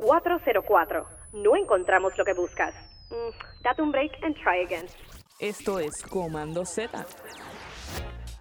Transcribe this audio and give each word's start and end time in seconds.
404. 0.00 1.06
No 1.32 1.56
encontramos 1.56 2.16
lo 2.16 2.24
que 2.24 2.32
buscas. 2.32 2.74
Mm, 3.10 3.62
date 3.62 3.82
un 3.82 3.92
break 3.92 4.12
and 4.22 4.34
try 4.36 4.64
again. 4.64 4.86
Esto 5.38 5.78
es 5.78 6.02
Comando 6.02 6.64
Z. 6.64 7.06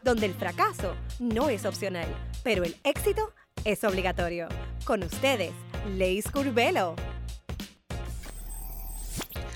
donde 0.01 0.25
el 0.25 0.33
fracaso 0.33 0.95
no 1.19 1.49
es 1.49 1.65
opcional, 1.65 2.07
pero 2.41 2.63
el 2.63 2.75
éxito 2.83 3.33
es 3.65 3.83
obligatorio. 3.83 4.47
Con 4.85 5.03
ustedes, 5.03 5.51
Leis 5.97 6.31
Curvelo. 6.31 6.95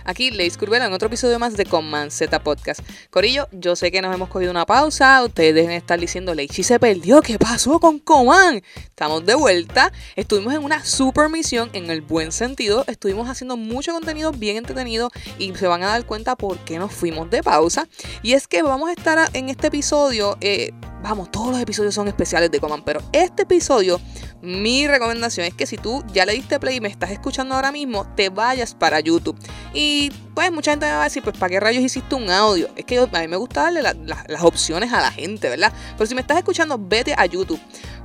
Aquí 0.06 0.32
Leis 0.32 0.58
Curvelo 0.58 0.86
en 0.86 0.94
otro 0.94 1.08
episodio 1.08 1.40
más 1.40 1.56
de 1.56 1.66
Command 1.66 2.12
Z 2.12 2.44
Podcast. 2.44 2.82
Corillo, 3.10 3.48
yo 3.52 3.76
sé 3.76 3.92
que 3.92 4.02
nos 4.02 4.14
hemos 4.14 4.30
cogido 4.30 4.52
una 4.52 4.66
pausa. 4.66 5.24
Ustedes 5.24 5.56
deben 5.56 5.72
estar 5.72 6.00
diciendo, 6.00 6.34
Leichi 6.34 6.64
se 6.64 6.80
perdió. 6.80 7.22
¿Qué 7.22 7.40
pasó 7.40 7.80
con 7.80 8.00
Command? 8.00 8.62
Estamos 8.76 9.26
de 9.26 9.36
vuelta. 9.36 9.92
Estuvimos 10.16 10.54
en 10.54 10.64
una 10.64 10.84
super 10.84 11.30
misión 11.30 11.70
en 11.74 11.90
el 11.90 12.02
buen 12.02 12.32
sentido. 12.32 12.84
Estuvimos 12.88 13.30
haciendo 13.30 13.56
mucho 13.56 13.94
contenido 13.94 14.32
bien 14.32 14.58
entretenido 14.58 15.12
y 15.40 15.54
se 15.56 15.68
van 15.68 15.84
a 15.84 15.88
dar 15.88 16.06
cuenta 16.06 16.36
por 16.36 16.58
qué 16.60 16.80
nos 16.80 16.94
fuimos 16.94 17.30
de 17.30 17.42
pausa. 17.42 17.88
Y 18.22 18.34
es 18.34 18.48
que 18.48 18.62
vamos 18.62 18.90
a 18.90 18.94
estar 18.94 19.30
en 19.34 19.50
este 19.50 19.68
episodio. 19.68 20.38
Eh, 20.42 20.72
vamos, 21.02 21.32
todos 21.32 21.52
los 21.52 21.60
episodios 21.60 21.94
son 21.94 22.08
especiales 22.08 22.50
de 22.50 22.60
Command, 22.60 22.84
pero 22.84 23.02
este 23.12 23.44
episodio, 23.44 24.00
mi 24.44 24.88
recomendación 24.88 25.48
es 25.48 25.54
que 25.54 25.66
si 25.66 25.78
tú 25.78 26.04
ya 26.14 26.26
le 26.26 26.34
diste 26.34 26.60
play 26.60 26.76
y 26.76 26.82
me 26.82 26.90
estás 26.90 27.12
escuchando 27.12 27.56
ahora 27.56 27.72
mismo, 27.72 28.06
te 28.16 28.28
vayas 28.30 28.76
para 28.76 29.00
YouTube. 29.00 29.38
Y 29.74 30.12
pues 30.36 30.52
mucha 30.52 30.72
gente 30.72 30.86
me 30.86 30.92
va 30.92 31.02
a 31.02 31.06
decir, 31.06 31.24
pues 31.24 31.38
¿para 31.38 31.50
qué 31.50 31.60
rayos 31.62 31.82
hiciste 31.82 32.14
un 32.14 32.30
audio? 32.30 32.68
Es 32.76 32.84
que 32.86 33.00
a 33.00 33.06
mí 33.22 33.28
me 33.30 33.38
gusta 33.38 33.64
darle 33.64 33.82
la- 33.82 33.94
la- 33.94 34.26
las 34.28 34.44
opciones 34.44 34.92
a 34.92 35.00
la 35.02 35.12
gente, 35.12 35.48
¿verdad? 35.50 35.72
Pero 35.98 36.06
si 36.08 36.14
me 36.14 36.22
estás 36.22 36.38
escuchando, 36.38 36.78
vete 36.78 37.16
a 37.18 37.26
YouTube. 37.26 37.60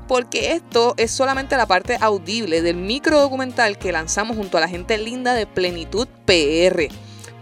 Porque 0.06 0.52
esto 0.52 0.94
es 0.96 1.10
solamente 1.10 1.56
la 1.56 1.66
parte 1.66 1.98
audible 2.00 2.62
del 2.62 2.76
micro 2.76 3.20
documental 3.20 3.76
que 3.76 3.92
lanzamos 3.92 4.36
junto 4.36 4.56
a 4.56 4.60
la 4.60 4.68
gente 4.68 4.96
linda 4.96 5.34
de 5.34 5.46
Plenitud 5.46 6.08
PR. 6.24 6.88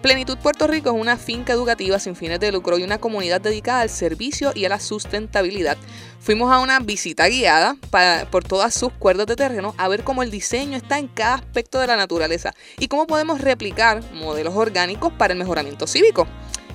Plenitud 0.06 0.38
Puerto 0.38 0.68
Rico 0.68 0.90
es 0.90 0.94
una 0.94 1.16
finca 1.16 1.52
educativa 1.52 1.98
sin 1.98 2.14
fines 2.14 2.38
de 2.38 2.52
lucro 2.52 2.78
y 2.78 2.84
una 2.84 2.98
comunidad 2.98 3.40
dedicada 3.40 3.80
al 3.80 3.90
servicio 3.90 4.52
y 4.54 4.64
a 4.64 4.68
la 4.68 4.78
sustentabilidad. 4.78 5.76
Fuimos 6.20 6.52
a 6.52 6.60
una 6.60 6.78
visita 6.78 7.26
guiada 7.26 7.76
pa- 7.90 8.24
por 8.30 8.44
todas 8.44 8.72
sus 8.72 8.92
cuerdas 8.92 9.26
de 9.26 9.34
terreno 9.34 9.74
a 9.76 9.88
ver 9.88 10.04
cómo 10.04 10.22
el 10.22 10.30
diseño 10.30 10.76
está 10.76 11.00
en 11.00 11.08
cada 11.08 11.34
aspecto 11.34 11.80
de 11.80 11.88
la 11.88 11.96
naturaleza 11.96 12.54
y 12.78 12.86
cómo 12.86 13.08
podemos 13.08 13.40
replicar 13.40 14.00
modelos 14.12 14.54
orgánicos 14.54 15.12
para 15.12 15.32
el 15.32 15.40
mejoramiento 15.40 15.88
cívico. 15.88 16.28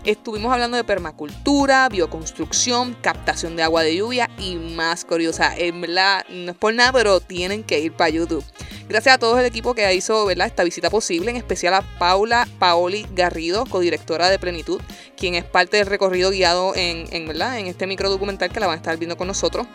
Estuvimos 0.04 0.52
hablando 0.52 0.78
de 0.78 0.84
permacultura, 0.84 1.88
bioconstrucción, 1.88 2.98
captación 3.02 3.56
de 3.56 3.62
agua 3.62 3.84
de 3.84 3.96
lluvia 3.96 4.32
y 4.40 4.56
más 4.56 5.06
curiosa. 5.06 5.56
En 5.56 5.80
verdad, 5.80 6.26
no 6.28 6.52
es 6.52 6.58
por 6.58 6.74
nada, 6.74 6.92
pero 6.92 7.20
tienen 7.20 7.64
que 7.64 7.80
ir 7.80 7.94
para 7.94 8.10
YouTube. 8.10 8.44
Gracias 8.90 9.14
a 9.14 9.18
todo 9.20 9.40
el 9.40 9.46
equipo 9.46 9.76
que 9.76 9.94
hizo 9.94 10.26
¿verdad? 10.26 10.48
esta 10.48 10.64
visita 10.64 10.90
posible, 10.90 11.30
en 11.30 11.38
especial 11.38 11.76
a 11.76 11.82
Paula 12.00 12.48
Paoli 12.58 13.06
Garrido, 13.14 13.66
codirectora 13.68 14.30
de 14.30 14.40
Plenitud, 14.40 14.82
quien 15.16 15.36
es 15.36 15.46
parte 15.46 15.78
del 15.78 15.86
recorrido 15.86 16.32
guiado 16.32 16.76
en, 16.76 17.06
en, 17.14 17.28
¿verdad? 17.28 17.60
en 17.60 17.68
este 17.68 17.86
micro 17.86 18.10
documental 18.10 18.52
que 18.52 18.60
la 18.60 18.66
van 18.66 18.74
a 18.74 18.78
estar 18.78 18.98
viendo 18.98 19.18
con 19.18 19.28
nosotros. 19.28 19.68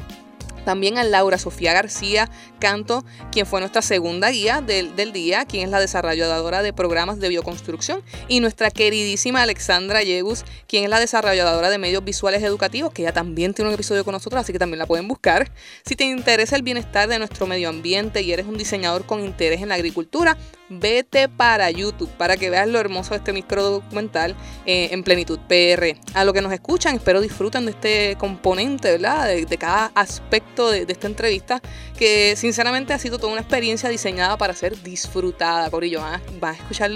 También 0.67 0.98
a 0.98 1.05
Laura 1.05 1.39
Sofía 1.39 1.72
García 1.72 2.28
Canto, 2.59 3.05
quien 3.31 3.47
fue 3.47 3.61
nuestra 3.61 3.83
segunda 3.83 4.31
guía 4.31 4.61
del, 4.61 4.97
del, 4.97 5.12
día, 5.12 5.45
quien 5.45 5.62
es 5.62 5.70
la 5.70 5.78
desarrolladora 5.78 6.61
de 6.61 6.72
programas 6.72 7.20
de 7.20 7.28
bioconstrucción, 7.28 8.03
y 8.27 8.41
nuestra 8.41 8.72
queridísima 8.72 9.42
Alexandra 9.42 10.03
Yegus, 10.03 10.44
quien 10.67 10.83
es 10.83 10.91
la 10.91 10.98
desarrolladora 10.98 11.70
de 11.70 11.78
medios 11.78 12.05
visuales 12.05 12.42
educativos, 12.42 12.92
que 12.92 13.03
ella 13.03 13.12
también 13.12 13.55
tiene 13.55 13.69
un 13.69 13.75
episodio 13.75 14.05
con 14.05 14.11
nosotros, 14.11 14.41
así 14.41 14.53
que 14.53 14.59
también 14.59 14.81
la 14.81 14.87
pueden 14.87 15.06
buscar. 15.06 15.53
Si 15.84 15.94
te 15.94 16.03
interesa 16.03 16.56
el 16.56 16.62
bienestar 16.62 17.09
de 17.09 17.20
nuestro 17.20 17.47
medio 17.47 17.69
ambiente 17.69 18.22
y 18.22 18.33
eres 18.33 18.47
un 18.47 18.59
diseñador 18.59 19.06
con 19.06 19.25
interés 19.25 19.62
en 19.62 19.69
la 19.69 19.77
agricultura, 19.77 20.37
vete 20.69 21.28
para 21.28 21.70
YouTube 21.70 22.11
para 22.11 22.36
que 22.36 22.50
veas 22.50 22.69
lo 22.69 22.78
hermoso 22.78 23.11
de 23.11 23.19
este 23.19 23.33
micro 23.33 23.62
documental 23.62 24.34
eh, 24.64 24.89
en 24.92 25.03
plenitud 25.03 25.39
PR. 25.48 25.97
A 26.14 26.25
lo 26.25 26.33
que 26.33 26.42
nos 26.42 26.53
escuchan, 26.53 26.94
espero 26.94 27.21
disfruten 27.21 27.66
de 27.66 27.72
este 27.72 28.16
componente, 28.19 28.91
¿verdad? 28.93 29.28
De, 29.28 29.56
cada 29.56 29.93
aspecto 29.94 30.71
de, 30.71 30.87
esta 30.88 31.06
entrevista, 31.06 31.60
que 31.99 32.34
sinceramente 32.37 32.93
ha 32.93 32.99
sido 32.99 33.19
toda 33.19 33.32
una 33.32 33.41
experiencia 33.41 33.88
diseñada 33.88 34.37
para 34.37 34.55
ser 34.55 34.82
disfrutada. 34.82 35.71
Corillo, 35.71 36.00
van 36.00 36.15
a, 36.15 36.22
van 36.41 36.55
a 36.55 36.59
escuchar 36.59 36.91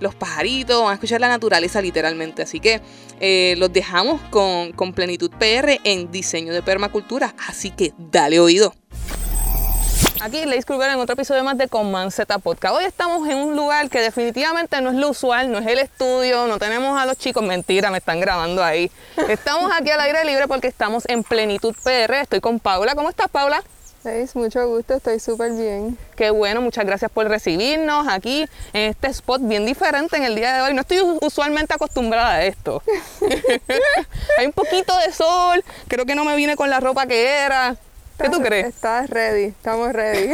los 0.00 0.14
pajaritos, 0.14 0.82
van 0.82 0.90
a 0.90 0.94
escuchar 0.94 1.20
la 1.20 1.28
naturaleza 1.28 1.80
literalmente. 1.80 2.42
Así 2.42 2.58
que 2.58 2.80
eh, 3.20 3.54
los 3.58 3.72
dejamos 3.72 4.20
con, 4.30 4.72
con 4.72 4.92
plenitud 4.92 5.30
PR 5.38 5.80
en 5.84 6.10
diseño 6.10 6.52
de 6.52 6.62
permacultura. 6.62 7.34
Así 7.46 7.70
que 7.70 7.92
dale 7.98 8.40
oído. 8.40 8.74
Aquí 10.22 10.44
Leis 10.44 10.66
Kruger 10.66 10.90
en 10.90 10.98
otro 10.98 11.14
episodio 11.14 11.42
más 11.44 11.56
de 11.56 11.66
Command 11.66 12.10
Z 12.10 12.38
Podcast. 12.40 12.76
Hoy 12.76 12.84
estamos 12.84 13.26
en 13.26 13.38
un 13.38 13.56
lugar 13.56 13.88
que 13.88 14.02
definitivamente 14.02 14.78
no 14.82 14.90
es 14.90 14.96
lo 14.96 15.08
usual, 15.08 15.50
no 15.50 15.58
es 15.58 15.66
el 15.66 15.78
estudio, 15.78 16.46
no 16.46 16.58
tenemos 16.58 17.00
a 17.00 17.06
los 17.06 17.16
chicos, 17.16 17.42
mentira, 17.42 17.90
me 17.90 17.96
están 17.96 18.20
grabando 18.20 18.62
ahí. 18.62 18.90
Estamos 19.28 19.72
aquí 19.74 19.88
al 19.88 20.00
aire 20.00 20.22
libre 20.26 20.46
porque 20.46 20.68
estamos 20.68 21.04
en 21.08 21.22
Plenitud 21.22 21.74
PR. 21.82 22.16
Estoy 22.16 22.40
con 22.42 22.60
Paula. 22.60 22.94
¿Cómo 22.94 23.08
estás, 23.08 23.30
Paula? 23.30 23.62
Leis, 24.04 24.36
mucho 24.36 24.68
gusto, 24.68 24.94
estoy 24.94 25.20
súper 25.20 25.52
bien. 25.52 25.96
Qué 26.16 26.28
bueno, 26.28 26.60
muchas 26.60 26.84
gracias 26.84 27.10
por 27.10 27.26
recibirnos 27.26 28.06
aquí 28.06 28.46
en 28.74 28.90
este 28.90 29.06
spot 29.06 29.40
bien 29.42 29.64
diferente 29.64 30.18
en 30.18 30.24
el 30.24 30.34
día 30.34 30.52
de 30.54 30.60
hoy. 30.60 30.74
No 30.74 30.82
estoy 30.82 31.00
usualmente 31.22 31.72
acostumbrada 31.72 32.34
a 32.34 32.44
esto. 32.44 32.82
Hay 34.38 34.44
un 34.44 34.52
poquito 34.52 34.94
de 34.98 35.12
sol, 35.12 35.64
creo 35.88 36.04
que 36.04 36.14
no 36.14 36.26
me 36.26 36.36
vine 36.36 36.56
con 36.56 36.68
la 36.68 36.78
ropa 36.78 37.06
que 37.06 37.26
era. 37.26 37.74
¿Qué 38.20 38.28
tú 38.28 38.42
crees? 38.42 38.66
Estás 38.66 39.08
ready, 39.08 39.44
estamos 39.44 39.92
ready. 39.94 40.30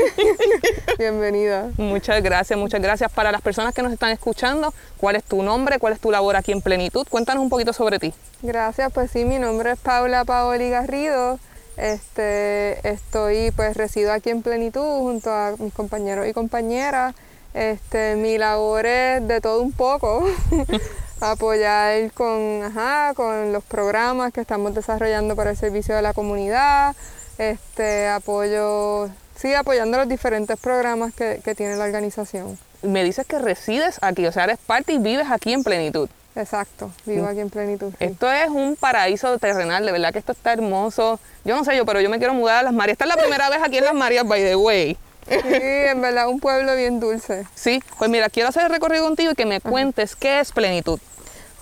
Bienvenida. 0.99 1.71
Muchas 1.77 2.21
gracias, 2.21 2.59
muchas 2.59 2.83
gracias. 2.83 3.13
Para 3.13 3.31
las 3.31 3.41
personas 3.43 3.73
que 3.73 3.83
nos 3.83 3.93
están 3.93 4.11
escuchando, 4.11 4.75
¿cuál 4.97 5.15
es 5.15 5.23
tu 5.23 5.43
nombre? 5.43 5.79
¿Cuál 5.79 5.93
es 5.93 6.01
tu 6.01 6.11
labor 6.11 6.35
aquí 6.35 6.51
en 6.51 6.63
Plenitud? 6.63 7.07
Cuéntanos 7.09 7.45
un 7.45 7.49
poquito 7.49 7.73
sobre 7.73 8.01
ti. 8.01 8.13
Gracias, 8.43 8.93
pues 8.93 9.13
sí, 9.13 9.25
mi 9.25 9.39
nombre 9.39 9.71
es 9.73 9.79
Paula 9.79 10.25
Paoli 10.25 10.69
Garrido. 10.69 11.39
Este, 11.77 12.89
estoy, 12.89 13.53
pues 13.53 13.77
resido 13.77 14.13
aquí 14.13 14.31
en 14.31 14.43
Plenitud 14.43 14.81
junto 14.81 15.31
a 15.31 15.55
mis 15.59 15.73
compañeros 15.73 16.27
y 16.27 16.33
compañeras. 16.33 17.15
Este, 17.55 18.17
mi 18.17 18.37
labor 18.37 18.85
es 18.85 19.29
de 19.29 19.41
todo 19.41 19.63
un 19.63 19.73
poco. 19.73 20.27
apoyar 21.21 22.13
con, 22.13 22.63
ajá, 22.63 23.15
con 23.15 23.53
los 23.53 23.65
programas 23.65 24.33
que 24.33 24.41
estamos 24.41 24.75
desarrollando 24.75 25.35
para 25.35 25.51
el 25.51 25.57
servicio 25.57 25.95
de 25.95 26.03
la 26.03 26.13
comunidad, 26.13 26.95
este 27.39 28.09
apoyo, 28.09 29.09
sí, 29.37 29.55
apoyando 29.55 29.99
los 29.99 30.09
diferentes 30.09 30.59
programas 30.59 31.15
que, 31.15 31.41
que, 31.45 31.55
tiene 31.55 31.77
la 31.77 31.85
organización. 31.85 32.59
Me 32.83 33.05
dices 33.05 33.27
que 33.27 33.39
resides 33.39 33.99
aquí, 34.01 34.27
o 34.27 34.33
sea, 34.33 34.45
eres 34.45 34.59
parte 34.59 34.93
y 34.93 34.99
vives 34.99 35.27
aquí 35.31 35.53
en 35.53 35.65
plenitud. 35.65 36.09
Exacto, 36.37 36.93
vivo 37.07 37.27
aquí 37.27 37.41
en 37.41 37.49
plenitud. 37.49 37.93
Sí. 37.99 38.05
Esto 38.05 38.31
es 38.31 38.49
un 38.51 38.77
paraíso 38.77 39.39
terrenal, 39.39 39.87
de 39.87 39.93
verdad 39.93 40.13
que 40.13 40.19
esto 40.19 40.33
está 40.33 40.53
hermoso. 40.53 41.19
Yo 41.45 41.57
no 41.57 41.65
sé 41.65 41.77
yo, 41.77 41.87
pero 41.87 42.01
yo 42.01 42.11
me 42.11 42.19
quiero 42.19 42.35
mudar 42.35 42.59
a 42.59 42.63
Las 42.65 42.75
Marías. 42.75 42.95
Esta 42.95 43.05
es 43.05 43.09
la 43.09 43.17
primera 43.17 43.49
vez 43.49 43.61
aquí 43.63 43.79
en 43.79 43.85
Las 43.85 43.95
Marías, 43.95 44.27
by 44.27 44.43
the 44.43 44.57
way. 44.57 44.99
Sí, 45.29 45.39
en 45.51 46.01
verdad, 46.03 46.29
un 46.29 46.39
pueblo 46.39 46.77
bien 46.77 47.01
dulce. 47.01 47.47
Sí, 47.55 47.83
pues 47.99 48.11
mira, 48.11 48.29
quiero 48.29 48.51
hacer 48.51 48.65
el 48.65 48.71
recorrido 48.71 49.05
contigo 49.05 49.33
y 49.33 49.35
que 49.35 49.47
me 49.47 49.61
cuentes 49.61 50.15
qué 50.15 50.41
es 50.41 50.53
plenitud. 50.53 51.01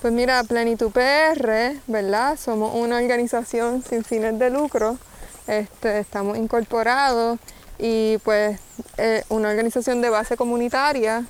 Pues 0.01 0.13
mira, 0.13 0.43
Plenitud 0.43 0.91
PR, 0.91 1.73
¿verdad? 1.87 2.37
Somos 2.37 2.75
una 2.75 2.97
organización 2.97 3.81
sin 3.81 4.03
fines 4.03 4.37
de 4.37 4.51
lucro. 4.51 4.99
Este, 5.47 5.99
estamos 5.99 6.37
incorporados 6.37 7.39
y 7.77 8.17
pues 8.19 8.59
eh, 8.97 9.23
una 9.29 9.49
organización 9.49 10.01
de 10.01 10.09
base 10.09 10.37
comunitaria 10.37 11.25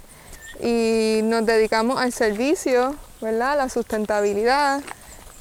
y 0.61 1.19
nos 1.23 1.45
dedicamos 1.45 1.99
al 1.99 2.13
servicio, 2.13 2.95
¿verdad? 3.21 3.57
La 3.57 3.69
sustentabilidad 3.69 4.81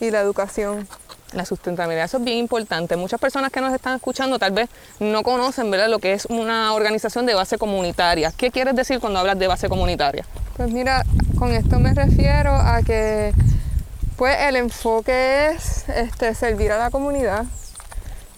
y 0.00 0.10
la 0.10 0.20
educación. 0.20 0.88
La 1.32 1.44
sustentabilidad, 1.44 2.04
eso 2.04 2.18
es 2.18 2.24
bien 2.24 2.38
importante. 2.38 2.96
Muchas 2.96 3.20
personas 3.20 3.50
que 3.50 3.60
nos 3.60 3.72
están 3.74 3.96
escuchando 3.96 4.38
tal 4.38 4.52
vez 4.52 4.68
no 5.00 5.22
conocen 5.22 5.70
¿verdad? 5.70 5.88
lo 5.88 5.98
que 5.98 6.12
es 6.12 6.26
una 6.26 6.72
organización 6.72 7.26
de 7.26 7.34
base 7.34 7.58
comunitaria. 7.58 8.32
¿Qué 8.36 8.50
quieres 8.50 8.76
decir 8.76 9.00
cuando 9.00 9.18
hablas 9.18 9.38
de 9.38 9.48
base 9.48 9.68
comunitaria? 9.68 10.24
Pues 10.56 10.70
mira, 10.70 11.04
con 11.38 11.52
esto 11.52 11.80
me 11.80 11.92
refiero 11.92 12.54
a 12.54 12.82
que 12.82 13.32
pues 14.16 14.36
el 14.42 14.56
enfoque 14.56 15.48
es 15.48 15.88
este, 15.88 16.34
servir 16.34 16.70
a 16.70 16.78
la 16.78 16.90
comunidad. 16.90 17.46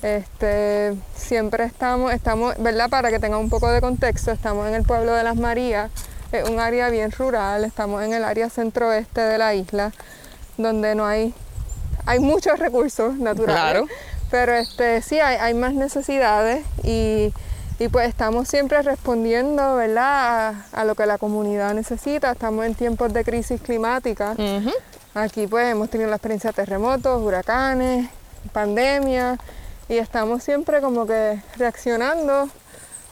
Este, 0.07 0.95
siempre 1.17 1.65
estamos, 1.65 2.13
estamos, 2.13 2.55
¿verdad? 2.59 2.89
Para 2.89 3.11
que 3.11 3.19
tenga 3.19 3.39
un 3.39 3.51
poco 3.51 3.69
de 3.73 3.81
contexto, 3.81 4.31
estamos 4.31 4.69
en 4.69 4.75
el 4.77 4.85
pueblo 4.85 5.13
de 5.13 5.25
Las 5.25 5.35
Marías, 5.35 5.91
es 6.31 6.49
un 6.49 6.61
área 6.61 6.91
bien 6.91 7.11
rural, 7.11 7.65
estamos 7.65 8.05
en 8.05 8.13
el 8.13 8.23
área 8.23 8.49
centroeste 8.49 9.21
de 9.21 9.37
la 9.37 9.55
isla, 9.55 9.91
donde 10.59 10.95
no 10.95 11.05
hay, 11.05 11.35
hay 12.05 12.21
muchos 12.21 12.57
recursos 12.61 13.17
naturales. 13.17 13.61
Claro. 13.61 13.87
Pero 14.31 14.53
este, 14.53 15.03
sí, 15.03 15.19
hay, 15.19 15.39
hay 15.39 15.55
más 15.55 15.75
necesidades 15.75 16.65
y, 16.85 17.33
y, 17.81 17.89
pues 17.89 18.09
estamos 18.09 18.47
siempre 18.47 18.83
respondiendo, 18.83 19.75
¿verdad? 19.75 20.55
A, 20.73 20.83
a, 20.83 20.85
lo 20.85 20.95
que 20.95 21.07
la 21.07 21.19
comunidad 21.19 21.75
necesita. 21.75 22.31
Estamos 22.31 22.65
en 22.65 22.77
tiempos 22.77 23.13
de 23.13 23.25
crisis 23.25 23.61
climática. 23.61 24.37
Uh 24.39 24.41
-huh. 24.41 24.75
Aquí 25.15 25.49
pues 25.49 25.67
hemos 25.67 25.91
tenido 25.91 26.11
la 26.11 26.17
experiencia 26.17 26.51
de 26.51 26.55
terremotos, 26.55 27.21
huracanes, 27.21 28.09
pandemia 28.53 29.37
y 29.89 29.99
estamos 29.99 30.43
siempre 30.43 30.81
como 30.81 31.07
que 31.07 31.41
reaccionando 31.57 32.49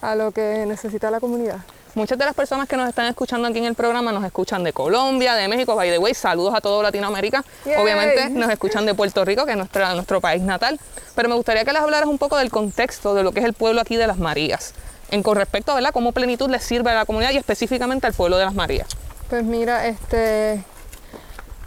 a 0.01 0.15
lo 0.15 0.33
que 0.33 0.65
necesita 0.67 1.11
la 1.11 1.21
comunidad. 1.21 1.59
Muchas 1.95 2.19
de 2.19 2.25
las 2.25 2.35
personas 2.35 2.69
que 2.69 2.77
nos 2.77 2.89
están 2.89 3.07
escuchando 3.07 3.47
aquí 3.47 3.59
en 3.59 3.67
el 3.67 3.77
programa 3.77 4.11
nos 4.11 4.25
escuchan 4.25 4.65
de 4.65 4.73
Colombia, 4.73 5.35
de 5.35 5.47
México, 5.47 5.77
by 5.77 5.91
the 5.91 5.99
way, 5.99 6.13
saludos 6.13 6.53
a 6.53 6.61
todo 6.61 6.83
Latinoamérica. 6.83 7.45
Yay. 7.65 7.77
Obviamente 7.77 8.31
nos 8.31 8.51
escuchan 8.51 8.85
de 8.85 8.95
Puerto 8.95 9.25
Rico, 9.25 9.47
que 9.47 9.53
es 9.53 9.57
nuestra, 9.57 9.95
nuestro 9.95 10.21
país 10.21 10.43
natal. 10.43 10.81
Pero 11.15 11.29
me 11.29 11.37
gustaría 11.37 11.65
que 11.65 11.73
les 11.73 11.81
hablaras 11.81 12.09
un 12.09 12.19
poco 12.19 12.37
del 12.37 12.51
contexto 12.51 13.15
de 13.15 13.23
lo 13.23 13.31
que 13.31 13.39
es 13.39 13.47
el 13.47 13.53
pueblo 13.53 13.81
aquí 13.81 13.97
de 13.97 14.09
las 14.09 14.19
Marías, 14.19 14.75
en 15.13 15.23
con 15.23 15.37
respecto 15.37 15.71
a 15.71 15.77
¿verdad? 15.77 15.93
cómo 15.93 16.11
plenitud 16.11 16.51
les 16.51 16.65
sirve 16.65 16.91
a 16.91 16.95
la 16.95 17.05
comunidad 17.05 17.31
y 17.31 17.37
específicamente 17.37 18.09
al 18.09 18.13
pueblo 18.13 18.39
de 18.39 18.45
las 18.45 18.55
Marías. 18.55 18.89
Pues 19.31 19.45
mira, 19.45 19.87
este, 19.87 20.65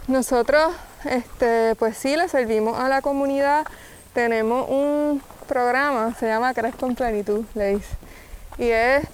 nosotros, 0.08 0.74
este, 1.06 1.74
pues 1.76 1.96
sí, 1.96 2.16
le 2.16 2.28
servimos 2.28 2.78
a 2.78 2.90
la 2.90 3.00
comunidad. 3.00 3.66
Tenemos 4.18 4.68
un 4.68 5.22
programa, 5.46 6.12
se 6.18 6.26
llama 6.26 6.52
Crez 6.52 6.74
con 6.74 6.96
Plenitud, 6.96 7.44
Leis. 7.54 7.84
Y 8.58 8.68
es, 8.68 9.04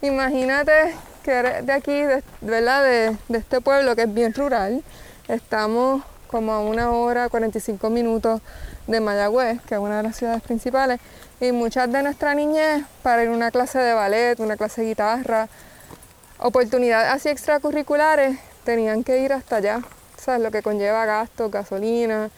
imagínate 0.00 0.94
que 1.22 1.30
eres 1.30 1.66
de 1.66 1.72
aquí, 1.74 1.92
de, 1.92 2.22
¿verdad? 2.40 2.84
De, 2.84 3.18
este 3.36 3.60
pueblo 3.60 3.94
que 3.94 4.04
es 4.04 4.14
bien 4.14 4.32
rural. 4.32 4.82
Estamos 5.28 6.02
como 6.26 6.52
a 6.52 6.60
una 6.60 6.90
hora, 6.90 7.28
45 7.28 7.90
minutos 7.90 8.40
de 8.86 8.98
Mayagüez, 8.98 9.60
que 9.68 9.74
es 9.74 9.80
una 9.80 9.98
de 9.98 10.04
las 10.04 10.16
ciudades 10.16 10.40
principales. 10.40 11.00
Y 11.38 11.52
muchas 11.52 11.92
de 11.92 12.02
nuestra 12.02 12.34
niñez, 12.34 12.86
para 13.02 13.24
ir 13.24 13.28
a 13.28 13.32
una 13.32 13.50
clase 13.50 13.78
de 13.78 13.92
ballet, 13.92 14.40
una 14.40 14.56
clase 14.56 14.80
de 14.80 14.88
guitarra, 14.88 15.50
oportunidades 16.38 17.12
así 17.12 17.28
extracurriculares 17.28 18.38
tenían 18.64 19.04
que 19.04 19.18
ir 19.18 19.34
hasta 19.34 19.56
allá, 19.56 19.82
¿sabes? 20.16 20.40
Lo 20.40 20.50
que 20.50 20.62
conlleva 20.62 21.04
gastos, 21.04 21.50
gasolina. 21.50 22.30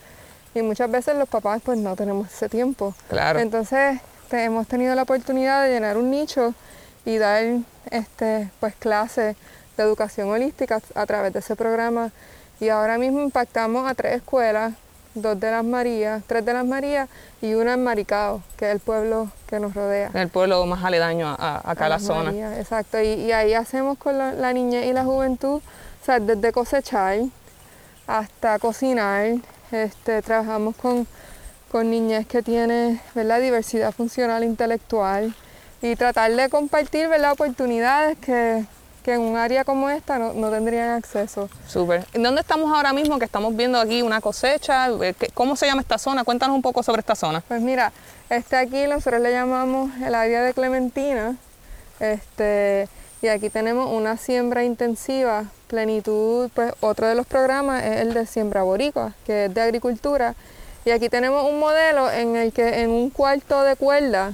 Y 0.54 0.62
muchas 0.62 0.90
veces 0.90 1.16
los 1.16 1.28
papás 1.28 1.62
pues 1.64 1.78
no 1.78 1.94
tenemos 1.96 2.28
ese 2.32 2.48
tiempo. 2.48 2.94
Claro. 3.08 3.38
Entonces 3.38 4.00
te- 4.28 4.44
hemos 4.44 4.66
tenido 4.66 4.94
la 4.94 5.02
oportunidad 5.02 5.62
de 5.64 5.70
llenar 5.72 5.96
un 5.96 6.10
nicho 6.10 6.54
y 7.04 7.18
dar 7.18 7.44
este, 7.90 8.50
pues 8.60 8.74
clases 8.76 9.36
de 9.76 9.82
educación 9.82 10.28
holística 10.28 10.80
a 10.94 11.06
través 11.06 11.32
de 11.32 11.38
ese 11.38 11.54
programa. 11.56 12.10
Y 12.58 12.68
ahora 12.68 12.98
mismo 12.98 13.20
impactamos 13.20 13.88
a 13.90 13.94
tres 13.94 14.16
escuelas, 14.16 14.74
dos 15.14 15.38
de 15.40 15.50
las 15.50 15.64
Marías, 15.64 16.22
tres 16.26 16.44
de 16.44 16.52
las 16.52 16.66
Marías 16.66 17.08
y 17.40 17.54
una 17.54 17.72
en 17.74 17.82
Maricao, 17.84 18.42
que 18.58 18.66
es 18.66 18.72
el 18.72 18.80
pueblo 18.80 19.28
que 19.46 19.58
nos 19.60 19.72
rodea. 19.74 20.10
El 20.14 20.28
pueblo 20.28 20.66
más 20.66 20.84
aledaño 20.84 21.26
a, 21.28 21.34
a- 21.36 21.70
acá 21.70 21.86
a 21.86 21.88
la 21.90 21.98
zona. 22.00 22.24
Marías, 22.24 22.58
exacto. 22.58 23.00
Y, 23.00 23.06
y 23.08 23.32
ahí 23.32 23.54
hacemos 23.54 23.96
con 23.98 24.18
la, 24.18 24.32
la 24.34 24.52
niñez 24.52 24.84
y 24.86 24.92
la 24.92 25.04
juventud, 25.04 25.62
o 26.02 26.04
sea, 26.04 26.18
desde 26.20 26.52
cosechar 26.52 27.20
hasta 28.06 28.58
cocinar. 28.58 29.34
Este, 29.72 30.22
trabajamos 30.22 30.74
con, 30.76 31.06
con 31.70 31.90
niñez 31.90 32.26
que 32.26 32.42
tiene 32.42 33.00
¿verdad? 33.14 33.40
diversidad 33.40 33.92
funcional 33.92 34.42
intelectual 34.44 35.34
y 35.82 35.96
tratar 35.96 36.32
de 36.34 36.48
compartir 36.48 37.08
¿verdad? 37.08 37.32
oportunidades 37.32 38.18
que, 38.18 38.64
que 39.04 39.14
en 39.14 39.20
un 39.20 39.36
área 39.36 39.64
como 39.64 39.88
esta 39.88 40.18
no, 40.18 40.32
no 40.32 40.50
tendrían 40.50 40.90
acceso. 40.90 41.48
Súper. 41.66 42.04
¿En 42.12 42.22
¿Dónde 42.22 42.40
estamos 42.40 42.72
ahora 42.74 42.92
mismo? 42.92 43.18
Que 43.18 43.24
estamos 43.24 43.56
viendo 43.56 43.78
aquí 43.80 44.02
una 44.02 44.20
cosecha. 44.20 44.88
Eh, 44.88 45.14
¿qué- 45.18 45.28
¿Cómo 45.32 45.56
se 45.56 45.66
llama 45.66 45.80
esta 45.82 45.98
zona? 45.98 46.24
Cuéntanos 46.24 46.54
un 46.56 46.62
poco 46.62 46.82
sobre 46.82 47.00
esta 47.00 47.14
zona. 47.14 47.40
Pues 47.46 47.60
mira, 47.62 47.92
este 48.28 48.56
aquí 48.56 48.86
nosotros 48.88 49.20
le 49.22 49.32
llamamos 49.32 49.90
el 50.04 50.14
área 50.14 50.42
de 50.42 50.52
Clementina. 50.52 51.36
Este, 51.98 52.88
y 53.22 53.28
aquí 53.28 53.50
tenemos 53.50 53.90
una 53.92 54.16
siembra 54.16 54.64
intensiva, 54.64 55.44
plenitud, 55.70 56.50
pues 56.52 56.72
otro 56.80 57.06
de 57.06 57.14
los 57.14 57.26
programas 57.26 57.84
es 57.84 58.00
el 58.00 58.12
de 58.12 58.26
siembra 58.26 58.64
boricua, 58.64 59.12
que 59.24 59.44
es 59.46 59.54
de 59.54 59.60
agricultura. 59.62 60.34
Y 60.84 60.90
aquí 60.90 61.08
tenemos 61.08 61.44
un 61.48 61.60
modelo 61.60 62.10
en 62.10 62.34
el 62.36 62.52
que 62.52 62.80
en 62.82 62.90
un 62.90 63.10
cuarto 63.10 63.62
de 63.62 63.76
cuerda 63.76 64.32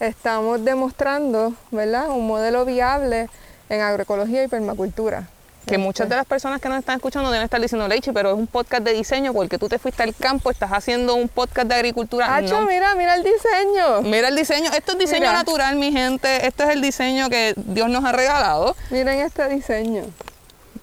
estamos 0.00 0.64
demostrando, 0.64 1.52
¿verdad? 1.70 2.08
Un 2.08 2.26
modelo 2.26 2.64
viable 2.64 3.28
en 3.68 3.80
agroecología 3.80 4.42
y 4.44 4.48
permacultura. 4.48 5.28
Que 5.66 5.78
muchas 5.78 6.10
de 6.10 6.16
las 6.16 6.26
personas 6.26 6.60
que 6.60 6.68
nos 6.68 6.78
están 6.78 6.96
escuchando 6.96 7.30
deben 7.30 7.44
estar 7.44 7.58
diciendo, 7.58 7.88
Leichi, 7.88 8.12
pero 8.12 8.32
es 8.32 8.36
un 8.36 8.46
podcast 8.46 8.82
de 8.84 8.92
diseño 8.92 9.32
porque 9.32 9.56
tú 9.58 9.66
te 9.66 9.78
fuiste 9.78 10.02
al 10.02 10.14
campo, 10.14 10.50
estás 10.50 10.70
haciendo 10.72 11.14
un 11.14 11.26
podcast 11.28 11.68
de 11.68 11.74
agricultura. 11.74 12.36
Hacho, 12.36 12.60
No. 12.60 12.66
mira, 12.66 12.94
mira 12.94 13.14
el 13.14 13.22
diseño. 13.24 14.02
Mira 14.02 14.28
el 14.28 14.36
diseño. 14.36 14.70
Esto 14.76 14.92
es 14.92 14.98
diseño 14.98 15.20
Mira. 15.22 15.32
natural, 15.32 15.76
mi 15.76 15.90
gente. 15.90 16.46
Este 16.46 16.64
es 16.64 16.68
el 16.70 16.82
diseño 16.82 17.30
que 17.30 17.54
Dios 17.56 17.88
nos 17.88 18.04
ha 18.04 18.12
regalado. 18.12 18.76
Miren 18.90 19.20
este 19.20 19.48
diseño. 19.48 20.04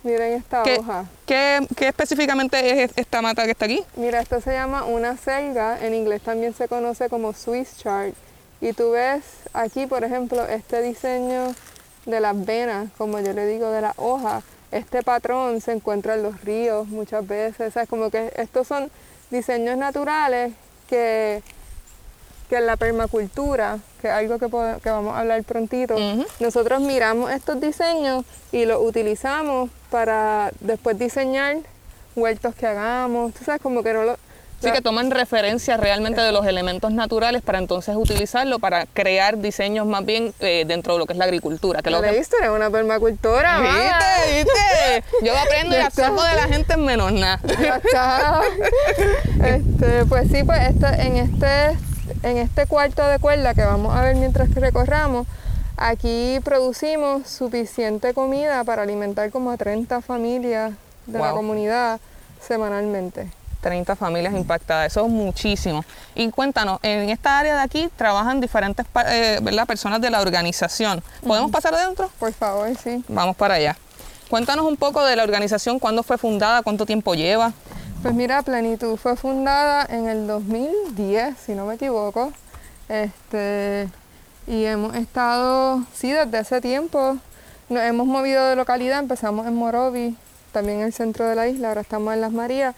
Miren 0.04 0.34
esta 0.34 0.64
¿Qué, 0.64 0.78
hoja. 0.80 1.06
qué- 1.28 1.68
qué 1.78 1.88
específicamente 1.90 2.84
es 2.84 2.92
esta 2.96 3.22
mata 3.22 3.46
que 3.46 3.52
está 3.52 3.66
aquí? 3.66 3.84
Mira, 3.96 4.20
esto 4.20 4.42
se 4.42 4.52
llama 4.54 4.84
una 4.86 5.16
selga, 5.18 5.78
en 5.86 5.94
inglés 5.94 6.22
también 6.24 6.54
se 6.56 6.68
conoce 6.68 7.08
como 7.10 7.34
Swiss 7.34 7.78
chart. 7.78 8.14
Y 8.62 8.74
tú 8.74 8.92
ves 8.92 9.22
aquí, 9.54 9.86
por 9.86 10.04
ejemplo, 10.04 10.44
este 10.48 10.82
diseño 10.82 11.54
de 12.06 12.20
las 12.20 12.46
venas, 12.46 12.90
como 12.98 13.20
yo 13.20 13.34
le 13.34 13.46
digo, 13.46 13.70
de 13.70 13.82
la 13.82 13.94
hoja. 13.98 14.42
Este 14.72 15.04
patrón 15.04 15.62
se 15.62 15.72
encuentra 15.74 16.16
en 16.16 16.24
los 16.24 16.42
ríos 16.42 16.88
muchas 16.88 17.28
veces. 17.28 17.68
O 17.70 17.72
sea, 17.72 17.84
es 17.84 17.90
como 17.90 18.10
que 18.10 18.32
estos 18.38 18.68
son 18.68 18.90
diseños 19.30 19.78
naturales 19.78 20.54
que, 20.90 21.44
que 22.50 22.58
en 22.58 22.66
la 22.66 22.76
permacultura, 22.76 23.78
que 24.02 24.08
es 24.08 24.14
algo 24.14 24.40
que, 24.40 24.48
vamos 24.48 25.16
a 25.16 25.20
hablar 25.20 25.44
prontito, 25.44 25.96
nosotros 26.40 26.82
miramos 26.82 27.32
estos 27.32 27.60
diseños 27.62 28.26
y 28.52 28.66
los 28.66 28.82
utilizamos 28.82 29.70
para 29.92 30.52
después 30.62 30.98
diseñar 30.98 31.58
huertos 32.16 32.56
que 32.56 32.66
hagamos. 32.66 33.34
Tú 33.34 33.44
sabes, 33.44 33.62
como 33.62 33.84
que 33.84 33.94
no 33.94 34.04
lo... 34.04 34.18
Sí, 34.62 34.72
que 34.72 34.82
toman 34.82 35.10
referencia 35.10 35.76
realmente 35.76 36.22
de 36.22 36.32
los 36.32 36.46
elementos 36.46 36.92
naturales 36.92 37.42
para 37.42 37.58
entonces 37.58 37.96
utilizarlo 37.96 38.60
para 38.60 38.86
crear 38.86 39.40
diseños 39.40 39.88
más 39.88 40.06
bien 40.06 40.36
eh, 40.40 40.66
dentro 40.68 40.94
de 40.94 41.00
lo 41.00 41.08
que 41.08 41.14
es 41.14 41.18
la 41.20 41.26
agricultura. 41.26 41.82
Que 41.82 41.90
lo 41.90 41.98
¿Lo 41.98 42.04
que- 42.04 42.12
leíste? 42.12 42.36
Eres 42.38 42.52
una 42.52 42.70
permacultora, 42.70 43.60
mamá. 43.60 43.74
¿Viste? 44.28 44.36
¿Viste? 44.38 45.26
Yo 45.26 45.36
aprendo 45.36 45.76
y 45.76 45.80
absorbo 45.82 46.22
de 46.24 46.36
la 46.36 46.44
gente 46.44 46.74
en 46.74 46.86
menos 46.86 47.12
nada. 47.12 47.40
Este, 49.44 50.06
pues 50.06 50.28
sí, 50.32 50.44
pues 50.44 50.60
este- 50.70 51.02
en, 51.08 51.18
este, 51.18 51.78
en 52.22 52.38
este 52.38 52.68
cuarto 52.68 53.06
de 53.08 53.18
cuerda 53.20 53.56
que 53.56 53.64
vamos 53.64 53.96
a 53.96 54.02
ver 54.04 54.16
mientras 54.16 54.48
que 54.50 54.60
recorramos, 54.60 55.26
aquí 55.82 56.40
producimos 56.44 57.28
suficiente 57.28 58.14
comida 58.14 58.64
para 58.64 58.84
alimentar 58.84 59.32
como 59.32 59.52
a 59.52 59.58
30 59.58 60.02
familias 60.02 60.74
de 61.08 61.20
la 61.20 61.32
comunidad 61.32 62.00
semanalmente. 62.40 63.30
30 63.62 63.96
familias 63.96 64.34
impactadas, 64.34 64.92
eso 64.92 65.06
es 65.06 65.12
muchísimo. 65.12 65.86
Y 66.16 66.30
cuéntanos, 66.32 66.80
en 66.82 67.10
esta 67.10 67.40
área 67.40 67.56
de 67.56 67.62
aquí 67.62 67.90
trabajan 67.96 68.42
diferentes 68.42 68.86
eh, 69.08 69.40
¿verdad? 69.42 69.68
personas 69.68 70.02
de 70.02 70.10
la 70.10 70.22
organización. 70.22 71.04
¿Podemos 71.26 71.52
pasar 71.52 71.74
adentro? 71.76 72.10
Por 72.20 72.34
favor, 72.34 72.70
sí. 72.76 73.04
Vamos 73.08 73.36
para 73.36 73.56
allá. 73.56 73.78
Cuéntanos 74.30 74.66
un 74.66 74.78
poco 74.78 75.04
de 75.04 75.16
la 75.16 75.24
organización, 75.24 75.78
cuándo 75.78 76.04
fue 76.04 76.18
fundada, 76.18 76.64
cuánto 76.64 76.86
tiempo 76.86 77.14
lleva. 77.14 77.54
Pues 78.02 78.16
mira, 78.16 78.42
Plenitud 78.42 78.98
fue 78.98 79.16
fundada 79.16 79.86
en 79.88 80.10
el 80.10 80.26
2010, 80.26 81.36
si 81.38 81.54
no 81.54 81.66
me 81.66 81.76
equivoco. 81.76 82.34
Este, 82.90 83.88
y 84.52 84.66
hemos 84.66 84.94
estado, 84.98 85.82
sí, 85.94 86.12
desde 86.12 86.40
ese 86.40 86.60
tiempo. 86.60 87.18
Nos 87.70 87.84
hemos 87.84 88.06
movido 88.06 88.46
de 88.48 88.58
localidad, 88.58 89.00
empezamos 89.00 89.48
en 89.48 89.56
Morovi, 89.56 90.18
también 90.52 90.80
en 90.80 90.88
el 90.88 90.94
centro 90.94 91.26
de 91.26 91.36
la 91.36 91.48
isla, 91.48 91.70
ahora 91.70 91.80
estamos 91.80 92.14
en 92.14 92.20
Las 92.20 92.34
Marías. 92.34 92.76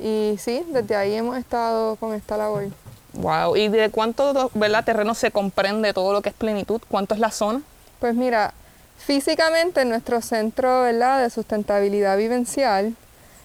Y 0.00 0.34
sí, 0.40 0.64
desde 0.70 0.96
ahí 0.96 1.14
hemos 1.14 1.38
estado 1.38 1.94
con 1.94 2.12
esta 2.12 2.36
labor. 2.36 2.64
Wow. 3.12 3.54
¿Y 3.54 3.68
de 3.68 3.90
cuánto 3.90 4.50
¿verdad? 4.54 4.84
terreno 4.84 5.14
se 5.14 5.30
comprende 5.30 5.92
todo 5.92 6.12
lo 6.12 6.22
que 6.22 6.30
es 6.30 6.34
plenitud? 6.34 6.82
¿Cuánto 6.88 7.14
es 7.14 7.20
la 7.20 7.30
zona? 7.30 7.62
Pues 8.00 8.16
mira, 8.16 8.52
físicamente 8.98 9.82
en 9.82 9.90
nuestro 9.90 10.20
centro 10.22 10.82
¿verdad? 10.82 11.22
de 11.22 11.30
sustentabilidad 11.30 12.16
vivencial 12.16 12.96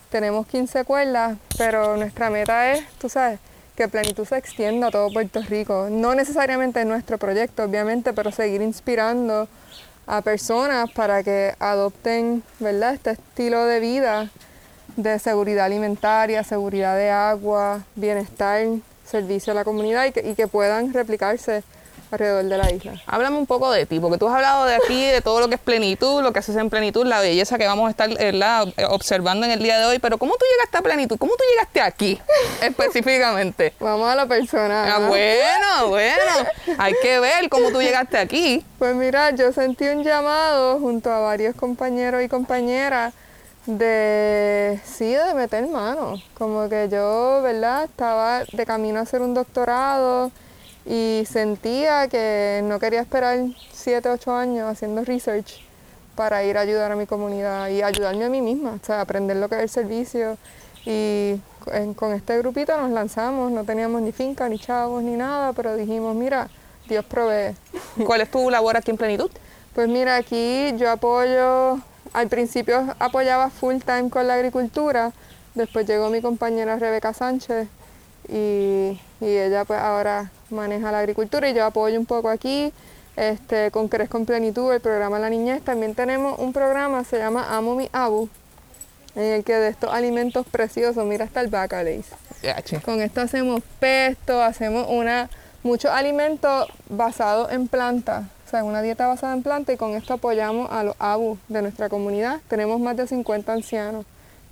tenemos 0.09 0.47
15 0.47 0.83
cuerdas, 0.83 1.37
pero 1.59 1.95
nuestra 1.95 2.31
meta 2.31 2.71
es, 2.71 2.83
tú 2.97 3.07
sabes, 3.07 3.39
que 3.77 3.87
Plenitud 3.87 4.25
se 4.25 4.37
extienda 4.37 4.87
a 4.87 4.91
todo 4.91 5.13
Puerto 5.13 5.39
Rico. 5.43 5.87
No 5.91 6.15
necesariamente 6.15 6.81
en 6.81 6.89
nuestro 6.89 7.19
proyecto, 7.19 7.63
obviamente, 7.63 8.11
pero 8.11 8.31
seguir 8.31 8.63
inspirando 8.63 9.47
a 10.07 10.21
personas 10.23 10.89
para 10.91 11.21
que 11.21 11.53
adopten 11.59 12.41
¿verdad? 12.59 12.95
este 12.95 13.11
estilo 13.11 13.65
de 13.65 13.79
vida 13.79 14.31
de 14.95 15.19
seguridad 15.19 15.65
alimentaria, 15.65 16.43
seguridad 16.43 16.97
de 16.97 17.11
agua, 17.11 17.83
bienestar, 17.95 18.65
servicio 19.05 19.51
a 19.53 19.55
la 19.55 19.63
comunidad 19.63 20.05
y 20.05 20.11
que, 20.11 20.27
y 20.27 20.33
que 20.33 20.47
puedan 20.47 20.91
replicarse 20.91 21.63
alrededor 22.11 22.45
de 22.45 22.57
la 22.57 22.71
isla. 22.71 22.93
Háblame 23.05 23.37
un 23.37 23.45
poco 23.45 23.71
de 23.71 23.85
ti, 23.85 23.99
porque 23.99 24.17
tú 24.17 24.27
has 24.27 24.35
hablado 24.35 24.65
de 24.65 24.75
aquí, 24.75 25.05
de 25.05 25.21
todo 25.21 25.39
lo 25.39 25.47
que 25.49 25.55
es 25.55 25.61
plenitud, 25.61 26.21
lo 26.21 26.31
que 26.33 26.39
haces 26.39 26.55
en 26.55 26.69
plenitud, 26.69 27.05
la 27.05 27.19
belleza 27.19 27.57
que 27.57 27.65
vamos 27.65 27.87
a 27.87 27.91
estar 27.91 28.09
¿verdad? 28.09 28.67
observando 28.89 29.45
en 29.45 29.51
el 29.51 29.59
día 29.59 29.79
de 29.79 29.85
hoy, 29.85 29.99
pero 29.99 30.17
¿cómo 30.17 30.33
tú 30.33 30.45
llegaste 30.51 30.77
a 30.77 30.81
plenitud? 30.81 31.17
¿Cómo 31.17 31.33
tú 31.33 31.43
llegaste 31.51 31.81
aquí 31.81 32.19
específicamente? 32.61 33.73
Vamos 33.79 34.09
a 34.09 34.15
lo 34.15 34.27
personal. 34.27 34.91
Ah, 34.91 34.99
¿no? 34.99 35.07
bueno, 35.09 35.89
bueno, 35.89 36.49
hay 36.77 36.93
que 37.01 37.19
ver 37.19 37.49
cómo 37.49 37.71
tú 37.71 37.81
llegaste 37.81 38.17
aquí. 38.17 38.65
Pues 38.79 38.95
mira, 38.95 39.31
yo 39.31 39.51
sentí 39.51 39.85
un 39.87 40.03
llamado 40.03 40.79
junto 40.79 41.11
a 41.11 41.19
varios 41.19 41.55
compañeros 41.55 42.23
y 42.23 42.29
compañeras 42.29 43.13
de, 43.67 44.79
sí, 44.85 45.13
de 45.13 45.33
meter 45.33 45.67
mano. 45.67 46.21
Como 46.37 46.69
que 46.69 46.87
yo, 46.89 47.41
¿verdad? 47.43 47.83
Estaba 47.83 48.43
de 48.51 48.65
camino 48.65 48.99
a 48.99 49.03
hacer 49.03 49.21
un 49.21 49.33
doctorado 49.33 50.31
y 50.87 51.23
sentía 51.29 52.07
que 52.07 52.61
no 52.63 52.79
quería 52.79 53.01
esperar 53.01 53.37
7, 53.73 54.09
8 54.09 54.33
años 54.33 54.69
haciendo 54.71 55.03
research 55.03 55.61
para 56.15 56.43
ir 56.43 56.57
a 56.57 56.61
ayudar 56.61 56.91
a 56.91 56.95
mi 56.95 57.05
comunidad 57.05 57.67
y 57.69 57.81
ayudarme 57.83 58.25
a 58.25 58.29
mí 58.29 58.41
misma, 58.41 58.79
o 58.81 58.85
sea, 58.85 59.01
aprender 59.01 59.37
lo 59.37 59.49
que 59.49 59.55
es 59.55 59.61
el 59.61 59.69
servicio. 59.69 60.37
Y 60.85 61.39
en- 61.73 61.93
con 61.93 62.13
este 62.13 62.37
grupito 62.37 62.75
nos 62.77 62.89
lanzamos, 62.91 63.51
no 63.51 63.65
teníamos 63.65 64.01
ni 64.01 64.11
finca, 64.13 64.47
ni 64.47 64.57
chavos, 64.57 65.03
ni 65.03 65.15
nada, 65.17 65.51
pero 65.53 65.75
dijimos, 65.75 66.15
mira, 66.15 66.47
Dios 66.87 67.03
provee. 67.05 67.53
¿Cuál 68.05 68.21
es 68.21 68.31
tu 68.31 68.49
labor 68.49 68.77
aquí 68.77 68.91
en 68.91 68.97
plenitud? 68.97 69.29
Pues 69.75 69.89
mira, 69.89 70.15
aquí 70.15 70.73
yo 70.77 70.89
apoyo, 70.89 71.77
al 72.13 72.27
principio 72.29 72.95
apoyaba 72.97 73.49
full 73.49 73.75
time 73.85 74.09
con 74.09 74.25
la 74.25 74.35
agricultura, 74.35 75.11
después 75.53 75.85
llegó 75.85 76.09
mi 76.09 76.21
compañera 76.21 76.77
Rebeca 76.79 77.13
Sánchez 77.13 77.67
y, 78.29 78.99
y 79.19 79.25
ella 79.25 79.65
pues 79.65 79.79
ahora 79.79 80.31
maneja 80.49 80.91
la 80.91 80.99
agricultura 80.99 81.49
y 81.49 81.53
yo 81.53 81.65
apoyo 81.65 81.99
un 81.99 82.05
poco 82.05 82.29
aquí 82.29 82.71
este, 83.15 83.71
con 83.71 83.87
Crezco 83.87 84.17
en 84.17 84.25
Plenitud, 84.25 84.71
el 84.71 84.79
programa 84.79 85.19
La 85.19 85.29
Niñez. 85.29 85.61
También 85.63 85.95
tenemos 85.95 86.39
un 86.39 86.53
programa, 86.53 87.03
se 87.03 87.17
llama 87.17 87.57
Amo 87.57 87.75
mi 87.75 87.89
Abu, 87.91 88.29
en 89.15 89.23
el 89.23 89.43
que 89.43 89.55
de 89.55 89.69
estos 89.69 89.91
alimentos 89.91 90.45
preciosos, 90.45 91.03
mira 91.05 91.25
hasta 91.25 91.41
el 91.41 91.47
bacalays. 91.47 92.05
Ya, 92.43 92.61
che. 92.61 92.79
Con 92.79 93.01
esto 93.01 93.21
hacemos 93.21 93.63
pesto, 93.79 94.41
hacemos 94.41 94.85
una, 94.89 95.29
muchos 95.63 95.91
alimentos 95.91 96.67
basados 96.87 97.51
en 97.51 97.67
plantas, 97.67 98.25
o 98.45 98.49
sea, 98.49 98.63
una 98.63 98.83
dieta 98.83 99.07
basada 99.07 99.33
en 99.33 99.41
plantas 99.41 99.73
y 99.73 99.77
con 99.77 99.95
esto 99.95 100.13
apoyamos 100.13 100.71
a 100.71 100.83
los 100.83 100.95
abu 100.99 101.39
de 101.47 101.63
nuestra 101.63 101.89
comunidad. 101.89 102.39
Tenemos 102.47 102.79
más 102.79 102.95
de 102.95 103.07
50 103.07 103.51
ancianos 103.51 104.05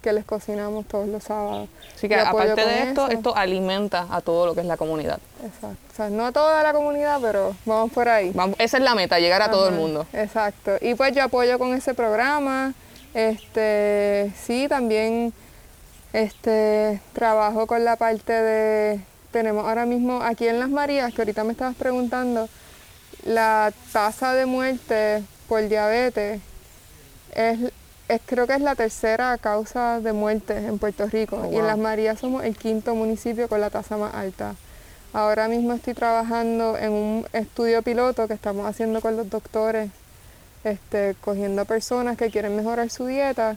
que 0.06 0.14
les 0.14 0.24
cocinamos 0.24 0.86
todos 0.86 1.08
los 1.08 1.24
sábados. 1.24 1.68
Así 1.96 2.08
que 2.08 2.16
aparte 2.16 2.64
de 2.64 2.84
esto, 2.84 3.08
eso. 3.08 3.18
esto 3.18 3.36
alimenta 3.36 4.06
a 4.12 4.22
todo 4.22 4.46
lo 4.46 4.54
que 4.54 4.60
es 4.62 4.68
la 4.68 4.78
comunidad. 4.78 5.18
Exacto. 5.44 5.78
O 5.92 5.96
sea, 5.96 6.10
no 6.12 6.28
a 6.28 6.32
toda 6.32 6.62
la 6.62 6.74
comunidad, 6.74 7.20
pero 7.20 7.56
vamos 7.66 7.92
por 7.92 8.08
ahí. 8.08 8.30
Vamos, 8.36 8.56
esa 8.60 8.78
es 8.78 8.84
la 8.84 8.94
meta, 8.94 9.18
llegar 9.20 9.42
a 9.42 9.50
todo 9.50 9.68
el 9.68 9.74
mundo. 9.74 10.06
Exacto. 10.14 10.74
Y 10.80 10.94
pues 10.94 11.16
yo 11.16 11.24
apoyo 11.24 11.58
con 11.58 11.74
ese 11.74 11.96
programa. 11.96 12.76
Este, 13.16 14.32
sí, 14.46 14.68
también 14.70 15.34
este, 16.14 17.02
trabajo 17.14 17.66
con 17.66 17.84
la 17.84 17.96
parte 17.96 18.32
de, 18.32 19.00
tenemos 19.32 19.66
ahora 19.66 19.88
mismo 19.88 20.22
aquí 20.22 20.48
en 20.48 20.60
Las 20.60 20.70
Marías, 20.70 21.16
que 21.16 21.22
ahorita 21.24 21.44
me 21.44 21.54
estabas 21.54 21.76
preguntando, 21.76 22.48
la 23.24 23.74
tasa 23.92 24.36
de 24.36 24.46
muerte 24.46 25.24
por 25.48 25.68
diabetes 25.68 26.42
es, 27.34 27.58
es- 28.08 28.22
creo 28.26 28.48
que 28.48 28.54
es 28.54 28.62
la 28.62 28.76
tercera 28.76 29.38
causa 29.38 30.00
de 30.00 30.14
muerte 30.14 30.56
en 30.58 30.78
Puerto 30.80 31.08
Rico. 31.08 31.38
Oh, 31.44 31.52
Y 31.52 31.58
en. 31.58 31.68
Las 31.68 31.78
Marías 31.78 32.20
somos 32.20 32.44
el 32.44 32.56
quinto 32.58 32.96
municipio 32.96 33.48
con 33.48 33.62
la 33.62 33.70
tasa 33.70 33.98
más 33.98 34.14
alta. 34.14 34.56
Ahora 35.14 35.48
mismo 35.48 35.74
estoy 35.74 35.94
trabajando 35.94 36.78
en 36.78 36.92
un 36.92 37.28
estudio 37.34 37.82
piloto 37.82 38.28
que 38.28 38.34
estamos 38.34 38.66
haciendo 38.68 39.00
con 39.02 39.16
los 39.16 39.30
doctores, 39.30 39.90
este, 40.64 41.16
cogiendo 41.22 41.64
personas 41.66 42.18
que 42.18 42.30
quieren 42.30 42.56
mejorar 42.56 42.90
su 42.90 43.06
dieta 43.06 43.56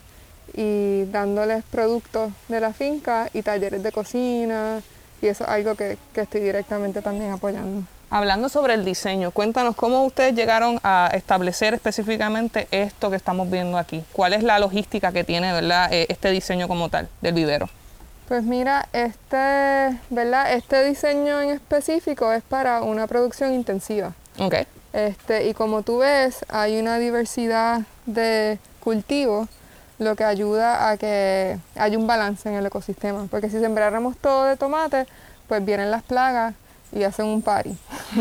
y 0.55 1.05
dándoles 1.07 1.65
productos 1.65 2.33
de 2.49 2.61
la 2.61 2.73
finca 2.73 3.29
y 3.35 3.43
talleres 3.43 3.83
de 3.83 3.91
cocina. 3.93 4.81
Y 5.21 5.27
eso 5.27 5.43
es 5.45 5.51
algo 5.51 5.75
que, 5.75 5.99
que 6.15 6.21
estoy 6.21 6.41
directamente 6.43 7.03
también 7.03 7.33
apoyando. 7.33 7.83
Hablando 8.11 8.49
sobre 8.49 8.73
el 8.73 8.87
diseño, 8.87 9.33
cuéntanos 9.33 9.77
cómo 9.77 10.03
ustedes 10.05 10.35
llegaron 10.35 10.81
a 10.83 11.11
establecer 11.13 11.75
específicamente 11.75 12.67
esto 12.71 13.11
que 13.11 13.17
estamos 13.17 13.51
viendo 13.51 13.77
aquí. 13.77 14.03
¿Cuál 14.13 14.33
es 14.33 14.43
la 14.43 14.59
logística 14.59 15.13
que 15.13 15.25
tiene 15.25 15.53
¿verdad? 15.53 15.93
eh, 15.93 16.07
este 16.09 16.31
diseño 16.31 16.69
como 16.69 16.89
tal 16.89 17.09
del 17.21 17.35
vivero? 17.35 17.69
Pues 18.27 18.43
mira, 18.45 18.89
este, 18.95 19.99
¿verdad? 20.09 20.55
este 20.55 20.85
diseño 20.85 21.43
en 21.43 21.51
específico 21.51 22.33
es 22.33 22.43
para 22.43 22.83
una 22.83 23.07
producción 23.07 23.53
intensiva. 23.53 24.15
Ok. 24.39 24.55
Este, 24.95 25.47
y 25.47 25.53
como 25.53 25.83
tú 25.83 25.99
ves, 25.99 26.47
hay 26.49 26.79
una 26.79 26.99
diversidad 26.99 27.83
de 28.07 28.59
cultivos, 28.81 29.49
lo 29.99 30.17
que 30.17 30.25
ayuda 30.25 30.89
a 30.89 30.97
que 30.97 31.59
haya 31.77 31.99
un 31.99 32.07
balance 32.07 32.49
en 32.49 32.55
el 32.55 32.65
ecosistema. 32.65 33.27
Porque 33.31 33.51
si 33.51 33.59
sembráramos 33.61 34.17
todo 34.17 34.45
de 34.45 34.57
tomate, 34.57 35.07
pues 35.47 35.63
vienen 35.63 35.91
las 35.91 36.03
plagas 36.03 36.55
y 36.93 37.03
hacen 37.05 37.27
un 37.27 37.43
party. 37.43 37.77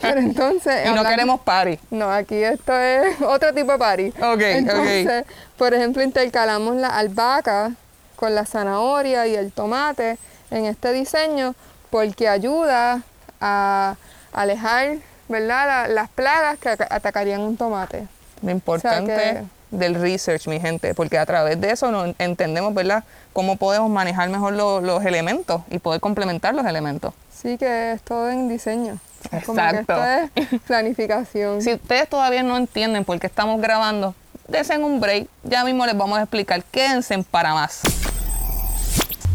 Pero 0.00 0.20
entonces. 0.20 0.82
Y 0.82 0.84
no 0.84 0.90
hablando- 0.90 1.08
queremos 1.10 1.40
party. 1.40 1.78
No, 1.90 2.10
aquí 2.10 2.36
esto 2.42 2.76
es 2.78 3.20
otro 3.26 3.52
tipo 3.54 3.72
de 3.72 3.78
party. 3.78 4.08
Ok, 4.22 4.40
Entonces, 4.40 5.24
por 5.56 5.74
ejemplo, 5.74 6.02
intercalamos 6.02 6.76
la 6.76 6.88
albahaca 6.88 7.72
con 8.16 8.34
la 8.34 8.44
zanahoria 8.44 9.26
y 9.26 9.34
el 9.34 9.52
tomate 9.52 10.18
en 10.50 10.66
este 10.66 10.92
diseño 10.92 11.54
porque 11.90 12.28
ayuda 12.28 13.02
a 13.40 13.96
alejar 14.32 14.96
¿verdad? 15.28 15.66
La- 15.66 15.88
las 15.88 16.10
plagas 16.10 16.58
que 16.58 16.68
aca- 16.68 16.86
atacarían 16.90 17.40
un 17.40 17.56
tomate. 17.56 18.06
Lo 18.42 18.50
importante 18.50 19.14
que- 19.14 19.42
del 19.70 19.94
research, 19.94 20.46
mi 20.48 20.60
gente, 20.60 20.94
porque 20.94 21.18
a 21.18 21.24
través 21.26 21.58
de 21.60 21.70
eso 21.70 21.90
nos 21.90 22.14
entendemos, 22.18 22.74
¿verdad?, 22.74 23.02
cómo 23.32 23.56
podemos 23.56 23.90
manejar 23.90 24.28
mejor 24.28 24.52
lo- 24.52 24.80
los 24.82 25.04
elementos 25.04 25.62
y 25.70 25.78
poder 25.78 26.00
complementar 26.00 26.54
los 26.54 26.64
elementos. 26.66 27.14
Sí 27.44 27.58
que 27.58 27.92
es 27.92 28.00
todo 28.00 28.30
en 28.30 28.48
diseño. 28.48 28.96
Como 29.44 29.60
que 29.60 29.76
esto 29.80 30.02
es 30.02 30.60
planificación. 30.66 31.60
Si 31.60 31.74
ustedes 31.74 32.08
todavía 32.08 32.42
no 32.42 32.56
entienden 32.56 33.04
por 33.04 33.20
qué 33.20 33.26
estamos 33.26 33.60
grabando, 33.60 34.14
desen 34.48 34.82
un 34.82 34.98
break. 34.98 35.28
Ya 35.42 35.62
mismo 35.62 35.84
les 35.84 35.94
vamos 35.94 36.18
a 36.18 36.22
explicar. 36.22 36.64
Quédense 36.64 37.22
para 37.30 37.52
más. 37.52 37.82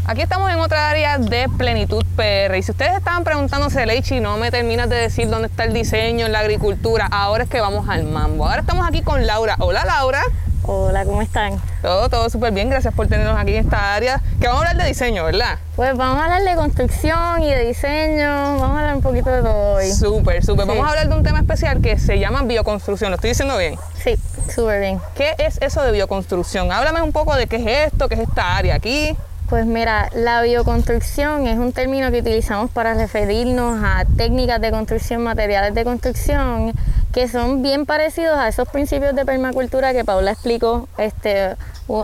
Aquí 0.08 0.24
estamos 0.24 0.50
en 0.50 0.58
otra 0.58 0.90
área 0.90 1.20
de 1.20 1.48
Plenitud 1.56 2.04
PR. 2.16 2.58
Y 2.58 2.64
si 2.64 2.72
ustedes 2.72 2.98
estaban 2.98 3.24
preguntándose, 3.24 3.86
Leichi, 3.86 4.20
no 4.20 4.38
me 4.38 4.50
terminas 4.50 4.90
de 4.90 4.96
decir 4.96 5.30
dónde 5.30 5.48
está 5.48 5.66
el 5.66 5.74
diseño 5.74 6.26
en 6.26 6.32
la 6.32 6.40
agricultura, 6.40 7.08
ahora 7.12 7.44
es 7.44 7.50
que 7.52 7.62
vamos 7.62 7.88
al 7.90 8.06
mambo. 8.06 8.48
Ahora 8.48 8.62
estamos 8.62 8.88
aquí 8.88 9.04
con 9.04 9.28
Laura. 9.28 9.56
Hola, 9.60 9.86
Laura. 9.86 10.24
Hola, 10.72 11.04
¿cómo 11.04 11.24
están? 11.24 11.60
Todo, 11.82 12.10
todo 12.10 12.30
súper 12.30 12.54
bien. 12.54 12.70
Gracias 12.70 12.94
por 12.94 13.08
tenernos 13.08 13.36
aquí 13.40 13.56
en 13.56 13.66
esta 13.66 13.96
área. 13.96 14.22
Que 14.40 14.46
vamos 14.46 14.64
a 14.64 14.70
hablar 14.70 14.84
de 14.84 14.90
diseño, 14.90 15.24
¿verdad? 15.24 15.58
Pues 15.76 15.98
vamos 15.98 16.22
a 16.22 16.26
hablar 16.26 16.44
de 16.44 16.54
construcción 16.54 17.42
y 17.42 17.50
de 17.50 17.66
diseño, 17.66 18.28
vamos 18.28 18.78
a 18.78 18.80
hablar 18.82 18.96
un 18.96 19.02
poquito 19.02 19.32
de 19.32 19.42
todo 19.42 19.78
hoy. 19.78 19.92
Súper, 19.92 20.46
súper. 20.46 20.66
Sí. 20.66 20.70
Vamos 20.70 20.86
a 20.86 20.90
hablar 20.90 21.10
de 21.10 21.16
un 21.16 21.24
tema 21.24 21.40
especial 21.40 21.82
que 21.82 21.98
se 21.98 22.20
llama 22.20 22.44
bioconstrucción. 22.44 23.10
¿Lo 23.10 23.16
estoy 23.16 23.32
diciendo 23.32 23.58
bien? 23.58 23.80
Sí, 24.04 24.16
súper 24.54 24.80
bien. 24.80 25.02
¿Qué 25.16 25.34
es 25.40 25.58
eso 25.60 25.82
de 25.82 25.92
bioconstrucción? 25.92 26.72
Háblame 26.72 27.02
un 27.02 27.14
poco 27.14 27.36
de 27.36 27.48
qué 27.48 27.56
es 27.56 27.92
esto, 27.92 28.08
qué 28.08 28.14
es 28.14 28.22
esta 28.22 28.56
área 28.56 28.76
aquí. 28.76 29.18
Pues 29.50 29.66
mira, 29.66 30.12
la 30.14 30.44
bioconstrucción 30.44 31.48
es 31.48 31.58
un 31.58 31.74
término 31.74 32.12
que 32.12 32.20
utilizamos 32.20 32.70
para 32.70 32.94
referirnos 32.94 33.84
a 33.84 34.06
técnicas 34.16 34.62
de 34.62 34.70
construcción, 34.70 35.24
materiales 35.24 35.74
de 35.74 35.84
construcción, 35.84 36.74
que 37.14 37.28
son 37.28 37.62
bien 37.62 37.86
parecidos 37.86 38.38
a 38.38 38.48
esos 38.48 38.68
principios 38.70 39.16
de 39.16 39.26
permacultura 39.26 39.94
que 39.94 40.06
Paula 40.06 40.32
explicó 40.32 40.88
este, 40.98 41.56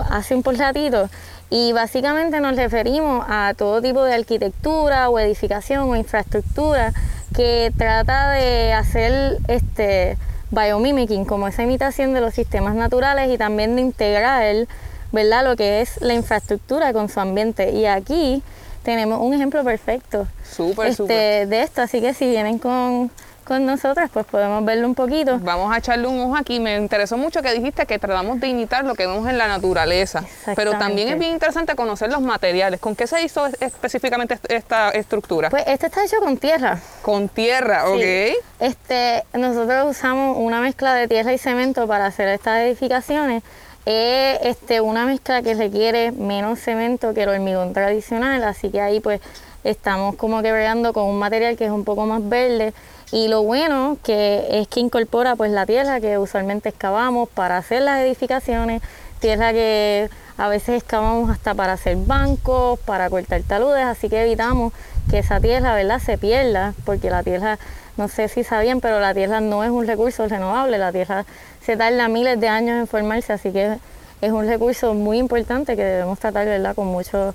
hace 0.09 0.35
un 0.35 0.43
por 0.43 0.57
ratito. 0.57 1.09
Y 1.49 1.73
básicamente 1.73 2.39
nos 2.39 2.55
referimos 2.55 3.23
a 3.29 3.53
todo 3.55 3.81
tipo 3.81 4.03
de 4.03 4.15
arquitectura 4.15 5.09
o 5.09 5.19
edificación 5.19 5.89
o 5.89 5.95
infraestructura 5.95 6.91
que 7.35 7.71
trata 7.77 8.31
de 8.31 8.73
hacer 8.73 9.37
este 9.47 10.17
biomimicking, 10.51 11.25
como 11.25 11.47
esa 11.47 11.63
imitación 11.63 12.13
de 12.13 12.21
los 12.21 12.33
sistemas 12.33 12.75
naturales 12.75 13.31
y 13.31 13.37
también 13.37 13.75
de 13.75 13.81
integrar 13.81 14.67
¿verdad? 15.11 15.43
Lo 15.45 15.55
que 15.55 15.81
es 15.81 16.01
la 16.01 16.13
infraestructura 16.13 16.93
con 16.93 17.09
su 17.09 17.19
ambiente. 17.19 17.71
Y 17.71 17.85
aquí 17.85 18.41
tenemos 18.83 19.19
un 19.21 19.33
ejemplo 19.33 19.63
perfecto 19.63 20.27
Súper, 20.49 20.87
este, 20.87 21.03
súper. 21.03 21.47
de 21.47 21.61
esto. 21.61 21.81
Así 21.81 22.01
que 22.01 22.13
si 22.13 22.27
vienen 22.27 22.59
con, 22.59 23.11
con 23.45 23.65
nosotras, 23.65 24.09
pues 24.11 24.25
podemos 24.25 24.65
verlo 24.65 24.87
un 24.87 24.95
poquito. 24.95 25.39
Vamos 25.39 25.73
a 25.73 25.77
echarle 25.77 26.07
un 26.07 26.19
ojo 26.19 26.35
aquí. 26.35 26.59
Me 26.59 26.75
interesó 26.77 27.17
mucho 27.17 27.41
que 27.41 27.53
dijiste 27.53 27.85
que 27.85 27.99
tratamos 27.99 28.39
de 28.39 28.47
imitar 28.47 28.83
lo 28.83 28.95
que 28.95 29.07
vemos 29.07 29.27
en 29.29 29.37
la 29.37 29.47
naturaleza. 29.47 30.23
Pero 30.55 30.71
también 30.71 31.09
es 31.09 31.19
bien 31.19 31.31
interesante 31.33 31.75
conocer 31.75 32.11
los 32.11 32.21
materiales. 32.21 32.79
¿Con 32.79 32.95
qué 32.95 33.07
se 33.07 33.21
hizo 33.21 33.45
es- 33.45 33.55
específicamente 33.61 34.33
est- 34.33 34.51
esta 34.51 34.89
estructura? 34.89 35.49
Pues 35.49 35.63
este 35.67 35.85
está 35.85 36.03
hecho 36.03 36.17
con 36.19 36.37
tierra. 36.37 36.79
Con 37.01 37.29
tierra, 37.29 37.83
Sí. 37.85 37.91
¿ok? 37.93 38.43
Este, 38.59 39.23
nosotros 39.33 39.85
usamos 39.91 40.37
una 40.39 40.59
mezcla 40.59 40.93
de 40.95 41.07
tierra 41.07 41.31
y 41.31 41.37
cemento 41.37 41.87
para 41.87 42.07
hacer 42.07 42.27
estas 42.29 42.59
edificaciones. 42.61 43.43
Es 43.85 44.39
este, 44.41 44.81
una 44.81 45.05
mezcla 45.05 45.43
que 45.43 45.53
requiere 45.53 46.11
menos 46.11 46.59
cemento 46.59 47.13
que 47.13 47.21
el 47.23 47.29
hormigón 47.29 47.73
tradicional, 47.73 48.43
así 48.43 48.69
que 48.71 48.81
ahí 48.81 48.99
pues 48.99 49.21
estamos 49.65 50.15
como 50.15 50.41
que 50.41 50.51
bregando 50.51 50.93
con 50.93 51.03
un 51.05 51.19
material 51.19 51.57
que 51.57 51.65
es 51.65 51.71
un 51.71 51.83
poco 51.83 52.05
más 52.05 52.27
verde. 52.27 52.73
Y 53.11 53.27
lo 53.27 53.43
bueno 53.43 53.97
que 54.03 54.47
es 54.49 54.67
que 54.67 54.79
incorpora 54.79 55.35
pues 55.35 55.51
la 55.51 55.65
tierra 55.65 55.99
que 55.99 56.17
usualmente 56.17 56.69
excavamos 56.69 57.27
para 57.29 57.57
hacer 57.57 57.81
las 57.81 57.99
edificaciones, 57.99 58.81
tierra 59.19 59.51
que 59.53 60.09
a 60.37 60.47
veces 60.49 60.81
excavamos 60.81 61.29
hasta 61.29 61.53
para 61.53 61.73
hacer 61.73 61.97
bancos, 61.97 62.79
para 62.79 63.09
cortar 63.09 63.41
taludes, 63.43 63.85
así 63.85 64.09
que 64.09 64.21
evitamos 64.21 64.73
que 65.09 65.19
esa 65.19 65.39
tierra, 65.39 65.75
¿verdad?, 65.75 65.99
se 65.99 66.17
pierda, 66.17 66.73
porque 66.83 67.09
la 67.09 67.23
tierra, 67.23 67.57
no 67.95 68.07
sé 68.07 68.27
si 68.27 68.43
sabían, 68.43 68.81
pero 68.81 68.99
la 68.99 69.13
tierra 69.13 69.39
no 69.39 69.63
es 69.63 69.69
un 69.69 69.87
recurso 69.87 70.27
renovable, 70.27 70.77
la 70.77 70.91
tierra 70.91 71.25
se 71.63 71.77
tarda 71.77 72.07
miles 72.09 72.39
de 72.39 72.49
años 72.49 72.79
en 72.79 72.87
formarse, 72.87 73.33
así 73.33 73.51
que 73.51 73.77
es 74.21 74.31
un 74.31 74.47
recurso 74.47 74.93
muy 74.93 75.19
importante 75.19 75.75
que 75.75 75.83
debemos 75.83 76.19
tratar, 76.19 76.45
¿verdad?, 76.45 76.75
con 76.75 76.87
mucho 76.87 77.33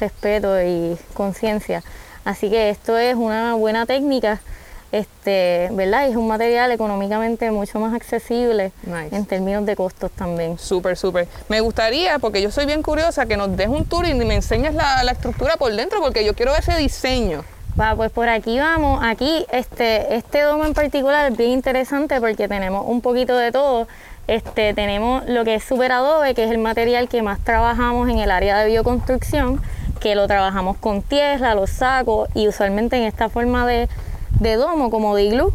respeto 0.00 0.60
y 0.62 0.96
conciencia. 1.14 1.82
Así 2.24 2.50
que 2.50 2.70
esto 2.70 2.98
es 2.98 3.14
una 3.14 3.54
buena 3.54 3.86
técnica, 3.86 4.40
este, 4.92 5.68
¿verdad? 5.72 6.06
Y 6.06 6.10
es 6.10 6.16
un 6.16 6.28
material 6.28 6.70
económicamente 6.72 7.50
mucho 7.50 7.78
más 7.78 7.94
accesible 7.94 8.72
Nice. 8.84 9.14
en 9.14 9.26
términos 9.26 9.64
de 9.66 9.76
costos 9.76 10.10
también. 10.10 10.58
Súper, 10.58 10.96
súper. 10.96 11.28
Me 11.48 11.60
gustaría, 11.60 12.18
porque 12.18 12.42
yo 12.42 12.50
soy 12.50 12.66
bien 12.66 12.82
curiosa, 12.82 13.26
que 13.26 13.36
nos 13.36 13.56
des 13.56 13.68
un 13.68 13.84
tour 13.84 14.06
y 14.06 14.14
me 14.14 14.34
enseñes 14.34 14.74
la, 14.74 15.02
la 15.04 15.12
estructura 15.12 15.56
por 15.56 15.74
dentro, 15.74 16.00
porque 16.00 16.24
yo 16.24 16.34
quiero 16.34 16.54
ese 16.54 16.76
diseño. 16.76 17.44
Va, 17.78 17.94
pues 17.94 18.10
por 18.10 18.28
aquí 18.28 18.58
vamos. 18.58 19.00
Aquí, 19.04 19.46
este, 19.52 20.14
este 20.16 20.40
domo 20.42 20.64
en 20.64 20.74
particular 20.74 21.30
es 21.30 21.38
bien 21.38 21.50
interesante 21.50 22.20
porque 22.20 22.48
tenemos 22.48 22.84
un 22.86 23.00
poquito 23.00 23.36
de 23.36 23.52
todo. 23.52 23.86
Este, 24.26 24.74
tenemos 24.74 25.24
lo 25.28 25.44
que 25.44 25.54
es 25.54 25.64
super 25.64 25.92
adobe, 25.92 26.34
que 26.34 26.44
es 26.44 26.50
el 26.50 26.58
material 26.58 27.08
que 27.08 27.22
más 27.22 27.38
trabajamos 27.44 28.08
en 28.08 28.18
el 28.18 28.30
área 28.30 28.58
de 28.58 28.66
bioconstrucción, 28.66 29.62
que 29.98 30.14
lo 30.14 30.26
trabajamos 30.26 30.76
con 30.76 31.02
tierra, 31.02 31.54
los 31.54 31.70
sacos 31.70 32.28
y 32.34 32.48
usualmente 32.48 32.96
en 32.96 33.04
esta 33.04 33.28
forma 33.28 33.66
de, 33.66 33.88
de 34.40 34.56
domo, 34.56 34.90
como 34.90 35.14
de 35.14 35.24
iglú. 35.24 35.52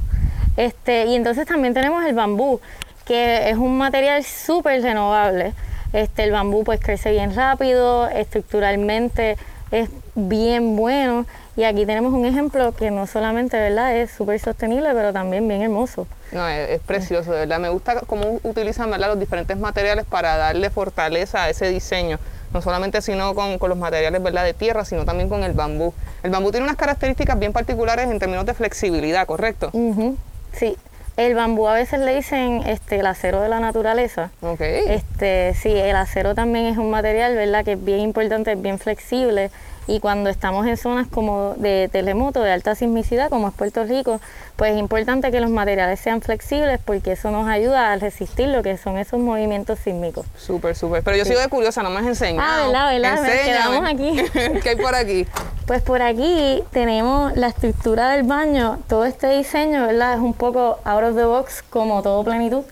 Este, 0.58 1.06
y 1.06 1.16
entonces 1.16 1.48
también 1.48 1.74
tenemos 1.74 2.06
el 2.06 2.14
bambú, 2.14 2.60
que 3.06 3.50
es 3.50 3.58
un 3.58 3.78
material 3.78 4.24
súper 4.24 4.82
renovable. 4.82 5.54
Este, 5.94 6.24
el 6.24 6.32
bambú 6.32 6.64
pues 6.64 6.80
crece 6.80 7.12
bien 7.12 7.36
rápido, 7.36 8.08
estructuralmente 8.10 9.38
es 9.72 9.90
bien 10.16 10.76
bueno. 10.76 11.26
Y 11.56 11.64
aquí 11.64 11.86
tenemos 11.86 12.14
un 12.14 12.26
ejemplo 12.26 12.74
que 12.74 12.92
no 12.92 13.06
solamente 13.06 13.58
¿verdad? 13.58 13.96
es 13.96 14.12
súper 14.12 14.40
sostenible, 14.40 14.90
pero 14.94 15.14
también 15.14 15.48
bien 15.48 15.62
hermoso. 15.62 16.08
No, 16.32 16.48
es, 16.48 16.70
es 16.72 16.82
precioso, 16.82 17.32
de 17.32 17.40
verdad. 17.42 17.60
Me 17.60 17.70
gusta 17.70 18.02
cómo 18.02 18.40
utilizan 18.44 18.90
los 18.90 19.20
diferentes 19.20 19.58
materiales 19.58 20.06
para 20.06 20.38
darle 20.38 20.70
fortaleza 20.70 21.44
a 21.44 21.50
ese 21.50 21.70
diseño. 21.70 22.20
No 22.54 22.62
solamente 22.62 23.02
sino 23.02 23.34
con, 23.34 23.58
con 23.58 23.70
los 23.70 23.78
materiales 23.78 24.22
¿verdad? 24.22 24.44
de 24.44 24.54
tierra, 24.54 24.86
sino 24.86 25.06
también 25.06 25.28
con 25.30 25.44
el 25.44 25.54
bambú. 25.54 25.94
El 26.22 26.32
bambú 26.32 26.52
tiene 26.52 26.66
unas 26.66 26.78
características 26.78 27.40
bien 27.40 27.52
particulares 27.52 28.10
en 28.10 28.20
términos 28.20 28.46
de 28.46 28.54
flexibilidad, 28.54 29.26
¿correcto? 29.26 29.70
Ujú, 29.74 30.18
Sí, 30.54 30.78
el 31.18 31.34
bambú 31.36 31.68
a 31.68 31.74
veces 31.74 32.00
le 32.00 32.16
dicen 32.16 32.62
este, 32.68 33.00
el 33.00 33.06
acero 33.08 33.42
de 33.42 33.50
la 33.50 33.60
naturaleza. 33.60 34.32
Ok. 34.42 34.62
Este, 34.62 35.54
sí, 35.56 35.72
el 35.72 35.96
acero 35.96 36.36
también 36.36 36.66
es 36.66 36.78
un 36.78 36.90
material, 36.92 37.36
¿verdad? 37.36 37.66
Que 37.66 37.74
es 37.74 37.84
bien 37.84 38.00
importante, 38.00 38.52
es 38.52 38.62
bien 38.62 38.80
flexible. 38.80 39.50
Y 39.88 40.00
cuando 40.00 40.30
estamos 40.30 40.66
en 40.66 40.78
zonas 40.78 41.08
como 41.08 41.56
de 41.58 41.90
terremoto, 41.92 42.42
de 42.42 42.52
alta 42.52 42.76
sismicidad, 42.76 43.30
como 43.30 43.50
es 43.50 43.54
Puerto 43.54 43.84
Rico, 43.84 44.22
pues 44.56 44.74
es 44.74 44.80
importante 44.80 45.32
que 45.32 45.42
los 45.42 45.50
materiales 45.50 46.00
sean 46.00 46.22
flexibles 46.22 46.80
porque 46.84 47.14
eso 47.14 47.32
nos 47.32 47.48
ayuda 47.48 47.92
a 47.92 47.98
resistir 47.98 48.48
lo 48.48 48.64
que 48.64 48.78
son 48.78 48.98
esos 48.98 49.20
movimientos 49.20 49.80
sísmicos. 49.80 50.26
Súper, 50.38 50.76
súper. 50.76 51.04
Pero 51.04 51.18
yo 51.18 51.26
sigo 51.26 51.40
de 51.40 51.50
curiosa, 51.50 51.84
no 51.84 51.90
me 51.90 52.00
has 52.00 52.06
enseñado. 52.06 52.48
Ah, 52.50 52.92
¿verdad, 52.92 53.22
verdad? 53.22 53.44
Quedamos 53.44 53.90
aquí. 53.90 54.16
¿Qué 54.62 54.70
hay 54.70 54.76
por 54.76 54.96
aquí? 54.96 55.28
Pues 55.66 55.82
por 55.82 56.02
aquí 56.02 56.64
tenemos 56.72 57.36
la 57.36 57.48
estructura 57.48 58.12
del 58.12 58.24
baño, 58.24 58.80
todo 58.88 59.06
este 59.06 59.28
diseño, 59.30 59.88
¿verdad? 59.88 60.14
Es 60.14 60.20
un 60.20 60.34
poco 60.34 60.80
out 60.84 61.04
of 61.04 61.16
the 61.16 61.26
box 61.26 61.64
como 61.70 62.02
todo 62.02 62.24
plenitud. 62.24 62.64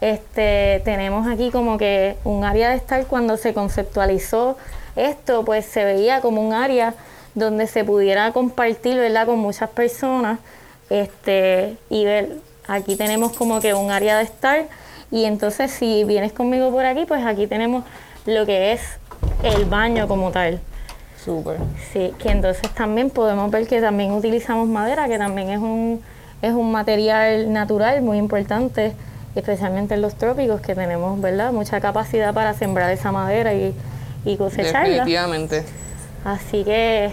Este, 0.00 0.82
tenemos 0.84 1.26
aquí 1.26 1.50
como 1.50 1.78
que 1.78 2.16
un 2.24 2.44
área 2.44 2.70
de 2.70 2.76
estar 2.76 3.06
cuando 3.06 3.36
se 3.36 3.54
conceptualizó 3.54 4.56
esto, 4.96 5.44
pues 5.44 5.66
se 5.66 5.84
veía 5.84 6.20
como 6.20 6.40
un 6.40 6.52
área 6.52 6.94
donde 7.34 7.66
se 7.66 7.84
pudiera 7.84 8.32
compartir, 8.32 8.96
¿verdad? 8.96 9.26
Con 9.26 9.38
muchas 9.38 9.70
personas. 9.70 10.40
Este, 10.88 11.76
y 11.90 12.04
ver, 12.04 12.30
aquí 12.66 12.96
tenemos 12.96 13.32
como 13.32 13.60
que 13.60 13.74
un 13.74 13.90
área 13.90 14.18
de 14.18 14.24
estar. 14.24 14.64
Y 15.10 15.24
entonces 15.24 15.70
si 15.70 16.04
vienes 16.04 16.32
conmigo 16.32 16.70
por 16.72 16.84
aquí, 16.86 17.04
pues 17.04 17.24
aquí 17.24 17.46
tenemos 17.46 17.84
lo 18.24 18.46
que 18.46 18.72
es 18.72 18.80
el 19.42 19.66
baño 19.66 20.08
como 20.08 20.30
tal. 20.30 20.60
Súper. 21.22 21.58
Sí, 21.92 22.14
que 22.18 22.30
entonces 22.30 22.70
también 22.70 23.10
podemos 23.10 23.50
ver 23.50 23.66
que 23.66 23.80
también 23.80 24.12
utilizamos 24.12 24.66
madera, 24.68 25.06
que 25.06 25.18
también 25.18 25.50
es 25.50 25.58
un, 25.58 26.00
es 26.40 26.52
un 26.52 26.72
material 26.72 27.52
natural 27.52 28.00
muy 28.00 28.18
importante, 28.18 28.94
especialmente 29.34 29.94
en 29.94 30.02
los 30.02 30.14
trópicos, 30.14 30.60
que 30.60 30.74
tenemos, 30.74 31.20
¿verdad? 31.20 31.52
Mucha 31.52 31.80
capacidad 31.80 32.32
para 32.32 32.54
sembrar 32.54 32.90
esa 32.92 33.12
madera 33.12 33.54
y, 33.54 33.74
y 34.26 34.36
cosecharla. 34.36 34.88
Definitivamente. 34.88 35.64
Así 36.24 36.64
que, 36.64 37.12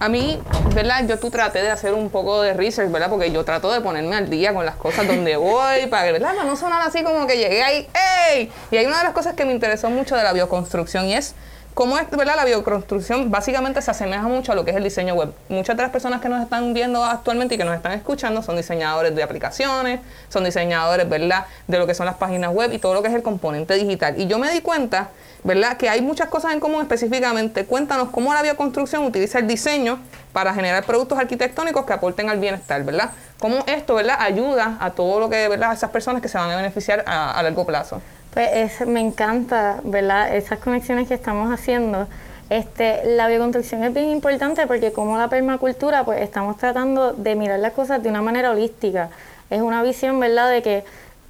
A 0.00 0.08
mí, 0.08 0.40
¿verdad? 0.74 1.06
Yo 1.08 1.18
tú 1.18 1.28
traté 1.28 1.60
de 1.60 1.70
hacer 1.70 1.92
un 1.92 2.08
poco 2.08 2.40
de 2.40 2.54
research, 2.54 2.90
¿verdad? 2.90 3.10
Porque 3.10 3.32
yo 3.32 3.44
trato 3.44 3.72
de 3.72 3.80
ponerme 3.80 4.14
al 4.14 4.30
día 4.30 4.54
con 4.54 4.64
las 4.64 4.76
cosas 4.76 5.06
donde 5.08 5.36
voy, 5.36 5.86
para 5.90 6.06
que, 6.06 6.12
¿verdad? 6.12 6.34
Para 6.34 6.44
no 6.44 6.56
sonar 6.56 6.82
así 6.82 7.02
como 7.02 7.26
que 7.26 7.36
llegué 7.36 7.62
ahí, 7.64 7.88
¡ey! 8.30 8.50
Y 8.70 8.76
hay 8.76 8.86
una 8.86 8.98
de 8.98 9.04
las 9.04 9.12
cosas 9.12 9.34
que 9.34 9.44
me 9.44 9.52
interesó 9.52 9.90
mucho 9.90 10.14
de 10.14 10.22
la 10.22 10.32
bioconstrucción 10.32 11.06
y 11.06 11.14
es 11.14 11.34
cómo 11.78 11.96
es, 11.96 12.10
¿verdad? 12.10 12.34
La 12.34 12.44
bioconstrucción 12.44 13.30
básicamente 13.30 13.80
se 13.82 13.92
asemeja 13.92 14.22
mucho 14.22 14.50
a 14.50 14.56
lo 14.56 14.64
que 14.64 14.72
es 14.72 14.76
el 14.76 14.82
diseño 14.82 15.14
web. 15.14 15.32
Muchas 15.48 15.76
de 15.76 15.82
las 15.84 15.92
personas 15.92 16.20
que 16.20 16.28
nos 16.28 16.42
están 16.42 16.74
viendo 16.74 17.04
actualmente 17.04 17.54
y 17.54 17.58
que 17.58 17.64
nos 17.64 17.76
están 17.76 17.92
escuchando 17.92 18.42
son 18.42 18.56
diseñadores 18.56 19.14
de 19.14 19.22
aplicaciones, 19.22 20.00
son 20.28 20.42
diseñadores, 20.42 21.08
¿verdad? 21.08 21.46
De 21.68 21.78
lo 21.78 21.86
que 21.86 21.94
son 21.94 22.06
las 22.06 22.16
páginas 22.16 22.52
web 22.52 22.72
y 22.72 22.80
todo 22.80 22.94
lo 22.94 23.02
que 23.02 23.06
es 23.06 23.14
el 23.14 23.22
componente 23.22 23.74
digital. 23.74 24.20
Y 24.20 24.26
yo 24.26 24.40
me 24.40 24.50
di 24.50 24.60
cuenta, 24.60 25.10
¿verdad? 25.44 25.76
Que 25.76 25.88
hay 25.88 26.02
muchas 26.02 26.28
cosas 26.28 26.52
en 26.52 26.58
común 26.58 26.82
específicamente. 26.82 27.64
Cuéntanos 27.64 28.08
cómo 28.08 28.34
la 28.34 28.42
bioconstrucción 28.42 29.04
utiliza 29.04 29.38
el 29.38 29.46
diseño 29.46 30.00
para 30.32 30.52
generar 30.54 30.82
productos 30.82 31.16
arquitectónicos 31.16 31.86
que 31.86 31.92
aporten 31.92 32.28
al 32.28 32.40
bienestar, 32.40 32.82
¿verdad? 32.82 33.10
Cómo 33.38 33.62
esto, 33.68 33.94
¿verdad? 33.94 34.16
Ayuda 34.18 34.78
a 34.80 34.90
todo 34.90 35.20
lo 35.20 35.30
que, 35.30 35.46
¿verdad? 35.46 35.70
A 35.70 35.74
esas 35.74 35.90
personas 35.90 36.22
que 36.22 36.28
se 36.28 36.38
van 36.38 36.50
a 36.50 36.56
beneficiar 36.56 37.04
a, 37.06 37.38
a 37.38 37.42
largo 37.44 37.64
plazo. 37.64 38.02
Pues 38.32 38.48
es- 38.52 38.86
me 38.86 39.00
encanta, 39.00 39.80
¿verdad? 39.84 40.34
Esas 40.36 40.58
conexiones 40.58 41.08
que 41.08 41.14
estamos 41.14 41.52
haciendo. 41.52 42.06
Este, 42.50 43.02
la 43.04 43.28
bioconstrucción 43.28 43.84
es 43.84 43.92
bien 43.92 44.06
importante 44.08 44.66
porque 44.66 44.92
como 44.92 45.18
la 45.18 45.28
permacultura, 45.28 46.04
pues 46.04 46.22
estamos 46.22 46.56
tratando 46.56 47.12
de 47.12 47.34
mirar 47.34 47.58
las 47.58 47.72
cosas 47.72 48.02
de 48.02 48.08
una 48.08 48.22
manera 48.22 48.50
holística. 48.52 49.10
Es 49.50 49.60
una 49.60 49.82
visión, 49.82 50.18
¿verdad?, 50.20 50.50
de 50.50 50.62
que 50.62 50.84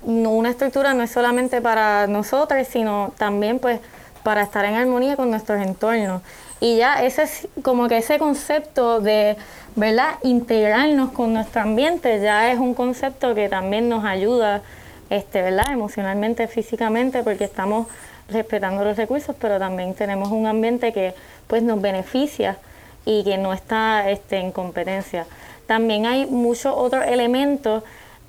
no- 0.05 0.31
una 0.31 0.51
estructura 0.51 0.95
no 0.95 1.03
es 1.03 1.11
solamente 1.11 1.61
para 1.61 2.07
nosotros, 2.07 2.67
sino 2.69 3.13
también 3.19 3.59
pues 3.59 3.81
para 4.23 4.43
estar 4.43 4.65
en 4.65 4.75
armonía 4.75 5.17
con 5.17 5.31
nuestros 5.31 5.61
entornos. 5.61 6.23
Y 6.61 6.77
ya 6.77 7.03
ese 7.05 7.23
es 7.23 7.49
como 7.63 7.89
que 7.89 7.99
ese 7.99 8.19
concepto 8.19 9.01
de, 9.01 9.37
¿verdad?, 9.77 10.15
integrarnos 10.23 11.11
con 11.13 11.33
nuestro 11.33 11.63
ambiente 11.63 12.21
ya 12.21 12.51
es 12.53 12.59
un 12.59 12.75
concepto 12.75 13.35
que 13.35 13.49
también 13.49 13.89
nos 13.89 14.05
ayuda, 14.05 14.63
este, 15.11 15.43
¿verdad?, 15.43 15.73
emocionalmente, 15.73 16.47
físicamente, 16.49 17.23
porque 17.23 17.45
estamos 17.45 17.87
respetando 18.29 18.85
los 18.85 18.97
recursos, 18.97 19.35
pero 19.41 19.59
también 19.59 19.95
tenemos 19.95 20.31
un 20.31 20.47
ambiente 20.47 20.93
que 20.93 21.15
pues 21.47 21.63
nos 21.63 21.81
beneficia 21.81 22.59
y 23.05 23.25
que 23.25 23.39
no 23.39 23.53
está 23.53 24.11
este, 24.11 24.37
en 24.37 24.53
competencia. 24.53 25.27
También 25.67 26.07
hay 26.07 26.27
muchos 26.27 26.75
otros 26.77 27.07
elementos 27.07 27.83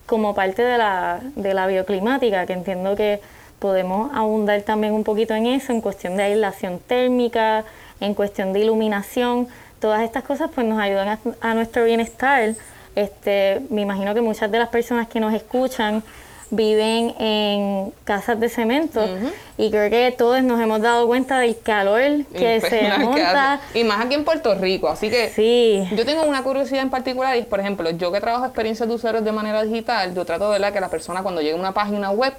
como 0.06 0.34
parte 0.34 0.62
de 0.62 0.78
la, 0.78 1.20
de 1.36 1.54
la 1.54 1.68
bioclimática, 1.68 2.46
que 2.46 2.54
entiendo 2.54 2.96
que 2.96 3.20
podemos 3.60 4.10
abundar 4.14 4.62
también 4.62 4.94
un 4.94 5.04
poquito 5.04 5.36
en 5.36 5.46
eso, 5.48 5.74
en 5.74 5.82
cuestión 5.82 6.16
de 6.16 6.24
aislación 6.24 6.80
térmica, 6.80 7.66
en 8.00 8.14
cuestión 8.14 8.54
de 8.54 8.62
iluminación. 8.62 9.48
Todas 9.80 10.02
estas 10.02 10.24
cosas 10.24 10.50
pues 10.54 10.66
nos 10.66 10.80
ayudan 10.80 11.10
a, 11.10 11.20
a 11.42 11.54
nuestro 11.54 11.84
bienestar. 11.84 12.56
Este, 12.96 13.62
me 13.70 13.82
imagino 13.82 14.14
que 14.14 14.22
muchas 14.22 14.50
de 14.50 14.60
las 14.60 14.70
personas 14.70 15.08
que 15.10 15.20
nos 15.20 15.34
escuchan 15.34 16.04
viven 16.52 17.14
en 17.20 17.94
casas 18.06 18.40
de 18.40 18.50
cemento 18.50 19.08
y 19.58 19.70
creo 19.70 19.90
que 19.90 20.14
todos 20.18 20.42
nos 20.44 20.60
hemos 20.60 20.82
dado 20.82 21.06
cuenta 21.08 21.40
del 21.40 21.60
calor 21.60 22.02
que 22.34 22.40
se 22.40 22.56
Impresionante 22.56 23.06
monta. 23.06 23.62
Y 23.74 23.84
más 23.84 24.06
aquí 24.06 24.16
en 24.16 24.26
Puerto 24.26 24.56
Rico. 24.56 24.88
Así 24.90 25.10
que 25.10 25.30
Sí. 25.30 25.88
yo 25.96 26.06
tengo 26.06 26.24
una 26.24 26.42
curiosidad 26.44 26.82
en 26.82 26.90
particular 26.90 27.36
y 27.36 27.40
es, 27.42 27.46
por 27.46 27.60
ejemplo, 27.60 27.90
yo 27.92 28.12
que 28.12 28.20
trabajo 28.20 28.46
experiencias 28.46 28.90
de 28.90 28.96
usuarios 28.96 29.24
de 29.24 29.32
manera 29.32 29.64
digital, 29.64 30.14
yo 30.16 30.26
trato 30.26 30.46
de 30.52 30.54
¿verdad? 30.60 30.74
que 30.74 30.80
la 30.82 30.90
persona 30.90 31.22
cuando 31.22 31.42
llegue 31.42 31.54
a 31.54 31.60
una 31.60 31.74
página 31.74 32.10
web 32.12 32.34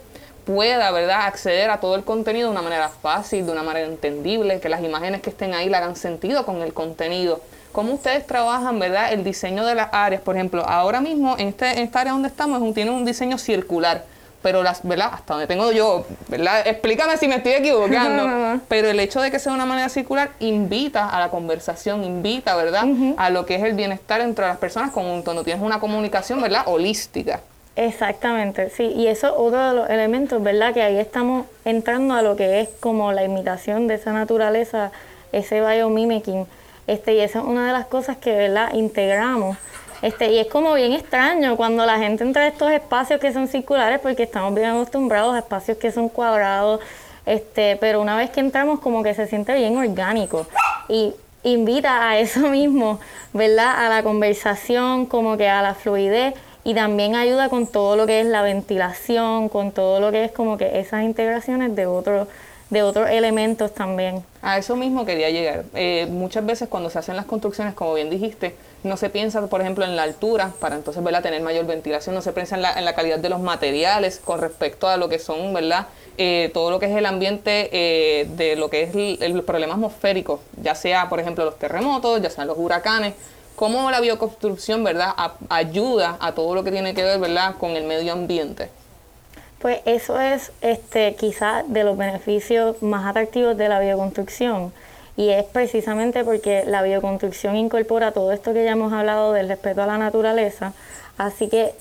pueda 0.44 0.90
¿verdad? 0.90 1.26
acceder 1.26 1.70
a 1.70 1.78
todo 1.78 1.94
el 1.94 2.02
contenido 2.02 2.48
de 2.48 2.52
una 2.52 2.62
manera 2.62 2.88
fácil, 2.88 3.46
de 3.46 3.52
una 3.52 3.62
manera 3.62 3.86
entendible, 3.86 4.58
que 4.58 4.68
las 4.68 4.82
imágenes 4.82 5.20
que 5.20 5.30
estén 5.30 5.54
ahí 5.54 5.68
le 5.68 5.76
hagan 5.76 5.94
sentido 5.96 6.44
con 6.44 6.62
el 6.62 6.72
contenido. 6.72 7.40
¿Cómo 7.72 7.94
ustedes 7.94 8.26
trabajan, 8.26 8.78
verdad, 8.78 9.12
el 9.12 9.22
diseño 9.24 9.64
de 9.64 9.74
las 9.74 9.88
áreas? 9.92 10.22
Por 10.22 10.34
ejemplo, 10.36 10.64
ahora 10.66 11.00
mismo 11.00 11.36
en, 11.38 11.48
este, 11.48 11.70
en 11.72 11.78
esta 11.80 12.00
área 12.00 12.12
donde 12.12 12.28
estamos 12.28 12.56
es 12.58 12.62
un- 12.62 12.74
tiene 12.74 12.90
un 12.90 13.04
diseño 13.04 13.38
circular, 13.38 14.04
pero 14.42 14.62
las, 14.62 14.80
¿verdad? 14.82 15.10
Hasta 15.12 15.34
donde 15.34 15.46
tengo 15.46 15.70
yo, 15.70 16.04
¿verdad? 16.28 16.66
Explícame 16.66 17.16
si 17.16 17.28
me 17.28 17.36
estoy 17.36 17.52
equivocando. 17.52 18.26
No, 18.26 18.28
no, 18.28 18.54
no. 18.54 18.60
Pero 18.68 18.88
el 18.88 18.98
hecho 18.98 19.20
de 19.20 19.30
que 19.30 19.38
sea 19.38 19.52
de 19.52 19.56
una 19.56 19.66
manera 19.66 19.88
circular 19.88 20.30
invita 20.40 21.08
a 21.08 21.20
la 21.20 21.28
conversación, 21.30 22.02
invita, 22.04 22.56
¿verdad? 22.56 22.84
A 23.16 23.30
lo 23.30 23.46
que 23.46 23.54
es 23.56 23.62
el 23.62 23.74
bienestar 23.74 24.20
entre 24.20 24.46
las 24.46 24.56
personas 24.58 24.90
con 24.90 25.22
cuando 25.22 25.44
tienes 25.44 25.62
una 25.62 25.78
comunicación, 25.78 26.40
¿verdad? 26.42 26.62
Holística. 26.66 27.40
Exactamente, 27.76 28.68
sí, 28.70 28.84
y 28.84 29.06
eso 29.06 29.28
es 29.28 29.32
otro 29.36 29.58
de 29.68 29.74
los 29.74 29.90
elementos, 29.90 30.42
¿verdad? 30.42 30.74
Que 30.74 30.82
ahí 30.82 30.98
estamos 30.98 31.46
entrando 31.64 32.14
a 32.14 32.22
lo 32.22 32.34
que 32.36 32.60
es 32.60 32.68
como 32.80 33.12
la 33.12 33.22
imitación 33.22 33.86
de 33.86 33.94
esa 33.94 34.12
naturaleza, 34.12 34.90
ese 35.32 35.60
biomimicking, 35.60 36.46
este, 36.90 37.14
y 37.14 37.20
esa 37.20 37.38
es 37.38 37.44
una 37.44 37.68
de 37.68 37.72
las 37.72 37.86
cosas 37.86 38.16
que, 38.16 38.34
¿verdad? 38.34 38.74
Integramos, 38.74 39.56
este, 40.02 40.32
y 40.32 40.38
es 40.40 40.48
como 40.48 40.74
bien 40.74 40.92
extraño 40.92 41.56
cuando 41.56 41.86
la 41.86 41.98
gente 41.98 42.24
entra 42.24 42.42
a 42.42 42.48
estos 42.48 42.72
espacios 42.72 43.20
que 43.20 43.32
son 43.32 43.46
circulares, 43.46 44.00
porque 44.00 44.24
estamos 44.24 44.52
bien 44.54 44.70
acostumbrados 44.70 45.36
a 45.36 45.38
espacios 45.38 45.78
que 45.78 45.92
son 45.92 46.08
cuadrados, 46.08 46.80
este, 47.26 47.76
pero 47.76 48.00
una 48.00 48.16
vez 48.16 48.30
que 48.30 48.40
entramos 48.40 48.80
como 48.80 49.04
que 49.04 49.14
se 49.14 49.28
siente 49.28 49.54
bien 49.54 49.76
orgánico, 49.76 50.48
y 50.88 51.14
invita 51.44 52.08
a 52.08 52.18
eso 52.18 52.40
mismo, 52.48 52.98
¿verdad? 53.32 53.86
A 53.86 53.88
la 53.88 54.02
conversación, 54.02 55.06
como 55.06 55.36
que 55.36 55.48
a 55.48 55.62
la 55.62 55.74
fluidez 55.74 56.34
y 56.64 56.74
también 56.74 57.14
ayuda 57.14 57.48
con 57.48 57.68
todo 57.68 57.94
lo 57.94 58.04
que 58.04 58.20
es 58.20 58.26
la 58.26 58.42
ventilación, 58.42 59.48
con 59.48 59.70
todo 59.70 60.00
lo 60.00 60.10
que 60.10 60.24
es 60.24 60.32
como 60.32 60.58
que 60.58 60.80
esas 60.80 61.04
integraciones 61.04 61.76
de 61.76 61.86
otros 61.86 62.26
de 62.70 62.82
otros 62.82 63.10
elementos 63.10 63.74
también. 63.74 64.24
A 64.42 64.58
eso 64.58 64.76
mismo 64.76 65.04
quería 65.04 65.30
llegar. 65.30 65.64
Eh, 65.74 66.06
muchas 66.08 66.46
veces 66.46 66.68
cuando 66.68 66.88
se 66.88 66.98
hacen 66.98 67.16
las 67.16 67.26
construcciones, 67.26 67.74
como 67.74 67.94
bien 67.94 68.08
dijiste, 68.08 68.54
no 68.84 68.96
se 68.96 69.10
piensa, 69.10 69.46
por 69.48 69.60
ejemplo, 69.60 69.84
en 69.84 69.96
la 69.96 70.04
altura, 70.04 70.52
para 70.60 70.76
entonces 70.76 71.02
¿verdad? 71.02 71.22
tener 71.22 71.42
mayor 71.42 71.66
ventilación, 71.66 72.14
no 72.14 72.22
se 72.22 72.32
piensa 72.32 72.56
en 72.56 72.62
la, 72.62 72.78
en 72.78 72.84
la 72.84 72.94
calidad 72.94 73.18
de 73.18 73.28
los 73.28 73.40
materiales 73.40 74.20
con 74.24 74.40
respecto 74.40 74.88
a 74.88 74.96
lo 74.96 75.08
que 75.08 75.18
son, 75.18 75.52
¿verdad? 75.52 75.88
Eh, 76.16 76.50
todo 76.54 76.70
lo 76.70 76.78
que 76.78 76.86
es 76.86 76.96
el 76.96 77.06
ambiente 77.06 77.68
eh, 77.72 78.28
de 78.36 78.56
lo 78.56 78.70
que 78.70 78.82
es 78.82 78.94
el, 78.94 79.42
problema 79.42 79.74
atmosférico, 79.74 80.40
ya 80.62 80.74
sea, 80.74 81.08
por 81.08 81.20
ejemplo, 81.20 81.44
los 81.44 81.58
terremotos, 81.58 82.22
ya 82.22 82.30
sean 82.30 82.46
los 82.46 82.56
huracanes, 82.58 83.14
cómo 83.56 83.90
la 83.90 84.00
bioconstrucción, 84.00 84.84
¿verdad?, 84.84 85.12
ayuda 85.48 86.16
a 86.20 86.32
todo 86.32 86.54
lo 86.54 86.62
que 86.62 86.70
tiene 86.70 86.94
que 86.94 87.02
ver, 87.02 87.18
¿verdad?, 87.18 87.56
con 87.58 87.70
el 87.70 87.84
medio 87.84 88.12
ambiente. 88.12 88.70
Pues 89.60 89.80
eso 89.84 90.18
es 90.18 90.52
este, 90.62 91.14
quizás 91.16 91.70
de 91.70 91.84
los 91.84 91.96
beneficios 91.96 92.82
más 92.82 93.06
atractivos 93.06 93.56
de 93.58 93.68
la 93.68 93.78
bioconstrucción. 93.78 94.72
Y 95.18 95.28
es 95.28 95.44
precisamente 95.44 96.24
porque 96.24 96.64
la 96.66 96.82
bioconstrucción 96.82 97.56
incorpora 97.56 98.12
todo 98.12 98.32
esto 98.32 98.54
que 98.54 98.64
ya 98.64 98.72
hemos 98.72 98.90
hablado 98.92 99.34
del 99.34 99.48
respeto 99.48 99.82
a 99.82 99.86
la 99.86 99.98
naturaleza. 99.98 100.72
Así 101.18 101.48
que, 101.48 101.74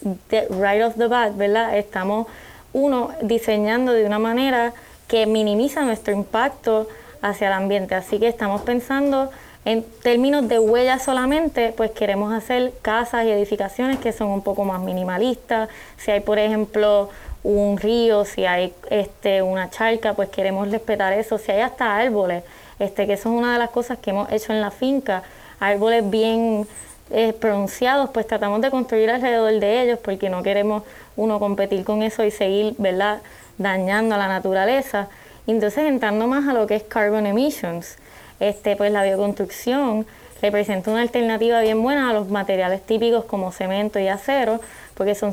right 0.49 0.83
off 0.83 0.95
the 0.97 1.07
bat, 1.07 1.37
¿verdad? 1.37 1.77
Estamos, 1.77 2.27
uno, 2.73 3.11
diseñando 3.21 3.93
de 3.93 4.05
una 4.05 4.19
manera 4.19 4.73
que 5.07 5.25
minimiza 5.25 5.81
nuestro 5.83 6.13
impacto 6.13 6.89
hacia 7.21 7.47
el 7.47 7.53
ambiente. 7.53 7.95
Así 7.95 8.19
que 8.19 8.27
estamos 8.27 8.61
pensando 8.63 9.29
en 9.63 9.85
términos 10.03 10.49
de 10.49 10.59
huella 10.59 10.99
solamente, 10.99 11.73
pues 11.77 11.91
queremos 11.91 12.33
hacer 12.33 12.73
casas 12.81 13.25
y 13.25 13.29
edificaciones 13.29 13.99
que 13.99 14.11
son 14.11 14.27
un 14.27 14.41
poco 14.41 14.65
más 14.65 14.81
minimalistas. 14.81 15.69
Si 15.97 16.11
hay, 16.11 16.19
por 16.19 16.39
ejemplo, 16.39 17.09
un 17.43 17.77
río, 17.77 18.25
si 18.25 18.45
hay 18.45 18.73
este, 18.89 19.41
una 19.41 19.69
charca, 19.69 20.13
pues 20.13 20.29
queremos 20.29 20.69
respetar 20.69 21.13
eso. 21.13 21.37
Si 21.37 21.51
hay 21.51 21.61
hasta 21.61 21.97
árboles, 21.97 22.43
este, 22.79 23.07
que 23.07 23.13
eso 23.13 23.29
es 23.29 23.35
una 23.35 23.53
de 23.53 23.59
las 23.59 23.69
cosas 23.69 23.97
que 23.99 24.09
hemos 24.09 24.31
hecho 24.31 24.53
en 24.53 24.61
la 24.61 24.71
finca, 24.71 25.23
árboles 25.59 26.09
bien 26.09 26.67
eh, 27.11 27.33
pronunciados, 27.33 28.09
pues 28.11 28.27
tratamos 28.27 28.61
de 28.61 28.69
construir 28.69 29.09
alrededor 29.09 29.59
de 29.59 29.83
ellos 29.83 29.99
porque 29.99 30.29
no 30.29 30.43
queremos 30.43 30.83
uno 31.15 31.39
competir 31.39 31.83
con 31.83 32.03
eso 32.03 32.23
y 32.23 32.31
seguir, 32.31 32.75
¿verdad?, 32.77 33.19
dañando 33.57 34.15
a 34.15 34.17
la 34.17 34.27
naturaleza. 34.27 35.07
Entonces, 35.47 35.85
entrando 35.85 36.27
más 36.27 36.47
a 36.47 36.53
lo 36.53 36.67
que 36.67 36.75
es 36.75 36.83
carbon 36.83 37.25
emissions, 37.25 37.97
este, 38.39 38.75
pues 38.75 38.91
la 38.91 39.03
bioconstrucción 39.03 40.05
representa 40.41 40.91
una 40.91 41.01
alternativa 41.01 41.59
bien 41.61 41.81
buena 41.81 42.09
a 42.09 42.13
los 42.13 42.29
materiales 42.29 42.81
típicos 42.83 43.25
como 43.25 43.51
cemento 43.51 43.99
y 43.99 44.07
acero, 44.07 44.61
porque 44.99 45.15
son 45.15 45.31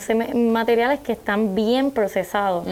materiales 0.53 1.01
que 1.01 1.11
están 1.11 1.57
bien 1.57 1.91
procesados, 1.91 2.65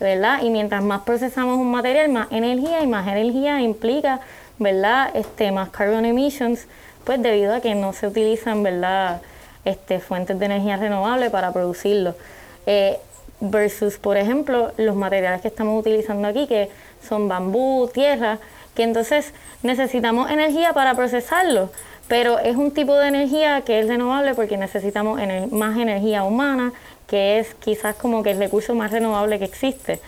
¿verdad? 0.00 0.42
Y 0.42 0.50
mientras 0.50 0.82
más 0.82 1.02
procesamos 1.02 1.56
un 1.56 1.70
material, 1.70 2.08
más 2.08 2.26
energía 2.32 2.82
y 2.82 2.88
más 2.88 3.06
energía 3.06 3.60
implica, 3.60 4.18
¿verdad? 4.58 5.12
Este, 5.14 5.52
más 5.52 5.68
carbon 5.68 6.04
emissions, 6.06 6.66
pues 7.04 7.22
debido 7.22 7.54
a 7.54 7.60
que 7.60 7.76
no 7.76 7.92
se 7.92 8.08
utilizan, 8.08 8.64
¿verdad? 8.64 9.22
Este, 9.64 10.00
fuentes 10.00 10.40
de 10.40 10.46
energía 10.46 10.76
renovable 10.76 11.30
para 11.30 11.52
producirlo. 11.52 12.16
Eh, 12.66 12.98
versus, 13.38 13.98
por 13.98 14.16
ejemplo, 14.16 14.72
los 14.76 14.96
materiales 14.96 15.42
que 15.42 15.48
estamos 15.48 15.78
utilizando 15.78 16.26
aquí, 16.26 16.48
que 16.48 16.68
son 17.08 17.28
bambú, 17.28 17.88
tierra, 17.94 18.40
que 18.74 18.82
entonces 18.82 19.34
necesitamos 19.62 20.28
energía 20.32 20.72
para 20.72 20.96
procesarlo, 20.96 21.70
pero 22.10 22.40
es 22.40 22.56
un 22.56 22.72
tipo 22.72 22.96
de 22.96 23.06
energía 23.06 23.62
que 23.64 23.78
es 23.78 23.86
renovable 23.86 24.34
porque 24.34 24.56
necesitamos 24.56 25.20
más 25.52 25.78
energía 25.78 26.24
humana, 26.24 26.72
que 27.06 27.38
es 27.38 27.54
quizás 27.54 27.94
como 27.94 28.24
que 28.24 28.32
el 28.32 28.38
recurso 28.38 28.74
más 28.74 28.90
renovable 28.90 29.38
que 29.38 29.44
existe. 29.44 30.00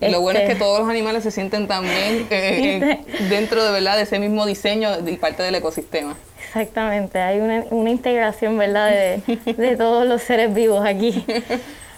lo 0.00 0.20
bueno 0.20 0.38
es 0.38 0.46
que 0.46 0.52
este, 0.52 0.64
todos 0.64 0.78
los 0.78 0.88
animales 0.88 1.24
se 1.24 1.32
sienten 1.32 1.66
también 1.66 2.28
eh, 2.30 3.04
dentro 3.28 3.64
de 3.64 3.72
verdad 3.72 3.96
de 3.96 4.04
ese 4.04 4.20
mismo 4.20 4.46
diseño 4.46 4.88
y 5.04 5.16
parte 5.16 5.42
del 5.42 5.56
ecosistema. 5.56 6.16
Exactamente, 6.46 7.18
hay 7.18 7.40
una, 7.40 7.64
una 7.70 7.90
integración 7.90 8.56
verdad 8.56 8.90
de, 8.90 9.52
de, 9.52 9.76
todos 9.76 10.06
los 10.06 10.22
seres 10.22 10.54
vivos 10.54 10.86
aquí. 10.86 11.24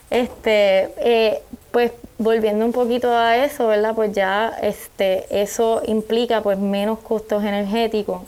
Este, 0.08 0.88
eh, 0.96 1.42
pues 1.70 1.92
volviendo 2.16 2.64
un 2.64 2.72
poquito 2.72 3.14
a 3.14 3.36
eso, 3.36 3.66
¿verdad? 3.66 3.94
Pues 3.94 4.12
ya 4.12 4.56
este, 4.62 5.26
eso 5.30 5.82
implica 5.86 6.42
pues 6.42 6.58
menos 6.58 6.98
costos 7.00 7.44
energéticos 7.44 8.22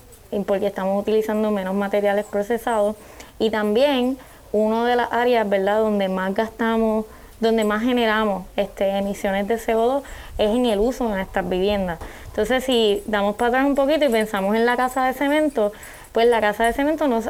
porque 0.47 0.67
estamos 0.67 1.01
utilizando 1.01 1.51
menos 1.51 1.75
materiales 1.75 2.25
procesados 2.25 2.97
y 3.39 3.51
también 3.51 4.19
una 4.53 4.87
de 4.87 4.97
las 4.97 5.13
áreas, 5.13 5.49
¿verdad?, 5.49 5.81
donde 5.81 6.09
más 6.09 6.35
gastamos, 6.35 7.07
donde 7.41 7.65
más 7.65 7.83
generamos 7.83 8.47
este, 8.57 8.89
emisiones 8.99 9.49
de 9.49 9.57
CO2 9.57 10.03
es 10.39 10.51
en 10.51 10.67
el 10.67 10.79
uso 10.79 11.09
de 11.09 11.17
nuestras 11.17 11.49
viviendas. 11.49 11.99
Entonces, 12.27 12.65
si 12.65 13.03
damos 13.07 13.37
para 13.37 13.49
atrás 13.49 13.67
un 13.67 13.75
poquito 13.75 14.05
y 14.05 14.09
pensamos 14.09 14.55
en 14.55 14.65
la 14.65 14.77
casa 14.77 15.07
de 15.07 15.13
cemento, 15.13 15.73
pues 16.13 16.27
la 16.29 16.41
casa 16.41 16.65
de 16.65 16.73
cemento 16.73 17.09
nos, 17.09 17.27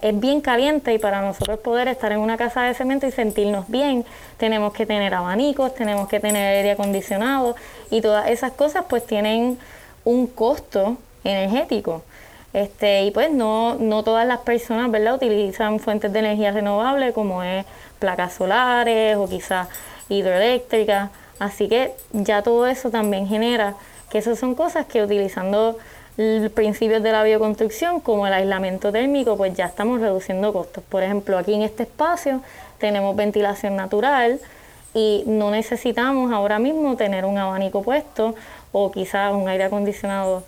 es 0.00 0.20
bien 0.20 0.40
caliente 0.40 0.94
y 0.94 0.98
para 0.98 1.20
nosotros 1.20 1.58
poder 1.58 1.88
estar 1.88 2.12
en 2.12 2.18
una 2.18 2.36
casa 2.36 2.62
de 2.62 2.74
cemento 2.74 3.06
y 3.06 3.10
sentirnos 3.10 3.68
bien, 3.68 4.04
tenemos 4.36 4.72
que 4.72 4.86
tener 4.86 5.12
abanicos, 5.14 5.74
tenemos 5.74 6.08
que 6.08 6.20
tener 6.20 6.56
aire 6.56 6.72
acondicionado 6.72 7.56
y 7.90 8.00
todas 8.00 8.28
esas 8.28 8.52
cosas 8.52 8.84
pues 8.88 9.04
tienen 9.04 9.58
un 10.04 10.26
costo 10.28 10.96
energético. 11.24 12.02
Este, 12.52 13.04
y 13.04 13.10
pues 13.10 13.30
no, 13.30 13.76
no 13.76 14.02
todas 14.02 14.26
las 14.26 14.40
personas 14.40 14.90
¿verdad? 14.90 15.14
utilizan 15.14 15.80
fuentes 15.80 16.12
de 16.12 16.18
energía 16.18 16.52
renovable 16.52 17.12
como 17.12 17.42
es 17.42 17.64
placas 17.98 18.34
solares 18.34 19.16
o 19.16 19.28
quizás 19.28 19.68
hidroeléctricas. 20.08 21.10
Así 21.38 21.68
que 21.68 21.92
ya 22.12 22.42
todo 22.42 22.66
eso 22.66 22.90
también 22.90 23.26
genera 23.26 23.74
que 24.10 24.18
esas 24.18 24.38
son 24.38 24.54
cosas 24.54 24.86
que 24.86 25.02
utilizando 25.02 25.78
principios 26.54 27.02
de 27.02 27.10
la 27.10 27.22
bioconstrucción, 27.22 28.00
como 28.00 28.26
el 28.26 28.34
aislamiento 28.34 28.92
térmico, 28.92 29.36
pues 29.36 29.54
ya 29.54 29.64
estamos 29.64 30.00
reduciendo 30.00 30.52
costos. 30.52 30.84
Por 30.84 31.02
ejemplo, 31.02 31.38
aquí 31.38 31.54
en 31.54 31.62
este 31.62 31.84
espacio 31.84 32.42
tenemos 32.78 33.16
ventilación 33.16 33.76
natural 33.76 34.38
y 34.94 35.24
no 35.26 35.50
necesitamos 35.50 36.32
ahora 36.32 36.58
mismo 36.58 36.96
tener 36.96 37.24
un 37.24 37.38
abanico 37.38 37.82
puesto 37.82 38.34
o 38.72 38.90
quizás 38.90 39.32
un 39.32 39.48
aire 39.48 39.64
acondicionado, 39.64 40.42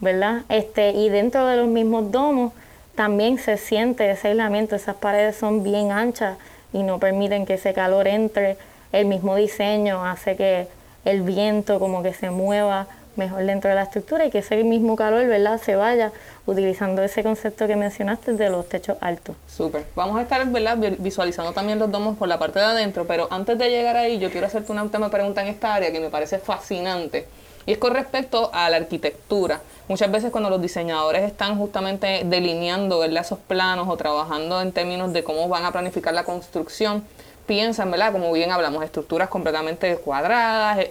¿verdad? 0.00 0.42
Este, 0.48 0.90
y 0.90 1.08
dentro 1.08 1.46
de 1.46 1.56
los 1.56 1.68
mismos 1.68 2.10
domos 2.10 2.52
también 2.94 3.38
se 3.38 3.56
siente 3.56 4.10
ese 4.10 4.28
aislamiento, 4.28 4.76
esas 4.76 4.96
paredes 4.96 5.36
son 5.36 5.62
bien 5.62 5.92
anchas 5.92 6.36
y 6.72 6.82
no 6.82 6.98
permiten 6.98 7.46
que 7.46 7.54
ese 7.54 7.72
calor 7.72 8.08
entre. 8.08 8.56
El 8.90 9.04
mismo 9.04 9.36
diseño 9.36 10.04
hace 10.04 10.34
que 10.34 10.66
el 11.04 11.20
viento 11.20 11.78
como 11.78 12.02
que 12.02 12.14
se 12.14 12.30
mueva 12.30 12.86
mejor 13.16 13.44
dentro 13.44 13.68
de 13.68 13.76
la 13.76 13.82
estructura 13.82 14.24
y 14.24 14.30
que 14.30 14.38
ese 14.38 14.64
mismo 14.64 14.96
calor, 14.96 15.26
¿verdad?, 15.26 15.60
se 15.60 15.76
vaya 15.76 16.10
utilizando 16.46 17.02
ese 17.02 17.22
concepto 17.22 17.66
que 17.66 17.76
mencionaste 17.76 18.32
de 18.32 18.48
los 18.48 18.68
techos 18.68 18.96
altos. 19.00 19.36
Súper. 19.46 19.84
Vamos 19.94 20.18
a 20.18 20.22
estar, 20.22 20.46
¿verdad?, 20.46 20.78
visualizando 20.98 21.52
también 21.52 21.78
los 21.78 21.90
domos 21.90 22.16
por 22.16 22.28
la 22.28 22.38
parte 22.38 22.60
de 22.60 22.64
adentro, 22.64 23.06
pero 23.06 23.28
antes 23.30 23.58
de 23.58 23.68
llegar 23.68 23.96
ahí, 23.96 24.18
yo 24.18 24.30
quiero 24.30 24.46
hacerte 24.46 24.72
una 24.72 24.82
última 24.82 25.10
pregunta 25.10 25.42
en 25.42 25.48
esta 25.48 25.74
área 25.74 25.92
que 25.92 26.00
me 26.00 26.08
parece 26.08 26.38
fascinante. 26.38 27.26
Y 27.66 27.72
es 27.72 27.78
con 27.78 27.92
respecto 27.92 28.50
a 28.54 28.70
la 28.70 28.78
arquitectura. 28.78 29.60
Muchas 29.88 30.10
veces 30.10 30.30
cuando 30.30 30.50
los 30.50 30.60
diseñadores 30.60 31.22
están 31.22 31.56
justamente 31.56 32.22
delineando 32.26 32.98
¿verdad? 32.98 33.22
esos 33.22 33.38
planos 33.38 33.88
o 33.88 33.96
trabajando 33.96 34.60
en 34.60 34.70
términos 34.72 35.14
de 35.14 35.24
cómo 35.24 35.48
van 35.48 35.64
a 35.64 35.72
planificar 35.72 36.12
la 36.12 36.24
construcción, 36.24 37.04
piensan, 37.46 37.90
¿verdad? 37.90 38.12
Como 38.12 38.30
bien 38.32 38.52
hablamos, 38.52 38.84
estructuras 38.84 39.30
completamente 39.30 39.96
cuadradas, 39.96 40.86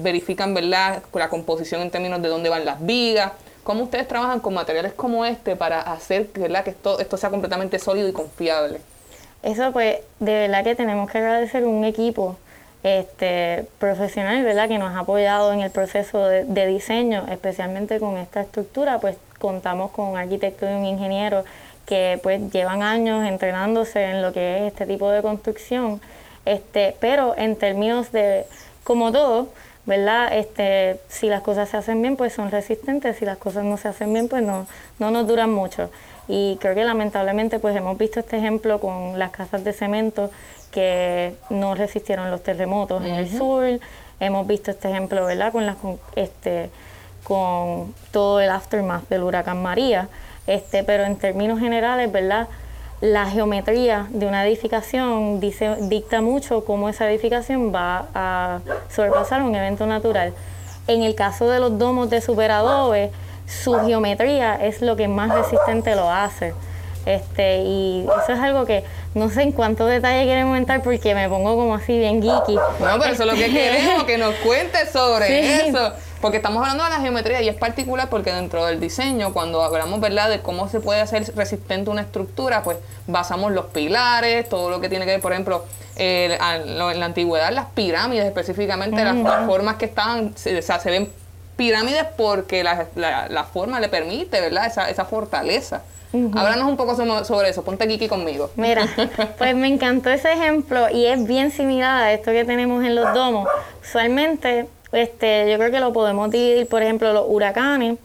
verifican, 0.00 0.54
¿verdad? 0.54 1.02
La 1.12 1.28
composición 1.28 1.82
en 1.82 1.90
términos 1.90 2.22
de 2.22 2.28
dónde 2.28 2.48
van 2.48 2.64
las 2.64 2.80
vigas. 2.86 3.32
¿Cómo 3.64 3.82
ustedes 3.82 4.06
trabajan 4.06 4.38
con 4.38 4.54
materiales 4.54 4.92
como 4.92 5.24
este 5.24 5.56
para 5.56 5.80
hacer 5.80 6.28
¿verdad? 6.32 6.62
que 6.62 6.70
esto, 6.70 7.00
esto 7.00 7.16
sea 7.16 7.30
completamente 7.30 7.80
sólido 7.80 8.08
y 8.08 8.12
confiable? 8.12 8.80
Eso 9.42 9.72
pues, 9.72 9.98
de 10.20 10.32
verdad 10.32 10.62
que 10.62 10.76
tenemos 10.76 11.10
que 11.10 11.18
agradecer 11.18 11.64
un 11.64 11.84
equipo 11.84 12.36
este, 12.82 13.66
profesional, 13.78 14.42
¿verdad? 14.44 14.68
Que 14.68 14.78
nos 14.78 14.94
ha 14.94 15.00
apoyado 15.00 15.52
en 15.52 15.60
el 15.60 15.70
proceso 15.70 16.26
de, 16.26 16.44
de 16.44 16.66
diseño, 16.66 17.26
especialmente 17.30 17.98
con 17.98 18.16
esta 18.16 18.42
estructura, 18.42 18.98
pues 18.98 19.16
contamos 19.38 19.90
con 19.92 20.08
un 20.08 20.18
arquitecto 20.18 20.68
y 20.68 20.72
un 20.72 20.84
ingeniero 20.84 21.44
que 21.86 22.20
pues 22.22 22.52
llevan 22.52 22.82
años 22.82 23.26
entrenándose 23.26 24.04
en 24.04 24.20
lo 24.20 24.32
que 24.32 24.58
es 24.58 24.72
este 24.72 24.84
tipo 24.84 25.10
de 25.10 25.22
construcción, 25.22 26.00
este, 26.44 26.94
pero 27.00 27.34
en 27.36 27.56
términos 27.56 28.12
de, 28.12 28.44
como 28.84 29.10
todo, 29.10 29.48
¿verdad? 29.86 30.36
Este, 30.36 31.00
si 31.08 31.28
las 31.28 31.40
cosas 31.40 31.70
se 31.70 31.78
hacen 31.78 32.02
bien, 32.02 32.16
pues 32.16 32.34
son 32.34 32.50
resistentes, 32.50 33.16
si 33.16 33.24
las 33.24 33.38
cosas 33.38 33.64
no 33.64 33.78
se 33.78 33.88
hacen 33.88 34.12
bien, 34.12 34.28
pues 34.28 34.42
no, 34.42 34.66
no 34.98 35.10
nos 35.10 35.26
duran 35.26 35.50
mucho. 35.50 35.90
Y 36.28 36.58
creo 36.60 36.74
que 36.74 36.84
lamentablemente 36.84 37.58
pues 37.58 37.74
hemos 37.74 37.96
visto 37.96 38.20
este 38.20 38.36
ejemplo 38.36 38.80
con 38.80 39.18
las 39.18 39.30
casas 39.30 39.64
de 39.64 39.72
cemento 39.72 40.30
que 40.70 41.34
no 41.48 41.74
resistieron 41.74 42.30
los 42.30 42.42
terremotos 42.42 43.02
en 43.02 43.14
el 43.14 43.30
sur, 43.30 43.80
hemos 44.20 44.46
visto 44.46 44.70
este 44.70 44.90
ejemplo, 44.90 45.24
¿verdad? 45.24 45.52
Con 45.52 45.64
las, 45.64 45.76
este, 46.14 46.70
con 47.24 47.94
todo 48.10 48.40
el 48.40 48.50
aftermath 48.50 49.08
del 49.08 49.22
huracán 49.22 49.62
María. 49.62 50.08
Este, 50.46 50.82
pero 50.82 51.04
en 51.04 51.16
términos 51.16 51.60
generales, 51.60 52.10
¿verdad? 52.10 52.48
La 53.00 53.26
geometría 53.26 54.06
de 54.10 54.26
una 54.26 54.46
edificación 54.46 55.40
dice, 55.40 55.76
dicta 55.82 56.20
mucho 56.20 56.64
cómo 56.64 56.88
esa 56.88 57.08
edificación 57.08 57.72
va 57.72 58.06
a 58.14 58.60
sobrepasar 58.90 59.42
un 59.42 59.54
evento 59.54 59.86
natural. 59.86 60.32
En 60.86 61.02
el 61.02 61.14
caso 61.14 61.48
de 61.48 61.60
los 61.60 61.78
domos 61.78 62.10
de 62.10 62.20
superadobe, 62.20 63.12
su 63.48 63.74
geometría 63.86 64.54
es 64.56 64.82
lo 64.82 64.96
que 64.96 65.08
más 65.08 65.30
resistente 65.34 65.94
lo 65.94 66.10
hace. 66.10 66.54
Este, 67.06 67.58
y 67.62 68.06
eso 68.22 68.32
es 68.34 68.38
algo 68.40 68.66
que 68.66 68.84
no 69.14 69.30
sé 69.30 69.40
en 69.42 69.52
cuánto 69.52 69.86
detalle 69.86 70.26
queremos 70.26 70.58
entrar 70.58 70.82
porque 70.82 71.14
me 71.14 71.26
pongo 71.28 71.56
como 71.56 71.74
así 71.74 71.96
bien 71.98 72.20
geeky. 72.22 72.56
No, 72.56 72.98
pero 72.98 73.04
eso 73.14 73.22
es 73.22 73.28
lo 73.30 73.34
que 73.34 73.50
queremos, 73.50 74.04
que 74.04 74.18
nos 74.18 74.34
cuentes 74.36 74.90
sobre 74.90 75.26
Sí. 75.28 75.68
eso. 75.68 75.92
Porque 76.20 76.36
estamos 76.38 76.60
hablando 76.62 76.82
de 76.84 76.90
la 76.90 76.96
geometría 77.00 77.40
y 77.40 77.48
es 77.48 77.54
particular 77.54 78.10
porque 78.10 78.32
dentro 78.32 78.66
del 78.66 78.80
diseño, 78.80 79.32
cuando 79.32 79.62
hablamos 79.62 80.00
¿verdad? 80.00 80.28
de 80.28 80.40
cómo 80.42 80.68
se 80.68 80.80
puede 80.80 81.00
hacer 81.00 81.32
resistente 81.36 81.88
una 81.90 82.02
estructura, 82.02 82.62
pues 82.64 82.76
basamos 83.06 83.52
los 83.52 83.66
pilares, 83.66 84.48
todo 84.48 84.68
lo 84.68 84.80
que 84.80 84.88
tiene 84.88 85.04
que 85.06 85.12
ver, 85.12 85.20
por 85.20 85.32
ejemplo, 85.32 85.64
lo- 85.96 86.90
en 86.90 87.00
la 87.00 87.06
antigüedad, 87.06 87.52
las 87.52 87.66
pirámides 87.66 88.26
específicamente, 88.26 89.02
las, 89.04 89.16
las 89.16 89.46
formas 89.46 89.76
que 89.76 89.84
estaban, 89.86 90.36
se, 90.36 90.58
o 90.58 90.62
sea, 90.62 90.78
se 90.80 90.90
ven 90.90 91.08
pirámides 91.62 92.04
porque 92.16 92.64
la, 92.64 92.86
la- 92.94 93.28
la 93.28 93.44
forma 93.44 93.80
le 93.80 93.88
permite, 93.90 94.40
¿verdad? 94.40 94.64
Esa, 94.66 94.88
esa 94.88 95.04
fortaleza. 95.04 95.82
Háblanos 96.10 96.66
un 96.68 96.78
poco 96.78 96.96
sobre, 96.96 97.22
sobre 97.26 97.50
eso, 97.50 97.62
ponte 97.62 97.86
Kiki 97.86 98.08
conmigo. 98.08 98.50
Mira, 98.56 98.86
pues 99.38 99.54
me 99.54 99.66
encantó 99.68 100.08
ese 100.08 100.32
ejemplo 100.32 100.88
y 100.88 101.04
es 101.04 101.22
bien 101.26 101.50
similar 101.50 102.02
a 102.02 102.12
esto 102.14 102.30
que 102.30 102.46
tenemos 102.46 102.82
en 102.82 102.94
los 102.94 103.12
domos. 103.12 103.46
Usualmente, 103.82 104.66
este, 104.92 105.50
yo 105.50 105.58
creo 105.58 105.70
que 105.70 105.80
lo 105.80 105.92
podemos 105.92 106.30
dividir, 106.30 106.66
por 106.66 106.82
ejemplo, 106.82 107.12
los 107.12 107.24
huracanes 107.28 107.98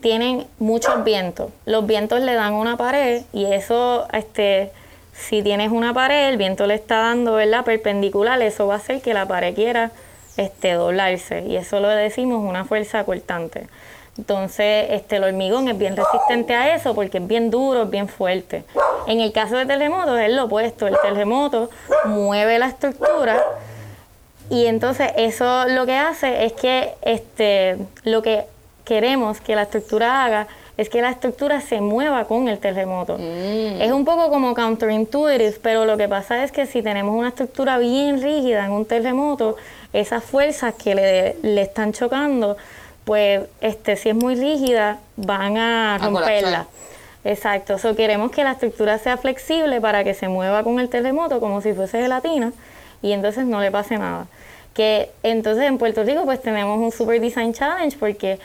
tienen 0.00 0.46
muchos 0.60 1.02
vientos. 1.02 1.50
Los 1.64 1.86
vientos 1.86 2.20
le 2.20 2.34
dan 2.34 2.52
una 2.54 2.76
pared 2.76 3.22
y 3.32 3.46
eso, 3.46 4.06
este, 4.12 4.70
si 5.12 5.42
tienes 5.42 5.72
una 5.72 5.92
pared, 5.92 6.28
el 6.28 6.36
viento 6.36 6.66
le 6.68 6.74
está 6.74 6.98
dando, 6.98 7.32
¿verdad? 7.34 7.64
Perpendicular, 7.64 8.40
eso 8.42 8.68
va 8.68 8.74
a 8.74 8.76
hacer 8.76 9.02
que 9.02 9.12
la 9.12 9.26
pared 9.26 9.54
quiera 9.56 9.90
este, 10.36 10.72
doblarse 10.74 11.44
y 11.46 11.56
eso 11.56 11.80
lo 11.80 11.88
decimos 11.88 12.42
una 12.46 12.64
fuerza 12.64 13.04
cortante. 13.04 13.68
Entonces, 14.18 14.86
este, 14.90 15.16
el 15.16 15.24
hormigón 15.24 15.68
es 15.68 15.78
bien 15.78 15.96
resistente 15.96 16.54
a 16.54 16.74
eso 16.74 16.94
porque 16.94 17.18
es 17.18 17.26
bien 17.26 17.50
duro, 17.50 17.84
es 17.84 17.90
bien 17.90 18.08
fuerte. 18.08 18.64
En 19.06 19.20
el 19.20 19.32
caso 19.32 19.56
de 19.56 19.66
terremotos 19.66 20.18
es 20.18 20.30
lo 20.32 20.44
opuesto. 20.44 20.86
El 20.86 20.96
terremoto 21.00 21.70
mueve 22.04 22.58
la 22.58 22.66
estructura 22.66 23.42
y 24.50 24.66
entonces 24.66 25.12
eso 25.16 25.66
lo 25.68 25.86
que 25.86 25.96
hace 25.96 26.44
es 26.44 26.52
que 26.52 26.94
este, 27.02 27.78
lo 28.04 28.20
que 28.20 28.44
queremos 28.84 29.40
que 29.40 29.54
la 29.54 29.62
estructura 29.62 30.24
haga 30.24 30.48
es 30.76 30.88
que 30.88 31.02
la 31.02 31.10
estructura 31.10 31.60
se 31.60 31.80
mueva 31.80 32.24
con 32.24 32.48
el 32.48 32.58
terremoto. 32.58 33.16
Es 33.18 33.92
un 33.92 34.04
poco 34.04 34.30
como 34.30 34.54
counterintuitive, 34.54 35.58
pero 35.62 35.84
lo 35.84 35.96
que 35.98 36.08
pasa 36.08 36.42
es 36.42 36.52
que 36.52 36.66
si 36.66 36.82
tenemos 36.82 37.14
una 37.14 37.28
estructura 37.28 37.76
bien 37.78 38.22
rígida 38.22 38.64
en 38.64 38.72
un 38.72 38.86
terremoto, 38.86 39.56
esas 39.92 40.22
fuerzas 40.24 40.74
que 40.74 40.94
le, 40.94 41.36
le 41.42 41.62
están 41.62 41.92
chocando, 41.92 42.56
pues 43.04 43.42
este, 43.60 43.96
si 43.96 44.10
es 44.10 44.14
muy 44.14 44.34
rígida, 44.34 44.98
van 45.16 45.56
a 45.56 45.94
A 45.96 45.98
colapsar. 45.98 46.22
romperla. 46.22 46.66
Exacto, 47.24 47.78
so, 47.78 47.94
queremos 47.94 48.30
que 48.30 48.42
la 48.44 48.52
estructura 48.52 48.98
sea 48.98 49.16
flexible 49.18 49.80
para 49.80 50.04
que 50.04 50.14
se 50.14 50.28
mueva 50.28 50.62
con 50.64 50.80
el 50.80 50.88
terremoto 50.88 51.38
como 51.40 51.60
si 51.60 51.72
fuese 51.74 52.00
gelatina 52.00 52.52
y 53.02 53.12
entonces 53.12 53.44
no 53.44 53.60
le 53.60 53.70
pase 53.70 53.98
nada. 53.98 54.26
Que 54.74 55.10
entonces 55.22 55.64
en 55.64 55.76
Puerto 55.76 56.02
Rico 56.04 56.24
pues 56.24 56.40
tenemos 56.40 56.78
un 56.78 56.92
Super 56.92 57.20
Design 57.20 57.52
Challenge 57.52 57.96
porque 57.98 58.38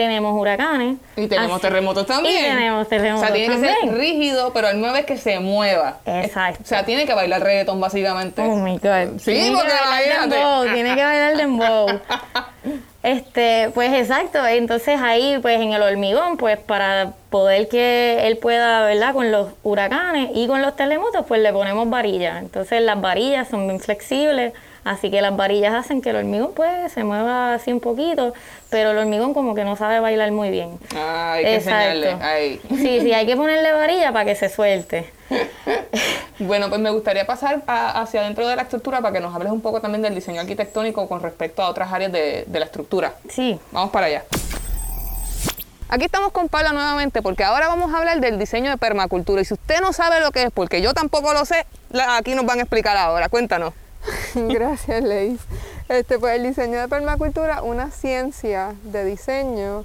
tenemos 0.00 0.40
huracanes. 0.40 0.96
Y 1.16 1.26
tenemos 1.26 1.52
así- 1.52 1.62
terremotos 1.62 2.06
también. 2.06 2.34
Y 2.36 2.48
tenemos 2.56 2.88
terremotos 2.88 3.22
O 3.22 3.26
sea, 3.26 3.34
tiene 3.34 3.54
que 3.54 3.60
ser 3.60 3.94
rígido, 3.94 4.52
pero 4.54 4.68
el 4.68 4.80
9 4.80 5.00
es 5.00 5.04
que 5.04 5.18
se 5.18 5.38
mueva. 5.40 5.98
Exacto. 6.06 6.62
O 6.64 6.66
sea, 6.66 6.84
tiene 6.86 7.04
que 7.04 7.12
bailar 7.12 7.42
reggaetón 7.42 7.78
básicamente. 7.80 8.40
Oh 8.40 8.56
my 8.56 8.78
God. 8.78 9.18
Sí, 9.18 9.32
tiene 9.32 9.54
porque 9.56 9.70
que 9.70 10.18
dembow, 10.18 10.64
tiene 10.72 10.94
que 10.94 11.04
bailar 11.04 11.36
dembow. 11.36 11.86
Este, 13.02 13.70
pues 13.74 13.90
exacto, 13.94 14.46
entonces 14.46 15.00
ahí 15.00 15.38
pues 15.40 15.58
en 15.58 15.72
el 15.72 15.80
hormigón, 15.80 16.36
pues 16.36 16.58
para 16.58 17.12
poder 17.30 17.66
que 17.68 18.26
él 18.26 18.36
pueda, 18.36 18.84
¿verdad? 18.84 19.14
Con 19.14 19.30
los 19.32 19.48
huracanes 19.62 20.28
y 20.34 20.46
con 20.46 20.60
los 20.60 20.76
terremotos, 20.76 21.24
pues 21.26 21.40
le 21.40 21.50
ponemos 21.50 21.88
varillas. 21.88 22.38
Entonces 22.42 22.82
las 22.82 23.00
varillas 23.00 23.48
son 23.48 23.66
bien 23.66 23.80
flexibles, 23.80 24.52
así 24.84 25.10
que 25.10 25.20
las 25.22 25.36
varillas 25.36 25.74
hacen 25.74 26.02
que 26.02 26.10
el 26.10 26.16
hormigón 26.16 26.52
pues 26.54 26.92
se 26.92 27.04
mueva 27.04 27.54
así 27.54 27.72
un 27.72 27.80
poquito, 27.80 28.32
pero 28.70 28.90
el 28.92 28.98
hormigón 28.98 29.34
como 29.34 29.54
que 29.54 29.64
no 29.64 29.76
sabe 29.76 30.00
bailar 30.00 30.30
muy 30.32 30.50
bien. 30.50 30.78
Ah, 30.96 31.32
hay 31.34 31.44
que 31.44 31.54
enseñarle. 31.56 32.12
Ahí. 32.20 32.60
Sí, 32.68 33.00
sí, 33.00 33.12
hay 33.12 33.26
que 33.26 33.36
ponerle 33.36 33.72
varilla 33.72 34.12
para 34.12 34.24
que 34.24 34.34
se 34.36 34.48
suelte. 34.48 35.10
Bueno, 36.42 36.70
pues 36.70 36.80
me 36.80 36.88
gustaría 36.88 37.26
pasar 37.26 37.60
a- 37.66 38.00
hacia 38.00 38.22
dentro 38.22 38.48
de 38.48 38.56
la 38.56 38.62
estructura 38.62 39.02
para 39.02 39.12
que 39.12 39.20
nos 39.20 39.34
hables 39.34 39.52
un 39.52 39.60
poco 39.60 39.82
también 39.82 40.00
del 40.00 40.14
diseño 40.14 40.40
arquitectónico 40.40 41.06
con 41.06 41.20
respecto 41.20 41.62
a 41.62 41.68
otras 41.68 41.92
áreas 41.92 42.10
de, 42.12 42.44
de 42.46 42.58
la 42.58 42.64
estructura. 42.64 43.12
Sí. 43.28 43.60
Vamos 43.72 43.90
para 43.90 44.06
allá. 44.06 44.24
Aquí 45.90 46.04
estamos 46.06 46.32
con 46.32 46.48
Paula 46.48 46.72
nuevamente 46.72 47.20
porque 47.20 47.44
ahora 47.44 47.68
vamos 47.68 47.92
a 47.92 47.98
hablar 47.98 48.20
del 48.20 48.38
diseño 48.38 48.70
de 48.70 48.78
permacultura. 48.78 49.42
Y 49.42 49.44
si 49.44 49.52
usted 49.54 49.80
no 49.82 49.92
sabe 49.92 50.20
lo 50.20 50.30
que 50.30 50.44
es, 50.44 50.50
porque 50.50 50.80
yo 50.80 50.94
tampoco 50.94 51.34
lo 51.34 51.44
sé, 51.44 51.66
aquí 52.08 52.34
nos 52.34 52.46
van 52.46 52.60
a 52.60 52.62
explicar 52.62 52.96
ahora. 52.96 53.28
Cuéntanos. 53.28 53.74
Gracias, 54.34 55.02
Leis. 55.02 55.40
Este, 55.88 56.18
pues 56.18 56.36
el 56.36 56.44
diseño 56.44 56.80
de 56.80 56.88
permacultura, 56.88 57.62
una 57.62 57.90
ciencia 57.90 58.74
de 58.84 59.04
diseño, 59.04 59.84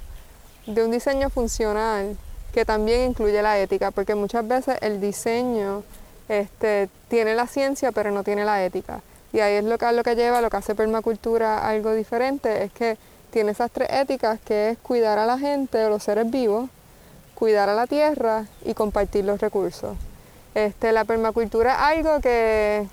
de 0.66 0.84
un 0.84 0.90
diseño 0.90 1.30
funcional 1.30 2.16
que 2.52 2.64
también 2.64 3.10
incluye 3.10 3.42
la 3.42 3.58
ética, 3.58 3.90
porque 3.90 4.14
muchas 4.14 4.46
veces 4.46 4.78
el 4.80 5.00
diseño 5.00 5.82
este, 6.28 6.88
tiene 7.08 7.34
la 7.34 7.46
ciencia 7.46 7.92
pero 7.92 8.10
no 8.10 8.24
tiene 8.24 8.44
la 8.44 8.64
ética. 8.64 9.02
Y 9.32 9.40
ahí 9.40 9.54
es 9.56 9.64
lo 9.64 9.76
que, 9.76 9.92
lo 9.92 10.02
que 10.02 10.16
lleva, 10.16 10.40
lo 10.40 10.48
que 10.48 10.56
hace 10.56 10.74
permacultura 10.74 11.68
algo 11.68 11.92
diferente, 11.92 12.64
es 12.64 12.72
que 12.72 12.96
tiene 13.30 13.50
esas 13.50 13.70
tres 13.70 13.90
éticas 13.90 14.40
que 14.40 14.70
es 14.70 14.78
cuidar 14.78 15.18
a 15.18 15.26
la 15.26 15.38
gente 15.38 15.84
o 15.84 15.90
los 15.90 16.02
seres 16.02 16.30
vivos, 16.30 16.70
cuidar 17.34 17.68
a 17.68 17.74
la 17.74 17.86
tierra 17.86 18.46
y 18.64 18.72
compartir 18.72 19.24
los 19.24 19.40
recursos. 19.40 19.96
Este, 20.54 20.92
la 20.92 21.04
permacultura 21.04 21.74
es 21.74 21.98
algo 21.98 22.20
que 22.20 22.88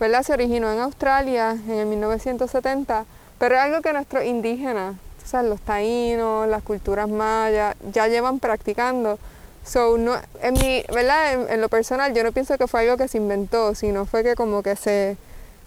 ¿verdad? 0.00 0.22
Se 0.22 0.32
originó 0.32 0.72
en 0.72 0.80
Australia 0.80 1.50
en 1.52 1.70
el 1.78 1.86
1970, 1.86 3.04
pero 3.38 3.54
es 3.54 3.60
algo 3.60 3.80
que 3.82 3.92
nuestros 3.92 4.24
indígenas, 4.24 4.94
o 5.24 5.26
sea, 5.28 5.42
los 5.42 5.60
taínos, 5.60 6.46
las 6.48 6.62
culturas 6.62 7.08
mayas, 7.08 7.76
ya 7.92 8.08
llevan 8.08 8.38
practicando. 8.38 9.18
So, 9.64 9.96
no, 9.96 10.14
en, 10.42 10.54
mi, 10.54 10.84
¿verdad? 10.92 11.32
En, 11.32 11.48
en 11.50 11.60
lo 11.60 11.68
personal, 11.68 12.12
yo 12.12 12.22
no 12.22 12.32
pienso 12.32 12.58
que 12.58 12.66
fue 12.66 12.80
algo 12.82 12.96
que 12.96 13.08
se 13.08 13.16
inventó, 13.16 13.74
sino 13.74 14.04
fue 14.04 14.22
que 14.22 14.34
como 14.34 14.62
que 14.62 14.76
se, 14.76 15.16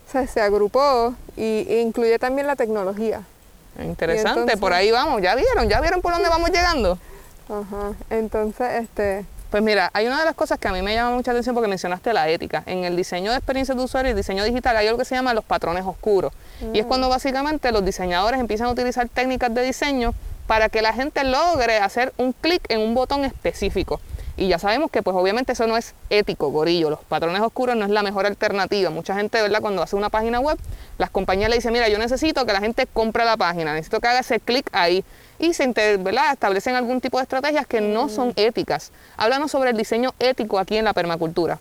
o 0.08 0.12
sea, 0.12 0.28
se 0.28 0.40
agrupó 0.40 1.16
y, 1.36 1.66
e 1.68 1.82
incluye 1.82 2.20
también 2.20 2.46
la 2.48 2.56
tecnología. 2.56 3.22
Interesante, 3.80 4.40
entonces- 4.42 4.60
por 4.60 4.74
ahí 4.74 4.92
vamos. 4.92 5.22
¿Ya 5.22 5.36
vieron? 5.36 5.68
¿Ya 5.68 5.82
vieron 5.82 6.02
por 6.02 6.13
dónde 6.13 6.30
vamos 6.30 6.50
llegando? 6.52 7.00
Ajá. 7.50 7.94
Entonces, 8.10 8.68
este, 8.82 9.26
Pues 9.50 9.64
mira, 9.64 9.90
hay 9.94 10.08
una 10.08 10.20
de 10.20 10.26
las 10.26 10.36
cosas 10.36 10.60
que 10.60 10.68
a 10.68 10.74
mí 10.74 10.82
me 10.82 10.94
llama 10.94 11.16
mucha 11.16 11.32
atención 11.32 11.56
porque 11.56 11.70
mencionaste 11.70 12.12
la 12.12 12.28
ética. 12.28 12.64
En 12.66 12.84
el 12.84 12.98
diseño 12.98 13.32
de 13.32 13.38
experiencias 13.38 13.78
de 13.78 13.84
usuario 13.84 14.10
y 14.10 14.12
el 14.12 14.18
diseño 14.18 14.44
digital 14.44 14.76
hay 14.76 14.88
algo 14.88 15.00
que 15.00 15.06
se 15.06 15.16
llama 15.16 15.34
los 15.34 15.46
patrones 15.46 15.86
oscuros. 15.86 16.34
Y 16.74 16.80
es 16.80 16.86
cuando 16.86 17.08
básicamente 17.08 17.72
los 17.72 17.86
diseñadores 17.86 18.42
empiezan 18.42 18.68
a 18.68 18.72
utilizar 18.72 19.08
técnicas 19.08 19.54
de 19.54 19.64
diseño 19.64 20.14
para 20.48 20.68
que 20.68 20.82
la 20.82 20.92
gente 20.92 21.24
logre 21.24 21.78
hacer 21.78 22.14
un 22.18 22.34
clic 22.34 22.62
en 22.70 22.82
un 22.82 22.94
botón 22.94 23.24
específico. 23.24 24.02
Y 24.38 24.47
ya 24.47 24.60
sabemos 24.60 24.91
que 24.91 25.02
pues 25.02 25.17
obviamente 25.17 25.54
eso 25.54 25.65
no 25.65 25.76
es 25.76 25.95
ético, 26.12 26.50
gorillo. 26.50 26.91
Los 26.91 27.00
patrones 27.00 27.41
oscuros 27.41 27.76
no 27.76 27.86
es 27.86 27.91
la 27.91 28.04
mejor 28.04 28.28
alternativa. 28.28 28.91
Mucha 28.91 29.15
gente, 29.15 29.41
¿verdad? 29.41 29.62
Cuando 29.62 29.82
hace 29.82 29.95
una 29.95 30.12
página 30.12 30.39
web, 30.39 30.60
las 31.00 31.10
compañías 31.10 31.50
le 31.50 31.56
dicen, 31.56 31.73
mira, 31.73 31.89
yo 31.89 31.97
necesito 31.97 32.45
que 32.45 32.54
la 32.54 32.60
gente 32.60 32.86
compre 32.86 33.26
la 33.26 33.36
página, 33.36 33.73
necesito 33.73 34.00
que 34.00 34.08
haga 34.08 34.19
ese 34.19 34.39
clic 34.39 34.69
ahí. 34.73 35.04
Y 35.39 35.54
se 35.54 35.73
establecen 36.32 36.76
algún 36.76 37.02
tipo 37.02 37.17
de 37.17 37.23
estrategias 37.23 37.65
que 37.65 37.82
no 37.82 38.10
son 38.10 38.34
éticas. 38.36 38.91
Háblanos 39.17 39.52
sobre 39.52 39.71
el 39.71 39.78
diseño 39.78 40.13
ético 40.19 40.60
aquí 40.60 40.78
en 40.78 40.86
la 40.86 40.93
permacultura. 40.93 41.60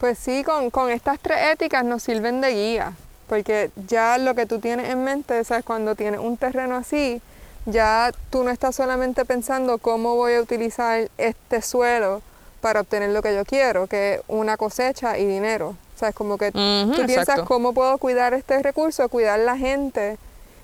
Pues 0.00 0.18
sí, 0.18 0.42
con, 0.42 0.70
con 0.70 0.90
estas 0.90 1.20
tres 1.20 1.38
éticas 1.52 1.84
nos 1.84 2.02
sirven 2.02 2.40
de 2.40 2.54
guía, 2.54 2.92
porque 3.28 3.70
ya 3.88 4.18
lo 4.18 4.34
que 4.34 4.46
tú 4.46 4.58
tienes 4.58 4.90
en 4.90 5.04
mente, 5.04 5.44
¿sabes? 5.44 5.64
Cuando 5.64 5.94
tienes 5.94 6.20
un 6.20 6.36
terreno 6.36 6.74
así, 6.76 7.20
ya 7.66 8.12
tú 8.30 8.44
no 8.44 8.50
estás 8.50 8.76
solamente 8.76 9.24
pensando 9.24 9.78
cómo 9.78 10.16
voy 10.16 10.34
a 10.34 10.40
utilizar 10.40 11.08
este 11.18 11.62
suelo 11.62 12.22
para 12.60 12.80
obtener 12.80 13.10
lo 13.10 13.22
que 13.22 13.34
yo 13.34 13.44
quiero, 13.44 13.86
que 13.86 14.14
es 14.14 14.20
una 14.28 14.56
cosecha 14.56 15.18
y 15.18 15.26
dinero. 15.26 15.76
¿Sabes? 15.96 16.14
Como 16.14 16.38
que 16.38 16.50
tú 16.50 16.58
piensas 16.96 17.28
exacto. 17.28 17.44
cómo 17.44 17.74
puedo 17.74 17.98
cuidar 17.98 18.32
este 18.32 18.62
recurso, 18.62 19.08
cuidar 19.10 19.38
la 19.40 19.58
gente. 19.58 20.16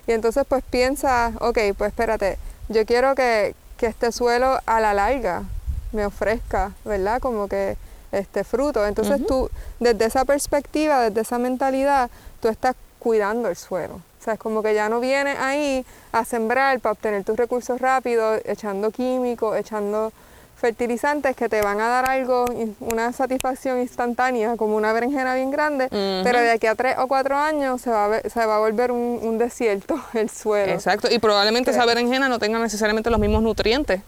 Y 0.06 0.12
entonces 0.12 0.44
pues 0.48 0.64
piensas, 0.68 1.34
ok, 1.40 1.58
pues 1.76 1.88
espérate, 1.88 2.38
yo 2.68 2.86
quiero 2.86 3.14
que, 3.14 3.54
que 3.76 3.86
este 3.86 4.12
suelo 4.12 4.58
a 4.64 4.80
la 4.80 4.94
larga 4.94 5.42
me 5.92 6.06
ofrezca, 6.06 6.72
¿verdad? 6.84 7.20
Como 7.20 7.48
que 7.48 7.76
este 8.12 8.44
fruto. 8.44 8.86
Entonces 8.86 9.26
tú, 9.26 9.50
desde 9.80 10.06
esa 10.06 10.24
perspectiva, 10.24 11.02
desde 11.02 11.20
esa 11.20 11.38
mentalidad, 11.38 12.10
tú 12.40 12.48
estás 12.48 12.74
cuidando 12.98 13.48
el 13.48 13.56
suelo. 13.56 14.00
O 14.26 14.28
sea, 14.28 14.34
es 14.34 14.40
como 14.40 14.60
que 14.60 14.74
ya 14.74 14.88
no 14.88 14.98
vienes 14.98 15.38
ahí 15.38 15.86
a 16.10 16.24
sembrar 16.24 16.80
para 16.80 16.94
obtener 16.94 17.22
tus 17.22 17.36
recursos 17.36 17.80
rápidos, 17.80 18.40
echando 18.44 18.90
químicos, 18.90 19.56
echando 19.56 20.12
fertilizantes 20.60 21.36
que 21.36 21.48
te 21.48 21.62
van 21.62 21.80
a 21.80 21.86
dar 21.88 22.10
algo, 22.10 22.44
una 22.80 23.12
satisfacción 23.12 23.78
instantánea, 23.78 24.56
como 24.56 24.74
una 24.74 24.92
berenjena 24.92 25.36
bien 25.36 25.52
grande, 25.52 25.86
pero 25.90 26.40
de 26.40 26.50
aquí 26.50 26.66
a 26.66 26.74
tres 26.74 26.96
o 26.98 27.06
cuatro 27.06 27.36
años 27.36 27.80
se 27.82 27.90
va 27.90 28.06
a, 28.06 28.08
ver- 28.08 28.28
se 28.28 28.44
va 28.46 28.56
a 28.56 28.58
volver 28.58 28.90
un, 28.90 29.20
un 29.22 29.38
desierto 29.38 30.00
el 30.14 30.28
suelo. 30.28 30.72
Exacto, 30.72 31.08
y 31.08 31.20
probablemente 31.20 31.70
esa 31.70 31.84
berenjena 31.86 32.28
no 32.28 32.40
tenga 32.40 32.58
necesariamente 32.58 33.10
los 33.10 33.20
mismos 33.20 33.44
nutrientes, 33.44 34.00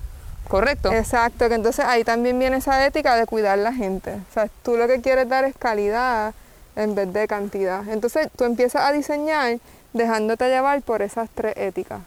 ¿correcto? 0.49 0.91
Exacto, 0.93 1.49
que 1.49 1.55
entonces 1.55 1.85
ahí 1.85 2.03
también 2.03 2.37
viene 2.41 2.57
esa 2.57 2.85
ética 2.85 3.15
de 3.15 3.27
cuidar 3.27 3.59
la 3.59 3.73
gente. 3.73 4.15
O 4.15 4.33
sea, 4.35 4.49
tú 4.65 4.77
lo 4.77 4.89
que 4.89 5.01
quieres 5.01 5.29
dar 5.29 5.45
es 5.45 5.55
calidad 5.57 6.35
en 6.77 6.95
vez 6.95 7.13
de 7.13 7.29
cantidad. 7.29 7.87
Entonces 7.89 8.29
tú 8.37 8.45
empiezas 8.45 8.83
a 8.85 8.93
diseñar 8.93 9.59
dejándote 9.93 10.49
llevar 10.49 10.83
por 10.83 11.03
esas 11.03 11.29
tres 11.35 11.55
éticas. 11.57 12.01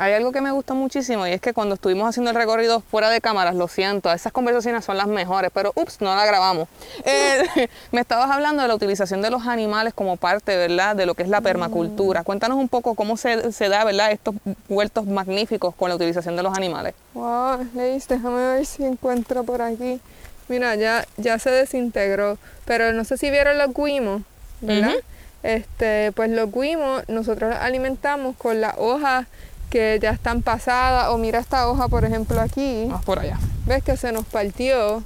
Hay 0.00 0.12
algo 0.12 0.30
que 0.30 0.40
me 0.40 0.52
gusta 0.52 0.74
muchísimo 0.74 1.26
y 1.26 1.32
es 1.32 1.40
que 1.40 1.52
cuando 1.52 1.74
estuvimos 1.74 2.08
haciendo 2.08 2.30
el 2.30 2.36
recorrido 2.36 2.80
fuera 2.80 3.10
de 3.10 3.20
cámaras, 3.20 3.56
lo 3.56 3.66
siento, 3.66 4.12
esas 4.12 4.32
conversaciones 4.32 4.84
son 4.84 4.96
las 4.96 5.08
mejores, 5.08 5.50
pero 5.52 5.72
ups, 5.74 6.00
no 6.00 6.14
la 6.14 6.24
grabamos. 6.24 6.68
Eh, 7.04 7.68
me 7.90 8.00
estabas 8.00 8.30
hablando 8.30 8.62
de 8.62 8.68
la 8.68 8.76
utilización 8.76 9.22
de 9.22 9.30
los 9.30 9.48
animales 9.48 9.92
como 9.94 10.16
parte, 10.16 10.56
¿verdad?, 10.56 10.94
de 10.94 11.04
lo 11.04 11.14
que 11.14 11.24
es 11.24 11.28
la 11.28 11.40
permacultura. 11.40 12.22
Cuéntanos 12.22 12.58
un 12.58 12.68
poco 12.68 12.94
cómo 12.94 13.16
se, 13.16 13.50
se 13.50 13.68
da, 13.68 13.82
¿verdad?, 13.82 14.12
estos 14.12 14.36
huertos 14.68 15.04
magníficos 15.04 15.74
con 15.74 15.88
la 15.88 15.96
utilización 15.96 16.36
de 16.36 16.44
los 16.44 16.56
animales. 16.56 16.94
Wow, 17.14 17.66
Leis, 17.74 18.06
déjame 18.06 18.52
ver 18.52 18.66
si 18.66 18.84
encuentro 18.84 19.42
por 19.42 19.62
aquí. 19.62 20.00
Mira, 20.46 20.76
ya, 20.76 21.04
ya 21.16 21.40
se 21.40 21.50
desintegró, 21.50 22.38
pero 22.66 22.92
no 22.92 23.02
sé 23.02 23.18
si 23.18 23.30
vieron 23.30 23.58
los 23.58 23.74
guimos, 23.74 24.22
¿verdad? 24.60 24.90
Ujú. 24.90 24.98
Este, 25.42 26.12
pues 26.12 26.30
los 26.30 26.52
guimos 26.52 27.08
nosotros 27.08 27.50
los 27.50 27.60
alimentamos 27.60 28.36
con 28.36 28.60
las 28.60 28.74
hojas 28.76 29.26
que 29.70 29.98
ya 30.00 30.10
están 30.10 30.42
pasadas, 30.42 31.08
o 31.10 31.18
mira 31.18 31.38
esta 31.38 31.68
hoja, 31.68 31.88
por 31.88 32.04
ejemplo, 32.04 32.40
aquí. 32.40 32.86
Vamos 32.88 33.04
por 33.04 33.18
allá. 33.18 33.38
ves 33.66 33.82
que 33.82 33.96
se 33.96 34.12
nos 34.12 34.24
partió 34.24 35.02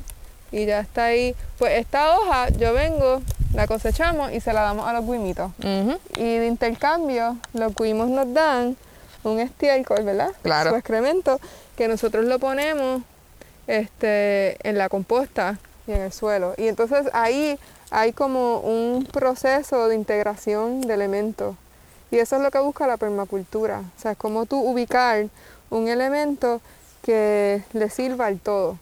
y 0.52 0.66
ya 0.66 0.80
está 0.80 1.06
ahí. 1.06 1.34
Pues 1.58 1.78
esta 1.78 2.16
hoja 2.16 2.48
yo 2.50 2.72
vengo, 2.72 3.22
la 3.54 3.66
cosechamos 3.66 4.32
y 4.32 4.40
se 4.40 4.52
la 4.52 4.62
damos 4.62 4.86
a 4.86 4.92
los 4.92 5.04
guimitos. 5.04 5.50
Ujú. 5.58 5.98
Y 6.16 6.36
de 6.38 6.46
intercambio, 6.46 7.36
los 7.54 7.74
guimos 7.74 8.08
nos 8.08 8.32
dan 8.32 8.76
un 9.24 9.40
estiércol, 9.40 10.04
¿verdad? 10.04 10.30
Claro. 10.42 10.70
Su 10.70 10.76
excremento, 10.76 11.40
que 11.76 11.88
nosotros 11.88 12.24
lo 12.24 12.38
ponemos 12.38 13.02
este, 13.66 14.56
en 14.68 14.78
la 14.78 14.88
composta 14.88 15.58
y 15.86 15.92
en 15.92 16.02
el 16.02 16.12
suelo. 16.12 16.54
Y 16.56 16.68
entonces 16.68 17.06
ahí 17.12 17.58
hay 17.92 18.14
como 18.14 18.60
un 18.60 19.04
proceso 19.04 19.86
de 19.86 19.94
integración 19.94 20.80
de 20.80 20.94
elementos. 20.94 21.54
Y 22.10 22.18
eso 22.18 22.36
es 22.36 22.42
lo 22.42 22.50
que 22.50 22.58
busca 22.58 22.86
la 22.86 22.96
permacultura. 22.96 23.80
O 23.96 24.00
sea, 24.00 24.12
es 24.12 24.18
como 24.18 24.46
tú 24.46 24.58
ubicar 24.58 25.26
un 25.70 25.88
elemento 25.88 26.60
que 27.02 27.62
le 27.74 27.90
sirva 27.90 28.26
al 28.26 28.38
todo. 28.40 28.78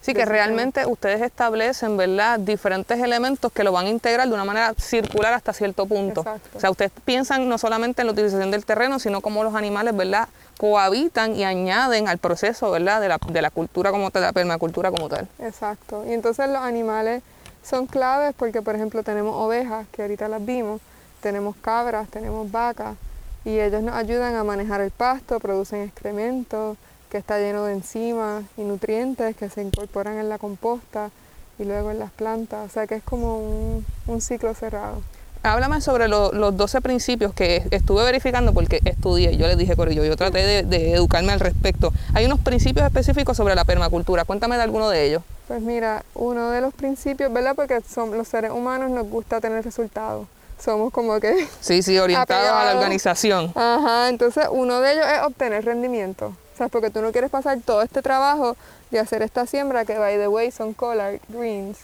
Sí, 0.00 0.14
que 0.14 0.24
realmente 0.24 0.84
ustedes 0.86 1.22
establecen, 1.22 1.96
¿verdad?, 1.96 2.40
diferentes 2.40 2.98
elementos 2.98 3.52
que 3.52 3.62
lo 3.62 3.70
van 3.70 3.86
a 3.86 3.88
integrar 3.88 4.26
de 4.28 4.34
una 4.34 4.44
manera 4.44 4.74
circular 4.76 5.32
hasta 5.32 5.52
cierto 5.52 5.86
punto. 5.86 6.22
Exacto. 6.22 6.58
O 6.58 6.60
sea, 6.60 6.70
ustedes 6.70 6.90
piensan 7.04 7.48
no 7.48 7.56
solamente 7.58 8.02
en 8.02 8.06
la 8.06 8.12
utilización 8.12 8.50
del 8.50 8.64
terreno, 8.64 8.98
sino 8.98 9.20
cómo 9.20 9.44
los 9.44 9.54
animales, 9.54 9.96
¿verdad?, 9.96 10.28
cohabitan 10.58 11.36
y 11.36 11.44
añaden 11.44 12.08
al 12.08 12.18
proceso, 12.18 12.70
¿verdad?, 12.72 13.00
de 13.00 13.08
la, 13.08 13.18
de 13.28 13.42
la 13.42 13.50
cultura 13.50 13.92
como 13.92 14.10
tal, 14.10 14.22
de 14.22 14.28
la 14.28 14.32
permacultura 14.32 14.90
como 14.90 15.08
tal. 15.08 15.28
Exacto. 15.38 16.04
Y 16.08 16.12
entonces 16.12 16.48
los 16.48 16.62
animales 16.62 17.22
son 17.62 17.86
claves 17.86 18.34
porque, 18.36 18.62
por 18.62 18.74
ejemplo, 18.74 19.02
tenemos 19.02 19.34
ovejas, 19.36 19.86
que 19.92 20.02
ahorita 20.02 20.28
las 20.28 20.44
vimos, 20.44 20.80
tenemos 21.20 21.54
cabras, 21.56 22.08
tenemos 22.08 22.50
vacas, 22.50 22.96
y 23.44 23.58
ellos 23.58 23.82
nos 23.82 23.94
ayudan 23.94 24.34
a 24.36 24.44
manejar 24.44 24.80
el 24.80 24.90
pasto, 24.90 25.40
producen 25.40 25.82
excrementos, 25.82 26.76
que 27.10 27.18
está 27.18 27.38
lleno 27.38 27.64
de 27.64 27.74
enzimas 27.74 28.44
y 28.56 28.62
nutrientes 28.62 29.36
que 29.36 29.50
se 29.50 29.62
incorporan 29.62 30.16
en 30.18 30.28
la 30.28 30.38
composta 30.38 31.10
y 31.58 31.64
luego 31.64 31.90
en 31.90 31.98
las 31.98 32.10
plantas. 32.10 32.70
O 32.70 32.72
sea 32.72 32.86
que 32.86 32.94
es 32.94 33.02
como 33.02 33.38
un, 33.38 33.84
un 34.06 34.20
ciclo 34.20 34.54
cerrado. 34.54 35.02
Háblame 35.44 35.80
sobre 35.80 36.06
lo- 36.08 36.30
los 36.32 36.56
12 36.56 36.80
principios 36.80 37.34
que 37.34 37.64
estuve 37.70 38.04
verificando 38.04 38.52
porque 38.54 38.80
estudié, 38.84 39.36
yo 39.36 39.46
les 39.48 39.58
dije, 39.58 39.74
Corillo, 39.74 40.04
yo 40.04 40.16
traté 40.16 40.38
de, 40.44 40.62
de 40.62 40.92
educarme 40.94 41.32
al 41.32 41.40
respecto. 41.40 41.92
Hay 42.14 42.26
unos 42.26 42.38
principios 42.40 42.86
específicos 42.86 43.36
sobre 43.36 43.54
la 43.56 43.64
permacultura, 43.64 44.24
cuéntame 44.24 44.56
de 44.56 44.62
alguno 44.62 44.88
de 44.88 45.04
ellos. 45.04 45.22
Pues 45.48 45.60
mira, 45.60 46.04
uno 46.14 46.50
de 46.50 46.60
los 46.60 46.72
principios, 46.72 47.32
¿verdad? 47.32 47.54
Porque 47.56 47.80
son, 47.82 48.16
los 48.16 48.28
seres 48.28 48.52
humanos 48.52 48.90
nos 48.90 49.06
gusta 49.08 49.40
tener 49.40 49.64
resultados. 49.64 50.26
Somos 50.62 50.92
como 50.92 51.18
que 51.18 51.48
Sí, 51.60 51.82
sí, 51.82 51.98
orientados 51.98 52.46
a 52.48 52.64
la 52.64 52.74
organización. 52.78 53.50
Ajá, 53.56 54.08
entonces 54.08 54.46
uno 54.50 54.80
de 54.80 54.92
ellos 54.92 55.06
es 55.12 55.22
obtener 55.22 55.64
rendimiento. 55.64 56.26
O 56.54 56.56
sea, 56.56 56.68
porque 56.68 56.90
tú 56.90 57.02
no 57.02 57.10
quieres 57.10 57.30
pasar 57.30 57.58
todo 57.64 57.82
este 57.82 58.00
trabajo 58.00 58.56
de 58.92 59.00
hacer 59.00 59.22
esta 59.22 59.46
siembra, 59.46 59.84
que 59.84 59.98
by 59.98 60.18
the 60.18 60.28
way 60.28 60.52
son 60.52 60.72
collard 60.72 61.18
greens. 61.28 61.78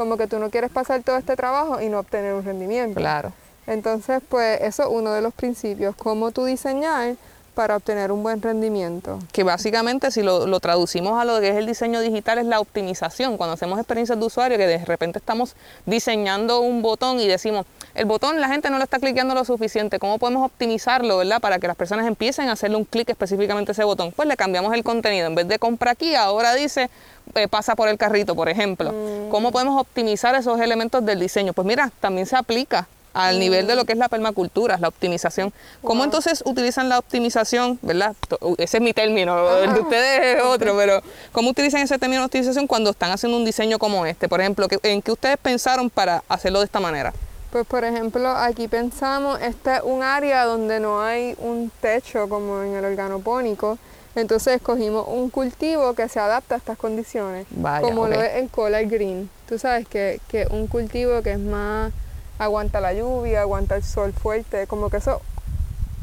Como 0.00 0.16
que 0.16 0.26
tú 0.26 0.38
no 0.38 0.48
quieres 0.48 0.70
pasar 0.70 1.02
todo 1.02 1.18
este 1.18 1.36
trabajo 1.36 1.78
y 1.82 1.90
no 1.90 1.98
obtener 1.98 2.32
un 2.32 2.42
rendimiento. 2.42 2.98
Claro. 2.98 3.34
Entonces, 3.66 4.22
pues 4.26 4.58
eso 4.62 4.84
es 4.84 4.88
uno 4.90 5.12
de 5.12 5.20
los 5.20 5.34
principios, 5.34 5.94
cómo 5.94 6.30
tú 6.30 6.46
diseñar 6.46 7.16
para 7.54 7.76
obtener 7.76 8.10
un 8.10 8.22
buen 8.22 8.40
rendimiento. 8.40 9.18
que 9.30 9.42
básicamente 9.42 10.10
si 10.10 10.22
lo, 10.22 10.46
lo 10.46 10.58
traducimos 10.58 11.20
a 11.20 11.26
lo 11.26 11.38
que 11.40 11.50
es 11.50 11.56
el 11.56 11.66
diseño 11.66 12.00
digital 12.00 12.38
es 12.38 12.46
la 12.46 12.60
optimización. 12.60 13.36
Cuando 13.36 13.52
hacemos 13.52 13.78
experiencias 13.78 14.18
de 14.18 14.24
usuario 14.24 14.56
que 14.56 14.66
de 14.66 14.82
repente 14.86 15.18
estamos 15.18 15.54
diseñando 15.84 16.60
un 16.60 16.80
botón 16.80 17.20
y 17.20 17.26
decimos, 17.26 17.66
el 17.94 18.06
botón 18.06 18.40
la 18.40 18.48
gente 18.48 18.70
no 18.70 18.78
lo 18.78 18.84
está 18.84 19.00
cliqueando 19.00 19.34
lo 19.34 19.44
suficiente, 19.44 19.98
¿cómo 19.98 20.18
podemos 20.18 20.46
optimizarlo, 20.46 21.18
verdad? 21.18 21.42
Para 21.42 21.58
que 21.58 21.66
las 21.66 21.76
personas 21.76 22.06
empiecen 22.06 22.48
a 22.48 22.52
hacerle 22.52 22.78
un 22.78 22.86
clic 22.86 23.10
específicamente 23.10 23.72
a 23.72 23.74
ese 23.74 23.84
botón. 23.84 24.12
Pues 24.12 24.26
le 24.26 24.38
cambiamos 24.38 24.72
el 24.72 24.82
contenido. 24.82 25.26
En 25.26 25.34
vez 25.34 25.46
de 25.46 25.58
compra 25.58 25.90
aquí, 25.90 26.14
ahora 26.14 26.54
dice 26.54 26.88
eh, 27.34 27.48
pasa 27.48 27.74
por 27.76 27.88
el 27.88 27.96
carrito, 27.98 28.34
por 28.34 28.48
ejemplo. 28.48 28.92
¿Cómo 29.30 29.52
podemos 29.52 29.80
optimizar 29.80 30.34
esos 30.34 30.60
elementos 30.60 31.04
del 31.04 31.20
diseño? 31.20 31.52
Pues 31.52 31.66
mira, 31.66 31.90
también 32.00 32.26
se 32.26 32.36
aplica 32.36 32.88
al 33.12 33.40
nivel 33.40 33.66
de 33.66 33.74
lo 33.74 33.84
que 33.84 33.92
es 33.92 33.98
la 33.98 34.08
permacultura, 34.08 34.78
la 34.78 34.86
optimización. 34.86 35.52
¿Cómo 35.82 36.04
entonces 36.04 36.42
utilizan 36.46 36.88
la 36.88 36.98
optimización, 37.00 37.78
verdad? 37.82 38.14
Ese 38.58 38.76
es 38.76 38.82
mi 38.82 38.92
término, 38.92 39.58
el 39.58 39.74
de 39.74 39.80
ustedes 39.80 40.36
es 40.38 40.42
otro, 40.44 40.76
pero 40.76 41.02
¿cómo 41.32 41.50
utilizan 41.50 41.80
ese 41.82 41.98
término 41.98 42.22
de 42.22 42.26
optimización 42.26 42.68
cuando 42.68 42.90
están 42.90 43.10
haciendo 43.10 43.36
un 43.36 43.44
diseño 43.44 43.78
como 43.80 44.06
este? 44.06 44.28
Por 44.28 44.40
ejemplo, 44.40 44.68
¿qué- 44.68 44.78
¿en 44.84 45.02
qué 45.02 45.10
ustedes 45.10 45.38
pensaron 45.38 45.90
para 45.90 46.22
hacerlo 46.28 46.60
de 46.60 46.66
esta 46.66 46.78
manera? 46.78 47.12
Pues 47.50 47.66
por 47.66 47.82
ejemplo, 47.84 48.28
aquí 48.28 48.68
pensamos, 48.68 49.40
este 49.40 49.74
es 49.74 49.80
un 49.82 50.04
área 50.04 50.44
donde 50.44 50.78
no 50.78 51.02
hay 51.02 51.34
un 51.40 51.72
techo 51.80 52.28
como 52.28 52.62
en 52.62 52.76
el 52.76 52.84
organopónico, 52.84 53.76
entonces 54.14 54.56
escogimos 54.56 55.06
un 55.08 55.30
cultivo 55.30 55.94
que 55.94 56.08
se 56.08 56.18
adapta 56.18 56.56
a 56.56 56.58
estas 56.58 56.78
condiciones, 56.78 57.46
Vaya, 57.50 57.80
como 57.80 58.08
lo 58.08 58.20
es 58.20 58.36
el 58.36 58.48
collard 58.48 58.88
green. 58.88 59.30
Tú 59.48 59.58
sabes 59.58 59.86
que, 59.86 60.20
que 60.28 60.46
un 60.50 60.66
cultivo 60.66 61.22
que 61.22 61.32
es 61.32 61.38
más, 61.38 61.92
aguanta 62.38 62.80
la 62.80 62.92
lluvia, 62.92 63.42
aguanta 63.42 63.76
el 63.76 63.84
sol 63.84 64.12
fuerte, 64.12 64.66
como 64.66 64.90
que 64.90 64.96
eso, 64.96 65.20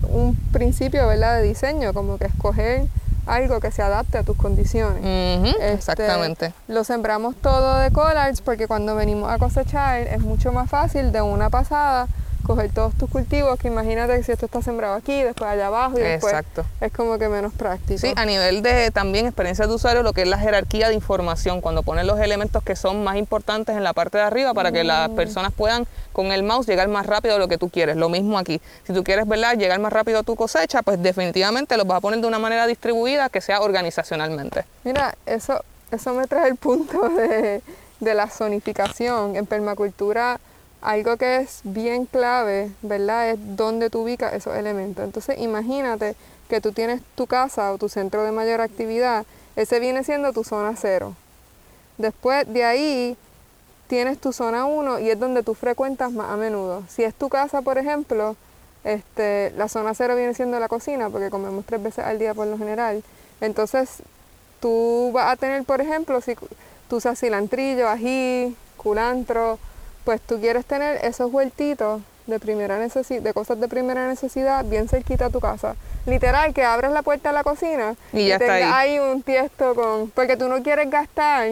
un 0.10 0.36
principio 0.52 1.08
¿verdad? 1.08 1.38
de 1.38 1.43
diseño, 1.43 1.93
como 1.93 2.17
que 2.17 2.26
escoger 2.26 2.88
algo 3.26 3.60
que 3.60 3.72
se 3.72 3.82
adapte 3.82 4.17
a 4.17 4.24
tus 4.24 4.38
condiciones. 4.38 5.04
Este, 5.04 5.74
Exactamente. 5.74 6.54
Lo 6.67 6.84
sembramos 6.84 7.36
todo 7.36 7.80
de 7.80 7.91
collards 7.91 8.41
porque 8.41 8.67
cuando 8.67 8.96
venimos 8.96 9.30
a 9.30 9.38
cosechar 9.38 10.00
es 10.02 10.22
mucho 10.22 10.52
más 10.52 10.70
fácil 10.70 11.12
de 11.12 11.22
una 11.22 11.50
pasada 11.50 12.08
coger 12.47 12.71
todos 12.71 12.95
tus 12.95 13.10
cultivos, 13.10 13.60
que 13.60 13.67
imagínate 13.67 14.15
que 14.17 14.23
si 14.23 14.31
esto 14.31 14.45
está 14.47 14.62
sembrado 14.62 14.95
aquí, 14.95 15.21
después 15.21 15.49
allá 15.51 15.67
abajo 15.67 15.99
y 15.99 16.01
después 16.01 16.33
Exacto. 16.33 16.65
es 16.81 16.91
como 16.93 17.19
que 17.19 17.27
menos 17.29 17.53
práctico. 17.53 17.99
Sí, 17.99 18.13
a 18.15 18.25
nivel 18.25 18.62
de 18.63 18.89
también 18.91 19.25
experiencias 19.27 19.67
de 19.67 19.75
usuario, 19.75 20.01
lo 20.01 20.13
que 20.13 20.23
es 20.23 20.27
la 20.27 20.39
jerarquía 20.39 20.88
de 20.88 20.93
información, 20.95 21.62
cuando 21.62 21.83
pones 21.83 22.05
los 22.05 22.19
elementos 22.19 22.63
que 22.63 22.75
son 22.75 23.03
más 23.03 23.17
importantes 23.17 23.75
en 23.75 23.83
la 23.83 23.93
parte 23.93 24.17
de 24.17 24.23
arriba 24.23 24.53
para 24.53 24.71
que 24.71 24.83
Mm. 24.83 24.88
las 24.88 25.10
personas 25.10 25.51
puedan 25.53 25.86
con 26.13 26.31
el 26.31 26.41
mouse 26.43 26.65
llegar 26.67 26.88
más 26.88 27.05
rápido 27.05 27.36
a 27.36 27.38
lo 27.39 27.47
que 27.47 27.57
tú 27.57 27.69
quieres. 27.69 27.95
Lo 27.97 28.10
mismo 28.10 28.39
aquí. 28.39 28.62
Si 28.88 28.93
tú 28.93 29.03
quieres 29.03 29.27
¿verdad? 29.27 29.55
llegar 29.57 29.79
más 29.79 29.91
rápido 29.93 30.19
a 30.19 30.23
tu 30.23 30.36
cosecha, 30.36 30.81
pues 30.81 31.01
definitivamente 31.03 31.75
los 31.77 31.86
vas 31.86 31.97
a 31.97 32.01
poner 32.01 32.19
de 32.21 32.27
una 32.27 32.39
manera 32.39 32.65
distribuida 32.65 33.29
que 33.29 33.41
sea 33.41 33.62
organizacionalmente. 33.62 34.63
Mira, 34.83 35.15
eso, 35.25 35.63
eso 35.91 36.13
me 36.13 36.25
trae 36.27 36.47
el 36.49 36.55
punto 36.55 37.10
de, 37.17 37.62
de 38.00 38.13
la 38.13 38.27
zonificación. 38.29 39.35
En 39.35 39.45
permacultura, 39.45 40.39
algo 40.82 41.17
que 41.17 41.38
es 41.38 41.62
bien 41.63 42.06
clave, 42.06 42.71
¿verdad? 42.82 43.32
Es 43.32 43.40
dónde 43.56 43.90
tú 43.90 44.04
ubicas 44.04 44.34
esos 44.34 44.56
elementos. 44.56 45.04
Entonces, 45.04 45.40
imagínate 45.40 46.15
que 46.50 46.62
tú 46.62 46.71
tienes 46.71 47.02
tu 47.15 47.28
casa 47.28 47.73
o 47.73 47.78
tu 47.78 47.90
centro 47.90 48.23
de 48.23 48.32
mayor 48.32 48.62
actividad, 48.62 49.25
ese 49.56 49.80
viene 49.80 50.04
siendo 50.04 50.34
tu 50.34 50.44
zona 50.44 50.75
cero. 50.78 51.15
Después 51.98 52.52
de 52.52 52.63
ahí 52.63 53.17
tienes 53.88 54.19
tu 54.19 54.32
zona 54.32 54.65
1 54.65 55.00
y 55.00 55.10
es 55.10 55.19
donde 55.19 55.44
tú 55.44 55.56
frecuentas 55.56 56.12
más 56.12 56.30
a 56.30 56.38
menudo. 56.38 56.84
Si 56.88 57.04
es 57.04 57.13
tu 57.15 57.30
casa, 57.30 57.62
por 57.62 57.78
ejemplo, 57.78 58.36
este, 58.84 59.52
la 59.58 59.67
zona 59.67 59.94
0 59.94 60.15
viene 60.15 60.34
siendo 60.34 60.60
la 60.60 60.67
cocina, 60.67 61.10
porque 61.10 61.30
comemos 61.30 61.65
tres 61.65 61.82
veces 61.82 62.06
al 62.06 62.19
día 62.19 62.34
por 62.34 62.48
lo 62.48 62.58
general. 62.58 63.04
Entonces, 63.42 64.02
tú 64.60 65.12
vas 65.13 65.32
a 65.32 65.36
tener, 65.38 65.63
por 65.63 65.82
ejemplo, 65.82 66.21
si 66.21 66.36
tú 66.90 66.98
usas 66.98 67.19
cilantrillo, 67.19 67.90
ají, 67.90 68.56
culantro, 68.78 69.58
pues 70.08 70.21
tú 70.21 70.39
quieres 70.39 70.63
tener 70.65 71.03
esos 71.03 71.33
huertitos 71.33 72.01
de 72.27 72.39
primera 72.39 72.77
necesidad, 72.79 73.21
de 73.21 73.33
cosas 73.33 73.60
de 73.60 73.67
primera 73.67 74.08
necesidad 74.08 74.63
bien 74.63 74.87
cerquita 74.87 75.25
a 75.25 75.29
tu 75.29 75.41
casa. 75.41 75.75
Literal, 76.05 76.53
que 76.53 76.63
abres 76.63 76.91
la 76.91 77.01
puerta 77.01 77.27
de 77.27 77.33
la 77.33 77.43
cocina 77.43 77.95
Y 78.13 78.29
ya 78.29 78.35
está 78.37 78.53
ahí. 78.53 78.63
ahí 78.63 78.99
un 78.99 79.21
tiesto 79.21 79.75
con... 79.75 80.10
Porque 80.12 80.37
tú 80.37 80.47
no 80.47 80.63
quieres 80.63 80.89
gastar, 80.89 81.49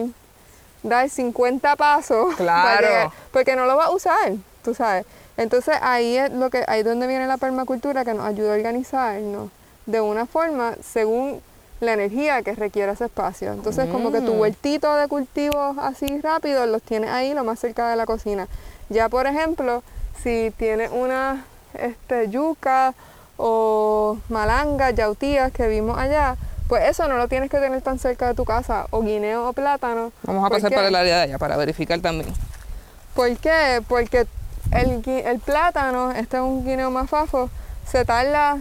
dar 0.82 1.10
50 1.10 1.76
pasos. 1.76 2.34
para 2.38 2.44
Claro. 2.78 2.86
llegar- 2.86 3.10
porque 3.30 3.56
no 3.56 3.66
lo 3.66 3.76
vas 3.76 3.88
a 3.88 3.90
usar, 3.90 4.32
tú 4.64 4.72
sabes. 4.74 5.04
Entonces 5.36 5.76
ahí 5.82 6.16
es 6.16 6.32
lo 6.32 6.48
que 6.48 6.64
ahí 6.66 6.80
es 6.80 6.86
donde 6.86 7.06
viene 7.06 7.26
la 7.26 7.36
permacultura 7.36 8.06
que 8.06 8.14
nos 8.14 8.24
ayuda 8.26 8.54
a 8.54 8.56
organizarnos 8.56 9.50
de 9.84 10.00
una 10.00 10.24
forma 10.24 10.76
según 10.82 11.42
la 11.80 11.92
energía 11.92 12.42
que 12.42 12.54
requiere 12.54 12.92
ese 12.92 13.04
espacio. 13.06 13.52
Entonces 13.52 13.88
como 13.90 14.10
que 14.12 14.20
tu 14.20 14.34
Mm. 14.34 14.40
huertito 14.40 14.94
de 14.96 15.08
cultivos 15.08 15.76
así 15.78 16.20
rápido 16.22 16.66
los 16.66 16.82
tienes 16.82 17.10
ahí 17.10 17.34
lo 17.34 17.44
más 17.44 17.58
cerca 17.58 17.90
de 17.90 17.96
la 17.96 18.06
cocina. 18.06 18.48
Ya 18.88 19.08
por 19.08 19.26
ejemplo, 19.26 19.82
si 20.22 20.52
tienes 20.56 20.90
una 20.92 21.44
este, 21.74 22.28
yuca 22.30 22.94
o 23.36 24.16
malanga, 24.30 24.90
yautías 24.90 25.52
que 25.52 25.68
vimos 25.68 25.98
allá, 25.98 26.36
pues 26.68 26.88
eso 26.88 27.06
no 27.06 27.16
lo 27.18 27.28
tienes 27.28 27.50
que 27.50 27.58
tener 27.58 27.82
tan 27.82 27.98
cerca 27.98 28.28
de 28.28 28.34
tu 28.34 28.44
casa, 28.44 28.86
o 28.90 29.02
guineo 29.02 29.48
o 29.48 29.52
plátano. 29.52 30.10
Vamos 30.22 30.44
a 30.46 30.48
pasar 30.50 30.72
para 30.72 30.88
el 30.88 30.94
área 30.94 31.16
de 31.18 31.22
allá 31.24 31.38
para 31.38 31.56
verificar 31.56 32.00
también. 32.00 32.32
¿Por 33.14 33.36
qué? 33.36 33.82
Porque 33.86 34.26
el, 34.72 35.02
el 35.06 35.38
plátano, 35.40 36.12
este 36.12 36.38
es 36.38 36.42
un 36.42 36.64
guineo 36.64 36.90
mafafo, 36.90 37.50
se 37.86 38.04
tarda 38.04 38.58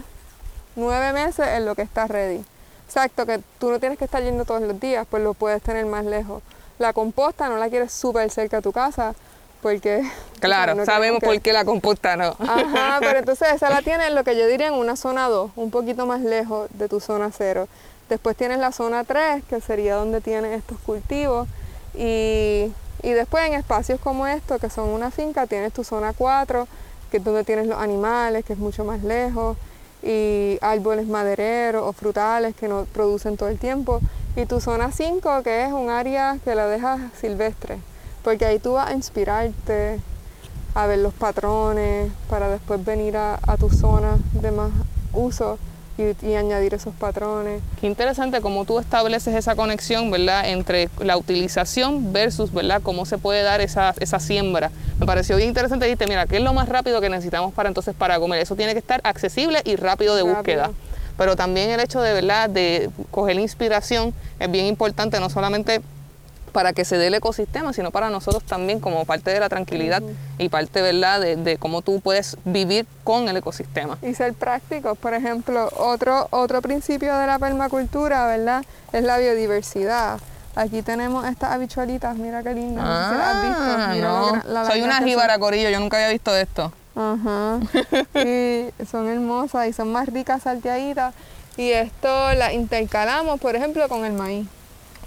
nueve 0.75 1.13
meses 1.13 1.47
en 1.47 1.65
lo 1.65 1.73
que 1.75 1.81
está 1.81 2.05
ready. 2.07 2.43
Exacto, 2.87 3.25
que 3.25 3.39
tú 3.59 3.71
no 3.71 3.79
tienes 3.79 3.97
que 3.97 4.05
estar 4.05 4.21
yendo 4.23 4.45
todos 4.45 4.61
los 4.61 4.79
días, 4.79 5.05
pues 5.09 5.23
lo 5.23 5.33
puedes 5.33 5.61
tener 5.61 5.85
más 5.85 6.05
lejos. 6.05 6.41
La 6.79 6.93
composta 6.93 7.47
no 7.49 7.57
la 7.57 7.69
quieres 7.69 7.91
súper 7.91 8.29
cerca 8.29 8.57
de 8.57 8.63
tu 8.63 8.71
casa, 8.71 9.13
porque... 9.61 10.03
Claro, 10.39 10.75
no 10.75 10.85
sabemos 10.85 11.19
que- 11.21 11.25
por 11.25 11.41
qué 11.41 11.53
la 11.53 11.65
composta 11.65 12.15
no. 12.15 12.35
Ajá, 12.39 12.97
pero 13.01 13.19
entonces 13.19 13.47
esa 13.53 13.69
la 13.69 13.81
tienes 13.81 14.11
lo 14.11 14.23
que 14.23 14.37
yo 14.37 14.45
diría 14.47 14.67
en 14.67 14.73
una 14.75 14.95
zona 14.95 15.27
2, 15.27 15.51
un 15.55 15.71
poquito 15.71 16.05
más 16.05 16.21
lejos 16.21 16.69
de 16.73 16.87
tu 16.87 16.99
zona 16.99 17.31
0. 17.35 17.67
Después 18.09 18.37
tienes 18.37 18.59
la 18.59 18.71
zona 18.71 19.03
3, 19.03 19.43
que 19.49 19.59
sería 19.61 19.95
donde 19.95 20.21
tienes 20.21 20.51
estos 20.59 20.77
cultivos. 20.85 21.47
Y, 21.95 22.71
y 23.01 23.11
después 23.13 23.47
en 23.47 23.53
espacios 23.55 23.99
como 23.99 24.27
estos, 24.27 24.61
que 24.61 24.69
son 24.69 24.89
una 24.89 25.09
finca, 25.09 25.47
tienes 25.47 25.73
tu 25.73 25.83
zona 25.83 26.13
4, 26.13 26.67
que 27.09 27.17
es 27.17 27.23
donde 27.23 27.43
tienes 27.43 27.65
los 27.67 27.79
animales, 27.79 28.45
que 28.45 28.53
es 28.53 28.59
mucho 28.59 28.83
más 28.83 29.01
lejos. 29.03 29.57
Y 30.05 30.59
árboles 30.61 31.07
madereros 31.07 31.83
o 31.85 31.91
frutales 31.91 32.55
que 32.55 32.67
no 32.67 32.85
producen 32.93 33.37
todo 33.37 33.49
el 33.49 33.57
tiempo. 33.57 33.99
Y 34.35 34.45
tu 34.45 34.61
zona 34.61 34.91
5, 34.91 35.41
que 35.43 35.65
es 35.65 35.73
un 35.73 35.89
área 35.89 36.37
que 36.43 36.53
la 36.53 36.67
dejas 36.67 37.01
silvestre. 37.19 37.79
Porque 38.23 38.45
ahí 38.45 38.59
tú 38.59 38.73
vas 38.73 38.89
a 38.89 38.93
inspirarte, 38.93 39.99
a 40.75 40.87
ver 40.87 40.99
los 40.99 41.13
patrones 41.13 42.11
para 42.29 42.49
después 42.49 42.83
venir 42.85 43.17
a, 43.17 43.39
a 43.41 43.57
tu 43.57 43.69
zona 43.69 44.17
de 44.33 44.51
más 44.51 44.71
uso 45.13 45.57
y, 45.97 46.25
y 46.25 46.35
añadir 46.35 46.73
esos 46.73 46.93
patrones. 46.93 47.61
Qué 47.79 47.87
interesante 47.87 48.41
cómo 48.41 48.65
tú 48.65 48.79
estableces 48.79 49.35
esa 49.35 49.55
conexión, 49.55 50.11
¿verdad? 50.11 50.49
Entre 50.49 50.89
la 50.99 51.17
utilización 51.17 52.11
versus, 52.13 52.51
¿verdad? 52.53 52.81
Cómo 52.83 53.05
se 53.05 53.17
puede 53.17 53.43
dar 53.43 53.61
esa, 53.61 53.93
esa 53.99 54.19
siembra. 54.19 54.71
Me 54.99 55.05
pareció 55.05 55.37
bien 55.37 55.49
interesante. 55.49 55.85
Dijiste, 55.85 56.07
mira, 56.07 56.25
¿qué 56.25 56.37
es 56.37 56.43
lo 56.43 56.53
más 56.53 56.69
rápido 56.69 57.01
que 57.01 57.09
necesitamos 57.09 57.53
para 57.53 57.69
entonces 57.69 57.95
para 57.95 58.19
comer? 58.19 58.41
Eso 58.41 58.55
tiene 58.55 58.73
que 58.73 58.79
estar 58.79 59.01
accesible 59.03 59.61
y 59.63 59.75
rápido 59.75 60.15
de 60.15 60.21
Rápido. 60.23 60.35
búsqueda. 60.37 60.71
Pero 61.17 61.35
también 61.37 61.69
el 61.69 61.79
hecho 61.79 62.01
de, 62.01 62.13
¿verdad? 62.13 62.49
De 62.49 62.89
coger 63.11 63.39
inspiración 63.39 64.13
es 64.39 64.51
bien 64.51 64.65
importante, 64.65 65.19
no 65.21 65.29
solamente 65.29 65.81
para 66.55 66.71
que 66.71 66.85
se 66.85 66.97
dé 66.97 67.07
el 67.07 67.13
ecosistema, 67.15 67.73
sino 67.73 67.91
para 67.91 68.09
nosotros 68.09 68.41
también 68.45 68.79
como 68.79 69.03
parte 69.03 69.29
de 69.29 69.41
la 69.41 69.49
tranquilidad 69.49 70.01
y 70.37 70.47
parte, 70.47 70.81
¿verdad?, 70.81 71.19
de, 71.19 71.35
de 71.35 71.57
cómo 71.57 71.81
tú 71.81 71.99
puedes 71.99 72.37
vivir 72.45 72.85
con 73.03 73.27
el 73.27 73.35
ecosistema. 73.35 73.97
Y 74.01 74.13
ser 74.13 74.33
prácticos, 74.33 74.97
por 74.97 75.13
ejemplo, 75.13 75.69
otro, 75.75 76.29
otro 76.29 76.61
principio 76.61 77.13
de 77.17 77.27
la 77.27 77.39
permacultura, 77.39 78.25
¿verdad? 78.27 78.63
Es 78.93 79.03
la 79.03 79.17
biodiversidad. 79.17 80.17
Aquí 80.55 80.81
tenemos 80.81 81.25
estas 81.27 81.51
habichuelitas, 81.51 82.15
mira 82.15 82.41
qué 82.41 82.53
lindas, 82.53 82.85
si 82.85 83.17
las 83.17 83.27
has 83.27 83.41
visto. 83.43 83.61
Ah, 83.61 83.89
Mira 83.93 84.07
no. 84.07 84.41
la 84.45 84.65
Soy 84.65 84.81
una 84.81 85.03
jíbara, 85.03 85.37
Corillo, 85.37 85.69
yo 85.69 85.81
nunca 85.81 85.97
había 85.97 86.09
visto 86.09 86.33
esto. 86.33 86.71
Ajá. 86.95 87.59
y 88.25 88.69
son 88.89 89.09
hermosas 89.09 89.67
y 89.67 89.73
son 89.73 89.91
más 89.91 90.07
ricas 90.07 90.43
salteaditas. 90.43 91.13
Y 91.57 91.71
esto 91.71 92.33
las 92.35 92.53
intercalamos, 92.53 93.41
por 93.41 93.57
ejemplo, 93.57 93.89
con 93.89 94.05
el 94.05 94.13
maíz. 94.13 94.47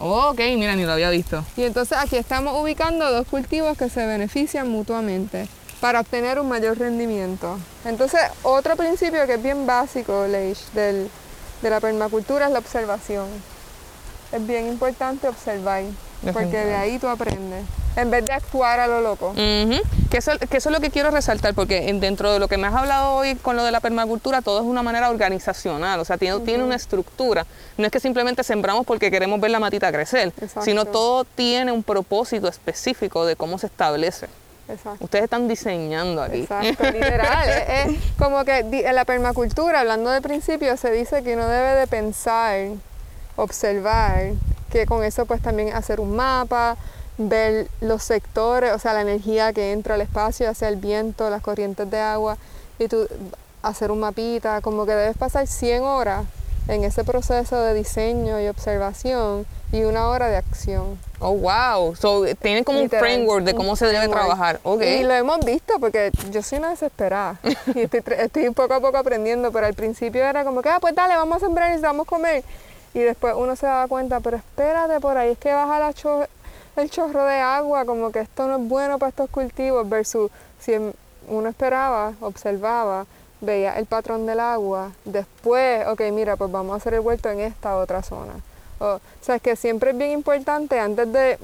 Ok, 0.00 0.38
mira, 0.56 0.76
ni 0.76 0.84
lo 0.84 0.92
había 0.92 1.10
visto. 1.10 1.44
Y 1.56 1.64
entonces 1.64 1.98
aquí 1.98 2.16
estamos 2.16 2.60
ubicando 2.62 3.10
dos 3.10 3.26
cultivos 3.26 3.76
que 3.76 3.88
se 3.88 4.06
benefician 4.06 4.68
mutuamente 4.68 5.48
para 5.80 6.00
obtener 6.00 6.38
un 6.40 6.48
mayor 6.48 6.78
rendimiento. 6.78 7.58
Entonces, 7.84 8.20
otro 8.42 8.76
principio 8.76 9.26
que 9.26 9.34
es 9.34 9.42
bien 9.42 9.66
básico, 9.66 10.26
Leish, 10.26 10.70
del, 10.72 11.08
de 11.62 11.70
la 11.70 11.80
permacultura 11.80 12.46
es 12.46 12.52
la 12.52 12.58
observación. 12.58 13.26
Es 14.32 14.46
bien 14.46 14.68
importante 14.68 15.28
observar, 15.28 15.84
porque 16.32 16.56
de 16.56 16.74
ahí 16.74 16.98
tú 16.98 17.08
aprendes, 17.08 17.64
en 18.00 18.10
vez 18.10 18.24
de 18.24 18.32
actuar 18.32 18.80
a 18.80 18.86
lo 18.86 19.00
loco. 19.00 19.28
Ujú. 19.30 19.80
que, 20.10 20.18
eso, 20.18 20.32
que 20.38 20.56
eso 20.56 20.68
es 20.70 20.74
lo 20.74 20.80
que 20.80 20.90
quiero 20.90 21.10
resaltar, 21.10 21.54
porque 21.54 21.88
en- 21.88 22.00
dentro 22.00 22.32
de 22.32 22.38
lo 22.38 22.48
que 22.48 22.56
me 22.56 22.66
has 22.66 22.74
hablado 22.74 23.12
hoy 23.14 23.34
con 23.34 23.56
lo 23.56 23.64
de 23.64 23.70
la 23.72 23.80
permacultura, 23.80 24.40
todo 24.42 24.60
es 24.60 24.64
una 24.66 24.82
manera 24.82 25.10
organizacional, 25.10 26.00
o 26.00 26.04
sea, 26.04 26.16
tiene, 26.16 26.40
tiene 26.40 26.64
una 26.64 26.76
estructura. 26.76 27.46
No 27.76 27.84
es 27.86 27.92
que 27.92 28.00
simplemente 28.00 28.42
sembramos 28.42 28.86
porque 28.86 29.10
queremos 29.10 29.40
ver 29.40 29.50
la 29.50 29.60
matita 29.60 29.90
crecer, 29.92 30.32
Exacto. 30.40 30.62
sino 30.62 30.84
todo 30.86 31.24
tiene 31.24 31.72
un 31.72 31.82
propósito 31.82 32.48
específico 32.48 33.26
de 33.26 33.36
cómo 33.36 33.58
se 33.58 33.66
establece. 33.66 34.26
Exacto. 34.70 35.02
Ustedes 35.04 35.24
están 35.24 35.48
diseñando 35.48 36.22
aquí. 36.22 36.40
Exacto, 36.40 36.84
literal. 36.90 37.48
es, 37.68 37.86
es 37.88 37.98
como 38.18 38.44
que 38.44 38.58
en 38.58 38.94
la 38.94 39.04
permacultura, 39.06 39.80
hablando 39.80 40.10
de 40.10 40.20
principios, 40.20 40.78
se 40.80 40.90
dice 40.90 41.22
que 41.22 41.34
uno 41.34 41.48
debe 41.48 41.74
de 41.74 41.86
pensar, 41.86 42.68
observar, 43.36 44.32
que 44.70 44.84
con 44.86 45.04
eso 45.04 45.24
pues 45.26 45.40
también 45.40 45.72
hacer 45.74 46.00
un 46.00 46.14
mapa, 46.14 46.76
ver 47.18 47.68
los 47.80 48.02
sectores, 48.02 48.72
o 48.72 48.78
sea, 48.78 48.94
la 48.94 49.02
energía 49.02 49.52
que 49.52 49.72
entra 49.72 49.94
al 49.96 50.00
espacio, 50.00 50.48
hacia 50.48 50.68
el 50.68 50.76
viento, 50.76 51.28
las 51.30 51.42
corrientes 51.42 51.90
de 51.90 52.00
agua, 52.00 52.38
y 52.78 52.88
tú 52.88 53.06
hacer 53.62 53.90
un 53.90 54.00
mapita, 54.00 54.60
como 54.60 54.86
que 54.86 54.92
debes 54.92 55.16
pasar 55.16 55.46
100 55.46 55.82
horas 55.82 56.24
en 56.68 56.84
ese 56.84 57.02
proceso 57.02 57.60
de 57.60 57.74
diseño 57.74 58.40
y 58.40 58.46
observación 58.46 59.46
y 59.72 59.82
una 59.84 60.08
hora 60.08 60.28
de 60.28 60.36
acción. 60.36 60.98
Oh, 61.18 61.32
wow. 61.34 61.96
So, 61.96 62.24
tienen 62.40 62.62
como 62.62 62.78
Literal, 62.78 63.02
un 63.02 63.08
framework 63.10 63.44
de 63.44 63.54
cómo 63.54 63.74
se 63.74 63.86
debe 63.86 64.08
trabajar. 64.08 64.60
Ok. 64.62 64.82
Y 64.82 65.02
lo 65.02 65.12
hemos 65.14 65.40
visto 65.44 65.74
porque 65.80 66.10
yo 66.30 66.42
soy 66.42 66.58
una 66.58 66.70
desesperada. 66.70 67.38
y 67.74 67.80
estoy, 67.80 68.02
estoy 68.18 68.50
poco 68.50 68.74
a 68.74 68.80
poco 68.80 68.96
aprendiendo, 68.98 69.50
pero 69.50 69.66
al 69.66 69.74
principio 69.74 70.24
era 70.24 70.44
como 70.44 70.62
que, 70.62 70.68
ah, 70.68 70.78
pues 70.80 70.94
dale, 70.94 71.16
vamos 71.16 71.38
a 71.38 71.40
sembrar 71.40 71.68
y 71.68 71.72
necesitamos 71.72 72.06
comer. 72.06 72.44
Y 72.94 73.00
después 73.00 73.34
uno 73.36 73.56
se 73.56 73.66
daba 73.66 73.86
cuenta, 73.88 74.20
pero 74.20 74.36
espérate, 74.36 75.00
por 75.00 75.16
ahí 75.16 75.32
es 75.32 75.38
que 75.38 75.52
baja 75.52 75.78
la 75.78 75.92
cho- 75.92 76.26
el 76.82 76.90
chorro 76.90 77.24
de 77.24 77.36
agua, 77.40 77.84
como 77.84 78.10
que 78.10 78.20
esto 78.20 78.46
no 78.46 78.56
es 78.56 78.68
bueno 78.68 78.98
para 78.98 79.10
estos 79.10 79.30
cultivos, 79.30 79.88
versus 79.88 80.30
si 80.58 80.74
em- 80.74 80.92
uno 81.28 81.48
esperaba, 81.48 82.12
observaba, 82.20 83.06
veía 83.40 83.78
el 83.78 83.86
patrón 83.86 84.26
del 84.26 84.40
agua, 84.40 84.92
después, 85.04 85.86
ok, 85.86 86.00
mira, 86.12 86.36
pues 86.36 86.50
vamos 86.50 86.72
a 86.74 86.76
hacer 86.76 86.94
el 86.94 87.00
huerto 87.00 87.30
en 87.30 87.40
esta 87.40 87.76
otra 87.76 88.02
zona. 88.02 88.32
O, 88.80 88.86
o 88.94 89.00
sea, 89.20 89.36
es 89.36 89.42
que 89.42 89.56
siempre 89.56 89.90
es 89.90 89.98
bien 89.98 90.12
importante 90.12 90.78
antes 90.80 91.12
de 91.12 91.38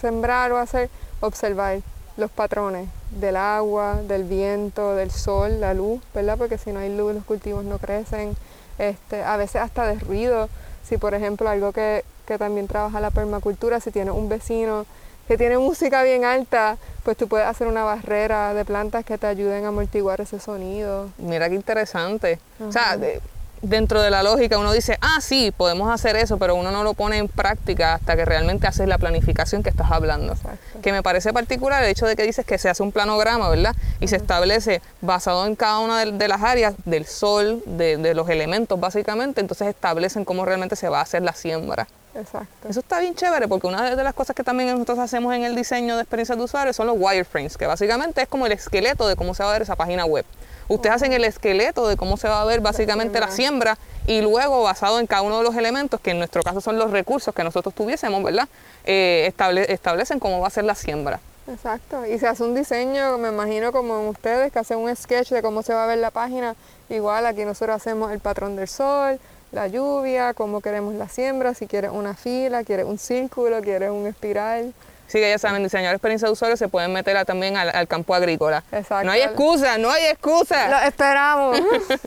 sembrar 0.00 0.52
o 0.52 0.58
hacer, 0.58 0.90
observar 1.20 1.80
los 2.16 2.30
patrones 2.30 2.88
del 3.10 3.36
agua, 3.36 4.00
del 4.06 4.24
viento, 4.24 4.94
del 4.94 5.10
sol, 5.10 5.60
la 5.60 5.74
luz, 5.74 6.00
¿verdad? 6.14 6.36
Porque 6.36 6.58
si 6.58 6.72
no 6.72 6.80
hay 6.80 6.94
luz 6.94 7.14
los 7.14 7.24
cultivos 7.24 7.64
no 7.64 7.78
crecen. 7.78 8.36
Este, 8.78 9.22
a 9.22 9.36
veces 9.36 9.62
hasta 9.62 9.86
de 9.86 9.98
ruido. 9.98 10.48
Si 10.84 10.96
por 10.98 11.14
ejemplo 11.14 11.48
algo 11.48 11.72
que, 11.72 12.04
que 12.28 12.38
también 12.38 12.68
trabaja 12.68 13.00
la 13.00 13.10
permacultura, 13.10 13.80
si 13.80 13.90
tienes 13.90 14.14
un 14.14 14.28
vecino 14.28 14.86
que 15.26 15.36
tiene 15.36 15.58
música 15.58 16.02
bien 16.04 16.24
alta, 16.24 16.76
pues 17.02 17.16
tú 17.16 17.26
puedes 17.28 17.46
hacer 17.46 17.66
una 17.66 17.82
barrera 17.84 18.54
de 18.54 18.64
plantas 18.64 19.04
que 19.04 19.18
te 19.18 19.26
ayuden 19.26 19.64
a 19.64 19.68
amortiguar 19.68 20.20
ese 20.20 20.38
sonido. 20.40 21.08
Mira 21.18 21.48
qué 21.48 21.54
interesante. 21.56 22.38
O 22.66 22.72
sea, 22.72 22.96
de- 22.96 23.20
dentro 23.60 24.00
de 24.00 24.08
la 24.10 24.22
lógica 24.22 24.56
uno 24.56 24.72
dice, 24.72 24.96
ah, 25.02 25.20
sí, 25.20 25.52
podemos 25.54 25.92
hacer 25.92 26.16
eso, 26.16 26.38
pero 26.38 26.54
uno 26.54 26.70
no 26.70 26.82
lo 26.84 26.94
pone 26.94 27.18
en 27.18 27.28
práctica 27.28 27.94
hasta 27.94 28.14
que 28.16 28.24
realmente 28.24 28.66
haces 28.68 28.86
la 28.88 28.96
planificación 28.98 29.62
que 29.62 29.68
estás 29.68 29.90
hablando. 29.90 30.32
Exacto. 30.32 30.80
Que 30.80 30.92
me 30.92 31.02
parece 31.02 31.32
particular 31.34 31.82
el 31.82 31.90
hecho 31.90 32.06
de 32.06 32.14
que 32.16 32.22
dices 32.22 32.46
que 32.46 32.56
se 32.56 32.70
hace 32.70 32.82
un 32.82 32.92
planograma, 32.92 33.50
¿verdad? 33.50 33.74
Y 34.00 34.08
se 34.08 34.16
establece 34.16 34.80
basado 35.02 35.44
en 35.44 35.56
cada 35.56 35.80
una 35.80 36.02
de, 36.04 36.12
de 36.12 36.28
las 36.28 36.40
áreas 36.42 36.74
del 36.86 37.04
sol, 37.04 37.62
de, 37.66 37.96
de 37.98 38.14
los 38.14 38.30
elementos 38.30 38.78
básicamente, 38.80 39.40
entonces 39.42 39.66
establecen 39.68 40.24
cómo 40.24 40.44
realmente 40.46 40.74
se 40.76 40.88
va 40.88 41.00
a 41.00 41.02
hacer 41.02 41.20
la 41.22 41.34
siembra. 41.34 41.86
Exacto. 42.14 42.68
Eso 42.68 42.80
está 42.80 42.98
bien 43.00 43.14
chévere 43.14 43.46
porque 43.46 43.66
una 43.66 43.94
de 43.94 44.02
las 44.02 44.14
cosas 44.14 44.34
que 44.34 44.42
también 44.42 44.70
nosotros 44.70 44.98
hacemos 44.98 45.34
en 45.34 45.44
el 45.44 45.54
diseño 45.54 45.96
de 45.96 46.02
experiencias 46.02 46.36
de 46.36 46.44
usuario 46.44 46.72
son 46.72 46.86
los 46.86 46.96
wireframes, 46.98 47.56
que 47.56 47.66
básicamente 47.66 48.22
es 48.22 48.28
como 48.28 48.46
el 48.46 48.52
esqueleto 48.52 49.06
de 49.06 49.14
cómo 49.14 49.34
se 49.34 49.42
va 49.44 49.50
a 49.50 49.52
ver 49.52 49.62
esa 49.62 49.76
página 49.76 50.04
web. 50.04 50.24
Ustedes 50.68 50.96
hacen 50.96 51.12
el 51.12 51.24
esqueleto 51.24 51.88
de 51.88 51.96
cómo 51.96 52.16
se 52.16 52.28
va 52.28 52.42
a 52.42 52.44
ver 52.44 52.60
básicamente 52.60 53.20
la 53.20 53.30
siembra 53.30 53.78
y 54.06 54.20
luego 54.20 54.62
basado 54.62 54.98
en 55.00 55.06
cada 55.06 55.22
uno 55.22 55.38
de 55.38 55.44
los 55.44 55.56
elementos, 55.56 56.00
que 56.00 56.10
en 56.10 56.18
nuestro 56.18 56.42
caso 56.42 56.60
son 56.60 56.78
los 56.78 56.90
recursos 56.90 57.34
que 57.34 57.44
nosotros 57.44 57.74
tuviésemos, 57.74 58.22
¿verdad? 58.22 58.48
Eh, 58.84 59.26
estable- 59.28 59.72
establecen 59.72 60.18
cómo 60.18 60.40
va 60.40 60.48
a 60.48 60.50
ser 60.50 60.64
la 60.64 60.74
siembra. 60.74 61.20
Exacto, 61.50 62.04
y 62.04 62.18
se 62.18 62.26
hace 62.26 62.42
un 62.42 62.54
diseño, 62.54 63.16
me 63.16 63.28
imagino 63.28 63.72
como 63.72 63.98
en 64.00 64.08
ustedes, 64.08 64.52
que 64.52 64.58
hacen 64.58 64.76
un 64.78 64.94
sketch 64.94 65.30
de 65.30 65.40
cómo 65.40 65.62
se 65.62 65.72
va 65.72 65.84
a 65.84 65.86
ver 65.86 65.96
la 65.96 66.10
página. 66.10 66.54
Igual 66.90 67.24
aquí 67.24 67.46
nosotros 67.46 67.74
hacemos 67.76 68.12
el 68.12 68.20
patrón 68.20 68.54
del 68.56 68.68
sol, 68.68 69.18
la 69.52 69.66
lluvia, 69.68 70.34
cómo 70.34 70.60
queremos 70.60 70.94
la 70.94 71.08
siembra, 71.08 71.54
si 71.54 71.66
quieres 71.66 71.90
una 71.92 72.14
fila, 72.14 72.64
quieres 72.64 72.86
un 72.86 72.98
círculo, 72.98 73.60
quieres 73.62 73.90
un 73.90 74.06
espiral. 74.06 74.74
Sí, 75.06 75.18
que 75.20 75.30
ya 75.30 75.38
saben, 75.38 75.62
diseñar 75.62 75.94
experiencia 75.94 76.26
de 76.26 76.32
usuario 76.32 76.56
se 76.58 76.68
pueden 76.68 76.92
meter 76.92 77.16
a- 77.16 77.24
también 77.24 77.56
al, 77.56 77.70
al 77.74 77.88
campo 77.88 78.14
agrícola. 78.14 78.62
Exacto. 78.72 79.04
No 79.04 79.12
hay 79.12 79.22
excusa, 79.22 79.78
no 79.78 79.90
hay 79.90 80.04
excusa. 80.04 80.68
Lo 80.68 80.78
esperamos. 80.86 81.58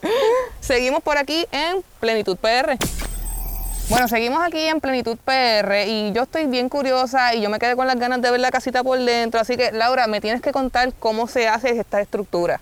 Seguimos 0.59 1.01
por 1.01 1.17
aquí 1.17 1.47
en 1.51 1.83
Plenitud 1.99 2.37
PR. 2.37 2.77
Bueno, 3.89 4.07
seguimos 4.07 4.41
aquí 4.41 4.59
en 4.67 4.79
Plenitud 4.79 5.17
PR 5.17 5.85
y 5.85 6.13
yo 6.13 6.23
estoy 6.23 6.45
bien 6.45 6.69
curiosa 6.69 7.33
y 7.35 7.41
yo 7.41 7.49
me 7.49 7.59
quedé 7.59 7.75
con 7.75 7.87
las 7.87 7.97
ganas 7.99 8.21
de 8.21 8.31
ver 8.31 8.39
la 8.39 8.49
casita 8.51 8.83
por 8.83 8.97
dentro. 8.99 9.41
Así 9.41 9.57
que, 9.57 9.71
Laura, 9.73 10.07
me 10.07 10.21
tienes 10.21 10.41
que 10.41 10.51
contar 10.53 10.93
cómo 10.97 11.27
se 11.27 11.47
hace 11.49 11.71
esta 11.77 11.99
estructura. 11.99 12.61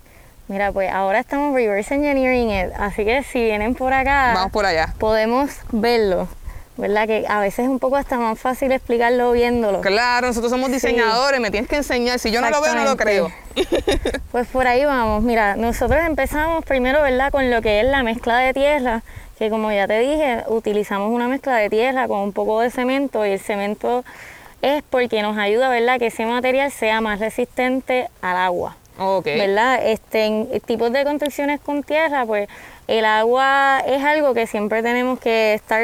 Mira, 0.49 0.71
pues 0.71 0.91
ahora 0.91 1.19
estamos 1.19 1.53
reverse 1.53 1.93
engineering 1.93 2.49
it, 2.49 2.73
así 2.77 3.05
que 3.05 3.21
si 3.23 3.39
vienen 3.39 3.75
por 3.75 3.93
acá, 3.93 4.31
Vamos 4.33 4.51
por 4.51 4.65
allá. 4.65 4.95
podemos 4.97 5.51
verlo, 5.71 6.27
¿verdad? 6.75 7.05
Que 7.05 7.23
a 7.29 7.39
veces 7.39 7.59
es 7.65 7.69
un 7.69 7.77
poco 7.77 7.97
hasta 7.97 8.17
más 8.17 8.39
fácil 8.39 8.71
explicarlo 8.71 9.31
viéndolo. 9.31 9.81
Claro, 9.81 10.25
nosotros 10.25 10.49
somos 10.51 10.71
diseñadores, 10.71 11.39
me 11.39 11.51
tienes 11.51 11.69
que 11.69 11.75
enseñar. 11.75 12.17
Si 12.17 12.31
yo 12.31 12.41
no 12.41 12.49
lo 12.49 12.61
veo, 12.61 12.73
no 12.73 12.83
lo 12.83 12.97
creo. 12.97 13.31
Pues 14.31 14.47
por 14.47 14.67
ahí 14.67 14.85
vamos. 14.85 15.23
Mira, 15.23 15.55
nosotros 15.55 15.99
empezamos 16.05 16.63
primero, 16.65 17.01
¿verdad? 17.01 17.31
Con 17.31 17.49
lo 17.49 17.61
que 17.61 17.79
es 17.81 17.85
la 17.87 18.03
mezcla 18.03 18.37
de 18.37 18.53
tierra, 18.53 19.01
que 19.39 19.49
como 19.49 19.71
ya 19.71 19.87
te 19.87 19.99
dije, 19.99 20.43
utilizamos 20.47 21.11
una 21.11 21.27
mezcla 21.27 21.55
de 21.57 21.69
tierra 21.69 22.07
con 22.07 22.19
un 22.19 22.33
poco 22.33 22.59
de 22.61 22.69
cemento 22.69 23.25
y 23.25 23.31
el 23.31 23.39
cemento 23.39 24.03
es 24.61 24.83
porque 24.89 25.21
nos 25.21 25.37
ayuda, 25.37 25.69
¿verdad? 25.69 25.97
Que 25.99 26.07
ese 26.07 26.25
material 26.25 26.71
sea 26.71 27.01
más 27.01 27.19
resistente 27.19 28.09
al 28.21 28.37
agua. 28.37 28.75
Ok. 28.99 29.25
¿verdad? 29.25 29.79
Este, 29.85 30.25
en 30.25 30.59
tipos 30.61 30.91
de 30.91 31.03
construcciones 31.03 31.59
con 31.61 31.83
tierra, 31.83 32.25
pues 32.25 32.49
el 32.87 33.05
agua 33.05 33.81
es 33.85 34.03
algo 34.03 34.33
que 34.33 34.45
siempre 34.45 34.83
tenemos 34.83 35.19
que 35.19 35.53
estar, 35.53 35.81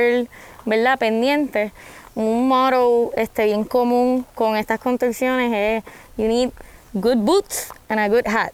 ¿verdad? 0.66 1.00
Pendientes. 1.00 1.72
Un 2.16 2.48
motto 2.48 3.12
este, 3.16 3.46
bien 3.46 3.64
común 3.64 4.26
con 4.36 4.56
estas 4.56 4.80
construcciones 4.80 5.54
es 5.54 5.84
you 6.18 6.28
need 6.28 6.50
good 6.94 7.18
boots 7.18 7.72
and 7.90 8.00
a 8.00 8.08
good 8.08 8.28
hat. 8.28 8.52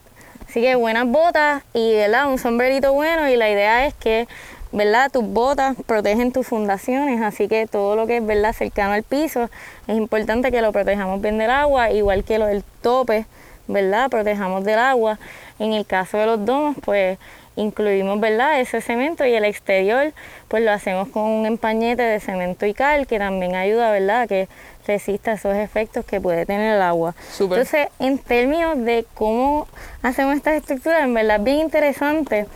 Así 0.48 0.60
que 0.60 0.74
buenas 0.74 1.06
botas 1.06 1.62
y 1.72 1.94
¿verdad? 1.94 2.28
un 2.28 2.38
sombrerito 2.38 2.92
bueno 2.92 3.28
y 3.28 3.36
la 3.36 3.50
idea 3.50 3.86
es 3.86 3.94
que 3.94 4.28
¿verdad? 4.72 5.10
tus 5.10 5.24
botas 5.24 5.76
protegen 5.86 6.32
tus 6.32 6.46
fundaciones, 6.46 7.22
así 7.22 7.48
que 7.48 7.66
todo 7.66 7.96
lo 7.96 8.06
que 8.06 8.18
es 8.18 8.26
¿verdad? 8.26 8.52
cercano 8.52 8.92
al 8.92 9.02
piso 9.02 9.48
es 9.86 9.96
importante 9.96 10.50
que 10.50 10.60
lo 10.60 10.72
protejamos 10.72 11.20
bien 11.20 11.38
del 11.38 11.50
agua, 11.50 11.90
igual 11.90 12.24
que 12.24 12.38
lo 12.38 12.46
del 12.46 12.64
tope, 12.82 13.26
¿verdad? 13.66 14.10
Protejamos 14.10 14.64
del 14.64 14.78
agua. 14.78 15.18
En 15.58 15.72
el 15.72 15.86
caso 15.86 16.18
de 16.18 16.26
los 16.26 16.44
domos, 16.44 16.76
pues 16.84 17.18
incluimos, 17.56 18.18
¿verdad? 18.20 18.60
Ese 18.60 18.80
cemento 18.80 19.24
y 19.26 19.34
el 19.34 19.44
exterior, 19.44 20.12
pues 20.48 20.62
lo 20.62 20.72
hacemos 20.72 21.08
con 21.08 21.24
un 21.24 21.46
empañete 21.46 22.02
de 22.02 22.20
cemento 22.20 22.66
y 22.66 22.74
cal 22.74 23.06
que 23.06 23.18
también 23.18 23.54
ayuda, 23.54 23.90
¿verdad? 23.90 24.22
A 24.22 24.26
que 24.26 24.48
resista 24.86 25.32
esos 25.32 25.54
efectos 25.54 26.04
que 26.04 26.20
puede 26.20 26.46
tener 26.46 26.76
el 26.76 26.82
agua. 26.82 27.14
Entonces, 27.38 27.88
en 27.98 28.18
términos 28.18 28.78
de 28.78 29.04
cómo 29.14 29.68
hacemos 30.02 30.36
estas 30.36 30.54
estructuras, 30.54 31.04
en 31.04 31.14
verdad 31.14 31.36
es 31.36 31.44
bien 31.44 31.58
interesante 31.58 32.46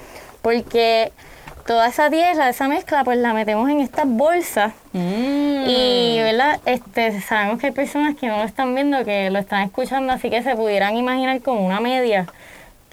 porque 0.43 1.13
toda 1.67 1.89
esa 1.89 2.09
tierra, 2.11 2.49
esa 2.49 2.69
mezcla, 2.69 3.05
pues 3.05 3.19
la 3.19 3.33
metemos 3.35 3.69
en 3.71 3.81
estas 3.81 4.07
bolsas 4.07 4.73
Mm. 4.93 5.65
y, 5.67 6.19
¿verdad? 6.23 6.61
Este, 6.65 7.21
sabemos 7.21 7.61
que 7.61 7.67
hay 7.67 7.73
personas 7.73 8.17
que 8.17 8.29
no 8.29 8.39
lo 8.39 8.45
están 8.45 8.75
viendo, 8.75 9.05
que 9.05 9.29
lo 9.31 9.39
están 9.39 9.63
escuchando, 9.65 10.13
así 10.13 10.31
que 10.31 10.43
se 10.43 10.57
pudieran 10.57 10.97
imaginar 10.97 11.41
como 11.43 11.67
una 11.67 11.81
media 11.81 12.27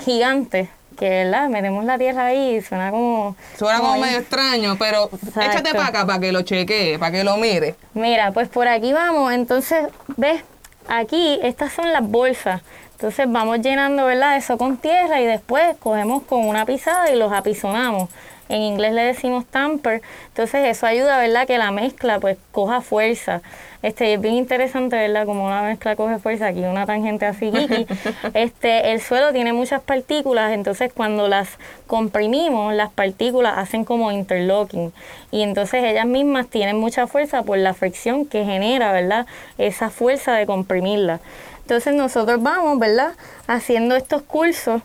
gigante, 0.04 0.70
que, 0.98 1.10
¿verdad? 1.10 1.48
Metemos 1.50 1.86
la 1.86 1.98
tierra 1.98 2.26
ahí 2.26 2.58
y 2.58 2.62
suena 2.62 2.92
como... 2.92 3.36
Suena 3.58 3.80
como 3.80 3.98
medio 3.98 4.20
extraño, 4.20 4.76
pero 4.78 5.10
échate 5.42 5.72
para 5.74 5.88
acá 5.88 6.06
para 6.06 6.20
que 6.20 6.32
lo 6.32 6.42
chequee, 6.42 7.00
para 7.00 7.12
que 7.12 7.24
lo 7.24 7.38
mire. 7.38 7.76
Mira, 7.94 8.32
pues 8.32 8.50
por 8.50 8.68
aquí 8.68 8.92
vamos, 8.92 9.32
entonces, 9.34 9.86
¿ves? 10.18 10.42
Aquí, 10.90 11.40
estas 11.42 11.72
son 11.72 11.92
las 11.94 12.06
bolsas. 12.06 12.62
Entonces 12.94 13.26
vamos 13.30 13.60
llenando, 13.60 14.06
¿verdad? 14.06 14.36
Eso 14.38 14.58
con 14.58 14.78
tierra 14.78 15.20
y 15.22 15.26
después 15.26 15.76
cogemos 15.80 16.24
con 16.24 16.46
una 16.48 16.66
pisada 16.66 17.10
y 17.12 17.16
los 17.18 17.32
apisonamos. 17.32 18.10
En 18.50 18.62
inglés 18.62 18.94
le 18.94 19.04
decimos 19.04 19.46
tamper. 19.46 20.02
Entonces 20.28 20.66
eso 20.66 20.86
ayuda, 20.86 21.18
¿verdad? 21.18 21.48
Que 21.48 21.58
la 21.58 21.72
mezcla 21.72 22.20
pues 22.20 22.38
coja 22.52 22.82
fuerza. 22.82 23.42
Este, 23.84 24.14
es 24.14 24.22
bien 24.22 24.36
interesante, 24.36 24.96
¿verdad? 24.96 25.26
Como 25.26 25.46
una 25.46 25.62
mezcla 25.62 25.96
coge 25.96 26.18
fuerza. 26.18 26.48
Aquí 26.48 26.62
una 26.62 26.86
tangente 26.86 27.26
así, 27.26 27.52
geeky. 27.52 27.86
Este, 28.34 28.92
el 28.92 29.02
suelo 29.02 29.34
tiene 29.34 29.54
muchas 29.54 29.82
partículas, 29.82 30.54
entonces 30.54 30.92
cuando 30.94 31.28
las 31.28 31.50
comprimimos, 31.88 32.74
las 32.74 32.92
partículas 32.92 33.58
hacen 33.58 33.84
como 33.84 34.12
interlocking. 34.12 34.94
Y 35.32 35.42
entonces 35.42 35.84
ellas 35.84 36.06
mismas 36.06 36.48
tienen 36.48 36.78
mucha 36.78 37.08
fuerza 37.08 37.44
por 37.44 37.58
la 37.58 37.74
fricción 37.74 38.26
que 38.26 38.46
genera, 38.46 38.92
¿verdad? 38.94 39.26
Esa 39.58 39.90
fuerza 39.90 40.34
de 40.34 40.46
comprimirla. 40.46 41.20
Entonces 41.62 41.94
nosotros 41.94 42.42
vamos, 42.42 42.80
¿verdad? 42.80 43.14
Haciendo 43.48 43.96
estos 43.96 44.22
cursos. 44.22 44.82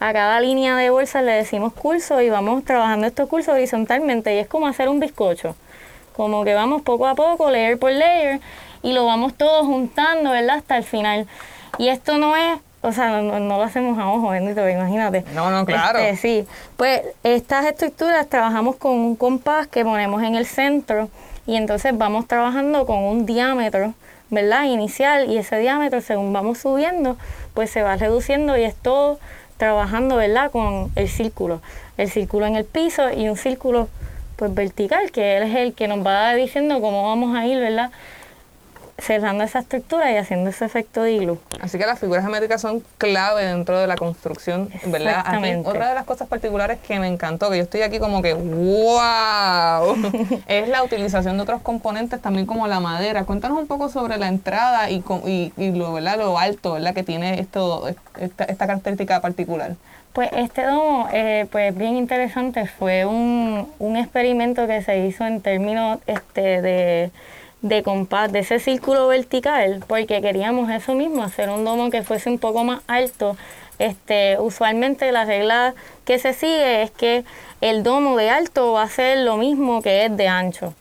A 0.00 0.14
cada 0.14 0.40
línea 0.40 0.76
de 0.76 0.88
bolsa 0.88 1.20
le 1.20 1.32
decimos 1.32 1.74
curso 1.74 2.22
y 2.22 2.30
vamos 2.30 2.64
trabajando 2.64 3.06
estos 3.06 3.28
cursos 3.28 3.52
horizontalmente 3.52 4.34
y 4.34 4.38
es 4.38 4.48
como 4.48 4.66
hacer 4.66 4.88
un 4.88 4.98
bizcocho. 4.98 5.54
Como 6.16 6.42
que 6.42 6.54
vamos 6.54 6.80
poco 6.80 7.06
a 7.06 7.14
poco, 7.14 7.50
layer 7.50 7.78
por 7.78 7.92
layer, 7.92 8.40
y 8.82 8.94
lo 8.94 9.04
vamos 9.04 9.34
todo 9.34 9.62
juntando, 9.64 10.30
¿verdad? 10.30 10.56
Hasta 10.56 10.78
el 10.78 10.84
final. 10.84 11.26
Y 11.76 11.88
esto 11.88 12.16
no 12.16 12.34
es, 12.34 12.58
o 12.80 12.92
sea, 12.92 13.20
no 13.20 13.58
lo 13.58 13.62
hacemos 13.62 13.98
a 13.98 14.08
ojo, 14.08 14.30
bendito, 14.30 14.66
imagínate. 14.66 15.22
No, 15.34 15.50
no, 15.50 15.66
claro. 15.66 15.98
Este, 15.98 16.16
sí, 16.16 16.46
pues 16.78 17.02
estas 17.22 17.66
estructuras 17.66 18.26
trabajamos 18.26 18.76
con 18.76 18.92
un 18.92 19.16
compás 19.16 19.66
que 19.66 19.84
ponemos 19.84 20.22
en 20.22 20.34
el 20.34 20.46
centro 20.46 21.10
y 21.46 21.56
entonces 21.56 21.96
vamos 21.96 22.26
trabajando 22.26 22.86
con 22.86 23.04
un 23.04 23.26
diámetro, 23.26 23.92
¿verdad? 24.30 24.64
Inicial 24.64 25.30
y 25.30 25.36
ese 25.36 25.58
diámetro 25.58 26.00
según 26.00 26.32
vamos 26.32 26.56
subiendo, 26.56 27.18
pues 27.52 27.70
se 27.70 27.82
va 27.82 27.96
reduciendo 27.96 28.56
y 28.56 28.62
es 28.62 28.74
todo 28.74 29.18
trabajando, 29.60 30.16
¿verdad? 30.16 30.50
Con 30.50 30.90
el 30.96 31.08
círculo, 31.08 31.60
el 31.98 32.10
círculo 32.10 32.46
en 32.46 32.56
el 32.56 32.64
piso 32.64 33.12
y 33.12 33.28
un 33.28 33.36
círculo 33.36 33.88
pues 34.36 34.52
vertical 34.54 35.12
que 35.12 35.36
es 35.42 35.54
el 35.54 35.74
que 35.74 35.86
nos 35.86 36.04
va 36.04 36.34
diciendo 36.34 36.80
cómo 36.80 37.06
vamos 37.06 37.36
a 37.36 37.46
ir, 37.46 37.60
¿verdad? 37.60 37.90
Cerrando 39.00 39.44
esa 39.44 39.60
estructura 39.60 40.12
y 40.12 40.16
haciendo 40.16 40.50
ese 40.50 40.64
efecto 40.64 41.02
de 41.02 41.12
iglú. 41.12 41.38
Así 41.60 41.78
que 41.78 41.86
las 41.86 41.98
figuras 41.98 42.22
geométricas 42.22 42.60
son 42.60 42.82
clave 42.98 43.44
dentro 43.44 43.78
de 43.78 43.86
la 43.86 43.96
construcción, 43.96 44.70
¿verdad? 44.86 45.24
Otra 45.64 45.88
de 45.88 45.94
las 45.94 46.04
cosas 46.04 46.28
particulares 46.28 46.78
que 46.86 46.98
me 46.98 47.08
encantó, 47.08 47.50
que 47.50 47.56
yo 47.56 47.62
estoy 47.62 47.82
aquí 47.82 47.98
como 47.98 48.22
que 48.22 48.34
¡wow! 48.34 49.96
es 50.46 50.68
la 50.68 50.82
utilización 50.82 51.36
de 51.36 51.42
otros 51.42 51.62
componentes 51.62 52.20
también 52.20 52.46
como 52.46 52.66
la 52.66 52.80
madera. 52.80 53.24
Cuéntanos 53.24 53.58
un 53.58 53.66
poco 53.66 53.88
sobre 53.88 54.18
la 54.18 54.28
entrada 54.28 54.90
y, 54.90 55.02
y, 55.26 55.52
y 55.56 55.72
lo, 55.72 55.92
¿verdad? 55.94 56.18
lo 56.18 56.38
alto 56.38 56.72
¿verdad? 56.72 56.94
que 56.94 57.02
tiene 57.02 57.40
esto, 57.40 57.88
esta, 58.18 58.44
esta 58.44 58.66
característica 58.66 59.20
particular. 59.20 59.76
Pues 60.12 60.28
este 60.32 60.64
domo, 60.64 61.08
eh, 61.12 61.46
pues 61.52 61.76
bien 61.76 61.96
interesante, 61.96 62.66
fue 62.66 63.06
un, 63.06 63.68
un 63.78 63.96
experimento 63.96 64.66
que 64.66 64.82
se 64.82 65.06
hizo 65.06 65.24
en 65.24 65.40
términos 65.40 66.00
este, 66.06 66.60
de, 66.60 67.10
de 67.62 67.82
compás, 67.82 68.32
de 68.32 68.40
ese 68.40 68.58
círculo 68.58 69.08
vertical, 69.08 69.84
porque 69.86 70.20
queríamos 70.20 70.70
eso 70.70 70.94
mismo, 70.94 71.22
hacer 71.22 71.50
un 71.50 71.64
domo 71.64 71.90
que 71.90 72.02
fuese 72.02 72.30
un 72.30 72.38
poco 72.38 72.64
más 72.64 72.82
alto. 72.86 73.36
Este, 73.78 74.38
usualmente 74.38 75.10
la 75.12 75.24
regla 75.24 75.74
que 76.04 76.18
se 76.18 76.34
sigue 76.34 76.82
es 76.82 76.90
que 76.90 77.24
el 77.60 77.82
domo 77.82 78.16
de 78.16 78.30
alto 78.30 78.72
va 78.72 78.82
a 78.82 78.88
ser 78.88 79.18
lo 79.18 79.36
mismo 79.36 79.82
que 79.82 80.04
es 80.06 80.16
de 80.16 80.28
ancho. 80.28 80.74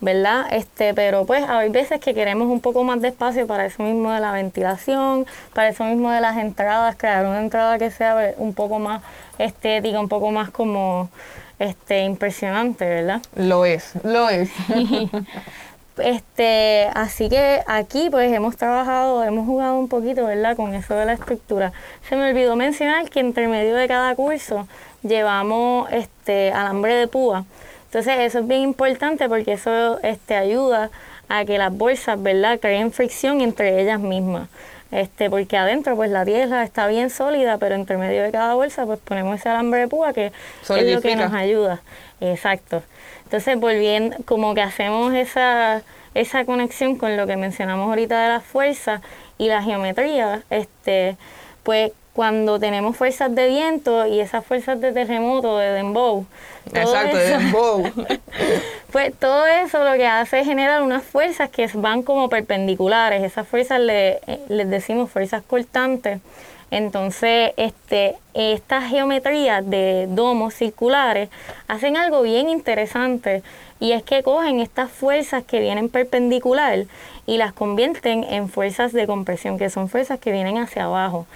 ¿verdad? 0.00 0.46
Este, 0.52 0.94
pero 0.94 1.26
pues 1.26 1.42
hay 1.48 1.70
veces 1.70 2.00
que 2.00 2.14
queremos 2.14 2.48
un 2.48 2.60
poco 2.60 2.84
más 2.84 3.00
de 3.00 3.08
espacio 3.08 3.46
para 3.46 3.66
eso 3.66 3.82
mismo 3.82 4.12
de 4.12 4.20
la 4.20 4.32
ventilación, 4.32 5.26
para 5.54 5.68
eso 5.70 5.84
mismo 5.84 6.10
de 6.10 6.20
las 6.20 6.36
entradas, 6.36 6.94
crear 6.96 7.26
una 7.26 7.40
entrada 7.40 7.78
que 7.78 7.90
sea 7.90 8.14
pues, 8.14 8.34
un 8.38 8.54
poco 8.54 8.78
más 8.78 9.02
estética, 9.38 9.98
un 9.98 10.08
poco 10.08 10.30
más 10.30 10.50
como 10.50 11.10
este 11.58 12.04
impresionante, 12.04 12.84
¿verdad? 12.84 13.20
Lo 13.34 13.64
es, 13.64 13.92
lo 14.04 14.28
es. 14.28 14.50
Este, 16.02 16.88
así 16.94 17.28
que 17.28 17.62
aquí 17.66 18.08
pues 18.10 18.32
hemos 18.32 18.56
trabajado, 18.56 19.24
hemos 19.24 19.46
jugado 19.46 19.78
un 19.78 19.88
poquito, 19.88 20.24
¿verdad? 20.26 20.56
Con 20.56 20.74
eso 20.74 20.94
de 20.94 21.04
la 21.04 21.12
estructura. 21.12 21.72
Se 22.08 22.16
me 22.16 22.30
olvidó 22.30 22.56
mencionar 22.56 23.08
que 23.10 23.20
entre 23.20 23.48
medio 23.48 23.74
de 23.74 23.88
cada 23.88 24.14
curso 24.14 24.66
llevamos 25.02 25.90
este 25.92 26.52
alambre 26.52 26.94
de 26.94 27.08
púa. 27.08 27.44
Entonces 27.86 28.18
eso 28.20 28.40
es 28.40 28.46
bien 28.46 28.62
importante 28.62 29.28
porque 29.28 29.52
eso 29.52 29.98
este, 30.02 30.34
ayuda 30.36 30.90
a 31.28 31.44
que 31.44 31.58
las 31.58 31.76
bolsas, 31.76 32.22
¿verdad? 32.22 32.58
Creen 32.60 32.92
fricción 32.92 33.40
entre 33.40 33.80
ellas 33.82 34.00
mismas. 34.00 34.48
Este, 34.90 35.28
porque 35.28 35.56
adentro 35.58 35.96
pues 35.96 36.10
la 36.10 36.24
tierra 36.24 36.62
está 36.62 36.86
bien 36.86 37.10
sólida, 37.10 37.58
pero 37.58 37.74
entre 37.74 37.98
medio 37.98 38.22
de 38.22 38.30
cada 38.30 38.54
bolsa 38.54 38.86
pues 38.86 38.98
ponemos 39.00 39.38
ese 39.38 39.50
alambre 39.50 39.80
de 39.80 39.88
púa 39.88 40.14
que 40.14 40.26
es 40.26 40.94
lo 40.94 41.00
que 41.02 41.16
nos 41.16 41.32
ayuda. 41.32 41.80
Exacto. 42.20 42.82
Entonces 43.24 43.60
volviendo, 43.60 44.16
como 44.24 44.54
que 44.54 44.62
hacemos 44.62 45.12
esa, 45.14 45.82
esa 46.14 46.44
conexión 46.46 46.96
con 46.96 47.16
lo 47.18 47.26
que 47.26 47.36
mencionamos 47.36 47.88
ahorita 47.88 48.22
de 48.22 48.28
las 48.28 48.44
fuerzas 48.44 49.02
y 49.36 49.48
la 49.48 49.62
geometría, 49.62 50.42
este, 50.48 51.16
pues 51.62 51.92
cuando 52.18 52.58
tenemos 52.58 52.96
fuerzas 52.96 53.32
de 53.32 53.46
viento 53.46 54.04
y 54.04 54.18
esas 54.18 54.44
fuerzas 54.44 54.80
de 54.80 54.90
terremoto, 54.90 55.56
de 55.56 55.70
dembow. 55.70 56.26
Exacto, 56.66 57.16
de 57.16 57.28
dembow. 57.28 57.84
Pues 58.90 59.14
todo 59.16 59.46
eso 59.46 59.84
lo 59.84 59.92
que 59.92 60.08
hace 60.08 60.40
es 60.40 60.44
generar 60.44 60.82
unas 60.82 61.04
fuerzas 61.04 61.48
que 61.48 61.70
van 61.74 62.02
como 62.02 62.28
perpendiculares. 62.28 63.22
Esas 63.22 63.46
fuerzas 63.46 63.78
le, 63.78 64.18
eh, 64.26 64.40
les 64.48 64.68
decimos 64.68 65.12
fuerzas 65.12 65.44
cortantes. 65.46 66.18
Entonces, 66.72 67.52
este, 67.56 68.16
estas 68.34 68.90
geometrías 68.90 69.64
de 69.70 70.08
domos 70.08 70.54
circulares 70.54 71.28
hacen 71.68 71.96
algo 71.96 72.22
bien 72.22 72.48
interesante 72.48 73.44
y 73.78 73.92
es 73.92 74.02
que 74.02 74.24
cogen 74.24 74.58
estas 74.58 74.90
fuerzas 74.90 75.44
que 75.44 75.60
vienen 75.60 75.88
perpendicular 75.88 76.86
y 77.26 77.36
las 77.36 77.52
convierten 77.52 78.24
en 78.24 78.48
fuerzas 78.48 78.92
de 78.92 79.06
compresión, 79.06 79.56
que 79.56 79.70
son 79.70 79.88
fuerzas 79.88 80.18
que 80.18 80.32
vienen 80.32 80.58
hacia 80.58 80.86
abajo. 80.86 81.28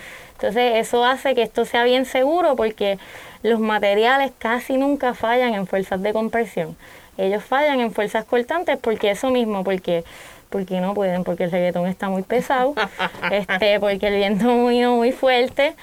Entonces, 0.43 0.73
eso 0.75 1.05
hace 1.05 1.37
que 1.37 1.43
esto 1.43 1.65
sea 1.65 1.85
bien 1.85 2.05
seguro 2.05 2.57
porque 2.57 2.99
los 3.45 3.61
materiales 3.61 4.33
casi 4.39 4.77
nunca 4.77 5.15
fallan 5.15 5.55
en 5.55 5.69
fuerzas 5.69 6.03
de 6.03 6.13
compresión. 6.13 6.77
Ellos 7.17 7.45
fallan 7.45 7.81
en 7.81 7.93
fuerzas 7.93 8.25
cortantes 8.25 8.77
porque 8.81 9.13
eso 9.13 9.31
mismo, 9.31 9.63
porque 9.63 10.03
porque 10.51 10.81
no 10.81 10.95
pueden, 10.95 11.23
porque 11.23 11.45
el 11.45 11.51
reggaetón 11.53 11.87
está 11.87 12.11
muy 12.11 12.25
pesado, 12.25 12.75
este, 13.31 13.79
porque 13.79 14.09
el 14.09 14.17
viento 14.17 14.47
muy 14.47 14.85
muy 14.85 15.13
fuerte 15.13 15.75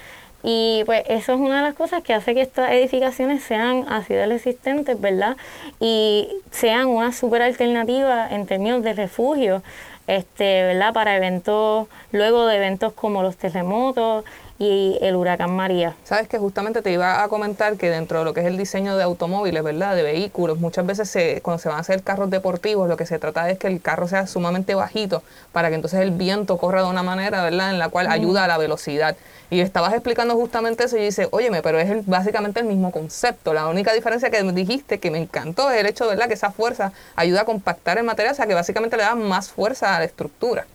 y 0.43 0.83
pues 0.85 1.03
eso 1.07 1.33
es 1.33 1.39
una 1.39 1.57
de 1.57 1.63
las 1.63 1.73
cosas 1.73 2.03
que 2.03 2.13
hace 2.13 2.33
que 2.33 2.41
estas 2.41 2.71
edificaciones 2.71 3.41
sean 3.41 3.85
así 3.87 4.13
de 4.13 4.27
resistentes, 4.27 4.99
¿verdad? 4.99 5.37
Y 5.79 6.27
sean 6.51 6.87
una 6.87 7.13
super 7.13 7.41
alternativa 7.41 8.27
en 8.29 8.45
términos 8.45 8.83
de 8.83 8.93
refugio, 8.93 9.63
este, 10.07 10.63
¿verdad? 10.63 10.93
Para 10.93 11.15
eventos, 11.15 11.87
luego 12.11 12.45
de 12.45 12.57
eventos 12.57 12.93
como 12.93 13.23
los 13.23 13.37
terremotos 13.37 14.25
y 14.59 14.99
el 15.01 15.15
huracán 15.15 15.55
María. 15.55 15.95
Sabes 16.03 16.27
que 16.27 16.37
justamente 16.37 16.81
te 16.81 16.91
iba 16.91 17.23
a 17.23 17.29
comentar 17.29 17.77
que 17.77 17.89
dentro 17.89 18.19
de 18.19 18.25
lo 18.25 18.33
que 18.33 18.41
es 18.41 18.45
el 18.45 18.57
diseño 18.57 18.97
de 18.97 19.03
automóviles, 19.03 19.63
¿verdad? 19.63 19.95
De 19.95 20.03
vehículos, 20.03 20.59
muchas 20.59 20.85
veces 20.85 21.09
se, 21.09 21.39
cuando 21.41 21.59
se 21.63 21.69
van 21.69 21.77
a 21.77 21.81
hacer 21.81 22.03
carros 22.03 22.29
deportivos, 22.29 22.89
lo 22.89 22.97
que 22.97 23.05
se 23.05 23.19
trata 23.19 23.49
es 23.49 23.57
que 23.57 23.67
el 23.67 23.81
carro 23.81 24.09
sea 24.09 24.27
sumamente 24.27 24.75
bajito 24.75 25.23
para 25.53 25.69
que 25.69 25.75
entonces 25.75 26.01
el 26.01 26.11
viento 26.11 26.57
corra 26.57 26.83
de 26.83 26.89
una 26.89 27.03
manera, 27.03 27.41
¿verdad? 27.41 27.71
En 27.71 27.79
la 27.79 27.87
cual 27.87 28.07
ayuda 28.07 28.43
a 28.43 28.47
la 28.49 28.57
velocidad. 28.57 29.15
Y 29.49 29.61
estabas 29.61 29.93
explicando 29.93 30.35
justamente 30.35 30.83
eso 30.83 30.97
y 30.97 31.01
dice, 31.05 31.29
óyeme, 31.31 31.61
pero 31.61 31.79
es 31.79 31.89
el- 31.89 32.01
básicamente 32.01 32.59
el 32.59 32.65
mismo 32.65 32.91
concepto. 32.91 33.53
La 33.53 33.67
única 33.67 33.93
diferencia 33.93 34.29
que 34.29 34.43
dijiste 34.43 34.99
que 34.99 35.09
me 35.09 35.19
encantó 35.19 35.71
es 35.71 35.79
el 35.79 35.85
hecho, 35.85 36.05
¿verdad? 36.05 36.27
Que 36.27 36.33
esa 36.33 36.51
fuerza 36.51 36.91
ayuda 37.15 37.41
a 37.41 37.45
compactar 37.45 37.97
el 37.97 38.03
material, 38.03 38.33
o 38.33 38.35
sea, 38.35 38.45
que 38.45 38.53
básicamente 38.53 38.97
le 38.97 39.03
da 39.03 39.15
más 39.15 39.49
fuerza 39.49 39.95
a 39.95 39.99
la 39.99 40.05
estructura. 40.05 40.67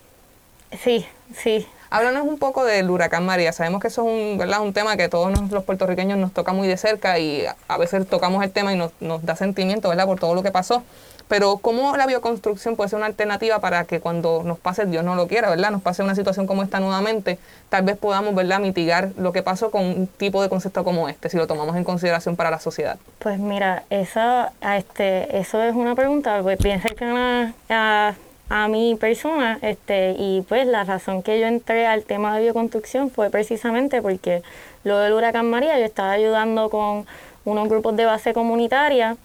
Sí, 0.82 1.06
sí, 1.36 1.66
Háblanos 1.90 2.24
un 2.26 2.38
poco 2.38 2.64
del 2.64 2.90
huracán 2.90 3.24
María. 3.24 3.52
Sabemos 3.52 3.80
que 3.80 3.88
eso 3.88 4.02
es 4.02 4.32
un, 4.32 4.38
¿verdad? 4.38 4.60
un 4.62 4.72
tema 4.72 4.96
que 4.96 5.08
todos 5.08 5.30
nos- 5.30 5.50
los 5.50 5.64
puertorriqueños 5.64 6.18
nos 6.18 6.32
toca 6.32 6.52
muy 6.52 6.66
de 6.66 6.76
cerca 6.76 7.18
y 7.18 7.44
a- 7.68 7.76
veces 7.78 8.06
tocamos 8.08 8.42
el 8.42 8.50
tema 8.50 8.72
y 8.72 8.76
nos, 8.76 8.90
nos 9.00 9.24
da 9.24 9.36
sentimiento 9.36 9.88
¿verdad? 9.88 10.06
por 10.06 10.18
todo 10.18 10.34
lo 10.34 10.42
que 10.42 10.50
pasó. 10.50 10.82
Pero 11.28 11.56
¿cómo 11.56 11.96
la 11.96 12.06
bioconstrucción 12.06 12.76
puede 12.76 12.90
ser 12.90 12.98
una 12.98 13.06
alternativa 13.06 13.58
para 13.58 13.84
que 13.84 13.98
cuando 13.98 14.42
nos 14.44 14.58
pase, 14.58 14.84
Dios 14.84 15.02
no 15.04 15.14
lo 15.14 15.26
quiera, 15.26 15.48
¿verdad? 15.48 15.70
nos 15.70 15.80
pase 15.80 16.02
una 16.02 16.14
situación 16.14 16.46
como 16.46 16.62
esta 16.62 16.80
nuevamente, 16.80 17.38
tal 17.70 17.82
vez 17.82 17.96
podamos 17.96 18.34
¿verdad? 18.34 18.60
mitigar 18.60 19.10
lo 19.16 19.32
que 19.32 19.42
pasó 19.42 19.70
con 19.70 19.84
un 19.86 20.06
tipo 20.06 20.42
de 20.42 20.50
concepto 20.50 20.84
como 20.84 21.08
este, 21.08 21.30
si 21.30 21.38
lo 21.38 21.46
tomamos 21.46 21.76
en 21.76 21.84
consideración 21.84 22.36
para 22.36 22.50
la 22.50 22.60
sociedad? 22.60 22.98
Pues 23.20 23.38
mira, 23.38 23.84
esa, 23.88 24.52
este, 24.76 25.38
eso 25.38 25.62
es 25.62 25.74
una 25.74 25.94
pregunta 25.94 26.40
pues, 26.42 26.58
bien 26.58 26.82
cercana 26.82 27.54
a, 27.70 28.12
a 28.48 28.68
mi 28.68 28.94
persona, 28.94 29.58
este, 29.62 30.14
y 30.18 30.42
pues 30.48 30.66
la 30.66 30.84
razón 30.84 31.22
que 31.22 31.40
yo 31.40 31.46
entré 31.46 31.86
al 31.86 32.04
tema 32.04 32.36
de 32.36 32.42
bioconstrucción 32.42 33.10
fue 33.10 33.30
precisamente 33.30 34.02
porque 34.02 34.42
lo 34.84 34.98
del 34.98 35.14
huracán 35.14 35.48
María, 35.48 35.78
yo 35.78 35.84
estaba 35.84 36.12
ayudando 36.12 36.68
con 36.70 37.06
unos 37.44 37.68
grupos 37.68 37.96
de 37.96 38.04
base 38.04 38.34
comunitaria 38.34 39.16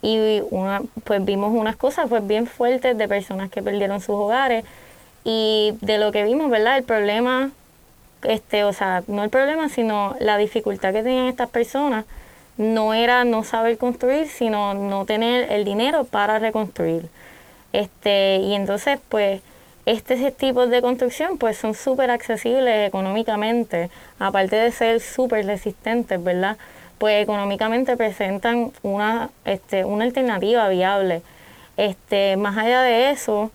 y 0.00 0.42
una, 0.50 0.82
pues 1.04 1.24
vimos 1.24 1.52
unas 1.54 1.76
cosas 1.76 2.08
pues 2.08 2.26
bien 2.26 2.46
fuertes 2.46 2.96
de 2.96 3.08
personas 3.08 3.50
que 3.50 3.62
perdieron 3.62 4.00
sus 4.00 4.16
hogares 4.16 4.64
y 5.24 5.74
de 5.80 5.98
lo 5.98 6.10
que 6.10 6.24
vimos, 6.24 6.50
¿verdad? 6.50 6.78
El 6.78 6.84
problema 6.84 7.50
este, 8.22 8.64
o 8.64 8.72
sea, 8.72 9.02
no 9.06 9.24
el 9.24 9.30
problema, 9.30 9.68
sino 9.68 10.16
la 10.20 10.36
dificultad 10.38 10.92
que 10.92 11.02
tenían 11.02 11.26
estas 11.26 11.50
personas 11.50 12.04
no 12.56 12.94
era 12.94 13.24
no 13.24 13.44
saber 13.44 13.78
construir, 13.78 14.28
sino 14.28 14.74
no 14.74 15.04
tener 15.04 15.50
el 15.50 15.64
dinero 15.64 16.04
para 16.04 16.38
reconstruir. 16.38 17.08
Este, 17.72 18.36
y 18.36 18.54
entonces, 18.54 18.98
pues, 19.08 19.40
este 19.86 20.30
tipo 20.30 20.66
de 20.66 20.80
construcción, 20.80 21.38
pues, 21.38 21.56
son 21.56 21.74
súper 21.74 22.10
accesibles 22.10 22.86
económicamente, 22.88 23.90
aparte 24.18 24.56
de 24.56 24.70
ser 24.70 25.00
súper 25.00 25.46
resistentes, 25.46 26.22
¿verdad? 26.22 26.56
Pues, 26.98 27.22
económicamente 27.22 27.96
presentan 27.96 28.72
una, 28.82 29.30
este, 29.44 29.84
una 29.84 30.04
alternativa 30.04 30.68
viable. 30.68 31.22
Este, 31.76 32.36
más 32.36 32.56
allá 32.56 32.82
de 32.82 33.10
eso, 33.10 33.50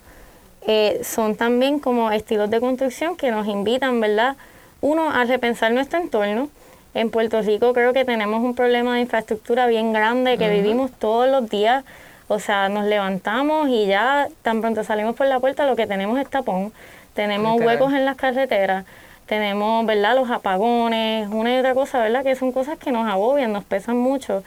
eh, 0.66 1.00
son 1.04 1.36
también 1.36 1.80
como 1.80 2.12
estilos 2.12 2.50
de 2.50 2.60
construcción 2.60 3.16
que 3.16 3.32
nos 3.32 3.48
invitan, 3.48 4.02
¿verdad? 4.02 4.36
Uno, 4.82 5.10
a 5.10 5.24
repensar 5.24 5.72
nuestro 5.72 6.00
entorno. 6.00 6.50
En 6.94 7.10
Puerto 7.10 7.42
Rico 7.42 7.74
creo 7.74 7.94
que 7.94 8.04
tenemos 8.04 8.44
un 8.44 8.54
problema 8.54 8.96
de 8.96 9.02
infraestructura 9.02 9.68
bien 9.68 9.94
grande 9.94 10.38
que 10.38 10.50
vivimos 10.50 10.92
todos 10.92 11.30
los 11.30 11.50
días. 11.50 11.86
O 12.28 12.40
sea, 12.40 12.70
nos 12.70 12.86
levantamos 12.86 13.70
y 13.70 13.86
ya 13.88 14.28
tan 14.42 14.62
pronto 14.62 14.84
salimos 14.84 15.16
por 15.16 15.28
la 15.28 15.40
puerta 15.40 15.66
lo 15.66 15.76
que 15.76 15.88
tenemos 15.88 16.20
es 16.20 16.30
tapón. 16.30 16.74
Tenemos 17.14 17.54
Literal. 17.54 17.68
huecos 17.76 17.94
en 17.94 18.06
las 18.06 18.16
carreteras, 18.16 18.86
tenemos, 19.26 19.86
¿verdad? 19.86 20.16
Los 20.16 20.30
apagones, 20.30 21.28
una 21.30 21.56
y 21.56 21.60
otra 21.60 21.74
cosa, 21.74 22.00
¿verdad? 22.00 22.24
Que 22.24 22.36
son 22.36 22.52
cosas 22.52 22.78
que 22.78 22.92
nos 22.92 23.10
agobian, 23.10 23.52
nos 23.54 23.64
pesan 23.64 23.98
mucho. 23.98 24.44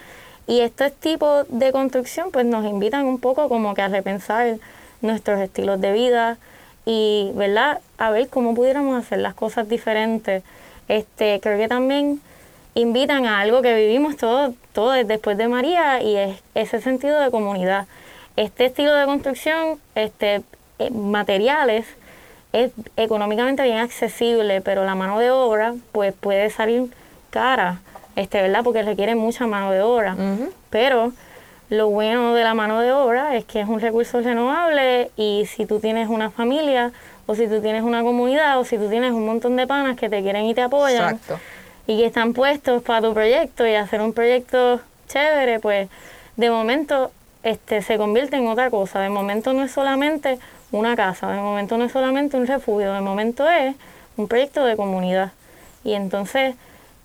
Y 0.47 0.61
estos 0.61 0.93
tipos 0.93 1.47
de 1.49 1.73
construcción 1.73 2.31
pues 2.31 2.45
nos 2.45 2.65
invitan 2.65 3.07
un 3.07 3.19
poco 3.19 3.49
como 3.49 3.75
que 3.75 3.83
a 3.83 3.89
repensar 3.89 4.57
nuestros 5.01 5.41
estilos 5.41 5.81
de 5.81 5.93
vida 5.93 6.39
y, 6.87 7.31
¿verdad? 7.35 7.81
A 7.99 8.11
ver 8.11 8.29
cómo 8.29 8.55
pudiéramos 8.55 8.99
hacer 8.99 9.19
las 9.19 9.35
cosas 9.35 9.69
diferentes. 9.69 10.43
Este, 10.89 11.41
creo 11.41 11.59
que 11.59 11.69
también 11.69 12.21
invitan 12.75 13.27
a 13.27 13.41
algo 13.41 13.63
que 13.63 13.75
vivimos 13.75 14.17
todos 14.17 14.55
todo 14.73 14.93
después 14.93 15.37
de 15.37 15.49
María 15.49 16.03
y 16.03 16.17
es 16.17 16.43
ese 16.55 16.81
sentido 16.81 17.19
de 17.21 17.31
comunidad. 17.31 17.87
Este 18.37 18.67
estilo 18.67 18.95
de 18.95 19.05
construcción, 19.07 19.79
este, 19.95 20.43
eh, 20.79 20.91
materiales, 20.91 21.87
es 22.53 22.73
económicamente 22.97 23.63
bien 23.63 23.79
accesible, 23.79 24.61
pero 24.61 24.85
la 24.85 24.95
mano 24.95 25.19
de 25.19 25.31
obra 25.31 25.75
pues 25.93 26.15
puede 26.15 26.51
salir 26.51 26.91
cara, 27.31 27.81
este, 28.17 28.43
¿verdad? 28.43 28.63
Porque 28.65 28.83
requiere 28.83 29.15
mucha 29.15 29.47
mano 29.47 29.71
de 29.71 29.83
obra. 29.83 30.17
Pero 30.71 31.13
lo 31.69 31.89
bueno 31.89 32.35
de 32.35 32.43
la 32.43 32.55
mano 32.55 32.81
de 32.81 32.93
obra 32.93 33.37
es 33.37 33.45
que 33.45 33.61
es 33.61 33.69
un 33.69 33.81
recurso 33.81 34.21
renovable 34.21 35.11
y 35.17 35.47
si 35.47 35.67
tú 35.67 35.79
tienes 35.79 36.09
una 36.09 36.31
familia 36.31 36.93
o 37.27 37.35
si 37.37 37.47
tú 37.47 37.61
tienes 37.61 37.85
una 37.85 38.03
comunidad 38.03 38.59
o 38.59 38.65
si 38.65 38.77
tú 38.77 38.89
tienes 38.89 39.13
un 39.13 39.25
montón 39.25 39.55
de 39.55 39.67
panas 39.69 39.97
que 39.97 40.09
te 40.09 40.21
quieren 40.23 40.47
y 40.47 40.55
te 40.55 40.63
apoyan 40.63 41.15
Exacto. 41.15 41.39
Y 41.91 41.97
que 41.97 42.07
están 42.07 42.35
puestos 42.35 42.85
para 42.85 43.05
tu 43.05 43.13
proyecto 43.13 43.67
y 43.67 43.75
hacer 43.75 44.01
un 44.01 44.13
proyecto 44.13 44.81
chévere, 45.09 45.59
pues 45.59 45.89
de 46.37 46.49
momento 46.49 47.11
este 47.43 47.83
se 47.83 47.97
convierte 47.97 48.37
en 48.37 48.47
otra 48.47 48.71
cosa. 48.71 49.01
De 49.01 49.09
momento 49.09 49.53
no 49.53 49.65
es 49.65 49.73
solamente 49.73 50.39
una 50.71 50.95
casa, 50.95 51.33
de 51.33 51.41
momento 51.41 51.79
no 51.79 51.87
es 51.87 51.91
solamente 51.91 52.37
un 52.37 52.47
refugio, 52.47 52.93
de 52.93 53.01
momento 53.01 53.51
es 53.51 53.75
un 54.17 54.29
proyecto 54.29 54.65
de 54.65 54.77
comunidad. 54.77 55.33
Y 55.83 55.95
entonces 55.95 56.55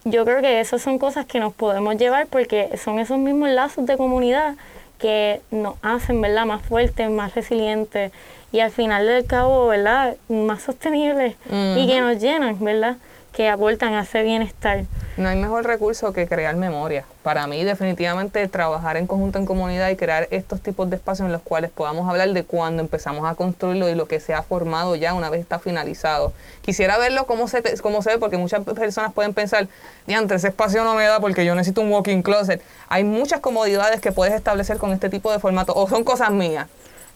yo 0.04 0.24
creo 0.24 0.40
que 0.42 0.60
esas 0.60 0.84
son 0.84 1.00
cosas 1.00 1.26
que 1.26 1.40
nos 1.40 1.52
podemos 1.52 1.98
llevar 1.98 2.28
porque 2.28 2.78
son 2.78 3.00
esos 3.00 3.18
mismos 3.18 3.50
lazos 3.50 3.88
de 3.88 3.98
comunidad 3.98 4.54
que 5.00 5.42
nos 5.50 5.78
hacen, 5.82 6.22
¿verdad?, 6.22 6.46
más 6.46 6.62
fuertes, 6.62 7.10
más 7.10 7.34
resilientes 7.34 8.12
y 8.52 8.60
al 8.60 8.70
final 8.70 9.08
del 9.08 9.26
cabo, 9.26 9.66
¿verdad?, 9.66 10.16
más 10.30 10.62
sostenibles 10.62 11.38
y 11.50 11.88
que 11.88 12.02
nos 12.02 12.22
llenan, 12.22 12.64
¿verdad?, 12.64 12.98
que 13.36 13.50
aportan 13.50 13.94
a 13.96 14.04
ese 14.04 14.24
bienestar. 14.24 14.86
No 15.18 15.28
hay 15.28 15.36
mejor 15.38 15.66
recurso 15.66 16.14
que 16.14 16.26
crear 16.28 16.56
memoria. 16.56 17.04
Para 17.22 17.48
mí, 17.48 17.64
definitivamente, 17.64 18.48
trabajar 18.48 18.96
en 18.98 19.08
conjunto 19.08 19.40
en 19.40 19.46
comunidad 19.46 19.90
y 19.90 19.96
crear 19.98 20.28
estos 20.32 20.62
tipos 20.62 20.90
de 20.90 20.96
espacios 20.96 21.26
en 21.26 21.34
los 21.34 21.42
cuales 21.42 21.70
podamos 21.72 22.10
hablar 22.10 22.30
de 22.30 22.44
cuando 22.44 22.82
empezamos 22.82 23.30
a 23.30 23.36
construirlo 23.36 23.90
y 23.90 23.96
lo 23.96 24.08
que 24.08 24.20
se 24.22 24.34
ha 24.34 24.42
formado 24.42 24.96
ya 24.96 25.14
una 25.14 25.30
vez 25.30 25.42
está 25.42 25.60
finalizado. 25.60 26.32
Quisiera 26.62 26.98
verlo 26.98 27.26
cómo 27.26 27.48
se, 27.50 27.62
te- 27.62 27.78
cómo 27.80 28.02
se 28.02 28.12
ve, 28.12 28.18
porque 28.20 28.38
muchas 28.38 28.64
personas 28.64 29.14
pueden 29.14 29.34
pensar, 29.34 29.68
diantre, 30.08 30.38
ese 30.38 30.48
espacio 30.48 30.84
no 30.86 30.96
me 30.96 31.04
da 31.06 31.20
porque 31.20 31.44
yo 31.46 31.56
necesito 31.56 31.82
un 31.82 31.92
walking 31.92 32.22
closet. 32.22 32.62
Hay 32.88 33.04
muchas 33.04 33.42
comodidades 33.42 34.00
que 34.00 34.12
puedes 34.14 34.34
establecer 34.34 34.78
con 34.78 34.92
este 34.94 35.10
tipo 35.10 35.32
de 35.32 35.40
formato, 35.40 35.74
o 35.76 35.90
son 35.90 36.04
cosas 36.04 36.32
mías. 36.32 36.68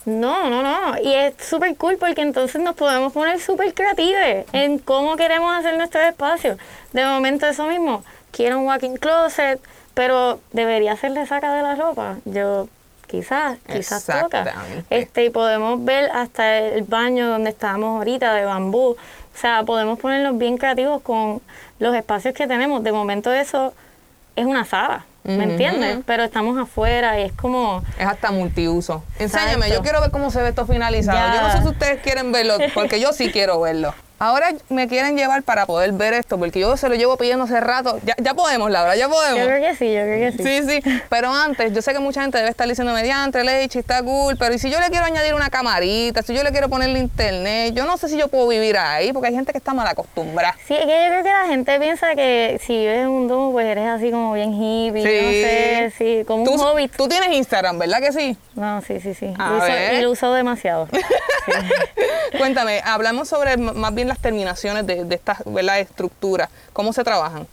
No, 0.10 0.50
no, 0.50 0.64
no. 0.64 0.98
Y 1.02 1.14
es 1.14 1.36
súper 1.40 1.76
cool 1.78 1.98
porque 1.98 2.22
entonces 2.22 2.62
nos 2.62 2.76
podemos 2.76 3.14
poner 3.14 3.40
súper 3.40 3.74
creativos 3.74 4.46
en 4.54 4.80
cómo 4.80 5.16
queremos 5.16 5.56
hacer 5.56 5.78
nuestro 5.78 6.02
espacio. 6.02 6.58
De 6.94 7.06
momento 7.06 7.46
eso 7.46 7.68
mismo, 7.68 8.04
quiero 8.32 8.60
un 8.60 8.66
walking 8.66 8.96
closet, 8.96 9.62
pero 9.94 10.40
debería 10.52 10.96
ser 10.98 11.14
saca 11.28 11.54
de 11.54 11.62
la 11.62 11.76
ropa. 11.76 12.18
Yo 12.26 12.68
quizás, 13.06 13.58
quizás 13.72 14.06
toca. 14.06 14.54
Este, 14.90 15.26
y 15.26 15.30
podemos 15.30 15.84
ver 15.84 16.10
hasta 16.12 16.58
el 16.58 16.84
baño 16.84 17.30
donde 17.30 17.52
estábamos 17.52 17.98
ahorita 17.98 18.34
de 18.34 18.46
bambú. 18.46 18.92
O 18.92 19.38
sea, 19.38 19.64
podemos 19.64 20.00
ponernos 20.00 20.38
bien 20.38 20.58
creativos 20.58 21.02
con 21.02 21.42
los 21.78 21.96
espacios 21.96 22.34
que 22.34 22.48
tenemos. 22.48 22.84
De 22.84 22.92
momento 22.92 23.32
eso 23.32 23.74
es 24.36 24.46
una 24.46 24.66
sala, 24.66 25.06
¿me 25.24 25.44
entiendes? 25.44 26.00
Pero 26.06 26.24
estamos 26.24 26.58
afuera 26.58 27.20
y 27.20 27.24
es 27.24 27.34
como... 27.34 27.84
Es 27.98 28.06
hasta 28.06 28.32
multiuso. 28.32 29.04
Enséñame, 29.20 29.68
Exacto. 29.68 29.74
yo 29.76 29.82
quiero 29.82 30.02
ver 30.02 30.12
cómo 30.12 30.32
se 30.32 30.42
ve 30.42 30.50
esto 30.50 30.66
finalizado. 30.66 31.36
Yo 31.36 31.42
no 31.42 31.52
sé 31.52 31.62
si 31.62 31.68
ustedes 31.68 32.02
quieren 32.02 32.32
verlo, 32.32 32.58
porque 32.74 33.00
yo 33.00 33.14
sí 33.14 33.30
quiero 33.32 33.60
verlo. 33.62 33.94
Ahora 34.20 34.50
me 34.68 34.88
quieren 34.90 35.16
llevar 35.18 35.44
para 35.44 35.66
poder 35.66 35.94
ver 35.94 36.14
esto, 36.14 36.38
porque 36.38 36.60
yo 36.60 36.76
se 36.76 36.90
lo 36.90 36.96
llevo 36.96 37.16
pidiendo 37.16 37.46
hace 37.46 37.60
rato. 37.62 38.00
Ya, 38.04 38.16
ya 38.22 38.34
podemos, 38.34 38.70
Laura, 38.70 38.96
ya 38.98 39.08
podemos. 39.08 39.40
Yo 39.40 39.46
creo 39.46 39.62
que 39.62 39.76
sí, 39.76 39.94
yo 39.94 40.02
creo 40.02 40.32
que 40.32 40.38
sí. 40.38 40.44
Sí, 40.44 40.82
sí, 40.82 41.02
pero 41.10 41.32
antes, 41.34 41.72
yo 41.74 41.82
sé 41.82 41.94
que 41.94 42.00
mucha 42.00 42.22
gente 42.22 42.38
debe 42.38 42.50
estar 42.50 42.68
diciendo 42.68 42.94
mediante, 42.94 43.44
leche, 43.46 43.80
está 43.80 44.04
cool, 44.04 44.36
pero 44.38 44.54
¿y 44.54 44.60
si 44.60 44.70
yo 44.70 44.80
le 44.82 44.90
quiero 44.90 45.06
añadir 45.06 45.34
una 45.36 45.50
camarita, 45.50 46.22
si 46.22 46.34
yo 46.36 46.44
le 46.44 46.52
quiero 46.52 46.68
ponerle 46.68 47.00
internet? 47.00 47.74
Yo 47.74 47.86
no 47.86 47.98
sé 47.98 48.10
si 48.10 48.18
yo 48.18 48.28
puedo 48.28 48.46
vivir 48.50 48.78
ahí, 48.78 49.14
porque 49.14 49.30
hay 49.30 49.36
gente 49.36 49.54
que 49.54 49.58
está 49.58 49.74
mal 49.74 49.88
acostumbrada. 49.88 50.54
Sí, 50.68 50.74
es 50.74 50.82
que 50.86 50.88
yo 50.88 51.08
creo 51.10 51.24
que 51.24 51.30
la 51.32 51.48
gente 51.48 51.80
piensa 51.80 52.14
que 52.16 52.60
si 52.62 52.74
vives 52.78 53.00
en 53.00 53.08
un 53.08 53.28
domo, 53.30 53.54
pues 53.54 53.68
eres 53.68 53.88
así 53.88 54.12
como 54.12 54.34
bien 54.34 54.54
hippie, 54.54 55.02
yo 55.02 55.22
no 55.22 55.30
sé, 55.32 55.94
sí, 55.98 56.24
como 56.28 56.44
tú, 56.44 56.52
un 56.56 56.60
hobbit. 56.60 56.94
Tú 56.96 57.08
tienes 57.08 57.30
Instagram, 57.32 57.80
¿verdad 57.80 58.02
que 58.02 58.12
sí? 58.12 58.38
No, 58.56 58.82
sí, 58.82 59.00
sí, 59.00 59.14
sí. 59.14 59.34
A 59.40 59.50
Lo 59.50 59.58
uso- 59.60 59.66
ver. 59.66 59.94
y 59.94 60.02
lo 60.02 60.12
uso 60.12 60.34
demasiado. 60.34 60.90
Cuéntame, 62.38 62.82
hablamos 62.86 63.28
sobre 63.30 63.58
más 63.58 63.94
bien 63.94 64.09
las 64.10 64.20
terminaciones 64.20 64.86
de, 64.86 65.06
de 65.06 65.16
estas 65.16 65.40
estructuras. 65.80 66.50
¿Cómo 66.74 66.92
se 66.92 67.04
trabajan? 67.04 67.48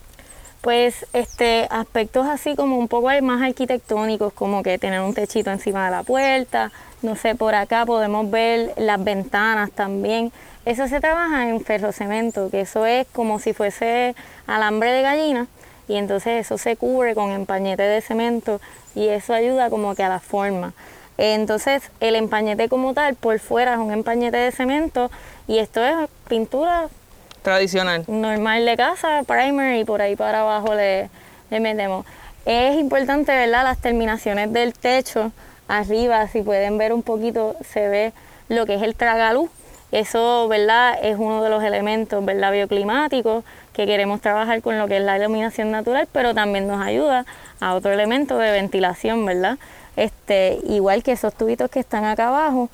Pues 0.61 1.07
este 1.13 1.69
aspectos 1.71 2.27
así 2.27 2.57
como 2.57 2.77
un 2.77 2.89
poco 2.89 3.09
más 3.23 3.43
arquitectónicos, 3.43 4.33
como 4.33 4.65
que 4.65 4.79
tener 4.79 5.01
un 5.01 5.15
techito 5.15 5.53
encima 5.53 5.85
de 5.85 5.93
la 5.93 6.03
puerta, 6.03 6.73
no 7.03 7.15
sé, 7.15 7.37
por 7.37 7.55
acá 7.55 7.87
podemos 7.87 8.29
ver 8.31 8.73
las 8.77 9.03
ventanas 9.03 9.71
también. 9.71 10.33
Eso 10.65 10.89
se 10.89 11.01
trabaja 11.01 11.49
en 11.49 11.61
ferrocemento, 11.61 12.51
que 12.51 12.63
eso 12.63 12.85
es 12.85 13.07
como 13.13 13.39
si 13.39 13.53
fuese 13.53 14.17
alambre 14.49 14.91
de 14.91 15.03
gallina 15.03 15.47
y 15.87 15.97
entonces 15.97 16.45
eso 16.45 16.59
se 16.59 16.77
cubre 16.77 17.15
con 17.15 17.31
empañete 17.31 17.85
de 17.85 18.01
cemento 18.01 18.61
y 18.95 19.09
eso 19.09 19.35
ayuda 19.35 19.71
como 19.71 19.95
que 19.95 20.03
a 20.03 20.09
la 20.09 20.21
forma. 20.21 20.73
Entonces 21.19 21.83
el 22.01 22.17
empañete 22.17 22.69
como 22.69 22.95
tal 22.95 23.15
por 23.15 23.39
fuera 23.39 23.75
es 23.75 23.79
un 23.79 23.93
empañete 23.93 24.37
de 24.37 24.53
cemento 24.53 25.11
y 25.49 25.59
esto 25.59 25.85
es 25.85 25.95
pintura 26.29 26.89
Tradicional. 27.43 28.05
normal 28.09 28.67
de 28.67 28.77
casa, 28.77 29.23
primer 29.27 29.77
y 29.77 29.85
por 29.85 30.03
ahí 30.03 30.17
para 30.17 30.41
abajo 30.41 30.75
le, 30.75 31.09
le 31.51 31.61
metemos. 31.61 32.05
Es 32.45 32.77
importante, 32.79 33.33
¿verdad? 33.33 33.65
Las 33.65 33.79
terminaciones 33.79 34.53
del 34.53 34.73
techo, 34.73 35.33
arriba, 35.69 36.29
si 36.29 36.43
pueden 36.43 36.79
ver 36.79 36.93
un 36.93 37.03
poquito, 37.03 37.57
se 37.65 37.89
ve 37.89 38.13
lo 38.49 38.67
que 38.67 38.75
es 38.75 38.83
el 38.83 38.95
tragaluz. 38.95 39.51
Eso, 39.93 40.49
¿verdad? 40.49 40.99
Es 41.01 41.17
uno 41.19 41.43
de 41.43 41.51
los 41.51 41.63
elementos, 41.63 42.25
¿verdad? 42.25 42.53
Bioclimáticos 42.53 43.45
que 43.73 43.87
queremos 43.87 44.21
trabajar 44.21 44.61
con 44.63 44.79
lo 44.79 44.89
que 44.89 44.97
es 44.97 45.03
la 45.03 45.17
iluminación 45.17 45.71
natural, 45.71 46.09
pero 46.11 46.35
también 46.35 46.67
nos 46.67 46.81
ayuda 46.85 47.25
a 47.61 47.75
otro 47.75 47.93
elemento 47.93 48.39
de 48.39 48.51
ventilación, 48.51 49.25
¿verdad? 49.25 49.59
Este, 49.97 50.59
igual 50.69 51.03
que 51.03 51.13
esos 51.13 51.35
tubitos 51.35 51.71
que 51.71 51.81
están 51.81 52.05
acá 52.05 52.29
abajo, 52.29 52.69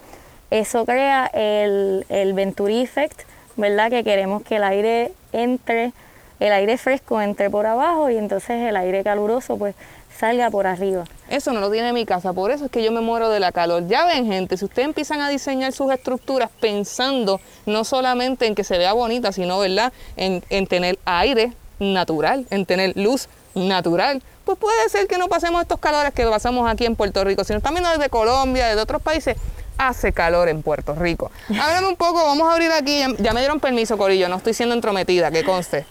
eso 0.51 0.85
crea 0.85 1.27
el, 1.33 2.33
Venturi 2.35 2.83
Effect, 2.83 3.23
¿verdad? 3.57 3.91
Que 3.91 4.05
queremos 4.05 4.43
que 4.43 4.57
el 4.57 4.65
aire 4.65 5.13
entre, 5.33 5.93
el 6.41 6.53
aire 6.53 6.77
fresco 6.77 7.21
entre 7.23 7.49
por 7.49 7.67
abajo 7.67 8.11
y 8.11 8.17
entonces 8.17 8.61
el 8.61 8.77
aire 8.77 9.03
caluroso 9.03 9.57
pues 9.57 9.75
salga 10.19 10.51
por 10.51 10.67
arriba. 10.67 11.05
Eso 11.29 11.53
no 11.53 11.61
lo 11.61 11.71
tiene 11.71 11.93
mi 11.93 12.05
casa, 12.05 12.33
por 12.33 12.51
eso 12.51 12.67
es 12.67 12.71
que 12.71 12.83
yo 12.83 12.93
me 12.93 13.01
muero 13.01 13.31
de 13.31 13.41
la 13.41 13.51
calor. 13.51 13.87
Ya 13.87 14.05
ven, 14.05 14.27
gente, 14.27 14.57
si 14.57 14.67
ustedes 14.67 14.87
empiezan 14.87 15.21
a 15.21 15.29
diseñar 15.29 15.73
sus 15.73 15.91
estructuras 15.91 16.51
pensando 16.61 17.41
no 17.65 17.85
solamente 17.85 18.47
en 18.47 18.55
que 18.55 18.65
se 18.65 18.77
vea 18.77 18.93
bonita, 18.93 19.33
sino, 19.33 19.59
¿verdad?, 19.59 19.93
en 20.17 20.67
tener 20.67 20.99
aire 21.05 21.53
natural, 21.79 22.47
en 22.51 22.67
tener 22.67 22.93
luz 22.97 23.29
natural, 23.55 24.23
pues 24.45 24.59
puede 24.59 24.89
ser 24.89 25.07
que 25.07 25.19
no 25.19 25.29
pasemos 25.29 25.63
estos 25.63 25.79
calores 25.79 26.13
que 26.13 26.27
pasamos 26.27 26.71
aquí 26.71 26.85
en 26.87 26.97
Puerto 26.97 27.23
Rico. 27.25 27.45
Si 27.45 27.53
nos 27.53 27.59
están 27.61 27.75
viendo 27.75 27.91
desde 27.91 28.09
Colombia, 28.09 28.67
desde 28.69 28.81
otros 28.81 29.01
países, 29.03 29.37
hace 29.79 30.13
calor 30.13 30.49
en 30.49 30.63
Puerto 30.63 30.95
Rico. 30.95 31.31
Háblame 31.49 31.89
un 31.89 31.97
poco, 31.97 32.25
vamos 32.25 32.49
a 32.49 32.53
abrir 32.53 32.71
aquí, 32.73 32.99
ya, 33.01 33.09
ya 33.19 33.33
me 33.33 33.41
dieron 33.41 33.59
permiso, 33.61 33.97
Corillo, 33.99 34.29
no 34.29 34.37
estoy 34.37 34.55
siendo 34.55 34.75
entrometida, 34.75 35.31
que 35.31 35.45
conste. 35.45 35.87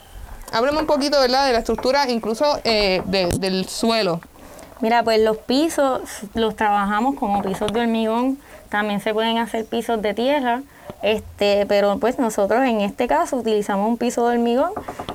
Háblame 0.53 0.79
un 0.79 0.85
poquito, 0.85 1.19
¿verdad?, 1.19 1.45
de 1.47 1.53
la 1.53 1.59
estructura, 1.59 2.09
incluso 2.09 2.59
eh, 2.63 3.01
de- 3.05 3.27
del 3.39 3.67
suelo. 3.67 4.19
Mira, 4.81 5.03
pues 5.03 5.19
los 5.21 5.37
pisos 5.37 6.01
los 6.33 6.55
trabajamos 6.55 7.15
como 7.15 7.41
pisos 7.41 7.71
de 7.71 7.81
hormigón, 7.81 8.37
también 8.69 8.99
se 9.01 9.13
pueden 9.13 9.37
hacer 9.37 9.65
pisos 9.65 10.01
de 10.01 10.13
tierra, 10.13 10.61
este, 11.01 11.65
pero 11.67 11.97
pues 11.99 12.19
nosotros 12.19 12.63
en 12.65 12.81
este 12.81 13.07
caso 13.07 13.37
utilizamos 13.37 13.87
un 13.87 13.97
piso 13.97 14.27
de 14.27 14.35
hormigón 14.37 14.71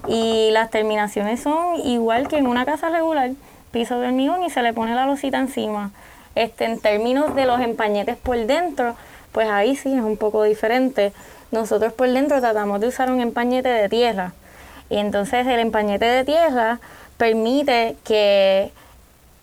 y 0.09 0.51
las 0.53 0.71
terminaciones 0.71 1.41
son 1.41 1.81
igual 1.85 2.29
que 2.29 2.39
en 2.39 2.47
una 2.47 2.65
casa 2.65 2.89
regular, 2.91 3.31
piso 3.71 3.99
de 4.01 4.09
hormigón 4.09 4.43
y 4.45 4.51
se 4.51 4.63
le 4.63 4.73
pone 4.73 4.95
la 4.95 5.07
losita 5.07 5.39
encima. 5.39 5.91
Este, 6.35 6.65
en 6.67 6.79
términos 6.81 7.35
de 7.35 7.47
los 7.47 7.61
empañetes 7.61 8.17
por 8.17 8.37
dentro, 8.47 8.95
pues 9.33 9.49
ahí 9.49 9.75
sí 9.77 9.93
es 9.95 10.03
un 10.03 10.17
poco 10.17 10.43
diferente. 10.43 11.13
Nosotros 11.51 11.93
por 11.93 12.09
dentro 12.11 12.41
tratamos 12.41 12.81
de 12.81 12.89
usar 12.89 13.11
un 13.11 13.21
empañete 13.21 13.69
de 13.69 13.89
tierra. 13.89 14.33
Y 14.91 14.99
entonces 14.99 15.47
el 15.47 15.61
empañete 15.61 16.05
de 16.05 16.25
tierra 16.25 16.79
permite 17.17 17.97
que 18.05 18.71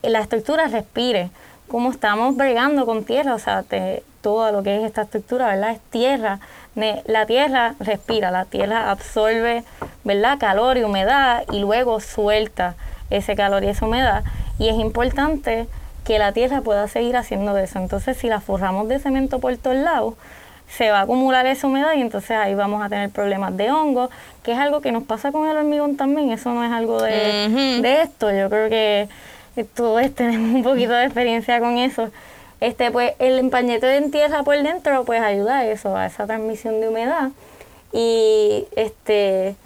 la 0.03 0.19
estructura 0.19 0.67
respire. 0.67 1.29
Como 1.67 1.91
estamos 1.91 2.35
bregando 2.35 2.85
con 2.85 3.03
tierra, 3.03 3.33
o 3.33 3.39
sea, 3.39 3.63
te- 3.63 4.03
todo 4.23 4.51
lo 4.51 4.63
que 4.63 4.77
es 4.77 4.83
esta 4.83 5.03
estructura, 5.03 5.47
¿verdad? 5.47 5.71
Es 5.71 5.79
tierra. 5.91 6.39
La 7.05 7.27
tierra 7.27 7.75
respira, 7.79 8.31
la 8.31 8.45
tierra 8.45 8.89
absorbe, 8.89 9.63
¿verdad? 10.03 10.39
Calor 10.39 10.77
y 10.77 10.83
humedad 10.83 11.43
y 11.51 11.59
luego 11.59 11.99
suelta 11.99 12.75
ese 13.11 13.35
calor 13.35 13.63
y 13.63 13.67
esa 13.67 13.85
humedad. 13.85 14.23
Y 14.57 14.69
es 14.69 14.75
importante 14.75 15.67
que 16.05 16.17
la 16.17 16.31
tierra 16.31 16.61
pueda 16.61 16.87
seguir 16.87 17.15
haciendo 17.15 17.55
eso. 17.57 17.77
Entonces, 17.77 18.17
si 18.17 18.27
la 18.27 18.39
forramos 18.39 18.87
de 18.87 18.97
cemento 18.97 19.39
por 19.39 19.55
todos 19.57 19.77
lados, 19.77 20.15
se 20.67 20.89
va 20.89 20.99
a 20.99 21.01
acumular 21.01 21.45
esa 21.45 21.67
humedad 21.67 21.93
y 21.95 22.01
entonces 22.01 22.31
ahí 22.31 22.55
vamos 22.55 22.83
a 22.83 22.89
tener 22.89 23.09
problemas 23.11 23.55
de 23.55 23.69
hongo, 23.69 24.09
que 24.41 24.53
es 24.53 24.57
algo 24.57 24.81
que 24.81 24.91
nos 24.91 25.03
pasa 25.03 25.31
con 25.31 25.47
el 25.47 25.55
hormigón 25.55 25.97
también, 25.97 26.31
eso 26.31 26.51
no 26.51 26.63
es 26.63 26.71
algo 26.71 27.01
de 27.01 28.01
esto, 28.01 28.31
yo 28.31 28.49
creo 28.49 28.69
que 28.69 29.07
eh, 29.55 29.65
todos 29.65 30.15
tenemos 30.15 30.51
un 30.55 30.63
poquito 30.63 30.93
de 30.93 31.05
experiencia 31.05 31.59
con 31.59 31.77
eso. 31.77 32.09
Este, 32.63 32.91
pues 32.91 33.11
el 33.19 33.39
empañete 33.39 33.97
en 33.97 34.09
tierra 34.09 34.43
por 34.43 34.55
dentro 34.63 35.03
pues 35.03 35.21
ayuda 35.21 35.57
a 35.57 35.65
eso, 35.65 35.97
a 35.97 36.05
esa 36.05 36.25
transmisión 36.25 36.79
de 36.79 36.87
humedad. 36.87 37.31
Y 37.91 38.67
este 38.77 39.57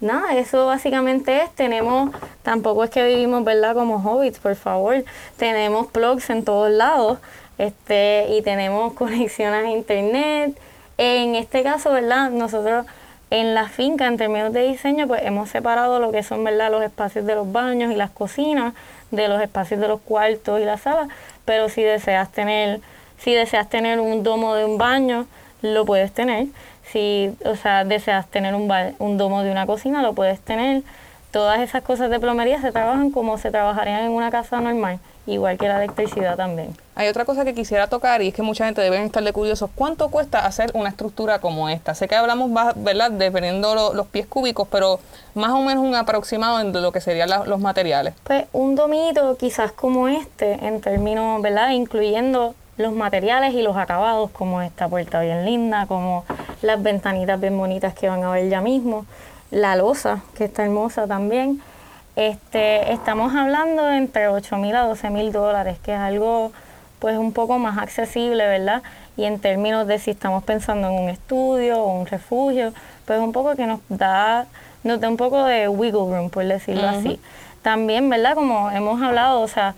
nada, 0.00 0.32
eso 0.36 0.66
básicamente 0.66 1.42
es, 1.42 1.50
tenemos, 1.56 2.10
tampoco 2.44 2.84
es 2.84 2.90
que 2.90 3.04
vivimos, 3.04 3.42
¿verdad? 3.42 3.74
Como 3.74 3.96
hobbits, 3.96 4.38
por 4.38 4.54
favor. 4.54 5.04
Tenemos 5.36 5.88
plugs 5.88 6.30
en 6.30 6.44
todos 6.44 6.70
lados, 6.70 7.18
este, 7.58 8.28
y 8.30 8.42
tenemos 8.42 8.92
conexiones 8.94 9.64
a 9.64 9.70
internet. 9.70 10.56
En 10.98 11.34
este 11.34 11.64
caso, 11.64 11.90
¿verdad? 11.90 12.30
Nosotros 12.30 12.86
en 13.30 13.54
la 13.54 13.68
finca, 13.68 14.06
en 14.06 14.18
términos 14.18 14.52
de 14.52 14.68
diseño, 14.68 15.08
pues 15.08 15.22
hemos 15.24 15.50
separado 15.50 15.98
lo 15.98 16.12
que 16.12 16.22
son, 16.22 16.44
¿verdad? 16.44 16.70
Los 16.70 16.84
espacios 16.84 17.26
de 17.26 17.34
los 17.34 17.50
baños 17.50 17.92
y 17.92 17.96
las 17.96 18.10
cocinas, 18.10 18.74
de 19.10 19.26
los 19.26 19.42
espacios 19.42 19.80
de 19.80 19.88
los 19.88 20.00
cuartos 20.00 20.60
y 20.60 20.64
las 20.64 20.82
salas. 20.82 21.08
Pero 21.46 21.70
si 21.70 21.82
deseas 21.82 22.30
tener, 22.30 22.80
si 23.18 23.32
deseas 23.34 23.70
tener 23.70 23.98
un 24.00 24.22
domo 24.22 24.54
de 24.54 24.66
un 24.66 24.76
baño, 24.76 25.26
lo 25.62 25.86
puedes 25.86 26.12
tener. 26.12 26.48
Si, 26.92 27.32
o 27.44 27.56
sea, 27.56 27.84
deseas 27.84 28.26
tener 28.26 28.54
un, 28.54 28.68
ba- 28.68 28.92
un 28.98 29.16
domo 29.16 29.42
de 29.42 29.50
una 29.50 29.64
cocina, 29.66 30.02
lo 30.02 30.12
puedes 30.12 30.40
tener. 30.40 30.82
Todas 31.30 31.60
esas 31.60 31.82
cosas 31.82 32.10
de 32.10 32.20
plomería 32.20 32.60
se 32.60 32.70
trabajan 32.72 33.10
como 33.10 33.38
se 33.38 33.50
trabajarían 33.50 34.04
en 34.04 34.10
una 34.10 34.30
casa 34.30 34.60
normal, 34.60 34.98
igual 35.26 35.58
que 35.58 35.68
la 35.68 35.76
electricidad 35.82 36.36
también. 36.36 36.76
Hay 36.94 37.08
otra 37.08 37.24
cosa 37.24 37.44
que 37.44 37.52
quisiera 37.54 37.88
tocar 37.88 38.22
y 38.22 38.28
es 38.28 38.34
que 38.34 38.42
mucha 38.42 38.64
gente 38.64 38.80
debe 38.80 39.02
estar 39.04 39.22
de 39.22 39.32
curiosos. 39.32 39.68
¿Cuánto 39.74 40.08
cuesta 40.08 40.46
hacer 40.46 40.70
una 40.74 40.88
estructura 40.88 41.40
como 41.40 41.68
esta? 41.68 41.94
Sé 41.94 42.08
que 42.08 42.14
hablamos, 42.14 42.50
¿verdad?, 42.76 43.10
dependiendo 43.10 43.74
lo- 43.74 43.92
los 43.94 44.06
pies 44.06 44.26
cúbicos, 44.26 44.66
pero 44.70 45.00
más 45.34 45.50
o 45.50 45.60
menos 45.60 45.84
un 45.84 45.94
aproximado 45.94 46.58
de 46.58 46.80
lo 46.80 46.92
que 46.92 47.00
serían 47.00 47.28
la- 47.28 47.44
los 47.44 47.60
materiales. 47.60 48.14
Pues 48.24 48.46
un 48.52 48.74
domito 48.76 49.36
quizás 49.36 49.72
como 49.72 50.08
este, 50.08 50.52
en 50.66 50.80
términos, 50.80 51.42
¿verdad? 51.42 51.70
Incluyendo 51.70 52.54
los 52.78 52.92
materiales 52.92 53.54
y 53.54 53.62
los 53.62 53.76
acabados, 53.76 54.30
como 54.30 54.62
esta 54.62 54.86
puerta 54.88 55.20
bien 55.20 55.44
linda, 55.44 55.86
como 55.86 56.24
las 56.62 56.82
ventanitas 56.82 57.40
bien 57.40 57.56
bonitas 57.58 57.94
que 57.94 58.08
van 58.08 58.22
a 58.22 58.30
ver 58.30 58.48
ya 58.48 58.60
mismo, 58.60 59.06
la 59.50 59.76
losa, 59.76 60.22
que 60.36 60.44
está 60.44 60.64
hermosa 60.64 61.06
también. 61.06 61.60
Este, 62.16 62.94
estamos 62.94 63.34
hablando 63.34 63.92
entre 63.92 64.28
8 64.28 64.56
mil 64.56 64.74
a 64.74 64.84
12 64.84 65.10
mil 65.10 65.32
dólares, 65.32 65.78
que 65.82 65.92
es 65.92 66.00
algo 66.00 66.50
pues 66.98 67.18
un 67.18 67.32
poco 67.32 67.58
más 67.58 67.76
accesible, 67.76 68.46
¿verdad? 68.46 68.82
Y 69.18 69.24
en 69.24 69.38
términos 69.38 69.86
de 69.86 69.98
si 69.98 70.12
estamos 70.12 70.42
pensando 70.42 70.88
en 70.88 70.94
un 70.94 71.10
estudio 71.10 71.78
o 71.78 71.92
un 71.92 72.06
refugio, 72.06 72.72
pues 73.04 73.20
un 73.20 73.32
poco 73.32 73.54
que 73.54 73.66
nos 73.66 73.80
da, 73.90 74.46
nos 74.82 74.98
da 74.98 75.10
un 75.10 75.18
poco 75.18 75.44
de 75.44 75.68
wiggle 75.68 76.16
room, 76.16 76.30
por 76.30 76.44
decirlo 76.46 76.88
así. 76.88 77.20
También, 77.60 78.08
¿verdad? 78.08 78.34
Como 78.34 78.70
hemos 78.70 79.02
hablado, 79.02 79.42
o 79.42 79.48
sea, 79.48 79.74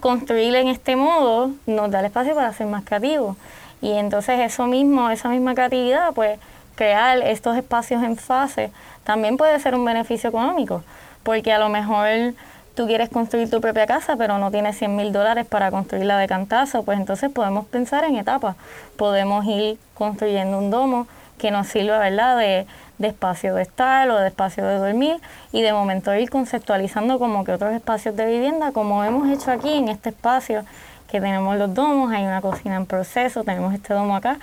construir 0.00 0.54
en 0.54 0.68
este 0.68 0.96
modo 0.96 1.50
nos 1.66 1.90
da 1.90 2.00
el 2.00 2.06
espacio 2.06 2.34
para 2.34 2.50
ser 2.54 2.66
más 2.66 2.82
creativos. 2.84 3.36
Y 3.82 3.92
entonces 3.92 4.40
eso 4.40 4.66
mismo, 4.66 5.10
esa 5.10 5.28
misma 5.28 5.54
creatividad, 5.54 6.14
pues 6.14 6.38
crear 6.76 7.18
estos 7.18 7.56
espacios 7.58 8.02
en 8.02 8.16
fase 8.16 8.70
también 9.04 9.36
puede 9.36 9.58
ser 9.60 9.74
un 9.74 9.84
beneficio 9.84 10.30
económico, 10.30 10.82
porque 11.28 11.52
a 11.52 11.58
lo 11.58 11.68
mejor 11.68 12.32
tú 12.74 12.86
quieres 12.86 13.10
construir 13.10 13.50
tu 13.50 13.60
propia 13.60 13.86
casa, 13.86 14.16
pero 14.16 14.38
no 14.38 14.50
tienes 14.50 14.78
100 14.78 14.96
mil 14.96 15.12
dólares 15.12 15.44
para 15.44 15.70
construirla 15.70 16.16
de 16.16 16.26
cantazo, 16.26 16.84
pues 16.84 16.98
entonces 16.98 17.30
podemos 17.30 17.66
pensar 17.66 18.04
en 18.04 18.16
etapas. 18.16 18.56
Podemos 18.96 19.44
ir 19.44 19.76
construyendo 19.92 20.56
un 20.56 20.70
domo 20.70 21.06
que 21.36 21.50
nos 21.50 21.66
sirva, 21.66 21.98
¿verdad?, 21.98 22.38
de, 22.38 22.66
de 22.96 23.08
espacio 23.08 23.54
de 23.56 23.60
estar 23.60 24.08
o 24.08 24.16
de 24.16 24.28
espacio 24.28 24.64
de 24.64 24.78
dormir 24.78 25.20
y 25.52 25.60
de 25.60 25.70
momento 25.74 26.14
ir 26.14 26.30
conceptualizando 26.30 27.18
como 27.18 27.44
que 27.44 27.52
otros 27.52 27.74
espacios 27.74 28.16
de 28.16 28.24
vivienda, 28.24 28.72
como 28.72 29.04
hemos 29.04 29.28
hecho 29.28 29.50
aquí 29.50 29.74
en 29.74 29.90
este 29.90 30.08
espacio 30.08 30.64
que 31.10 31.20
tenemos 31.20 31.58
los 31.58 31.74
domos, 31.74 32.10
hay 32.10 32.24
una 32.24 32.40
cocina 32.40 32.76
en 32.76 32.86
proceso, 32.86 33.44
tenemos 33.44 33.74
este 33.74 33.92
domo 33.92 34.16
acá 34.16 34.38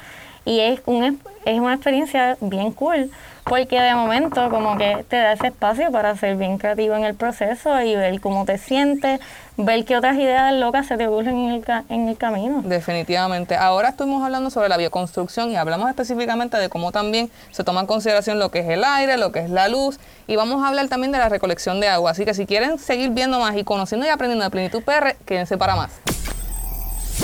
y 0.45 0.59
es, 0.59 0.81
un, 0.85 1.19
es 1.45 1.59
una 1.59 1.73
experiencia 1.73 2.37
bien 2.41 2.71
cool 2.73 3.09
porque 3.45 3.79
de 3.79 3.93
momento 3.93 4.49
como 4.49 4.75
que 4.75 5.05
te 5.07 5.17
da 5.17 5.33
ese 5.33 5.47
espacio 5.47 5.91
para 5.91 6.15
ser 6.17 6.35
bien 6.35 6.57
creativo 6.57 6.95
en 6.95 7.05
el 7.05 7.13
proceso 7.13 7.79
y 7.81 7.95
ver 7.95 8.19
cómo 8.19 8.43
te 8.43 8.57
sientes, 8.57 9.19
ver 9.55 9.85
qué 9.85 9.95
otras 9.95 10.17
ideas 10.17 10.51
locas 10.55 10.87
se 10.87 10.97
te 10.97 11.07
ocurren 11.07 11.37
en 11.37 11.51
el, 11.51 11.63
en 11.89 12.09
el 12.09 12.17
camino. 12.17 12.63
Definitivamente. 12.63 13.55
Ahora 13.55 13.89
estuvimos 13.89 14.23
hablando 14.23 14.49
sobre 14.49 14.67
la 14.67 14.77
bioconstrucción 14.77 15.51
y 15.51 15.57
hablamos 15.57 15.89
específicamente 15.89 16.57
de 16.57 16.69
cómo 16.69 16.91
también 16.91 17.29
se 17.51 17.63
toma 17.63 17.81
en 17.81 17.87
consideración 17.87 18.39
lo 18.39 18.49
que 18.49 18.59
es 18.59 18.69
el 18.69 18.83
aire, 18.83 19.15
lo 19.17 19.31
que 19.31 19.39
es 19.39 19.51
la 19.51 19.67
luz 19.67 19.99
y 20.25 20.35
vamos 20.35 20.63
a 20.63 20.67
hablar 20.67 20.87
también 20.87 21.11
de 21.11 21.19
la 21.19 21.29
recolección 21.29 21.79
de 21.79 21.87
agua. 21.87 22.11
Así 22.11 22.25
que 22.25 22.33
si 22.33 22.47
quieren 22.47 22.79
seguir 22.79 23.11
viendo 23.11 23.39
más 23.39 23.55
y 23.55 23.63
conociendo 23.63 24.07
y 24.07 24.09
aprendiendo 24.09 24.43
de 24.43 24.49
Plenitud 24.49 24.81
PR, 24.83 25.15
quédense 25.23 25.55
para 25.55 25.75
más. 25.75 25.91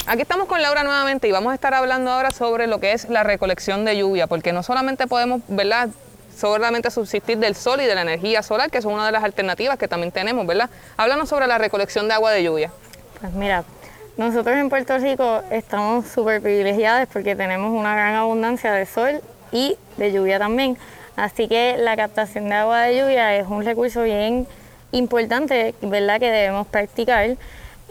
Aquí 0.06 0.22
estamos 0.22 0.48
con 0.48 0.62
Laura 0.62 0.84
nuevamente 0.84 1.28
y 1.28 1.32
vamos 1.32 1.52
a 1.52 1.56
estar 1.56 1.74
hablando 1.74 2.12
ahora 2.12 2.32
sobre 2.32 2.68
lo 2.68 2.80
que 2.80 2.94
es 2.94 3.10
la 3.10 3.24
recolección 3.24 3.86
de 3.86 3.98
lluvia, 3.98 4.28
porque 4.28 4.54
no 4.54 4.64
solamente 4.64 5.08
podemos, 5.08 5.42
¿verdad? 5.48 5.90
Solamente 6.36 6.92
subsistir 6.92 7.38
del 7.38 7.56
sol 7.56 7.82
y 7.82 7.86
de 7.86 7.96
la 7.96 8.02
energía 8.02 8.44
solar, 8.44 8.70
que 8.70 8.82
son 8.82 8.94
una 8.94 9.06
de 9.06 9.12
las 9.12 9.24
alternativas 9.24 9.78
que 9.78 9.88
también 9.88 10.12
tenemos, 10.12 10.46
¿verdad? 10.46 10.70
Háblanos 10.98 11.30
sobre 11.30 11.48
la 11.48 11.58
recolección 11.58 12.08
de 12.08 12.14
agua 12.14 12.32
de 12.32 12.44
lluvia. 12.44 12.72
Pues 13.20 13.34
mira, 13.34 13.64
nosotros 14.18 14.56
en 14.56 14.70
Puerto 14.70 14.98
Rico 14.98 15.42
estamos 15.52 16.08
súper 16.08 16.42
privilegiados 16.42 17.08
porque 17.12 17.36
tenemos 17.36 17.72
una 17.72 17.94
gran 17.94 18.16
abundancia 18.16 18.72
de 18.72 18.86
sol 18.86 19.22
y 19.52 19.78
de 19.98 20.12
lluvia 20.12 20.40
también. 20.40 20.78
Así 21.16 21.48
que 21.48 21.78
la 21.78 21.96
captación 21.96 22.50
de 22.50 22.56
agua 22.56 22.82
de 22.82 22.98
lluvia 22.98 23.36
es 23.36 23.48
un 23.48 23.64
recurso 23.64 24.04
bien 24.04 24.48
importante, 24.92 25.76
¿verdad? 25.82 26.20
Que 26.20 26.32
debemos 26.32 26.68
practicar. 26.68 27.36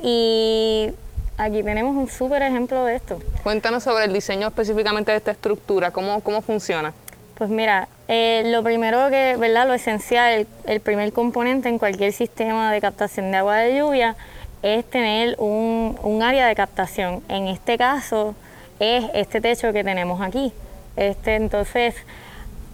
Y 0.02 0.90
aquí 1.36 1.62
tenemos 1.62 1.96
un 1.96 2.08
súper 2.08 2.42
ejemplo 2.42 2.84
de 2.84 2.96
esto. 2.96 3.20
Cuéntanos 3.42 3.82
sobre 3.82 4.04
el 4.04 4.12
diseño 4.12 4.48
específicamente 4.48 5.12
de 5.12 5.18
esta 5.18 5.30
estructura, 5.30 5.90
cómo, 5.90 6.20
cómo 6.20 6.42
funciona. 6.42 6.92
Pues 7.40 7.48
mira, 7.48 7.88
eh, 8.06 8.42
lo 8.44 8.62
primero 8.62 9.08
que, 9.08 9.34
¿verdad? 9.38 9.66
Lo 9.66 9.72
esencial, 9.72 10.46
el, 10.66 10.80
primer 10.80 11.10
componente 11.14 11.70
en 11.70 11.78
cualquier 11.78 12.12
sistema 12.12 12.70
de 12.70 12.82
captación 12.82 13.30
de 13.30 13.38
agua 13.38 13.56
de 13.56 13.78
lluvia 13.78 14.14
es 14.62 14.84
tener 14.84 15.36
un, 15.38 15.98
un, 16.02 16.22
área 16.22 16.46
de 16.46 16.54
captación. 16.54 17.22
En 17.30 17.48
este 17.48 17.78
caso 17.78 18.34
es 18.78 19.06
este 19.14 19.40
techo 19.40 19.72
que 19.72 19.82
tenemos 19.82 20.20
aquí. 20.20 20.52
Este, 20.96 21.36
entonces, 21.36 21.94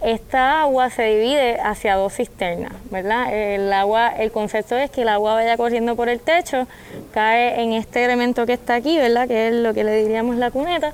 esta 0.03 0.63
agua 0.63 0.89
se 0.89 1.03
divide 1.03 1.61
hacia 1.61 1.95
dos 1.95 2.15
cisternas, 2.15 2.73
¿verdad? 2.91 3.33
El 3.33 3.71
agua, 3.71 4.09
el 4.09 4.33
concepto 4.33 4.75
es 4.75 4.91
que 4.91 5.03
el 5.03 5.07
agua 5.07 5.35
vaya 5.35 5.55
corriendo 5.55 5.95
por 5.95 6.09
el 6.09 6.19
techo, 6.19 6.67
cae 7.13 7.61
en 7.61 7.71
este 7.71 8.03
elemento 8.03 8.45
que 8.45 8.51
está 8.51 8.75
aquí, 8.75 8.97
¿verdad? 8.97 9.29
Que 9.29 9.47
es 9.47 9.53
lo 9.53 9.73
que 9.73 9.85
le 9.85 9.95
diríamos 9.95 10.35
la 10.35 10.51
cuneta, 10.51 10.91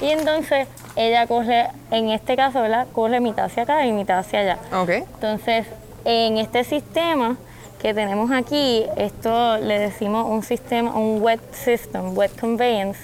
y 0.00 0.10
entonces 0.10 0.68
ella 0.96 1.26
corre, 1.26 1.68
en 1.90 2.10
este 2.10 2.36
caso, 2.36 2.62
¿verdad? 2.62 2.86
Corre 2.92 3.20
mitad 3.20 3.44
hacia 3.44 3.64
acá 3.64 3.86
y 3.86 3.92
mitad 3.92 4.18
hacia 4.18 4.40
allá. 4.40 4.58
Okay. 4.72 5.04
Entonces, 5.14 5.66
en 6.04 6.38
este 6.38 6.64
sistema 6.64 7.36
que 7.80 7.92
tenemos 7.92 8.30
aquí, 8.30 8.84
esto 8.96 9.58
le 9.58 9.78
decimos 9.78 10.26
un 10.28 10.42
sistema, 10.42 10.94
un 10.96 11.22
wet 11.22 11.40
system, 11.52 12.16
wet 12.16 12.38
conveyance, 12.40 12.98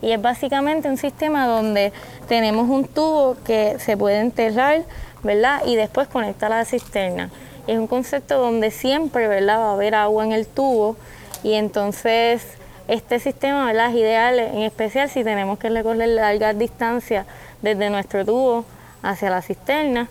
y 0.00 0.12
es 0.12 0.20
básicamente 0.20 0.88
un 0.88 0.96
sistema 0.96 1.46
donde 1.46 1.92
tenemos 2.28 2.68
un 2.68 2.84
tubo 2.84 3.36
que 3.44 3.78
se 3.78 3.96
puede 3.96 4.20
enterrar, 4.20 4.82
¿verdad? 5.22 5.62
Y 5.66 5.76
después 5.76 6.08
conectar 6.08 6.52
a 6.52 6.58
la 6.58 6.64
cisterna. 6.64 7.30
Es 7.66 7.78
un 7.78 7.86
concepto 7.86 8.38
donde 8.38 8.70
siempre, 8.70 9.28
¿verdad? 9.28 9.58
Va 9.58 9.70
a 9.70 9.72
haber 9.72 9.94
agua 9.94 10.24
en 10.24 10.32
el 10.32 10.46
tubo 10.46 10.96
y 11.42 11.54
entonces 11.54 12.42
este 12.88 13.18
sistema 13.18 13.72
es 13.72 13.94
ideal, 13.94 14.38
en 14.38 14.62
especial 14.62 15.08
si 15.08 15.24
tenemos 15.24 15.58
que 15.58 15.70
recorrer 15.70 16.08
largas 16.08 16.58
distancias 16.58 17.26
desde 17.62 17.90
nuestro 17.90 18.24
tubo 18.24 18.64
hacia 19.02 19.30
la 19.30 19.42
cisterna. 19.42 20.08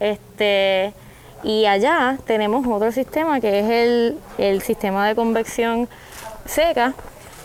Este, 0.00 0.92
y 1.42 1.66
allá 1.66 2.18
tenemos 2.26 2.66
otro 2.66 2.90
sistema 2.92 3.40
que 3.40 3.60
es 3.60 3.70
el, 3.70 4.18
el 4.38 4.62
sistema 4.62 5.06
de 5.06 5.14
convección 5.14 5.88
seca, 6.46 6.94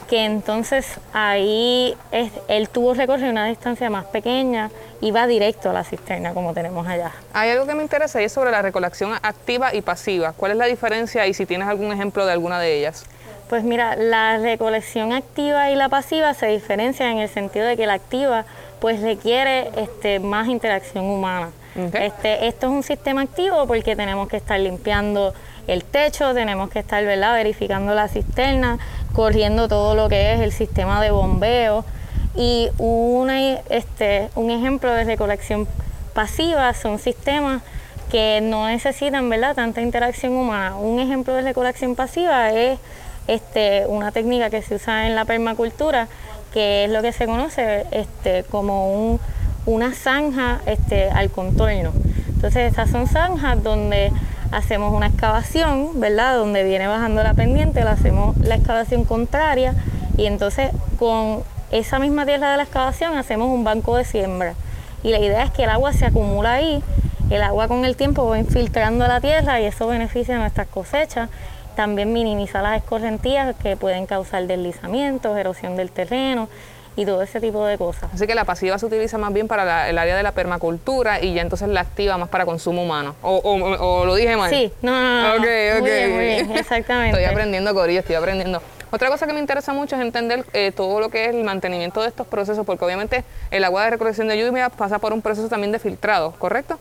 que 0.10 0.26
entonces 0.26 1.00
ahí 1.14 1.96
es, 2.12 2.32
el 2.48 2.70
tubo 2.70 2.94
recorre 2.94 3.30
una 3.30 3.46
distancia 3.46 3.90
más 3.90 4.06
pequeña 4.06 4.72
y 5.02 5.12
va 5.12 5.28
directo 5.28 5.70
a 5.70 5.74
la 5.74 5.84
cisterna 5.84 6.34
como 6.34 6.54
tenemos 6.54 6.88
allá. 6.88 7.12
Hay 7.34 7.52
algo 7.52 7.68
que 7.68 7.76
me 7.76 7.84
interesa 7.84 8.22
y 8.22 8.26
es 8.26 8.32
sobre 8.32 8.52
la 8.52 8.62
recolección 8.62 9.14
activa 9.22 9.74
y 9.76 9.82
pasiva. 9.82 10.34
¿Cuál 10.34 10.54
es 10.54 10.58
la 10.58 10.66
diferencia 10.66 11.28
y 11.28 11.34
si 11.34 11.46
tienes 11.46 11.68
algún 11.68 11.92
ejemplo 11.92 12.26
de 12.26 12.32
alguna 12.32 12.60
de 12.60 12.80
ellas? 12.80 13.06
Pues 13.50 13.64
mira, 13.64 13.96
la 13.96 14.38
recolección 14.38 15.12
activa 15.12 15.72
y 15.72 15.76
la 15.76 15.90
pasiva 15.90 16.36
se 16.36 16.46
diferencian 16.46 17.14
en 17.14 17.18
el 17.18 17.30
sentido 17.30 17.66
de 17.66 17.76
que 17.76 17.88
la 17.88 17.94
activa 17.94 18.46
pues 18.80 19.02
requiere 19.02 19.72
este, 19.76 20.20
más 20.20 20.48
interacción 20.48 21.06
humana. 21.06 21.50
Este, 21.94 22.48
esto 22.48 22.68
es 22.68 22.72
un 22.74 22.84
sistema 22.84 23.22
activo 23.22 23.66
porque 23.66 23.96
tenemos 23.96 24.28
que 24.28 24.38
estar 24.38 24.60
limpiando 24.60 25.34
el 25.66 25.84
techo, 25.84 26.34
tenemos 26.36 26.70
que 26.70 26.80
estar 26.80 27.04
¿verdad? 27.04 27.34
verificando 27.34 27.96
la 27.96 28.08
cisterna, 28.08 28.78
corriendo 29.14 29.68
todo 29.68 29.96
lo 29.96 30.10
que 30.10 30.34
es 30.34 30.42
el 30.42 30.52
sistema 30.52 31.02
de 31.02 31.10
bombeo. 31.10 31.86
Y 32.36 32.70
una, 32.78 33.42
este, 33.70 34.30
un 34.36 34.52
ejemplo 34.52 34.94
de 34.94 35.06
recolección 35.06 35.68
pasiva 36.14 36.72
son 36.76 37.00
sistemas 37.00 37.64
que 38.12 38.42
no 38.42 38.68
necesitan 38.68 39.28
¿verdad? 39.28 39.56
tanta 39.56 39.82
interacción 39.82 40.34
humana. 40.34 40.76
Un 40.76 41.00
ejemplo 41.00 41.34
de 41.34 41.42
recolección 41.42 41.96
pasiva 41.96 42.52
es 42.52 42.78
este, 43.30 43.86
una 43.88 44.12
técnica 44.12 44.50
que 44.50 44.64
se 44.64 44.76
usa 44.76 45.06
en 45.06 45.16
la 45.16 45.24
permacultura, 45.24 46.08
que 46.52 46.86
es 46.86 46.92
lo 46.92 47.04
que 47.04 47.14
se 47.14 47.28
conoce 47.28 47.86
este, 47.92 48.44
como 48.46 49.20
una 49.68 49.94
zanja 49.94 50.62
este, 50.66 51.12
al 51.12 51.30
contorno. 51.30 51.92
Entonces, 52.28 52.68
estas 52.68 52.90
son 52.90 53.06
zanjas 53.06 53.62
donde 53.62 54.12
hacemos 54.52 54.94
una 54.94 55.08
excavación, 55.08 56.00
¿verdad? 56.00 56.38
Donde 56.38 56.64
viene 56.64 56.88
bajando 56.88 57.22
la 57.22 57.36
pendiente, 57.36 57.84
le 57.84 57.90
hacemos 57.92 58.36
la 58.38 58.56
excavación 58.56 59.06
contraria 59.06 59.76
y 60.18 60.26
entonces 60.26 60.72
con 60.98 61.44
esa 61.70 62.00
misma 62.00 62.26
tierra 62.26 62.50
de 62.50 62.58
la 62.58 62.64
excavación 62.64 63.16
hacemos 63.16 63.50
un 63.50 63.64
banco 63.64 63.96
de 63.96 64.06
siembra. 64.06 64.56
Y 65.04 65.12
la 65.12 65.20
idea 65.20 65.44
es 65.44 65.52
que 65.52 65.66
el 65.66 65.70
agua 65.70 65.94
se 65.94 66.08
acumula 66.08 66.54
ahí, 66.54 66.82
el 67.30 67.44
agua 67.44 67.68
con 67.68 67.86
el 67.86 67.96
tiempo 67.96 68.28
va 68.28 68.40
infiltrando 68.40 69.08
la 69.08 69.22
tierra 69.22 69.62
y 69.62 69.66
eso 69.66 69.86
beneficia 69.86 70.36
nuestras 70.40 70.68
cosechas 70.68 71.30
también 71.80 72.12
minimizar 72.12 72.62
las 72.62 72.76
escorrentías 72.76 73.56
que 73.56 73.78
pueden 73.78 74.06
causar 74.06 74.46
deslizamientos, 74.48 75.38
erosión 75.38 75.78
del 75.78 75.92
terreno 75.92 76.50
y 76.98 77.06
todo 77.06 77.22
ese 77.22 77.40
tipo 77.40 77.66
de 77.66 77.78
cosas. 77.78 78.10
Así 78.14 78.28
que 78.28 78.36
la 78.36 78.44
pasiva 78.44 78.78
se 78.78 78.86
utiliza 78.86 79.18
más 79.18 79.32
bien 79.32 79.48
para 79.48 79.90
el 79.90 79.98
área 79.98 80.18
de 80.18 80.22
la 80.22 80.34
permacultura 80.34 81.22
y 81.22 81.36
ya 81.36 81.42
entonces 81.42 81.70
la 81.70 81.80
activa 81.80 82.18
más 82.18 82.28
para 82.28 82.46
consumo 82.46 82.84
humano. 82.84 83.16
¿O, 83.22 84.04
lo 84.06 84.14
dije 84.16 84.36
mal? 84.36 84.50
Sí, 84.50 84.74
no, 84.82 84.92
no, 84.92 85.22
no. 85.22 85.34
Ok, 85.36 85.48
ok. 85.78 85.80
Muy 85.80 85.90
bien, 85.90 86.16
muy 86.16 86.26
bien, 86.26 86.52
exactamente. 86.58 87.18
estoy 87.18 87.32
aprendiendo, 87.32 87.74
Corillo, 87.74 88.02
estoy 88.02 88.18
aprendiendo. 88.18 88.62
Otra 88.92 89.08
cosa 89.08 89.26
que 89.26 89.32
me 89.32 89.40
interesa 89.40 89.72
mucho 89.72 89.96
es 89.96 90.02
entender 90.02 90.44
eh, 90.52 90.74
todo 90.74 91.00
lo 91.00 91.08
que 91.08 91.28
es 91.28 91.30
el 91.34 91.46
mantenimiento 91.46 92.02
de 92.02 92.10
estos 92.10 92.28
procesos, 92.28 92.66
porque 92.66 92.84
obviamente 92.84 93.24
el 93.52 93.64
agua 93.64 93.86
de 93.86 93.92
recolección 93.92 94.28
de 94.28 94.38
lluvia 94.38 94.68
pasa 94.68 95.00
por 95.00 95.14
un 95.14 95.22
proceso 95.22 95.48
también 95.48 95.72
de 95.72 95.80
filtrado, 95.80 96.34
¿correcto? 96.40 96.78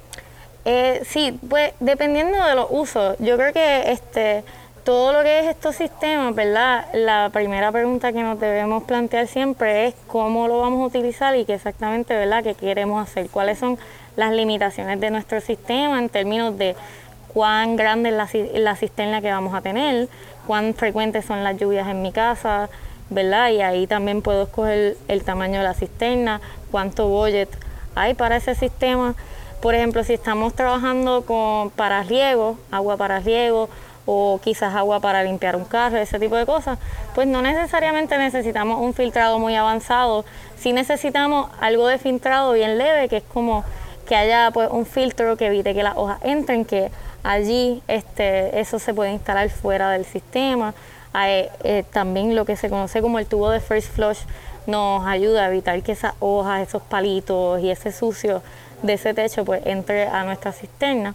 Eh, 0.64 1.02
sí, 1.08 1.38
pues 1.48 1.72
dependiendo 1.78 2.44
de 2.44 2.56
los 2.56 2.66
usos, 2.70 3.16
yo 3.20 3.36
creo 3.36 3.52
que 3.52 3.92
este 3.92 4.42
todo 4.88 5.12
lo 5.12 5.22
que 5.22 5.40
es 5.40 5.44
estos 5.44 5.76
sistemas, 5.76 6.34
¿verdad? 6.34 6.86
La 6.94 7.28
primera 7.30 7.70
pregunta 7.70 8.10
que 8.10 8.22
nos 8.22 8.40
debemos 8.40 8.84
plantear 8.84 9.26
siempre 9.26 9.88
es 9.88 9.94
cómo 10.06 10.48
lo 10.48 10.60
vamos 10.60 10.80
a 10.80 10.86
utilizar 10.86 11.36
y 11.36 11.44
qué 11.44 11.52
exactamente, 11.52 12.16
¿verdad?, 12.16 12.42
qué 12.42 12.54
queremos 12.54 13.06
hacer, 13.06 13.28
cuáles 13.28 13.58
son 13.58 13.76
las 14.16 14.32
limitaciones 14.32 14.98
de 14.98 15.10
nuestro 15.10 15.42
sistema 15.42 15.98
en 15.98 16.08
términos 16.08 16.56
de 16.56 16.74
cuán 17.34 17.76
grande 17.76 18.08
es 18.08 18.60
la, 18.62 18.76
cisterna 18.76 19.20
que 19.20 19.30
vamos 19.30 19.52
a 19.52 19.60
tener, 19.60 20.08
cuán 20.46 20.72
frecuentes 20.72 21.26
son 21.26 21.44
las 21.44 21.58
lluvias 21.58 21.86
en 21.86 22.00
mi 22.00 22.10
casa, 22.10 22.70
¿verdad? 23.10 23.50
Y 23.50 23.60
ahí 23.60 23.86
también 23.86 24.22
puedo 24.22 24.44
escoger 24.44 24.96
el 25.08 25.22
tamaño 25.22 25.58
de 25.58 25.64
la 25.64 25.74
cisterna, 25.74 26.40
cuánto 26.70 27.08
budget 27.08 27.50
hay 27.94 28.14
para 28.14 28.36
ese 28.36 28.54
sistema. 28.54 29.14
Por 29.60 29.74
ejemplo, 29.74 30.02
si 30.02 30.14
estamos 30.14 30.54
trabajando 30.54 31.26
con 31.26 31.68
para 31.68 32.02
riego, 32.04 32.56
agua 32.70 32.96
para 32.96 33.18
riego, 33.20 33.68
o 34.10 34.40
quizás 34.42 34.74
agua 34.74 35.00
para 35.00 35.22
limpiar 35.22 35.54
un 35.54 35.66
carro, 35.66 35.98
ese 35.98 36.18
tipo 36.18 36.34
de 36.34 36.46
cosas, 36.46 36.78
pues 37.14 37.28
no 37.28 37.42
necesariamente 37.42 38.16
necesitamos 38.16 38.80
un 38.80 38.94
filtrado 38.94 39.38
muy 39.38 39.54
avanzado, 39.54 40.24
sí 40.56 40.72
necesitamos 40.72 41.50
algo 41.60 41.86
de 41.86 41.98
filtrado 41.98 42.54
bien 42.54 42.78
leve, 42.78 43.10
que 43.10 43.18
es 43.18 43.22
como 43.22 43.64
que 44.06 44.16
haya 44.16 44.50
pues 44.50 44.70
un 44.70 44.86
filtro 44.86 45.36
que 45.36 45.48
evite 45.48 45.74
que 45.74 45.82
las 45.82 45.94
hojas 45.98 46.20
entren, 46.22 46.64
que 46.64 46.90
allí 47.22 47.82
este, 47.86 48.58
eso 48.58 48.78
se 48.78 48.94
puede 48.94 49.12
instalar 49.12 49.50
fuera 49.50 49.90
del 49.90 50.06
sistema. 50.06 50.72
Eh, 51.26 51.84
también 51.92 52.34
lo 52.34 52.46
que 52.46 52.56
se 52.56 52.70
conoce 52.70 53.02
como 53.02 53.18
el 53.18 53.26
tubo 53.26 53.50
de 53.50 53.60
first 53.60 53.92
flush 53.92 54.20
nos 54.66 55.06
ayuda 55.06 55.44
a 55.44 55.48
evitar 55.48 55.82
que 55.82 55.92
esas 55.92 56.14
hojas, 56.20 56.66
esos 56.66 56.80
palitos 56.80 57.60
y 57.60 57.70
ese 57.70 57.92
sucio 57.92 58.40
de 58.82 58.94
ese 58.94 59.12
techo 59.12 59.44
pues 59.44 59.60
entre 59.66 60.06
a 60.06 60.24
nuestra 60.24 60.52
cisterna. 60.52 61.14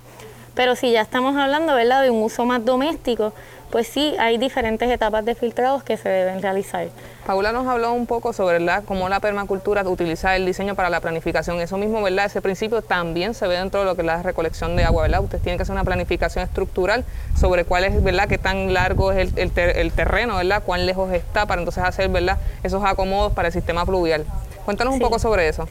Pero 0.56 0.76
si 0.76 0.92
ya 0.92 1.02
estamos 1.02 1.36
hablando 1.36 1.74
¿verdad? 1.74 2.04
de 2.04 2.10
un 2.10 2.22
uso 2.22 2.46
más 2.46 2.64
doméstico, 2.64 3.34
pues 3.72 3.88
sí, 3.88 4.14
hay 4.20 4.38
diferentes 4.38 4.88
etapas 4.88 5.26
de 5.26 5.34
filtrados 5.34 5.82
que 5.82 5.98
se 5.98 6.08
deben 6.08 6.44
realizar. 6.44 6.90
Paula 7.26 7.52
nos 7.52 7.66
habló 7.66 7.92
un 7.94 8.06
poco 8.06 8.32
sobre 8.32 8.60
¿verdad? 8.60 8.84
cómo 8.86 9.10
la 9.10 9.20
permacultura 9.20 9.82
utiliza 9.82 10.36
el 10.36 10.46
diseño 10.46 10.76
para 10.76 10.92
la 10.92 11.00
planificación. 11.00 11.60
Eso 11.60 11.78
mismo, 11.78 12.00
¿verdad? 12.04 12.26
Ese 12.26 12.40
principio 12.40 12.84
también 12.84 13.34
se 13.34 13.48
ve 13.48 13.58
dentro 13.58 13.80
de 13.80 13.88
lo 13.88 13.96
que 13.96 14.02
es 14.02 14.06
la 14.06 14.22
recolección 14.22 14.76
de 14.76 14.84
agua, 14.84 15.02
¿verdad? 15.02 15.22
Ustedes 15.22 15.42
tienen 15.42 15.58
que 15.58 15.64
hacer 15.64 15.74
una 15.74 15.84
planificación 15.84 16.44
estructural 16.44 17.04
sobre 17.36 17.66
cuál 17.66 17.86
es, 17.86 18.04
¿verdad? 18.04 18.28
Qué 18.28 18.38
tan 18.38 18.74
largo 18.74 19.12
es 19.12 19.34
el, 19.36 19.52
el 19.58 19.92
terreno, 19.92 20.38
¿verdad? 20.38 20.62
Cuán 20.64 20.86
lejos 20.86 21.12
está 21.12 21.48
para 21.48 21.60
entonces 21.60 21.84
hacer, 21.84 22.10
¿verdad? 22.10 22.38
Esos 22.62 22.84
acomodos 22.86 23.34
para 23.34 23.48
el 23.48 23.54
sistema 23.54 23.88
pluvial. 23.88 24.24
Cuéntanos 24.66 24.94
un 24.94 25.00
poco 25.00 25.18
sobre 25.18 25.48
eso. 25.48 25.68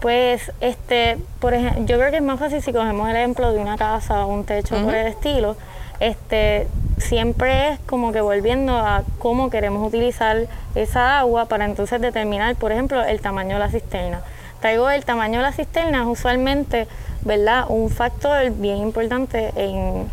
Pues, 0.00 0.50
este, 0.60 1.18
por 1.40 1.52
ejemplo, 1.52 1.84
yo 1.84 1.98
creo 1.98 2.10
que 2.10 2.16
es 2.16 2.22
más 2.22 2.38
fácil 2.38 2.62
si 2.62 2.72
cogemos 2.72 3.08
el 3.10 3.16
ejemplo 3.16 3.52
de 3.52 3.58
una 3.58 3.76
casa 3.76 4.24
o 4.24 4.32
un 4.32 4.44
techo 4.44 4.82
por 4.82 4.94
el 4.94 5.06
estilo. 5.06 5.56
Este, 6.00 6.66
siempre 6.96 7.72
es 7.72 7.80
como 7.80 8.10
que 8.10 8.22
volviendo 8.22 8.74
a 8.76 9.02
cómo 9.18 9.50
queremos 9.50 9.86
utilizar 9.86 10.46
esa 10.74 11.18
agua 11.18 11.44
para 11.44 11.66
entonces 11.66 12.00
determinar, 12.00 12.56
por 12.56 12.72
ejemplo, 12.72 13.04
el 13.04 13.20
tamaño 13.20 13.54
de 13.54 13.58
la 13.58 13.68
cisterna. 13.68 14.22
Traigo 14.60 14.88
el 14.90 15.04
tamaño 15.04 15.38
de 15.38 15.42
la 15.42 15.52
cisterna, 15.52 16.08
usualmente, 16.08 16.86
¿verdad? 17.22 17.66
Un 17.68 17.90
factor 17.90 18.50
bien 18.52 18.78
importante 18.78 19.52
en, 19.56 20.10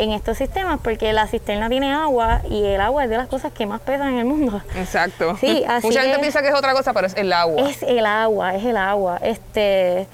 en 0.00 0.12
estos 0.12 0.38
sistemas 0.38 0.80
porque 0.82 1.12
la 1.12 1.26
cisterna 1.26 1.68
tiene 1.68 1.92
agua 1.92 2.40
y 2.48 2.64
el 2.64 2.80
agua 2.80 3.04
es 3.04 3.10
de 3.10 3.18
las 3.18 3.28
cosas 3.28 3.52
que 3.52 3.66
más 3.66 3.80
pesan 3.80 4.14
en 4.14 4.18
el 4.20 4.24
mundo. 4.24 4.62
Exacto. 4.76 5.36
Sí, 5.38 5.62
así 5.68 5.86
Mucha 5.86 6.02
gente 6.02 6.18
piensa 6.18 6.40
que 6.40 6.48
es 6.48 6.54
otra 6.54 6.72
cosa, 6.72 6.92
pero 6.94 7.06
es 7.06 7.14
el 7.16 7.32
agua. 7.32 7.68
Es 7.68 7.82
el 7.82 8.06
agua, 8.06 8.54
es 8.54 8.64
el 8.64 8.76
agua. 8.78 9.18
Este, 9.22 10.06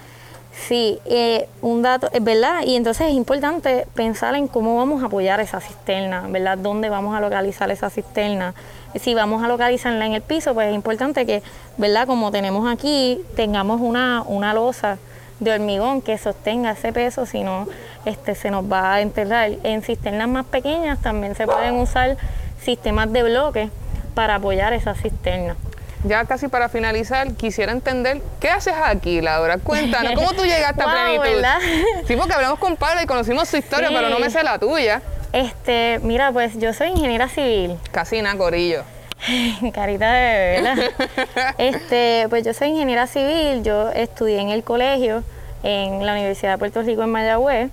sí, 0.67 0.99
eh, 1.05 1.49
un 1.63 1.83
dato, 1.83 2.11
es 2.13 2.23
verdad, 2.23 2.63
y 2.65 2.75
entonces 2.75 3.09
es 3.09 3.15
importante 3.15 3.87
pensar 3.95 4.35
en 4.35 4.49
cómo 4.49 4.77
vamos 4.77 5.03
a 5.05 5.07
apoyar 5.07 5.41
esa 5.41 5.61
cisterna, 5.61 6.25
¿verdad? 6.29 6.59
¿Dónde 6.59 6.89
vamos 6.89 7.17
a 7.17 7.21
localizar 7.21 7.71
esa 7.71 7.89
cisterna? 7.89 8.55
Si 8.97 9.15
vamos 9.15 9.45
a 9.45 9.49
localizarla 9.49 10.05
en 10.07 10.15
el 10.15 10.23
piso, 10.23 10.53
pues 10.55 10.69
es 10.69 10.75
importante 10.75 11.27
que, 11.27 11.43
¿verdad? 11.77 12.07
Como 12.07 12.33
tenemos 12.33 12.69
aquí, 12.69 13.21
tengamos 13.37 13.81
una, 13.81 14.23
una 14.27 14.53
losa 14.53 14.99
de 15.41 15.53
hormigón 15.53 16.03
que 16.03 16.17
sostenga 16.19 16.73
ese 16.73 16.93
peso, 16.93 17.27
si 17.27 17.43
no 17.43 17.69
este, 18.05 18.35
se 18.35 18.51
nos 18.51 18.71
va 18.71 18.95
a 18.95 19.01
enterrar. 19.01 19.51
En 19.63 19.83
cisternas 19.83 20.29
más 20.29 20.47
pequeñas 20.47 21.01
también 21.01 21.35
se 21.35 21.47
pueden 21.47 21.75
usar 21.75 22.17
sistemas 22.63 23.13
de 23.13 23.23
bloques 23.23 23.71
para 24.15 24.37
apoyar 24.37 24.73
esa 24.73 24.95
cisterna. 24.95 25.57
Ya 26.05 26.25
casi 26.25 26.49
para 26.49 26.69
finalizar, 26.69 27.33
quisiera 27.35 27.73
entender, 27.73 28.21
¿qué 28.41 28.49
haces 28.49 28.75
aquí, 28.85 29.21
Laura? 29.21 29.59
Cuéntanos, 29.59 30.13
¿cómo 30.15 30.33
tú 30.35 30.45
llegaste 30.45 30.83
a 30.83 30.85
plenitud? 30.93 31.25
¿verdad? 31.25 31.59
Sí, 32.07 32.17
porque 32.17 32.33
hablamos 32.33 32.59
con 32.59 32.77
Pablo 32.77 33.03
y 33.03 33.07
conocimos 33.07 33.49
su 33.49 33.57
historia, 33.57 33.89
pero 33.89 34.09
no 34.09 34.19
me 34.19 34.31
sé 34.31 34.43
la 34.43 34.59
tuya. 34.59 35.03
Este, 35.33 35.99
mira, 36.03 36.33
pues 36.33 36.59
yo 36.59 36.73
soy 36.73 36.89
ingeniera 36.89 37.29
civil. 37.29 37.77
Casi 37.91 38.23
nada, 38.23 38.39
corillo. 38.39 38.85
Carita 39.73 40.13
de 40.13 40.23
bebé, 40.23 40.63
¿verdad? 40.63 41.55
este, 41.59 42.27
pues 42.29 42.45
yo 42.45 42.53
soy 42.55 42.69
ingeniera 42.69 43.07
civil, 43.07 43.63
yo 43.63 43.91
estudié 43.91 44.41
en 44.41 44.51
el 44.51 44.63
colegio 44.63 45.23
en 45.63 46.05
la 46.05 46.13
Universidad 46.13 46.53
de 46.53 46.59
Puerto 46.59 46.83
Rico 46.83 47.03
en 47.03 47.11
Mayagüez. 47.11 47.71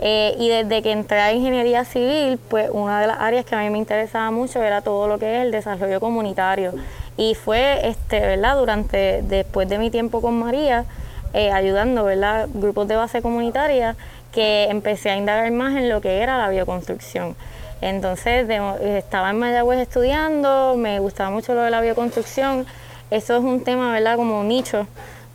Eh, 0.00 0.34
y 0.38 0.48
desde 0.48 0.82
que 0.82 0.92
entré 0.92 1.20
a 1.20 1.32
ingeniería 1.32 1.84
civil, 1.84 2.38
pues 2.48 2.68
una 2.70 3.00
de 3.00 3.06
las 3.06 3.20
áreas 3.20 3.44
que 3.44 3.54
a 3.54 3.60
mí 3.60 3.70
me 3.70 3.78
interesaba 3.78 4.30
mucho 4.30 4.62
era 4.62 4.82
todo 4.82 5.06
lo 5.08 5.18
que 5.18 5.36
es 5.36 5.42
el 5.44 5.52
desarrollo 5.52 6.00
comunitario. 6.00 6.74
Y 7.16 7.34
fue, 7.34 7.88
este, 7.88 8.20
¿verdad? 8.20 8.56
Durante, 8.56 9.22
después 9.22 9.68
de 9.68 9.78
mi 9.78 9.90
tiempo 9.90 10.20
con 10.20 10.38
María, 10.38 10.84
eh, 11.32 11.52
ayudando, 11.52 12.04
¿verdad? 12.04 12.48
Grupos 12.52 12.88
de 12.88 12.96
base 12.96 13.22
comunitaria, 13.22 13.96
que 14.32 14.64
empecé 14.64 15.10
a 15.10 15.16
indagar 15.16 15.50
más 15.52 15.76
en 15.76 15.88
lo 15.88 16.00
que 16.00 16.20
era 16.20 16.38
la 16.38 16.48
bioconstrucción. 16.48 17.36
Entonces 17.84 18.48
estaba 18.80 19.28
en 19.28 19.38
Mayagüez 19.38 19.78
estudiando, 19.78 20.74
me 20.74 21.00
gustaba 21.00 21.28
mucho 21.28 21.52
lo 21.52 21.60
de 21.60 21.70
la 21.70 21.82
bioconstrucción. 21.82 22.64
Eso 23.10 23.36
es 23.36 23.44
un 23.44 23.62
tema, 23.62 23.92
¿verdad? 23.92 24.16
Como 24.16 24.40
un 24.40 24.48
nicho. 24.48 24.86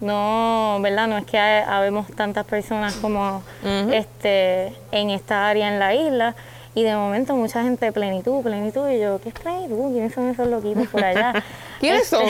No, 0.01 0.79
¿verdad? 0.81 1.07
No 1.07 1.19
es 1.19 1.25
que 1.25 1.37
habemos 1.37 2.07
tantas 2.07 2.47
personas 2.47 2.95
como 2.95 3.43
este 3.93 4.73
en 4.91 5.11
esta 5.11 5.47
área 5.47 5.67
en 5.67 5.77
la 5.77 5.93
isla. 5.93 6.35
Y 6.73 6.81
de 6.83 6.95
momento 6.95 7.35
mucha 7.35 7.61
gente 7.61 7.85
de 7.85 7.91
plenitud, 7.91 8.41
plenitud, 8.41 8.89
y 8.89 8.99
yo, 8.99 9.19
¿qué 9.21 9.29
es 9.29 9.35
plenitud? 9.35 9.91
¿Quiénes 9.91 10.13
son 10.13 10.29
esos 10.29 10.47
loquitos 10.47 10.87
por 10.87 11.03
allá? 11.03 11.33
¿Quiénes 11.79 12.07
son? 12.07 12.25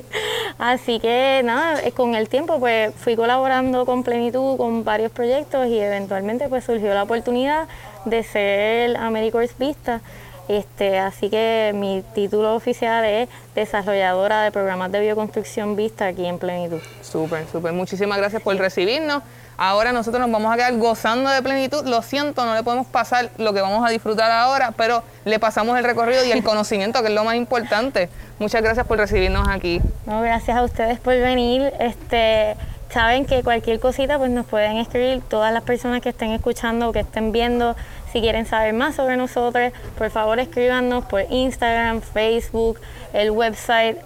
Así 0.58 0.98
que 0.98 1.42
nada, 1.44 1.82
eh, 1.82 1.92
con 1.92 2.14
el 2.14 2.28
tiempo 2.28 2.58
pues 2.58 2.94
fui 2.94 3.16
colaborando 3.16 3.84
con 3.84 4.02
plenitud 4.02 4.56
con 4.56 4.84
varios 4.84 5.10
proyectos 5.12 5.66
y 5.66 5.78
eventualmente 5.78 6.48
pues 6.48 6.64
surgió 6.64 6.94
la 6.94 7.02
oportunidad 7.02 7.66
de 8.04 8.22
ser 8.22 8.96
AmeriCorps 8.96 9.58
Vista. 9.58 10.00
Este, 10.48 10.98
así 10.98 11.28
que 11.28 11.72
mi 11.74 12.02
título 12.14 12.54
oficial 12.54 13.04
es 13.04 13.28
desarrolladora 13.54 14.42
de 14.42 14.50
programas 14.50 14.90
de 14.90 15.00
bioconstrucción 15.00 15.76
Vista 15.76 16.06
aquí 16.06 16.24
en 16.24 16.38
Plenitud. 16.38 16.80
Súper, 17.02 17.46
súper. 17.52 17.74
Muchísimas 17.74 18.16
gracias 18.16 18.40
por 18.40 18.56
recibirnos. 18.56 19.22
Ahora 19.60 19.92
nosotros 19.92 20.20
nos 20.20 20.30
vamos 20.30 20.52
a 20.52 20.56
quedar 20.56 20.74
gozando 20.76 21.28
de 21.30 21.42
plenitud. 21.42 21.84
Lo 21.84 22.00
siento, 22.00 22.46
no 22.46 22.54
le 22.54 22.62
podemos 22.62 22.86
pasar 22.86 23.28
lo 23.38 23.52
que 23.52 23.60
vamos 23.60 23.84
a 23.84 23.90
disfrutar 23.90 24.30
ahora, 24.30 24.72
pero 24.76 25.02
le 25.24 25.38
pasamos 25.38 25.76
el 25.76 25.84
recorrido 25.84 26.24
y 26.24 26.30
el 26.30 26.44
conocimiento, 26.44 27.02
que 27.02 27.08
es 27.08 27.14
lo 27.14 27.24
más 27.24 27.34
importante. 27.34 28.08
Muchas 28.38 28.62
gracias 28.62 28.86
por 28.86 28.98
recibirnos 28.98 29.48
aquí. 29.48 29.82
No, 30.06 30.22
gracias 30.22 30.56
a 30.56 30.62
ustedes 30.62 30.98
por 31.00 31.14
venir. 31.14 31.72
Este, 31.80 32.54
saben 32.90 33.26
que 33.26 33.42
cualquier 33.42 33.80
cosita 33.80 34.18
pues 34.18 34.30
nos 34.30 34.46
pueden 34.46 34.76
escribir 34.78 35.22
todas 35.28 35.52
las 35.52 35.62
personas 35.62 36.00
que 36.00 36.08
estén 36.10 36.30
escuchando 36.30 36.88
o 36.88 36.92
que 36.92 37.00
estén 37.00 37.32
viendo 37.32 37.76
si 38.12 38.20
quieren 38.20 38.46
saber 38.46 38.72
más 38.72 38.94
sobre 38.94 39.16
nosotros, 39.16 39.72
por 39.98 40.10
favor 40.10 40.38
escríbanos 40.38 41.04
por 41.04 41.26
Instagram, 41.28 42.00
Facebook, 42.00 42.80
el 43.12 43.30
website, 43.30 43.98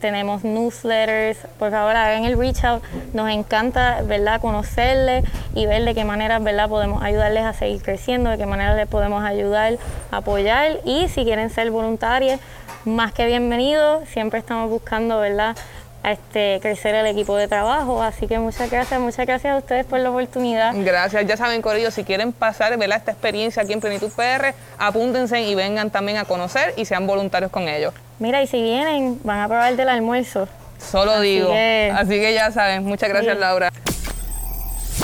tenemos 0.00 0.42
newsletters, 0.42 1.38
por 1.58 1.70
favor 1.70 1.94
hagan 1.94 2.24
el 2.24 2.38
reach 2.38 2.64
out, 2.64 2.82
nos 3.12 3.28
encanta 3.30 4.00
¿verdad? 4.04 4.40
conocerles 4.40 5.24
y 5.54 5.66
ver 5.66 5.84
de 5.84 5.94
qué 5.94 6.04
manera 6.04 6.38
¿verdad? 6.38 6.68
podemos 6.68 7.02
ayudarles 7.02 7.44
a 7.44 7.52
seguir 7.52 7.82
creciendo, 7.82 8.30
de 8.30 8.38
qué 8.38 8.46
manera 8.46 8.74
les 8.74 8.88
podemos 8.88 9.22
ayudar, 9.22 9.76
apoyar 10.10 10.80
y 10.84 11.08
si 11.08 11.24
quieren 11.24 11.50
ser 11.50 11.70
voluntarios, 11.70 12.40
más 12.86 13.12
que 13.12 13.26
bienvenidos, 13.26 14.08
siempre 14.08 14.38
estamos 14.38 14.70
buscando 14.70 15.18
¿verdad? 15.20 15.56
A 16.02 16.12
este, 16.12 16.58
crecer 16.60 16.94
el 16.94 17.06
equipo 17.06 17.36
de 17.36 17.48
trabajo. 17.48 18.02
Así 18.02 18.26
que 18.26 18.38
muchas 18.38 18.70
gracias, 18.70 19.00
muchas 19.00 19.26
gracias 19.26 19.54
a 19.54 19.56
ustedes 19.58 19.86
por 19.86 20.00
la 20.00 20.10
oportunidad. 20.10 20.72
Gracias, 20.76 21.26
ya 21.26 21.36
saben, 21.36 21.62
Corillo, 21.62 21.90
si 21.90 22.04
quieren 22.04 22.32
pasar 22.32 22.76
¿verdad? 22.76 22.98
esta 22.98 23.12
experiencia 23.12 23.62
aquí 23.62 23.72
en 23.72 23.80
Plenitud 23.80 24.10
PR, 24.10 24.54
apúntense 24.78 25.40
y 25.42 25.54
vengan 25.54 25.90
también 25.90 26.18
a 26.18 26.24
conocer 26.24 26.74
y 26.76 26.84
sean 26.84 27.06
voluntarios 27.06 27.50
con 27.50 27.68
ellos. 27.68 27.94
Mira, 28.18 28.42
y 28.42 28.46
si 28.46 28.62
vienen, 28.62 29.18
van 29.24 29.40
a 29.40 29.48
probar 29.48 29.76
del 29.76 29.88
almuerzo. 29.88 30.48
Solo 30.78 31.20
digo. 31.20 31.50
Así 31.50 32.20
que 32.20 32.34
ya 32.34 32.50
saben, 32.50 32.84
muchas 32.84 33.08
gracias, 33.08 33.38
Laura. 33.38 33.70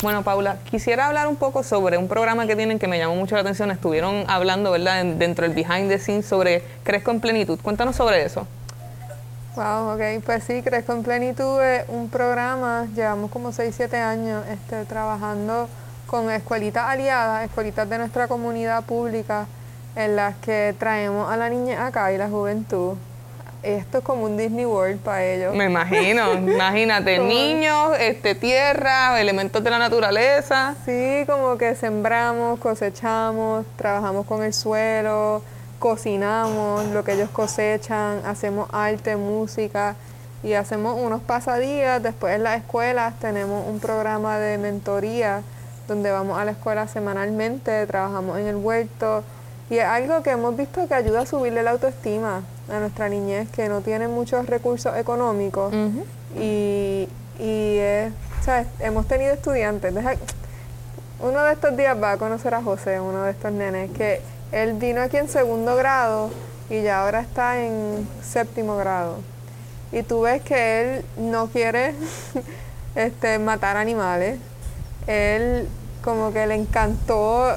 Bueno, 0.03 0.23
Paula, 0.23 0.59
quisiera 0.71 1.09
hablar 1.09 1.27
un 1.27 1.35
poco 1.35 1.65
sobre 1.65 1.99
un 1.99 2.07
programa 2.07 2.47
que 2.47 2.55
tienen 2.55 2.79
que 2.79 2.87
me 2.87 2.99
llamó 2.99 3.17
mucho 3.17 3.35
la 3.35 3.41
atención. 3.41 3.73
Estuvieron 3.73 4.25
hablando, 4.29 4.71
¿verdad?, 4.71 5.05
dentro 5.05 5.49
del 5.49 5.55
behind 5.55 5.89
the 5.89 5.99
scenes 5.99 6.27
sobre 6.27 6.63
Crezco 6.85 7.11
en 7.11 7.21
Plenitud. 7.21 7.59
Cuéntanos 7.61 7.97
sobre 7.97 8.25
eso. 8.25 8.47
Wow, 9.59 9.95
ok, 9.95 10.23
pues 10.25 10.45
sí, 10.45 10.63
Crezco 10.63 10.93
en 10.93 11.03
Plenitud 11.03 11.61
es 11.61 11.85
un 11.89 12.09
programa, 12.09 12.87
llevamos 12.95 13.29
como 13.29 13.51
6, 13.51 13.75
7 13.77 13.97
años 13.97 14.45
este, 14.49 14.85
trabajando 14.85 15.69
con 16.07 16.31
escuelitas 16.31 16.85
aliadas, 16.85 17.45
escuelitas 17.45 17.91
de 17.91 17.99
nuestra 17.99 18.29
comunidad 18.29 18.85
pública, 18.85 19.49
en 19.97 20.15
las 20.15 20.37
que 20.37 20.77
traemos 20.79 21.29
a 21.29 21.37
la 21.37 21.49
niña 21.51 21.87
acá 21.87 22.13
y 22.13 22.19
la 22.19 22.29
juventud. 22.29 22.95
Esto 23.65 23.99
es 23.99 24.05
como 24.05 24.27
un 24.27 24.37
Disney 24.37 24.65
World 24.65 25.01
para 25.01 25.25
ellos. 25.25 25.53
Me 25.57 25.65
imagino, 25.65 26.35
imagínate, 26.35 27.19
niños, 27.19 27.97
este, 27.99 28.37
tierra, 28.37 29.21
elementos 29.21 29.65
de 29.65 29.71
la 29.71 29.81
naturaleza. 29.81 30.77
Sí, 30.85 31.25
como 31.27 31.59
que 31.59 31.75
sembramos, 31.75 32.61
cosechamos, 32.61 33.67
trabajamos 33.75 34.25
con 34.25 34.45
el 34.45 34.55
suelo, 34.55 35.43
cocinamos 35.79 36.85
lo 36.87 37.05
que 37.05 37.13
ellos 37.15 37.31
cosechan, 37.31 38.21
hacemos 38.27 38.69
arte, 38.73 39.17
música 39.17 39.95
y 40.43 40.53
hacemos 40.55 40.99
unos 41.01 41.21
pasadías. 41.23 42.03
Después 42.03 42.37
en 42.37 42.45
las 42.45 42.59
escuelas 42.59 43.15
tenemos 43.21 43.67
un 43.67 43.81
programa 43.81 44.39
de 44.39 44.59
mentoría 44.59 45.43
donde 45.87 46.11
vamos 46.11 46.39
a 46.39 46.45
la 46.45 46.51
escuela 46.53 46.87
semanalmente, 46.89 47.87
trabajamos 47.87 48.39
en 48.39 48.47
el 48.47 48.57
huerto 48.57 49.25
Y 49.71 49.79
es 49.79 49.85
algo 49.85 50.23
que 50.23 50.31
hemos 50.31 50.57
visto 50.57 50.87
que 50.89 50.95
ayuda 50.95 51.21
a 51.23 51.27
subirle 51.27 51.63
la 51.63 51.73
autoestima 51.73 52.43
a 52.71 52.79
nuestra 52.79 53.09
niñez 53.09 53.49
que 53.51 53.69
no 53.69 53.81
tiene 53.83 54.09
muchos 54.09 54.47
recursos 54.47 54.97
económicos. 54.97 55.73
Y, 56.39 57.09
y 57.39 57.77
es, 57.79 58.13
¿sabes? 58.45 58.67
hemos 58.81 59.07
tenido 59.07 59.33
estudiantes. 59.33 59.95
deja- 59.95 60.17
uno 61.21 61.43
de 61.43 61.53
estos 61.53 61.77
días 61.77 61.97
va 62.03 62.13
a 62.13 62.17
conocer 62.17 62.55
a 62.55 62.63
José, 62.63 63.01
uno 63.01 63.25
de 63.25 63.33
estos 63.33 63.51
nenes, 63.53 63.91
que 63.91 64.21
él 64.53 64.75
vino 64.75 65.01
aquí 65.01 65.17
en 65.17 65.29
segundo 65.29 65.77
grado 65.77 66.31
y 66.71 66.83
ya 66.83 67.03
ahora 67.03 67.21
está 67.21 67.61
en 67.61 68.09
séptimo 68.23 68.77
grado. 68.77 69.19
Y 69.93 70.03
tú 70.03 70.23
ves 70.23 70.43
que 70.43 70.81
él 70.81 71.05
no 71.17 71.49
quiere 71.49 71.95
este, 72.95 73.39
matar 73.39 73.77
animales. 73.77 74.39
Él 75.07 75.69
como 76.03 76.33
que 76.33 76.47
le 76.47 76.55
encantó, 76.55 77.49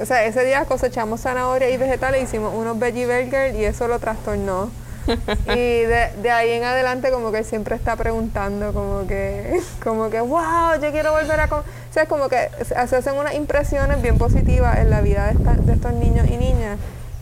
o 0.00 0.04
sea, 0.04 0.24
ese 0.24 0.44
día 0.44 0.64
cosechamos 0.64 1.20
zanahoria 1.20 1.70
y 1.70 1.76
vegetales, 1.76 2.22
hicimos 2.22 2.54
unos 2.54 2.78
veggie 2.78 3.06
burgers 3.06 3.56
y 3.56 3.64
eso 3.64 3.88
lo 3.88 3.98
trastornó. 3.98 4.70
y 5.46 5.54
de, 5.82 6.10
de 6.22 6.30
ahí 6.30 6.50
en 6.50 6.64
adelante 6.64 7.10
como 7.10 7.32
que 7.32 7.44
siempre 7.44 7.74
está 7.76 7.96
preguntando 7.96 8.72
como 8.72 9.06
que, 9.06 9.60
como 9.82 10.10
que, 10.10 10.20
wow, 10.20 10.80
yo 10.82 10.90
quiero 10.92 11.12
volver 11.12 11.40
a. 11.40 11.44
O 11.46 11.62
sea, 11.92 12.04
es 12.04 12.08
como 12.08 12.28
que 12.28 12.48
se 12.64 12.74
hacen 12.76 13.14
unas 13.16 13.34
impresiones 13.34 14.00
bien 14.02 14.18
positivas 14.18 14.78
en 14.78 14.90
la 14.90 15.00
vida 15.00 15.26
de, 15.26 15.32
esta- 15.32 15.54
de 15.54 15.72
estos 15.72 15.92
niños 15.94 16.26
y 16.30 16.36
niñas 16.36 16.78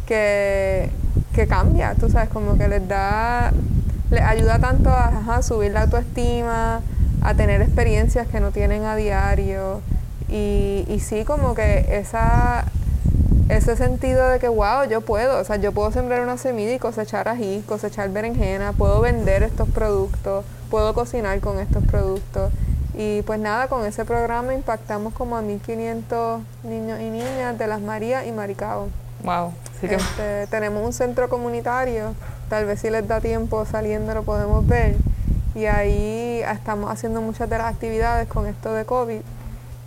que, 0.06 0.90
que 1.34 1.46
cambia, 1.46 1.94
tú 1.94 2.08
sabes, 2.10 2.28
como 2.30 2.56
que 2.58 2.68
les 2.68 2.86
da, 2.88 3.52
les 4.10 4.22
ayuda 4.22 4.58
tanto 4.58 4.90
a 4.90 5.42
subir 5.42 5.72
la 5.72 5.82
autoestima, 5.82 6.80
a 7.22 7.34
tener 7.34 7.60
experiencias 7.62 8.26
que 8.28 8.40
no 8.40 8.50
tienen 8.50 8.84
a 8.84 8.96
diario. 8.96 9.80
Y, 10.28 10.84
y 10.88 11.00
sí, 11.00 11.24
como 11.24 11.54
que 11.54 11.86
esa, 11.98 12.64
ese 13.48 13.76
sentido 13.76 14.28
de 14.28 14.38
que, 14.38 14.48
wow, 14.48 14.84
yo 14.88 15.00
puedo, 15.00 15.38
o 15.40 15.44
sea, 15.44 15.56
yo 15.56 15.72
puedo 15.72 15.90
sembrar 15.90 16.20
una 16.20 16.36
semilla 16.36 16.74
y 16.74 16.78
cosechar 16.78 17.28
ají, 17.28 17.64
cosechar 17.66 18.10
berenjena, 18.10 18.72
puedo 18.72 19.00
vender 19.00 19.42
estos 19.42 19.68
productos, 19.68 20.44
puedo 20.70 20.94
cocinar 20.94 21.40
con 21.40 21.58
estos 21.58 21.82
productos. 21.84 22.52
Y 22.94 23.22
pues 23.22 23.38
nada, 23.38 23.68
con 23.68 23.86
ese 23.86 24.04
programa 24.04 24.54
impactamos 24.54 25.14
como 25.14 25.36
a 25.36 25.42
1.500 25.42 26.40
niños 26.64 27.00
y 27.00 27.10
niñas 27.10 27.56
de 27.56 27.66
Las 27.66 27.80
Marías 27.80 28.26
y 28.26 28.32
Maricao. 28.32 28.88
Wow. 29.22 29.52
Así 29.76 29.88
que 29.88 29.94
Este, 29.94 30.46
tenemos 30.48 30.84
un 30.84 30.92
centro 30.92 31.28
comunitario, 31.28 32.14
tal 32.48 32.66
vez 32.66 32.80
si 32.80 32.90
les 32.90 33.06
da 33.06 33.20
tiempo 33.20 33.64
saliendo 33.66 34.14
lo 34.14 34.24
podemos 34.24 34.66
ver. 34.66 34.96
Y 35.54 35.66
ahí 35.66 36.42
estamos 36.42 36.90
haciendo 36.90 37.20
muchas 37.20 37.48
de 37.48 37.58
las 37.58 37.72
actividades 37.72 38.28
con 38.28 38.46
esto 38.46 38.74
de 38.74 38.84
COVID. 38.84 39.20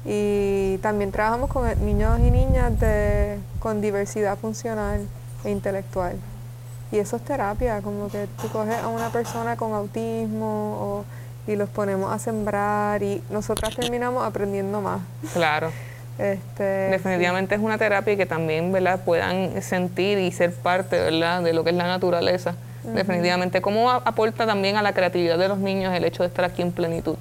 Y 0.06 0.78
también 0.80 1.12
trabajamos 1.12 1.50
con 1.50 1.68
niños 1.86 2.20
y 2.20 2.32
niñas 2.32 2.80
de, 2.80 3.38
con 3.60 3.82
diversidad 3.82 4.38
funcional 4.38 5.06
e 5.44 5.52
intelectual. 5.52 6.16
Y 6.92 6.98
eso 7.00 7.16
es 7.18 7.22
terapia, 7.24 7.82
como 7.82 8.10
que 8.10 8.28
tú 8.42 8.50
coges 8.50 8.76
a 8.78 8.88
una 8.88 9.10
persona 9.10 9.56
con 9.56 9.74
autismo 9.74 10.78
o- 10.80 11.06
y 11.48 11.56
los 11.56 11.70
ponemos 11.70 12.12
a 12.14 12.20
sembrar 12.20 13.02
y 13.02 13.22
nosotras 13.30 13.76
terminamos 13.76 14.26
aprendiendo 14.26 14.82
más. 14.82 15.02
claro. 15.34 15.72
Este, 16.20 16.64
Definitivamente 16.64 17.56
es 17.56 17.62
una 17.62 17.78
terapia 17.80 18.16
que 18.16 18.26
también, 18.28 18.72
¿verdad? 18.72 19.00
Puedan 19.04 19.60
sentir 19.64 20.20
y 20.20 20.32
ser 20.32 20.54
parte, 20.54 21.00
¿verdad? 21.00 21.42
De 21.42 21.52
lo 21.54 21.64
que 21.64 21.72
es 21.72 21.76
la 21.76 21.88
naturaleza. 21.88 22.54
Definitivamente. 22.84 23.62
¿Cómo 23.62 23.90
aporta 23.90 24.46
también 24.46 24.76
a 24.76 24.82
la 24.84 24.94
creatividad 24.94 25.38
de 25.40 25.48
los 25.48 25.58
niños 25.58 25.94
el 25.96 26.04
hecho 26.04 26.22
de 26.22 26.28
estar 26.28 26.46
aquí 26.46 26.62
en 26.62 26.72
plenitud? 26.74 27.16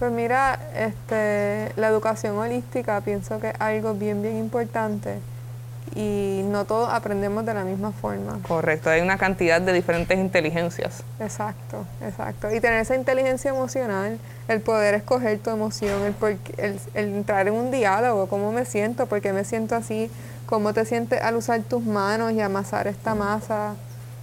Pues 0.00 0.10
mira, 0.12 0.58
este, 0.74 1.72
la 1.76 1.88
educación 1.88 2.38
holística 2.38 3.02
pienso 3.02 3.38
que 3.38 3.50
es 3.50 3.54
algo 3.58 3.92
bien, 3.92 4.22
bien 4.22 4.38
importante 4.38 5.18
y 5.94 6.40
no 6.46 6.64
todos 6.64 6.90
aprendemos 6.90 7.44
de 7.44 7.52
la 7.52 7.64
misma 7.64 7.92
forma. 7.92 8.38
Correcto. 8.48 8.88
Hay 8.88 9.02
una 9.02 9.18
cantidad 9.18 9.60
de 9.60 9.74
diferentes 9.74 10.18
inteligencias. 10.18 11.02
Exacto, 11.20 11.84
exacto. 12.00 12.50
Y 12.50 12.60
tener 12.60 12.80
esa 12.80 12.96
inteligencia 12.96 13.50
emocional, 13.50 14.18
el 14.48 14.62
poder 14.62 14.94
escoger 14.94 15.38
tu 15.38 15.50
emoción, 15.50 16.02
el, 16.04 16.14
por 16.14 16.30
el, 16.30 16.80
el 16.94 17.14
entrar 17.16 17.46
en 17.46 17.52
un 17.52 17.70
diálogo, 17.70 18.26
cómo 18.26 18.52
me 18.52 18.64
siento, 18.64 19.04
por 19.04 19.20
qué 19.20 19.34
me 19.34 19.44
siento 19.44 19.76
así, 19.76 20.10
cómo 20.46 20.72
te 20.72 20.86
sientes 20.86 21.20
al 21.20 21.36
usar 21.36 21.60
tus 21.60 21.84
manos 21.84 22.32
y 22.32 22.40
amasar 22.40 22.86
esta 22.86 23.14
masa, 23.14 23.74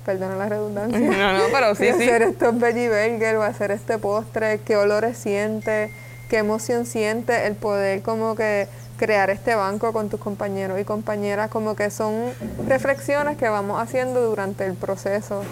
perdona 0.07 0.37
la 0.37 0.47
redundancia. 0.47 0.97
No, 0.99 1.37
no, 1.37 1.43
pero 1.51 1.75
sí, 1.75 1.85
sí. 1.97 2.03
hacer 2.03 2.21
estos 2.21 2.57
veggie 2.57 2.87
burgers 2.87 3.37
o 3.37 3.43
hacer 3.43 3.71
este 3.71 3.97
postre, 3.97 4.61
qué 4.65 4.77
olores 4.77 5.17
siente, 5.17 5.91
qué 6.29 6.37
emoción 6.37 6.85
siente, 6.85 7.45
el 7.45 7.55
poder 7.55 8.01
como 8.01 8.35
que 8.35 8.69
crear 8.97 9.29
este 9.29 9.53
banco 9.53 9.91
con 9.91 10.09
tus 10.09 10.19
compañeros 10.19 10.79
y 10.79 10.85
compañeras, 10.85 11.49
como 11.49 11.75
que 11.75 11.91
son 11.91 12.31
reflexiones 12.67 13.37
que 13.37 13.49
vamos 13.49 13.81
haciendo 13.81 14.21
durante 14.21 14.65
el 14.65 14.75
proceso. 14.75 15.43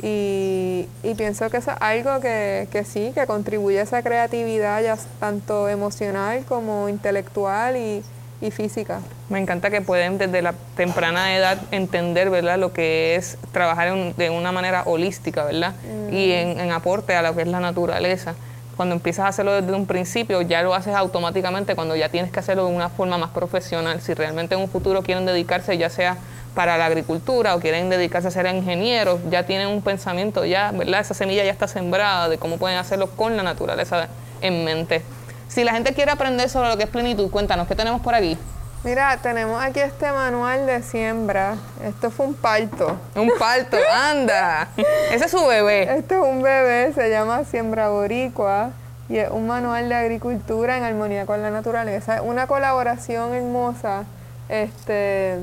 Y, 0.00 0.88
y 1.02 1.14
pienso 1.14 1.50
que 1.50 1.58
eso 1.58 1.72
es 1.72 1.76
algo 1.80 2.20
que, 2.20 2.66
que 2.72 2.84
sí, 2.84 3.12
que 3.14 3.26
contribuye 3.26 3.80
a 3.80 3.82
esa 3.82 4.02
creatividad, 4.02 4.82
ya 4.82 4.96
tanto 5.20 5.68
emocional 5.68 6.44
como 6.48 6.88
intelectual 6.88 7.76
y, 7.76 8.02
y 8.40 8.50
física. 8.50 9.00
Me 9.28 9.38
encanta 9.40 9.70
que 9.70 9.80
pueden 9.80 10.16
desde 10.18 10.42
la 10.42 10.54
temprana 10.76 11.36
edad 11.36 11.58
entender, 11.72 12.30
¿verdad? 12.30 12.58
Lo 12.58 12.72
que 12.72 13.16
es 13.16 13.36
trabajar 13.52 13.88
en- 13.88 14.14
de 14.16 14.30
una 14.30 14.52
manera 14.52 14.82
holística, 14.86 15.44
¿verdad? 15.44 15.74
Y 16.12 16.32
en, 16.32 16.60
en 16.60 16.70
aporte 16.72 17.14
a 17.16 17.22
lo 17.22 17.34
que 17.34 17.42
es 17.42 17.48
la 17.48 17.60
naturaleza. 17.60 18.34
Cuando 18.76 18.94
empiezas 18.94 19.24
a 19.24 19.28
hacerlo 19.28 19.60
desde 19.60 19.72
un 19.74 19.86
principio, 19.86 20.40
ya 20.42 20.62
lo 20.62 20.72
haces 20.72 20.94
automáticamente 20.94 21.74
cuando 21.74 21.96
ya 21.96 22.10
tienes 22.10 22.30
que 22.30 22.38
hacerlo 22.38 22.66
de 22.66 22.74
una 22.74 22.88
forma 22.88 23.18
más 23.18 23.30
profesional. 23.30 24.00
Si 24.00 24.14
realmente 24.14 24.54
en 24.54 24.60
un 24.60 24.68
futuro 24.68 25.02
quieren 25.02 25.26
dedicarse, 25.26 25.76
ya 25.76 25.90
sea 25.90 26.16
para 26.54 26.78
la 26.78 26.86
agricultura 26.86 27.56
o 27.56 27.60
quieren 27.60 27.90
dedicarse 27.90 28.28
a 28.28 28.30
ser 28.30 28.46
ingenieros, 28.46 29.18
ya 29.30 29.44
tienen 29.46 29.66
un 29.68 29.82
pensamiento, 29.82 30.44
ya, 30.44 30.70
¿verdad? 30.70 31.00
Esa 31.00 31.14
semilla 31.14 31.42
ya 31.44 31.50
está 31.50 31.66
sembrada 31.66 32.28
de 32.28 32.38
cómo 32.38 32.56
pueden 32.56 32.78
hacerlo 32.78 33.10
con 33.10 33.36
la 33.36 33.42
naturaleza 33.42 34.08
en 34.42 34.64
mente. 34.64 35.02
Si 35.48 35.64
la 35.64 35.72
gente 35.72 35.94
quiere 35.94 36.10
aprender 36.10 36.48
sobre 36.48 36.68
lo 36.68 36.76
que 36.76 36.84
es 36.84 36.90
plenitud, 36.90 37.30
cuéntanos, 37.30 37.66
¿qué 37.66 37.74
tenemos 37.74 38.00
por 38.02 38.14
aquí? 38.14 38.38
Mira, 38.84 39.16
tenemos 39.16 39.60
aquí 39.60 39.80
este 39.80 40.12
manual 40.12 40.66
de 40.66 40.82
siembra. 40.82 41.56
Esto 41.82 42.10
fue 42.10 42.26
un 42.26 42.34
parto. 42.34 42.96
Un 43.16 43.30
parto, 43.38 43.76
anda. 43.92 44.68
Ese 45.10 45.24
es 45.24 45.30
su 45.30 45.44
bebé. 45.46 45.98
Este 45.98 46.14
es 46.14 46.20
un 46.20 46.42
bebé, 46.42 46.92
se 46.92 47.10
llama 47.10 47.44
Siembra 47.44 47.88
Boricua 47.88 48.70
y 49.08 49.16
es 49.16 49.30
un 49.30 49.46
manual 49.46 49.88
de 49.88 49.94
agricultura 49.94 50.76
en 50.76 50.84
armonía 50.84 51.26
con 51.26 51.42
la 51.42 51.50
naturaleza. 51.50 52.16
Es 52.16 52.22
una 52.22 52.46
colaboración 52.46 53.34
hermosa, 53.34 54.04
este, 54.48 55.38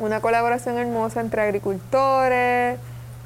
una 0.00 0.20
colaboración 0.20 0.76
hermosa 0.76 1.20
entre 1.20 1.42
agricultores, 1.42 2.78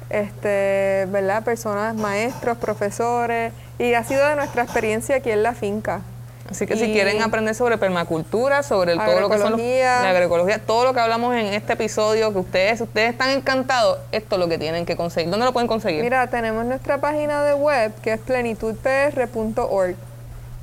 este, 0.09 1.07
¿verdad? 1.09 1.43
Personas, 1.43 1.95
maestros, 1.95 2.57
profesores, 2.57 3.51
y 3.79 3.93
ha 3.93 4.03
sido 4.03 4.25
de 4.27 4.35
nuestra 4.35 4.63
experiencia 4.63 5.17
aquí 5.17 5.31
en 5.31 5.43
la 5.43 5.53
finca. 5.53 6.01
Así 6.49 6.67
que 6.67 6.75
si 6.77 6.93
quieren 6.93 7.23
aprender 7.23 7.55
sobre 7.55 7.79
permacultura, 7.79 8.61
sobre 8.61 8.91
el- 8.93 8.99
todo 8.99 9.19
lo 9.19 9.29
que 9.31 9.37
son 9.39 9.53
los- 9.53 9.59
la 10.03 10.09
agroecología, 10.11 10.59
todo 10.59 10.83
lo 10.85 10.93
que 10.93 10.99
hablamos 10.99 11.33
en 11.35 11.47
este 11.47 11.73
episodio, 11.73 12.31
que 12.33 12.37
ustedes, 12.39 12.79
ustedes 12.81 13.11
están 13.13 13.31
encantados, 13.31 13.97
esto 14.11 14.35
es 14.35 14.39
lo 14.39 14.47
que 14.47 14.59
tienen 14.59 14.85
que 14.85 14.95
conseguir. 14.95 15.31
¿Dónde 15.31 15.45
lo 15.47 15.53
pueden 15.53 15.67
conseguir? 15.67 16.03
Mira, 16.03 16.27
tenemos 16.27 16.63
nuestra 16.65 16.99
página 16.99 17.43
de 17.43 17.55
web 17.55 17.91
que 18.03 18.13
es 18.13 18.19
plenitudpr.org. 18.19 19.95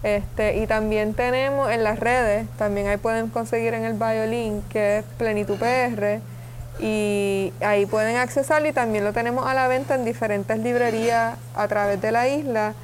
Este, 0.05 0.57
y 0.59 0.66
también 0.66 1.15
tenemos 1.15 1.70
en 1.70 1.85
las 1.85 1.99
redes, 1.99 2.47
también 2.59 2.89
ahí 2.89 2.97
pueden 2.97 3.28
conseguir 3.28 3.74
en 3.74 3.85
el 3.85 3.95
biolink 3.95 4.66
que 4.69 4.99
es 4.99 5.05
plenitudpr 5.16 6.20
y 6.81 7.53
ahí 7.61 7.87
pueden 7.87 8.16
accesarlo 8.16 8.66
y 8.69 8.73
también 8.73 9.05
lo 9.05 9.12
tenemos 9.12 9.47
a 9.47 9.55
la 9.55 9.69
venta 9.69 9.95
en 9.95 10.05
diferentes 10.05 10.59
librerías 10.59 11.35
a 11.55 11.69
través 11.69 12.01
de 12.01 12.11
la 12.12 12.27
isla. 12.28 12.74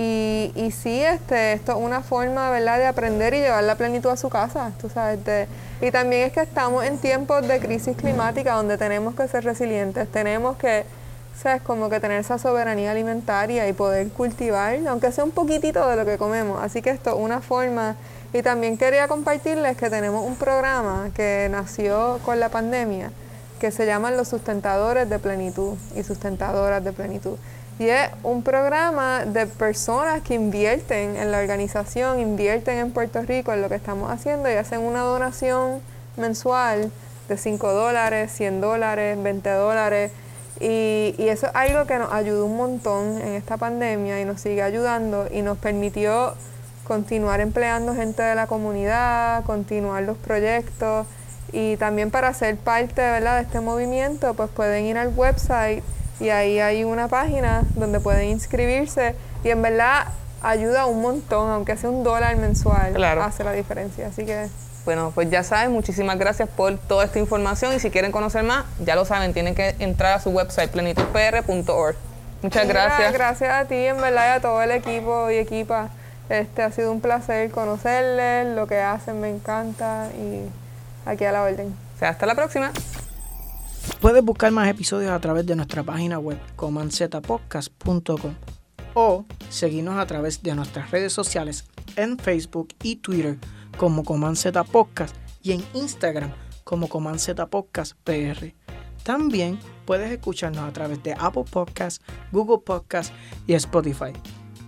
Y, 0.00 0.52
y 0.54 0.70
sí, 0.70 1.02
este, 1.02 1.54
esto 1.54 1.72
es 1.72 1.78
una 1.78 2.02
forma, 2.02 2.50
¿verdad?, 2.52 2.78
de 2.78 2.86
aprender 2.86 3.34
y 3.34 3.40
llevar 3.40 3.64
la 3.64 3.74
plenitud 3.74 4.10
a 4.10 4.16
su 4.16 4.28
casa, 4.28 4.70
tú 4.80 4.88
sabes. 4.88 5.24
de- 5.24 5.48
y 5.80 5.90
también 5.90 6.22
es 6.28 6.32
que 6.32 6.42
estamos 6.42 6.84
en 6.84 6.98
tiempos 6.98 7.46
de 7.48 7.58
crisis 7.58 7.96
climática 7.96 8.52
donde 8.54 8.78
tenemos 8.78 9.16
que 9.16 9.26
ser 9.26 9.42
resilientes, 9.42 10.06
tenemos 10.12 10.56
que, 10.56 10.84
¿sabes?, 11.42 11.62
como 11.62 11.90
que 11.90 11.98
tener 11.98 12.20
esa 12.20 12.38
soberanía 12.38 12.92
alimentaria 12.92 13.66
y 13.68 13.72
poder 13.72 14.08
cultivar, 14.10 14.78
aunque 14.88 15.10
sea 15.10 15.24
un 15.24 15.32
poquitito 15.32 15.88
de 15.88 15.96
lo 15.96 16.04
que 16.04 16.16
comemos. 16.16 16.62
Así 16.62 16.80
que 16.80 16.90
esto 16.90 17.10
es 17.10 17.16
una 17.16 17.40
forma. 17.40 17.96
Y 18.32 18.42
también 18.42 18.76
quería 18.76 19.08
compartirles 19.08 19.76
que 19.76 19.90
tenemos 19.90 20.24
un 20.24 20.36
programa 20.36 21.10
que 21.12 21.48
nació 21.50 22.20
con 22.24 22.38
la 22.38 22.50
pandemia, 22.50 23.10
que 23.58 23.72
se 23.72 23.84
llaman 23.84 24.16
los 24.16 24.28
sustentadores 24.28 25.08
de 25.10 25.18
plenitud 25.18 25.74
y 25.96 26.04
sustentadoras 26.04 26.84
de 26.84 26.92
plenitud. 26.92 27.36
Y 27.78 27.88
es 27.88 28.10
un 28.24 28.42
programa 28.42 29.24
de 29.24 29.46
personas 29.46 30.22
que 30.22 30.34
invierten 30.34 31.16
en 31.16 31.30
la 31.30 31.38
organización, 31.38 32.18
invierten 32.18 32.78
en 32.78 32.90
Puerto 32.90 33.22
Rico 33.22 33.52
en 33.52 33.62
lo 33.62 33.68
que 33.68 33.76
estamos 33.76 34.10
haciendo 34.10 34.50
y 34.50 34.54
hacen 34.54 34.80
una 34.80 35.02
donación 35.02 35.80
mensual 36.16 36.90
de 37.28 37.36
5 37.36 37.72
dólares, 37.72 38.32
100 38.32 38.60
dólares, 38.60 39.22
20 39.22 39.50
dólares. 39.50 40.10
Y, 40.60 41.14
eso 41.18 41.46
es 41.46 41.52
algo 41.54 41.86
que 41.86 41.98
nos 41.98 42.12
ayudó 42.12 42.46
un 42.46 42.56
montón 42.56 43.20
en 43.20 43.34
esta 43.34 43.56
pandemia 43.58 44.20
y 44.20 44.24
nos 44.24 44.40
sigue 44.40 44.62
ayudando 44.62 45.28
y 45.30 45.42
nos 45.42 45.56
permitió 45.58 46.34
continuar 46.82 47.40
empleando 47.40 47.94
gente 47.94 48.22
de 48.22 48.34
la 48.34 48.48
comunidad, 48.48 49.44
continuar 49.44 50.02
los 50.04 50.16
proyectos 50.16 51.06
Y 51.52 51.76
también 51.76 52.10
para 52.10 52.32
ser 52.34 52.56
parte 52.56 53.02
¿verdad? 53.02 53.36
de 53.36 53.42
este 53.42 53.60
movimiento, 53.60 54.34
pues 54.34 54.50
pueden 54.50 54.84
ir 54.86 54.98
al 54.98 55.08
website 55.14 55.84
y 56.20 56.30
ahí 56.30 56.58
hay 56.60 56.84
una 56.84 57.08
página 57.08 57.62
donde 57.74 58.00
pueden 58.00 58.28
inscribirse 58.28 59.14
y 59.44 59.50
en 59.50 59.62
verdad 59.62 60.08
ayuda 60.42 60.86
un 60.86 61.00
montón, 61.02 61.50
aunque 61.50 61.76
sea 61.76 61.90
un 61.90 62.04
dólar 62.04 62.36
mensual, 62.36 62.92
Claro. 62.94 63.22
hace 63.22 63.44
la 63.44 63.52
diferencia. 63.52 64.06
Así 64.08 64.24
que 64.24 64.48
Bueno, 64.84 65.12
pues 65.14 65.28
ya 65.30 65.42
saben, 65.42 65.72
muchísimas 65.72 66.18
gracias 66.18 66.48
por 66.48 66.78
toda 66.78 67.04
esta 67.04 67.18
información 67.18 67.74
y 67.74 67.80
si 67.80 67.90
quieren 67.90 68.10
conocer 68.12 68.42
más, 68.42 68.64
ya 68.84 68.94
lo 68.94 69.04
saben, 69.04 69.34
tienen 69.34 69.54
que 69.54 69.74
entrar 69.80 70.14
a 70.14 70.20
su 70.20 70.30
website 70.30 70.70
plenitudpr.org. 70.70 71.96
Muchas 72.40 72.66
Mira, 72.66 72.84
gracias. 72.86 73.12
Gracias 73.12 73.52
a 73.52 73.64
ti, 73.66 73.74
en 73.74 73.96
verdad, 74.00 74.34
y 74.34 74.36
a 74.38 74.40
todo 74.40 74.62
el 74.62 74.70
equipo 74.70 75.30
y 75.30 75.36
equipa. 75.36 75.88
Este 76.30 76.62
ha 76.62 76.70
sido 76.70 76.92
un 76.92 77.00
placer 77.00 77.50
conocerles, 77.50 78.54
lo 78.54 78.66
que 78.66 78.80
hacen 78.80 79.20
me 79.20 79.28
encanta 79.28 80.06
y 80.16 80.48
aquí 81.04 81.24
a 81.24 81.32
la 81.32 81.42
orden. 81.42 81.74
O 81.96 81.98
sea, 81.98 82.10
hasta 82.10 82.26
la 82.26 82.34
próxima. 82.34 82.70
Puedes 84.00 84.24
buscar 84.24 84.52
más 84.52 84.68
episodios 84.68 85.10
a 85.10 85.20
través 85.20 85.46
de 85.46 85.56
nuestra 85.56 85.82
página 85.82 86.18
web 86.18 86.38
comanzetapodcast.com 86.56 88.34
o 88.94 89.24
seguirnos 89.50 89.98
a 89.98 90.06
través 90.06 90.42
de 90.42 90.54
nuestras 90.54 90.90
redes 90.90 91.12
sociales 91.12 91.64
en 91.96 92.18
Facebook 92.18 92.68
y 92.82 92.96
Twitter 92.96 93.38
como 93.76 94.04
Comanceta 94.04 94.64
Podcast 94.64 95.14
y 95.42 95.52
en 95.52 95.64
Instagram 95.74 96.32
como 96.64 96.88
Comanceta 96.88 97.46
Podcast 97.46 97.94
PR. 98.04 98.54
También 99.02 99.58
puedes 99.84 100.10
escucharnos 100.10 100.64
a 100.64 100.72
través 100.72 101.02
de 101.02 101.14
Apple 101.18 101.44
Podcasts, 101.50 102.04
Google 102.30 102.58
Podcasts 102.58 103.12
y 103.46 103.54
Spotify. 103.54 104.12